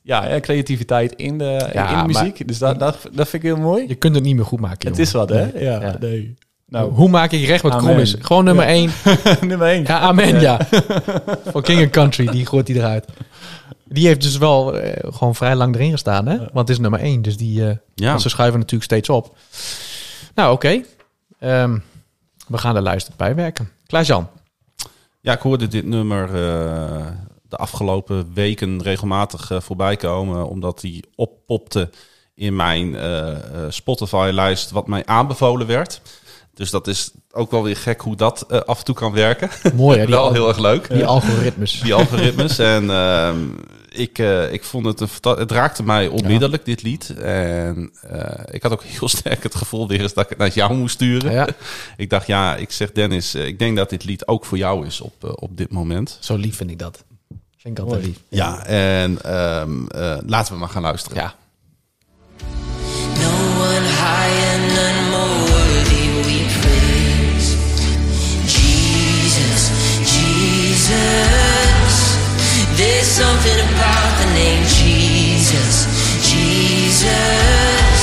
ja, 0.06 0.40
creativiteit 0.40 1.12
in 1.12 1.38
de, 1.38 1.44
Ja, 1.44 1.66
in 1.82 1.88
de 1.88 1.94
maar- 1.94 2.06
muziek. 2.06 2.48
Dus 2.48 2.58
dat, 2.58 2.78
dat, 2.78 2.98
dat 3.12 3.28
vind 3.28 3.42
ik 3.42 3.48
heel 3.48 3.58
mooi. 3.60 3.84
Je 3.88 3.94
kunt 3.94 4.14
het 4.14 4.24
niet 4.24 4.36
meer 4.36 4.44
goed 4.44 4.60
maken, 4.60 4.88
Het 4.88 4.98
is 4.98 5.12
wat, 5.12 5.28
hè? 5.28 5.46
Nee. 5.52 5.64
Ja, 5.64 5.80
Ja. 5.80 5.96
nee. 6.00 6.34
Nou, 6.66 6.92
hoe 6.92 7.08
maak 7.08 7.32
ik 7.32 7.46
recht 7.46 7.62
wat 7.62 7.76
krom 7.76 7.98
is? 7.98 8.16
Gewoon 8.20 8.44
nummer 8.44 8.64
Ja. 8.64 8.70
1. 8.70 8.90
nummer 9.48 9.68
één. 9.68 9.82
Ja, 9.84 9.98
amen, 9.98 10.40
ja. 10.40 10.58
Voor 11.52 11.62
King 11.62 11.90
Country, 11.90 12.26
die 12.26 12.46
gooit 12.46 12.68
hij 12.68 12.76
eruit. 12.76 13.06
Die 13.84 14.06
heeft 14.06 14.22
dus 14.22 14.38
wel 14.38 14.78
eh, 14.78 15.10
gewoon 15.14 15.34
vrij 15.34 15.54
lang 15.54 15.74
erin 15.74 15.90
gestaan, 15.90 16.26
hè? 16.26 16.36
Want 16.38 16.52
het 16.54 16.68
is 16.68 16.78
nummer 16.78 17.00
1, 17.00 17.22
dus 17.22 17.36
die, 17.36 17.68
eh, 17.68 17.76
Ja. 17.94 18.18
ze 18.18 18.28
schuiven 18.28 18.58
natuurlijk 18.58 18.90
steeds 18.90 19.08
op. 19.08 19.36
Nou, 20.34 20.52
oké. 20.52 20.80
Ehm, 21.38 21.78
we 22.48 22.58
gaan 22.58 22.76
er 22.76 22.82
luisteren 22.82 23.18
bijwerken. 23.18 23.68
Klaas-Jan. 23.86 24.28
Ja, 25.20 25.32
ik 25.32 25.40
hoorde 25.40 25.66
dit 25.68 25.86
nummer 25.86 26.34
eh, 26.34 27.06
de 27.54 27.60
afgelopen 27.60 28.30
weken 28.34 28.82
regelmatig 28.82 29.50
eh, 29.50 29.60
voorbij 29.60 29.96
komen. 29.96 30.48
Omdat 30.48 30.80
die 30.80 31.04
oppopte 31.14 31.90
in 32.34 32.56
mijn 32.56 32.96
eh, 32.96 33.30
eh, 33.30 33.38
Spotify-lijst 33.68 34.70
wat 34.70 34.86
mij 34.86 35.06
aanbevolen 35.06 35.66
werd. 35.66 36.00
Dus 36.54 36.70
dat 36.70 36.86
is 36.86 37.10
ook 37.32 37.50
wel 37.50 37.62
weer 37.62 37.76
gek 37.76 38.00
hoe 38.00 38.16
dat 38.16 38.66
af 38.66 38.78
en 38.78 38.84
toe 38.84 38.94
kan 38.94 39.12
werken. 39.12 39.50
Mooi, 39.74 39.98
hè? 40.00 40.06
Wel 40.06 40.32
heel 40.32 40.48
erg 40.48 40.58
leuk. 40.58 40.88
die 40.88 41.04
algoritmes. 41.04 41.80
die 41.80 41.94
algoritmes. 41.94 42.58
en 42.58 42.90
ehm, 42.90 43.38
ik, 43.88 44.18
ik 44.50 44.64
vond 44.64 44.86
het 44.86 45.00
een 45.00 45.38
Het 45.38 45.50
raakte 45.50 45.82
mij 45.82 46.08
onmiddellijk, 46.08 46.64
dit 46.64 46.82
lied. 46.82 47.14
En 47.18 47.92
ik 48.50 48.62
had 48.62 48.72
ook 48.72 48.82
heel 48.82 49.08
sterk 49.08 49.42
het 49.42 49.54
gevoel 49.54 49.88
weer 49.88 50.00
eens 50.00 50.14
dat 50.14 50.24
ik 50.24 50.30
het 50.30 50.38
naar 50.38 50.50
jou 50.52 50.74
moest 50.74 50.94
sturen. 50.94 51.32
Ja, 51.32 51.48
Ik 51.96 52.10
dacht, 52.10 52.26
ja, 52.26 52.56
ik 52.56 52.70
zeg 52.70 52.92
Dennis, 52.92 53.34
ik 53.34 53.58
denk 53.58 53.76
dat 53.76 53.90
dit 53.90 54.04
lied 54.04 54.26
ook 54.26 54.44
voor 54.44 54.58
jou 54.58 54.86
is 54.86 55.00
op, 55.00 55.38
op 55.40 55.56
dit 55.56 55.70
moment. 55.70 56.18
zo 56.20 56.36
lief 56.36 56.56
vind 56.56 56.70
ik 56.70 56.78
dat. 56.78 57.04
Vind 57.64 57.78
ik 57.78 57.84
altijd 57.84 58.04
lief. 58.04 58.16
Ja, 58.28 58.64
en 58.66 59.18
ehm, 59.22 59.86
eh, 59.86 60.16
laten 60.26 60.52
we 60.52 60.58
maar 60.58 60.68
gaan 60.68 60.82
luisteren. 60.82 61.16
Ja. 61.16 61.34
No 63.20 63.32
one 63.68 63.86
high 64.02 64.36
and 64.52 64.64
none 64.78 65.00
more 65.10 65.34
worthy 65.50 66.04
we 66.26 66.38
praise. 66.60 67.48
Jesus, 68.58 69.62
Jesus. 70.14 71.94
There's 72.76 73.10
something 73.22 73.58
about 73.68 74.12
the 74.20 74.28
name 74.40 74.62
Jesus, 74.82 75.86
Jesus. 76.30 78.02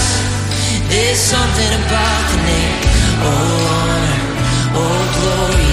There's 0.88 1.22
something 1.34 1.72
about 1.84 2.24
the 2.32 2.40
name. 2.52 2.78
Oh, 3.30 3.74
honor, 3.76 4.10
oh, 4.82 5.02
glory. 5.18 5.72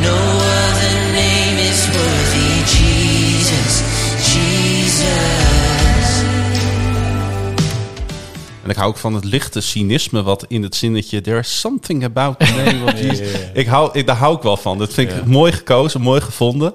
No 0.00 0.16
other 0.38 0.63
En 8.64 8.70
ik 8.70 8.76
hou 8.76 8.88
ook 8.88 8.96
van 8.96 9.14
het 9.14 9.24
lichte 9.24 9.60
cynisme 9.60 10.22
wat 10.22 10.44
in 10.48 10.62
het 10.62 10.76
zinnetje... 10.76 11.20
There's 11.20 11.60
something 11.60 12.04
about 12.04 12.38
the 12.38 12.62
name 12.64 12.84
of 12.84 13.00
Jesus. 13.04 13.28
Ik 13.52 13.66
hou, 13.66 13.90
ik, 13.92 14.06
daar 14.06 14.16
hou 14.16 14.36
ik 14.36 14.42
wel 14.42 14.56
van. 14.56 14.78
Dat 14.78 14.92
vind 14.92 15.10
ik 15.10 15.24
mooi 15.24 15.52
gekozen, 15.52 16.00
mooi 16.00 16.20
gevonden. 16.20 16.72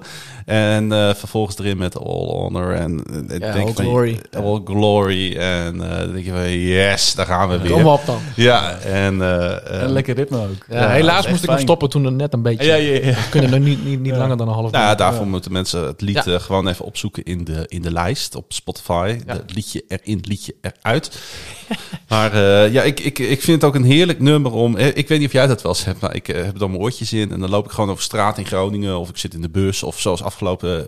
En 0.50 0.92
eh, 0.92 1.14
vervolgens 1.16 1.58
erin 1.60 1.78
met 1.78 1.98
all 2.00 2.28
honor 2.28 2.74
en... 2.74 3.04
eh, 3.30 3.40
Ja, 3.40 3.54
denk 3.54 3.68
all 3.68 3.74
van, 3.74 3.86
glory. 3.86 4.20
All 4.38 4.62
glory. 4.66 5.36
En 5.38 5.82
eh, 5.92 5.98
dan 5.98 6.12
denk 6.12 6.26
je 6.26 6.32
van, 6.32 6.50
yes, 6.60 7.14
daar 7.16 7.26
gaan 7.26 7.50
we 7.50 7.60
weer. 7.60 7.72
Kom 7.72 7.86
op 7.86 8.06
dan. 8.06 8.20
Ja, 8.36 8.78
en... 8.78 9.22
eh, 9.22 9.46
eh, 9.56 9.82
En 9.82 9.90
lekker 9.92 10.16
ritme 10.16 10.38
ook. 10.38 10.66
Ja, 10.70 10.90
helaas 10.90 11.28
moest 11.28 11.44
ik 11.44 11.50
hem 11.50 11.60
stoppen 11.60 11.90
toen 11.90 12.04
het 12.04 12.14
net 12.14 12.34
een 12.34 12.42
beetje... 12.42 12.66
Ja, 12.66 12.76
ja, 12.76 12.94
ja. 12.94 13.00
We 13.02 13.30
kunnen 13.30 13.54
er 13.54 13.60
niet, 13.60 13.86
niet, 13.86 14.00
niet 14.00 14.16
langer 14.16 14.38
dan 14.38 14.48
een 14.48 14.54
half 14.54 14.72
Nou 14.72 14.76
ja, 14.76 14.82
minuut. 14.84 14.98
daarvoor 14.98 15.28
moeten 15.28 15.52
mensen 15.52 15.86
het 15.86 16.02
lied 16.02 16.24
Ja. 16.26 16.34
eh, 16.34 16.40
gewoon 16.40 16.68
even 16.68 16.86
opzoeken 16.86 17.24
in 17.24 17.44
de, 17.44 17.64
in 17.68 17.82
de 17.82 17.92
lijst 17.92 18.36
op 18.36 18.54
Spotify. 18.54 19.18
Ja. 19.26 19.34
Het 19.34 19.54
liedje 19.56 19.84
erin, 19.88 20.18
het 20.18 20.28
liedje 20.28 20.56
eruit. 20.62 21.12
maar 22.10 22.34
eh, 22.34 22.74
ja, 22.74 22.82
ik, 22.84 23.00
ik, 23.00 23.20
ik 23.20 23.42
vind 23.42 23.62
het 23.62 23.64
ook 23.64 23.76
een 23.76 23.84
heerlijk 23.84 24.20
nummer 24.20 24.52
om... 24.52 24.78
eh, 24.78 24.88
Ik 24.88 25.08
weet 25.08 25.18
niet 25.20 25.28
of 25.28 25.34
jij 25.34 25.48
dat 25.48 25.62
wel 25.62 25.72
eens 25.72 25.86
hebt, 25.86 26.02
maar 26.02 26.16
ik 26.16 26.28
eh, 26.28 26.44
heb 26.44 26.60
dan 26.60 26.70
mijn 26.70 26.82
oortjes 26.82 27.14
in... 27.14 27.32
en 27.32 27.40
dan 27.40 27.50
loop 27.50 27.66
ik 27.66 27.72
gewoon 27.72 27.90
over 27.90 28.04
straat 28.04 28.38
in 28.38 28.46
Groningen 28.46 29.00
of 29.00 29.10
ik 29.10 29.18
zit 29.18 29.34
in 29.34 29.42
de 29.42 29.50
bus... 29.50 29.84
of 29.84 30.00
zoals 30.00 30.24
afgelopen 30.24 30.86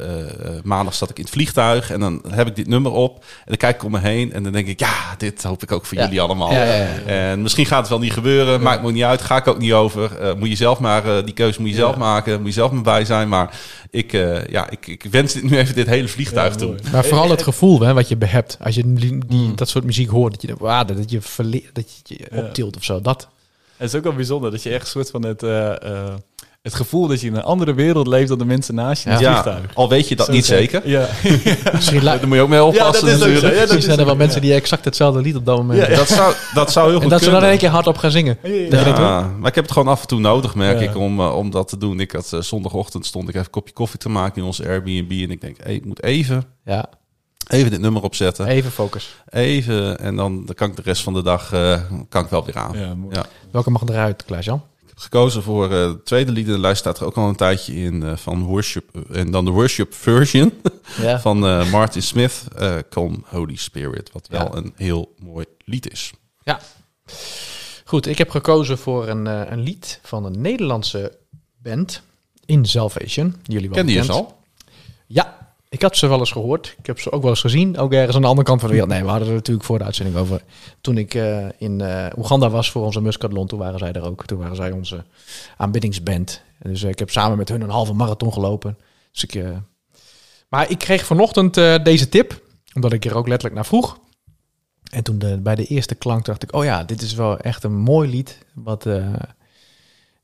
maandag 0.63 0.93
zat 0.93 1.09
ik 1.09 1.17
in 1.17 1.23
het 1.23 1.33
vliegtuig... 1.33 1.91
en 1.91 1.99
dan 1.99 2.21
heb 2.29 2.47
ik 2.47 2.55
dit 2.55 2.67
nummer 2.67 2.91
op 2.91 3.15
en 3.23 3.43
dan 3.45 3.57
kijk 3.57 3.75
ik 3.75 3.83
om 3.83 3.91
me 3.91 3.99
heen... 3.99 4.33
en 4.33 4.43
dan 4.43 4.51
denk 4.51 4.67
ik, 4.67 4.79
ja, 4.79 5.15
dit 5.17 5.43
hoop 5.43 5.63
ik 5.63 5.71
ook 5.71 5.85
voor 5.85 5.97
Ja. 5.97 6.03
jullie 6.03 6.21
allemaal. 6.21 6.51
Ja, 6.53 6.63
ja, 6.63 6.73
ja. 6.75 6.87
En 7.05 7.41
misschien 7.41 7.65
gaat 7.65 7.79
het 7.79 7.89
wel 7.89 7.99
niet 7.99 8.13
gebeuren, 8.13 8.61
maakt 8.61 8.83
me 8.83 8.91
niet 8.91 9.03
uit, 9.03 9.21
ga 9.21 9.37
ik 9.37 9.47
ook 9.47 9.59
niet 9.59 9.73
over. 9.73 10.35
Moet 10.37 10.49
je 10.49 10.55
zelf 10.55 10.79
maar, 10.79 11.25
die 11.25 11.33
keuze 11.33 11.61
moet 11.61 11.69
je 11.69 11.75
zelf 11.75 11.95
maken, 11.97 12.37
moet 12.37 12.47
je 12.47 12.53
zelf 12.53 12.71
maar 12.71 12.81
bij 12.81 13.05
zijn. 13.05 13.29
Maar 13.29 13.59
ik, 13.91 14.13
eh, 14.13 14.45
ja, 14.47 14.69
ik, 14.69 14.87
ik 14.87 15.03
wens 15.11 15.33
dit 15.33 15.43
nu 15.43 15.57
even 15.57 15.75
dit 15.75 15.87
hele 15.87 16.07
vliegtuig 16.07 16.53
Ja, 16.53 16.59
toe. 16.59 16.67
mooi. 16.67 16.81
Maar 16.91 17.05
vooral 17.05 17.29
het 17.29 17.41
gevoel 17.43 17.79
hè, 17.81 17.93
wat 17.93 18.07
je 18.09 18.15
hebt 18.19 18.57
als 18.61 18.75
je 18.75 18.93
die, 18.93 19.17
die- 19.27 19.37
Hmm. 19.39 19.55
dat 19.55 19.69
soort 19.69 19.83
muziek 19.83 20.09
hoort. 20.09 20.31
Dat 20.31 20.41
je, 20.41 20.55
wauw, 20.59 20.83
dat 20.85 21.11
je, 21.11 21.21
verle- 21.21 21.63
dat 21.73 21.85
je 22.05 22.15
je 22.17 22.27
Ja. 22.31 22.37
optilt 22.43 22.75
of 22.77 22.83
zo. 22.83 23.01
Dat. 23.01 23.27
Het 23.77 23.89
is 23.89 23.95
ook 23.95 24.03
wel 24.03 24.13
bijzonder 24.15 24.51
dat 24.51 24.63
je 24.63 24.69
echt 24.69 24.81
een 24.81 24.87
soort 24.91 25.09
van 25.09 25.25
het, 25.25 25.43
eh, 25.43 25.83
eh, 25.83 26.13
het 26.61 26.73
gevoel 26.73 27.07
dat 27.07 27.21
je 27.21 27.27
in 27.27 27.35
een 27.35 27.41
andere 27.43 27.73
wereld 27.73 28.07
leeft 28.07 28.27
dan 28.29 28.37
de 28.37 28.45
mensen 28.45 28.75
naast 28.75 29.03
je 29.03 29.09
in 29.09 29.15
het 29.15 29.23
Ja, 29.23 29.31
vliegtuig. 29.41 29.75
al 29.75 29.89
weet 29.89 30.07
je 30.07 30.15
dat 30.15 30.25
Zo 30.25 30.31
niet 30.31 30.45
zeker. 30.45 30.87
Ja. 30.89 31.07
Misschien, 31.73 32.03
Daar 32.03 32.27
moet 32.27 32.35
je 32.35 32.41
ook 32.41 32.49
mee 32.49 32.63
oppassen 32.63 33.07
Ja, 33.07 33.13
dat 33.17 33.27
is 33.27 33.33
natuurlijk. 33.33 33.53
Misschien 33.55 33.77
is 33.77 33.83
zijn 33.85 33.99
er 33.99 34.05
wel 34.05 34.15
mensen 34.15 34.41
ja. 34.41 34.47
die 34.47 34.55
exact 34.55 34.85
hetzelfde 34.85 35.21
lied 35.21 35.35
op 35.35 35.45
dat 35.45 35.57
moment. 35.57 35.87
Ja, 35.87 35.95
Dat 35.95 36.07
zou, 36.07 36.33
dat 36.53 36.71
zou 36.71 36.85
heel 36.85 36.93
goed 36.95 37.03
En 37.03 37.09
dat 37.09 37.21
ze 37.23 37.29
dan 37.29 37.43
in 37.43 37.49
één 37.49 37.57
keer 37.57 37.69
hardop 37.69 37.97
gaan 37.97 38.11
zingen. 38.11 38.37
Ja, 38.69 39.31
maar 39.39 39.49
ik 39.49 39.55
heb 39.55 39.63
het 39.63 39.73
gewoon 39.73 39.87
af 39.87 40.01
en 40.01 40.07
toe 40.07 40.19
nodig, 40.19 40.55
merk 40.55 40.79
Ja. 40.81 40.89
ik, 40.89 40.95
om, 40.97 41.19
eh, 41.19 41.35
om 41.35 41.49
dat 41.49 41.67
te 41.67 41.77
doen. 41.77 41.99
Ik 41.99 42.11
had 42.11 42.33
eh, 42.33 42.39
zondagochtend 42.41 43.05
stond 43.05 43.23
ik 43.23 43.33
even 43.33 43.45
een 43.45 43.51
kopje 43.51 43.73
koffie 43.73 43.99
te 43.99 44.09
maken 44.09 44.41
in 44.41 44.47
onze 44.47 44.67
Airbnb. 44.67 45.11
En 45.11 45.31
ik 45.31 45.41
denk, 45.41 45.57
hey, 45.63 45.73
ik 45.73 45.85
moet 45.85 46.03
even, 46.03 46.43
Ja, 46.65 46.89
even 47.47 47.71
dit 47.71 47.79
nummer 47.79 48.03
opzetten. 48.03 48.47
even 48.47 48.71
focus. 48.71 49.15
Even, 49.29 49.99
en 49.99 50.15
dan, 50.15 50.45
dan 50.45 50.55
kan 50.55 50.69
ik 50.69 50.75
de 50.75 50.81
rest 50.81 51.03
van 51.03 51.13
de 51.13 51.23
dag 51.23 51.53
eh, 51.53 51.79
kan 52.09 52.23
ik 52.23 52.29
wel 52.29 52.45
weer 52.45 52.57
aan. 52.57 53.05
Ja. 53.11 53.25
Welke 53.51 53.69
mag 53.69 53.81
eruit, 53.85 54.23
Klaas-Jan? 54.25 54.61
Gekozen 55.01 55.43
voor 55.43 55.71
eh, 55.71 55.87
het 55.87 56.05
tweede 56.05 56.31
lied 56.31 56.47
in 56.47 56.53
de 56.53 56.59
lijst. 56.59 56.79
Staat 56.79 56.99
er 56.99 57.05
ook 57.05 57.17
al 57.17 57.27
een 57.29 57.35
tijdje 57.35 57.73
in 57.75 58.03
eh, 58.03 58.17
van 58.17 58.43
Worship. 58.43 58.95
eh, 59.09 59.19
en 59.19 59.31
dan 59.31 59.45
de 59.45 59.51
Worship 59.51 59.93
version 59.93 60.53
Ja. 61.01 61.19
van 61.19 61.39
Martin 61.69 62.01
Smith. 62.03 62.43
Come 62.89 63.17
Holy 63.25 63.55
Spirit. 63.55 64.11
Wat 64.11 64.27
wel 64.27 64.41
Ja. 64.41 64.53
een 64.55 64.73
heel 64.75 65.13
mooi 65.19 65.45
lied 65.65 65.91
is. 65.91 66.11
ja. 66.43 66.59
Goed, 67.85 68.05
ik 68.07 68.17
heb 68.17 68.29
gekozen 68.29 68.77
voor 68.77 69.07
een, 69.07 69.25
een 69.25 69.59
lied 69.59 69.99
van 70.03 70.25
een 70.25 70.41
Nederlandse 70.41 71.17
band. 71.57 72.01
In 72.45 72.65
Salvation. 72.65 73.35
Jullie 73.43 73.69
wel 73.69 73.77
ze 73.79 73.85
bekend. 73.85 74.09
al? 74.09 74.39
Ja, 75.07 75.40
ik 75.71 75.81
had 75.81 75.97
ze 75.97 76.07
wel 76.07 76.19
eens 76.19 76.31
gehoord. 76.31 76.75
Ik 76.77 76.85
heb 76.85 76.99
ze 76.99 77.11
ook 77.11 77.21
wel 77.21 77.29
eens 77.29 77.41
gezien. 77.41 77.77
Ook 77.77 77.93
ergens 77.93 78.15
aan 78.15 78.21
de 78.21 78.27
andere 78.27 78.47
kant 78.47 78.59
van 78.59 78.69
de 78.69 78.75
wereld. 78.75 78.93
Nee, 78.93 79.03
we 79.03 79.09
hadden 79.09 79.27
er 79.27 79.33
natuurlijk 79.33 79.65
voor 79.65 79.77
de 79.77 79.83
uitzending 79.83 80.17
over. 80.17 80.43
Toen 80.81 80.97
ik 80.97 81.13
eh, 81.13 81.45
in 81.57 81.81
eh, 81.81 82.05
Oeganda 82.17 82.49
was 82.49 82.71
voor 82.71 82.85
onze 82.85 83.01
Muscatlon, 83.01 83.47
toen 83.47 83.59
waren 83.59 83.79
zij 83.79 83.91
er 83.91 84.03
ook. 84.03 84.25
Toen 84.25 84.39
waren 84.39 84.55
zij 84.55 84.71
onze 84.71 85.03
aanbiddingsband. 85.57 86.41
Dus 86.59 86.83
eh, 86.83 86.89
ik 86.89 86.99
heb 86.99 87.09
samen 87.09 87.37
met 87.37 87.49
hun 87.49 87.61
een 87.61 87.69
halve 87.69 87.93
marathon 87.93 88.33
gelopen. 88.33 88.77
Dus 89.11 89.23
ik, 89.23 89.43
Maar 90.49 90.69
ik 90.69 90.77
kreeg 90.77 91.05
vanochtend 91.05 91.53
deze 91.83 92.09
tip, 92.09 92.41
omdat 92.73 92.93
ik 92.93 93.05
er 93.05 93.15
ook 93.15 93.27
letterlijk 93.27 93.55
naar 93.55 93.65
vroeg. 93.65 93.99
En 94.91 95.03
toen 95.03 95.39
bij 95.43 95.55
de 95.55 95.65
eerste 95.65 95.95
klank 95.95 96.25
dacht 96.25 96.43
ik, 96.43 96.53
oh 96.53 96.63
ja, 96.63 96.83
dit 96.83 97.01
is 97.01 97.13
wel 97.13 97.39
echt 97.39 97.63
een 97.63 97.75
mooi 97.77 98.09
lied. 98.09 98.45
Wat, 98.53 98.85
eh, 98.85 99.13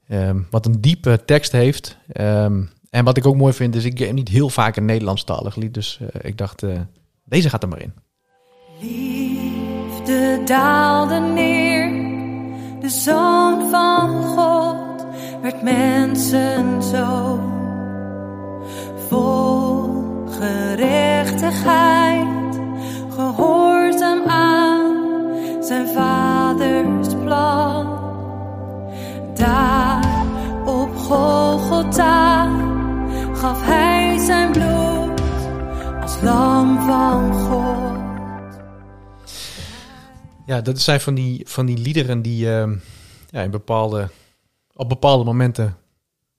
ehm, 0.07 0.41
wat 0.49 0.65
een 0.65 0.81
diepe 0.81 1.21
tekst 1.25 1.51
heeft. 1.51 1.97
Ehm, 2.07 2.63
en 2.89 3.05
wat 3.05 3.17
ik 3.17 3.25
ook 3.25 3.35
mooi 3.35 3.53
vind, 3.53 3.75
is 3.75 3.85
ik 3.85 4.13
niet 4.13 4.29
heel 4.29 4.49
vaak 4.49 4.75
een 4.75 4.85
Nederlandstalig 4.85 5.55
lied. 5.55 5.73
Dus 5.73 5.99
eh, 6.01 6.07
ik 6.29 6.37
dacht, 6.37 6.63
eh, 6.63 6.79
deze 7.25 7.49
gaat 7.49 7.63
er 7.63 7.69
maar 7.69 7.81
in. 7.81 7.93
Liefde 8.79 10.41
daalde 10.45 11.19
neer, 11.19 11.89
de 12.79 12.89
zoon 12.89 13.69
van 13.69 14.23
God 14.23 15.05
werd 15.41 15.63
mensen 15.63 16.83
zo. 16.83 17.39
Vol 19.07 19.89
gerechtigheid, 20.39 22.59
gehoorzaam 23.09 24.23
aan 24.27 24.95
zijn 25.63 25.87
vaders 25.87 27.15
plan. 27.23 27.95
Daar 29.33 30.25
op 30.65 30.97
Golgotha 30.97 32.66
gaf 33.37 33.65
hij 33.65 34.17
zijn 34.17 34.51
bloed 34.51 35.21
als 36.01 36.21
lam 36.21 36.79
van 36.79 37.33
God. 37.33 37.97
Ja, 40.45 40.61
dat 40.61 40.79
zijn 40.79 41.01
van 41.01 41.13
die, 41.13 41.41
van 41.47 41.65
die 41.65 41.77
liederen 41.77 42.21
die 42.21 42.53
ehm, 42.53 42.75
ja, 43.29 43.41
in 43.41 43.51
bepaalde, 43.51 44.09
op 44.73 44.89
bepaalde 44.89 45.23
momenten 45.23 45.77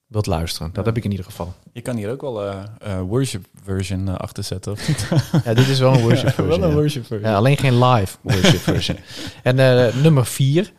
wilt 0.07 0.25
luisteren. 0.25 0.73
Dat 0.73 0.85
heb 0.85 0.97
ik 0.97 1.03
in 1.03 1.11
ieder 1.11 1.25
geval. 1.25 1.53
Je 1.73 1.81
kan 1.81 1.95
hier 1.95 2.11
ook 2.11 2.21
wel 2.21 2.45
eh 2.45 2.63
eh, 2.79 3.01
worship 3.01 3.45
version 3.63 4.07
eh, 4.07 4.15
achter 4.15 4.43
zetten. 4.43 4.75
Ja, 5.45 5.53
dit 5.53 5.67
is 5.67 5.79
wel 5.79 5.93
een 5.93 6.01
worship 6.01 6.27
Ja, 6.27 6.33
version. 6.33 6.47
wel 6.47 6.63
een 6.63 6.69
ja. 6.69 6.75
worship 6.75 7.05
version. 7.05 7.31
Ja, 7.31 7.37
alleen 7.37 7.57
geen 7.57 7.83
live 7.83 8.17
worship 8.21 8.59
version. 8.59 8.97
En 9.43 9.59
eh, 9.59 9.95
nummer 9.95 10.25
vier, 10.25 10.73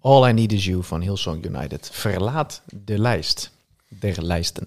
All 0.00 0.28
I 0.28 0.32
Need 0.32 0.52
Is 0.52 0.64
You 0.64 0.82
van 0.82 1.00
Hillsong 1.00 1.44
United. 1.44 1.90
Verlaat 1.92 2.62
de 2.84 2.98
lijst 2.98 3.50
der 3.88 4.24
lijsten. 4.24 4.66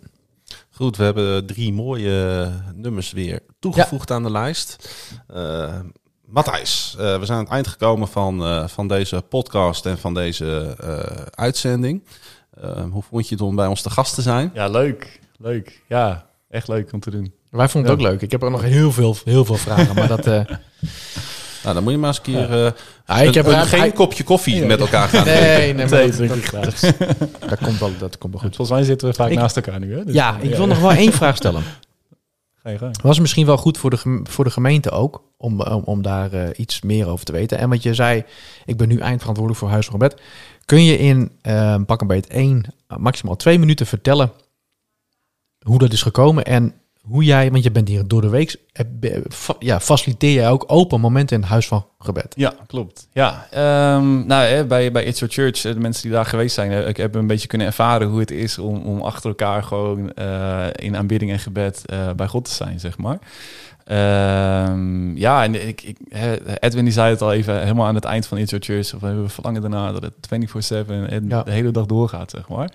Goed, 0.76 0.98
we 0.98 1.04
hebben 1.04 1.46
drie 1.46 1.74
mooie 1.74 2.50
nummers 2.74 3.12
weer 3.12 3.40
toegevoegd 3.60 4.12
aan 4.12 4.24
de 4.24 4.32
lijst. 4.32 4.90
Eh 5.28 5.80
Matthijs, 6.26 6.96
eh, 7.00 7.20
we 7.20 7.26
zijn 7.26 7.38
aan 7.38 7.44
het 7.44 7.54
eind 7.54 7.68
gekomen 7.68 8.08
van, 8.08 8.44
eh, 8.46 8.68
van 8.68 8.88
deze 8.88 9.22
podcast 9.30 9.86
en 9.86 9.98
van 9.98 10.14
deze 10.14 10.76
eh, 10.80 11.22
uitzending. 11.32 12.04
Hoe 12.92 13.04
vond 13.10 13.28
je 13.30 13.36
het 13.36 13.44
om 13.44 13.56
bij 13.56 13.68
ons 13.68 13.82
te 13.82 13.90
gast 13.90 14.16
te 14.16 14.22
zijn? 14.22 14.52
Ja, 14.54 14.68
leuk. 14.68 15.20
Leuk. 15.38 15.82
Ja, 15.88 16.30
echt 16.50 16.68
leuk 16.68 16.94
om 16.94 17.00
te 17.00 17.10
doen. 17.12 17.34
Wij 17.50 17.70
vonden 17.70 17.92
het 17.92 18.00
Ja. 18.00 18.06
ook 18.06 18.12
leuk. 18.14 18.22
Ik 18.22 18.32
heb 18.32 18.44
er 18.44 18.52
nog 18.52 18.62
heel 18.62 18.92
veel, 18.92 19.16
heel 19.26 19.46
veel 19.46 19.56
vragen, 19.58 19.96
maar 19.96 20.08
dat... 20.08 20.26
eh, 21.68 21.74
Nou, 21.74 21.74
dan 21.76 21.84
moet 21.84 21.92
je 21.92 21.98
maar 22.00 22.08
eens 22.10 22.18
een 22.18 22.24
keer 22.24 22.66
eh, 22.66 22.72
ah, 23.06 23.24
ik 23.24 23.34
heb 23.34 23.46
een- 23.46 23.54
er 23.54 23.60
een- 23.60 23.66
geen 23.68 23.80
hij- 23.80 23.92
kopje 23.92 24.24
koffie 24.24 24.66
met 24.66 24.80
elkaar 24.80 25.08
gaan 25.08 25.24
drinken. 25.26 25.44
Nee, 25.44 25.74
nee, 25.74 25.88
maar 25.90 26.00
Nee, 26.00 26.28
dat, 26.62 26.94
dat, 27.50 27.60
komt 27.64 27.80
wel, 27.80 27.92
dat 28.00 28.18
komt 28.18 28.34
wel 28.34 28.42
goed. 28.42 28.56
Volgens 28.56 28.78
mij 28.78 28.84
zitten 28.88 29.08
we 29.08 29.14
vaak 29.14 29.30
Ik- 29.30 29.38
naast 29.38 29.56
elkaar 29.56 29.80
nu. 29.80 29.98
Hè? 29.98 30.04
Dus- 30.06 30.14
Ja, 30.14 30.38
ik 30.42 30.56
wil 30.56 30.68
nog 30.68 30.80
wel 30.80 30.92
één 30.92 31.12
vraag 31.14 31.36
stellen. 31.36 31.64
Ga 32.64 32.70
je 32.70 32.78
gang. 32.78 33.02
Was 33.02 33.20
misschien 33.20 33.46
wel 33.46 33.58
goed 33.58 33.78
voor 33.78 33.90
de, 33.90 34.20
voor 34.24 34.44
de 34.44 34.50
gemeente 34.50 34.92
ook, 34.92 35.24
om, 35.38 35.62
om, 35.62 35.82
om 35.84 36.02
daar 36.02 36.34
eh, 36.34 36.50
iets 36.56 36.82
meer 36.82 37.08
over 37.08 37.26
te 37.26 37.32
weten. 37.32 37.58
En 37.58 37.70
wat 37.70 37.84
je 37.84 37.94
zei, 37.94 38.24
ik 38.66 38.78
ben 38.78 38.88
nu 38.88 38.98
eindverantwoordelijk 38.98 39.60
voor 39.64 39.70
Huis 39.74 39.86
van 39.86 39.94
Gebed. 39.94 40.22
Kun 40.66 40.84
je 40.84 40.98
in 40.98 41.32
eh, 41.42 41.76
pak 41.86 42.02
een 42.02 42.08
beetje 42.08 42.32
één, 42.34 42.64
eh, 42.88 42.98
maximaal 42.98 43.36
twee 43.36 43.60
minuten 43.60 43.86
vertellen 43.86 44.32
hoe 45.66 45.80
dat 45.80 45.94
is 45.94 46.02
gekomen 46.02 46.44
en 46.46 46.74
hoe 47.08 47.24
jij, 47.24 47.52
want 47.52 47.64
je 47.64 47.72
bent 47.72 47.88
hier 47.88 48.08
door 48.08 48.22
de 48.22 48.30
week, 48.30 48.56
ja, 49.60 49.80
faciliteer 49.80 50.34
jij 50.34 50.50
ook 50.50 50.64
open 50.68 51.00
momenten 51.00 51.36
in 51.36 51.42
het 51.42 51.52
Huis 51.52 51.68
van 51.68 51.86
Gebed? 52.00 52.34
Ja, 52.36 52.54
klopt. 52.68 53.08
Ja, 53.12 53.48
ehm, 53.52 54.26
nou, 54.28 54.44
hè, 54.46 54.66
bij, 54.66 54.92
bij 54.92 55.04
It's 55.04 55.20
Your 55.20 55.34
Church, 55.34 55.66
eh, 55.66 55.74
de 55.74 55.80
mensen 55.80 56.04
die 56.04 56.12
daar 56.12 56.26
geweest 56.26 56.56
zijn, 56.56 56.72
eh, 56.72 56.88
ik 56.88 56.98
heb 56.98 57.16
een 57.16 57.28
beetje 57.28 57.48
kunnen 57.48 57.68
ervaren 57.68 58.08
hoe 58.08 58.20
het 58.20 58.32
is 58.32 58.58
om, 58.58 58.82
om 58.82 59.02
achter 59.02 59.30
elkaar 59.30 59.64
gewoon 59.64 60.14
eh, 60.14 60.66
in 60.76 60.98
aanbidding 60.98 61.32
en 61.32 61.40
gebed 61.40 61.84
bij 62.16 62.28
God 62.28 62.46
te 62.46 62.52
zijn, 62.54 62.80
zeg 62.80 62.98
maar. 62.98 63.20
Ehm, 63.86 65.18
ja, 65.18 65.44
en 65.44 65.68
ik, 65.68 65.94
Edwin 66.60 66.84
die 66.84 66.94
zei 66.94 67.10
het 67.10 67.22
al 67.22 67.34
even 67.34 67.62
helemaal 67.62 67.88
aan 67.88 67.96
het 67.96 68.04
eind 68.04 68.28
van 68.28 68.38
It's 68.38 68.50
Your 68.50 68.66
Church. 68.66 68.94
Of 68.94 69.02
we 69.02 69.24
verlangen 69.30 69.62
daarna 69.62 69.92
dat 69.92 70.02
het 70.02 70.14
24-7 70.28 71.10
en 71.10 71.26
Ja. 71.28 71.44
de 71.44 71.52
hele 71.52 71.72
dag 71.72 71.86
doorgaat, 71.86 72.32
zeg 72.32 72.48
maar. 72.50 72.70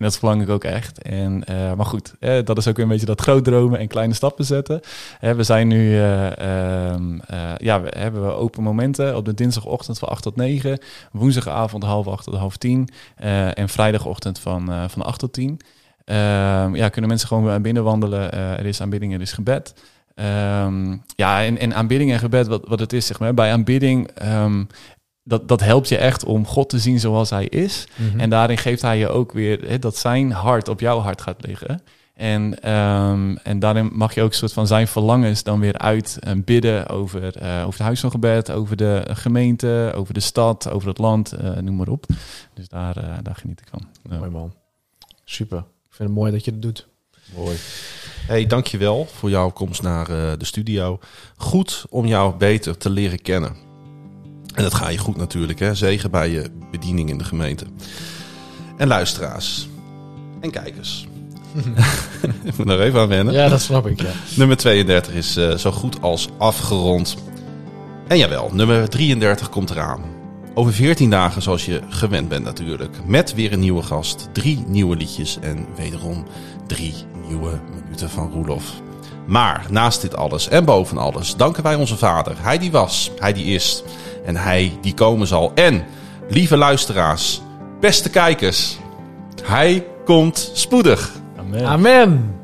Dat 0.00 0.18
verlang 0.18 0.42
ik 0.42 0.48
ook 0.48 0.64
echt. 0.64 1.02
En, 1.02 1.44
eh, 1.44 1.72
maar 1.74 1.86
goed, 1.86 2.14
eh, 2.20 2.44
dat 2.44 2.58
is 2.58 2.68
ook 2.68 2.76
weer 2.76 2.84
een 2.84 2.90
beetje 2.90 3.06
dat 3.06 3.20
groot 3.20 3.44
dromen 3.44 3.78
en 3.78 3.88
kleine 3.88 4.14
stappen 4.14 4.44
zetten. 4.44 4.80
Eh, 5.20 5.32
we 5.32 5.42
zijn 5.42 5.68
nu, 5.68 5.94
eh, 5.96 6.38
ehm, 6.38 7.18
eh, 7.26 7.52
ja, 7.56 7.80
we 7.80 7.92
hebben 7.98 8.26
we 8.26 8.32
open 8.32 8.62
momenten 8.62 9.16
op 9.16 9.24
de 9.24 9.34
dinsdagochtend 9.34 9.98
van 9.98 10.08
8 10.08 10.22
tot 10.22 10.36
9. 10.36 10.78
Woensdagavond 11.12 11.82
half 11.84 12.06
8 12.06 12.24
tot 12.24 12.34
half 12.34 12.56
10. 12.56 12.88
eh, 13.16 13.58
en 13.58 13.68
vrijdagochtend 13.68 14.38
van, 14.38 14.90
van 14.90 15.02
8 15.02 15.18
tot 15.18 15.32
10. 15.32 15.60
Ehm, 16.04 16.74
ja, 16.74 16.88
kunnen 16.88 17.10
mensen 17.10 17.28
gewoon 17.28 17.62
binnen 17.62 17.84
wandelen. 17.84 18.32
Eh, 18.32 18.58
er 18.58 18.66
is 18.66 18.80
aanbidding, 18.80 19.14
er 19.14 19.20
is 19.20 19.32
gebed. 19.32 19.74
Ehm, 20.14 20.96
ja, 21.16 21.44
en, 21.44 21.58
en 21.58 21.74
aanbidding 21.74 22.12
en 22.12 22.18
gebed, 22.18 22.46
wat, 22.46 22.62
wat 22.68 22.80
het 22.80 22.92
is, 22.92 23.06
zeg 23.06 23.18
maar. 23.18 23.34
Bij 23.34 23.52
aanbidding, 23.52 24.08
ehm, 24.14 24.64
dat, 25.22 25.48
dat 25.48 25.60
helpt 25.60 25.88
je 25.88 25.96
echt 25.96 26.24
om 26.24 26.46
God 26.46 26.68
te 26.68 26.78
zien 26.78 27.00
zoals 27.00 27.30
hij 27.30 27.46
is. 27.46 27.86
Mhm. 27.94 28.20
En 28.20 28.30
daarin 28.30 28.58
geeft 28.58 28.82
hij 28.82 28.98
je 28.98 29.08
ook 29.08 29.32
weer 29.32 29.68
hè, 29.68 29.78
dat 29.78 29.96
zijn 29.96 30.32
hart 30.32 30.68
op 30.68 30.80
jouw 30.80 30.98
hart 30.98 31.20
gaat 31.20 31.46
liggen. 31.46 31.82
En, 32.14 32.62
ehm, 32.62 33.36
en 33.36 33.58
daarin 33.58 33.90
mag 33.92 34.14
je 34.14 34.22
ook 34.22 34.30
een 34.30 34.36
soort 34.36 34.52
van 34.52 34.66
zijn 34.66 34.88
verlangens 34.88 35.42
dan 35.42 35.60
weer 35.60 35.78
uit 35.78 36.18
en 36.20 36.44
bidden 36.44 36.88
over, 36.88 37.36
eh, 37.36 37.58
over 37.58 37.72
het 37.72 37.78
huis 37.78 38.00
van 38.00 38.10
gebed, 38.10 38.50
over 38.50 38.76
de 38.76 39.06
gemeente, 39.08 39.92
over 39.94 40.14
de 40.14 40.20
stad, 40.20 40.70
over 40.70 40.88
het 40.88 40.98
land, 40.98 41.32
eh, 41.32 41.56
noem 41.56 41.76
maar 41.76 41.88
op. 41.88 42.06
Dus 42.54 42.68
daar, 42.68 42.96
eh, 42.96 43.18
daar 43.22 43.34
geniet 43.34 43.60
ik 43.60 43.66
van. 43.70 43.88
Ja. 44.10 44.18
Mooi 44.18 44.30
man. 44.30 44.54
Super. 45.24 45.58
Ik 45.58 45.96
vind 45.96 46.08
het 46.08 46.18
mooi 46.18 46.32
dat 46.32 46.44
je 46.44 46.50
het 46.50 46.62
doet. 46.62 46.88
Mooi. 47.34 47.56
Hey, 48.26 48.46
dankjewel 48.46 49.06
voor 49.06 49.30
jouw 49.30 49.50
komst 49.50 49.82
naar 49.82 50.08
eh, 50.08 50.38
de 50.38 50.44
studio. 50.44 50.98
Goed 51.36 51.84
om 51.88 52.06
jou 52.06 52.36
beter 52.36 52.76
te 52.76 52.90
leren 52.90 53.22
kennen. 53.22 53.69
En 54.54 54.62
dat 54.62 54.74
ga 54.74 54.88
je 54.88 54.98
goed 54.98 55.16
natuurlijk, 55.16 55.58
hè? 55.58 55.74
Zegen 55.74 56.10
bij 56.10 56.30
je 56.30 56.50
bediening 56.70 57.08
in 57.08 57.18
de 57.18 57.24
gemeente. 57.24 57.64
En 58.76 58.88
luisteraars. 58.88 59.68
En 60.40 60.50
kijkers. 60.50 61.08
Ik 62.42 62.56
moet 62.56 62.68
er 62.68 62.80
even 62.80 63.00
aan 63.00 63.08
wennen. 63.08 63.34
Ja, 63.34 63.48
dat 63.48 63.60
snap 63.60 63.86
ik, 63.86 64.00
ja. 64.00 64.10
Nummer 64.36 64.56
32 64.56 65.14
is 65.14 65.36
eh, 65.36 65.56
zo 65.56 65.70
goed 65.70 66.02
als 66.02 66.28
afgerond. 66.38 67.16
En 68.08 68.18
jawel, 68.18 68.50
nummer 68.52 68.88
33 68.88 69.48
komt 69.48 69.70
eraan. 69.70 70.00
Over 70.54 70.72
14 70.72 71.10
dagen, 71.10 71.42
zoals 71.42 71.64
je 71.64 71.80
gewend 71.88 72.28
bent 72.28 72.44
natuurlijk. 72.44 72.96
Met 73.06 73.34
weer 73.34 73.52
een 73.52 73.60
nieuwe 73.60 73.82
gast, 73.82 74.28
drie 74.32 74.64
nieuwe 74.66 74.96
liedjes 74.96 75.38
en 75.40 75.66
wederom 75.76 76.26
drie 76.66 76.94
nieuwe 77.28 77.60
minuten 77.74 78.10
van 78.10 78.30
Roelof. 78.32 78.64
Maar 79.26 79.66
naast 79.70 80.00
dit 80.00 80.16
alles 80.16 80.48
en 80.48 80.64
boven 80.64 80.98
alles 80.98 81.36
danken 81.36 81.62
wij 81.62 81.74
onze 81.74 81.96
vader. 81.96 82.34
Hij 82.38 82.58
die 82.58 82.70
was, 82.70 83.10
hij 83.18 83.32
die 83.32 83.44
is 83.44 83.82
en 84.24 84.36
hij 84.36 84.78
die 84.80 84.94
komen 84.94 85.26
zal. 85.26 85.52
En, 85.54 85.84
lieve 86.28 86.56
luisteraars, 86.56 87.42
beste 87.80 88.10
kijkers, 88.10 88.78
hij 89.42 89.86
komt 90.04 90.50
spoedig. 90.54 91.12
Amen. 91.36 91.64
Amen. 91.64 92.39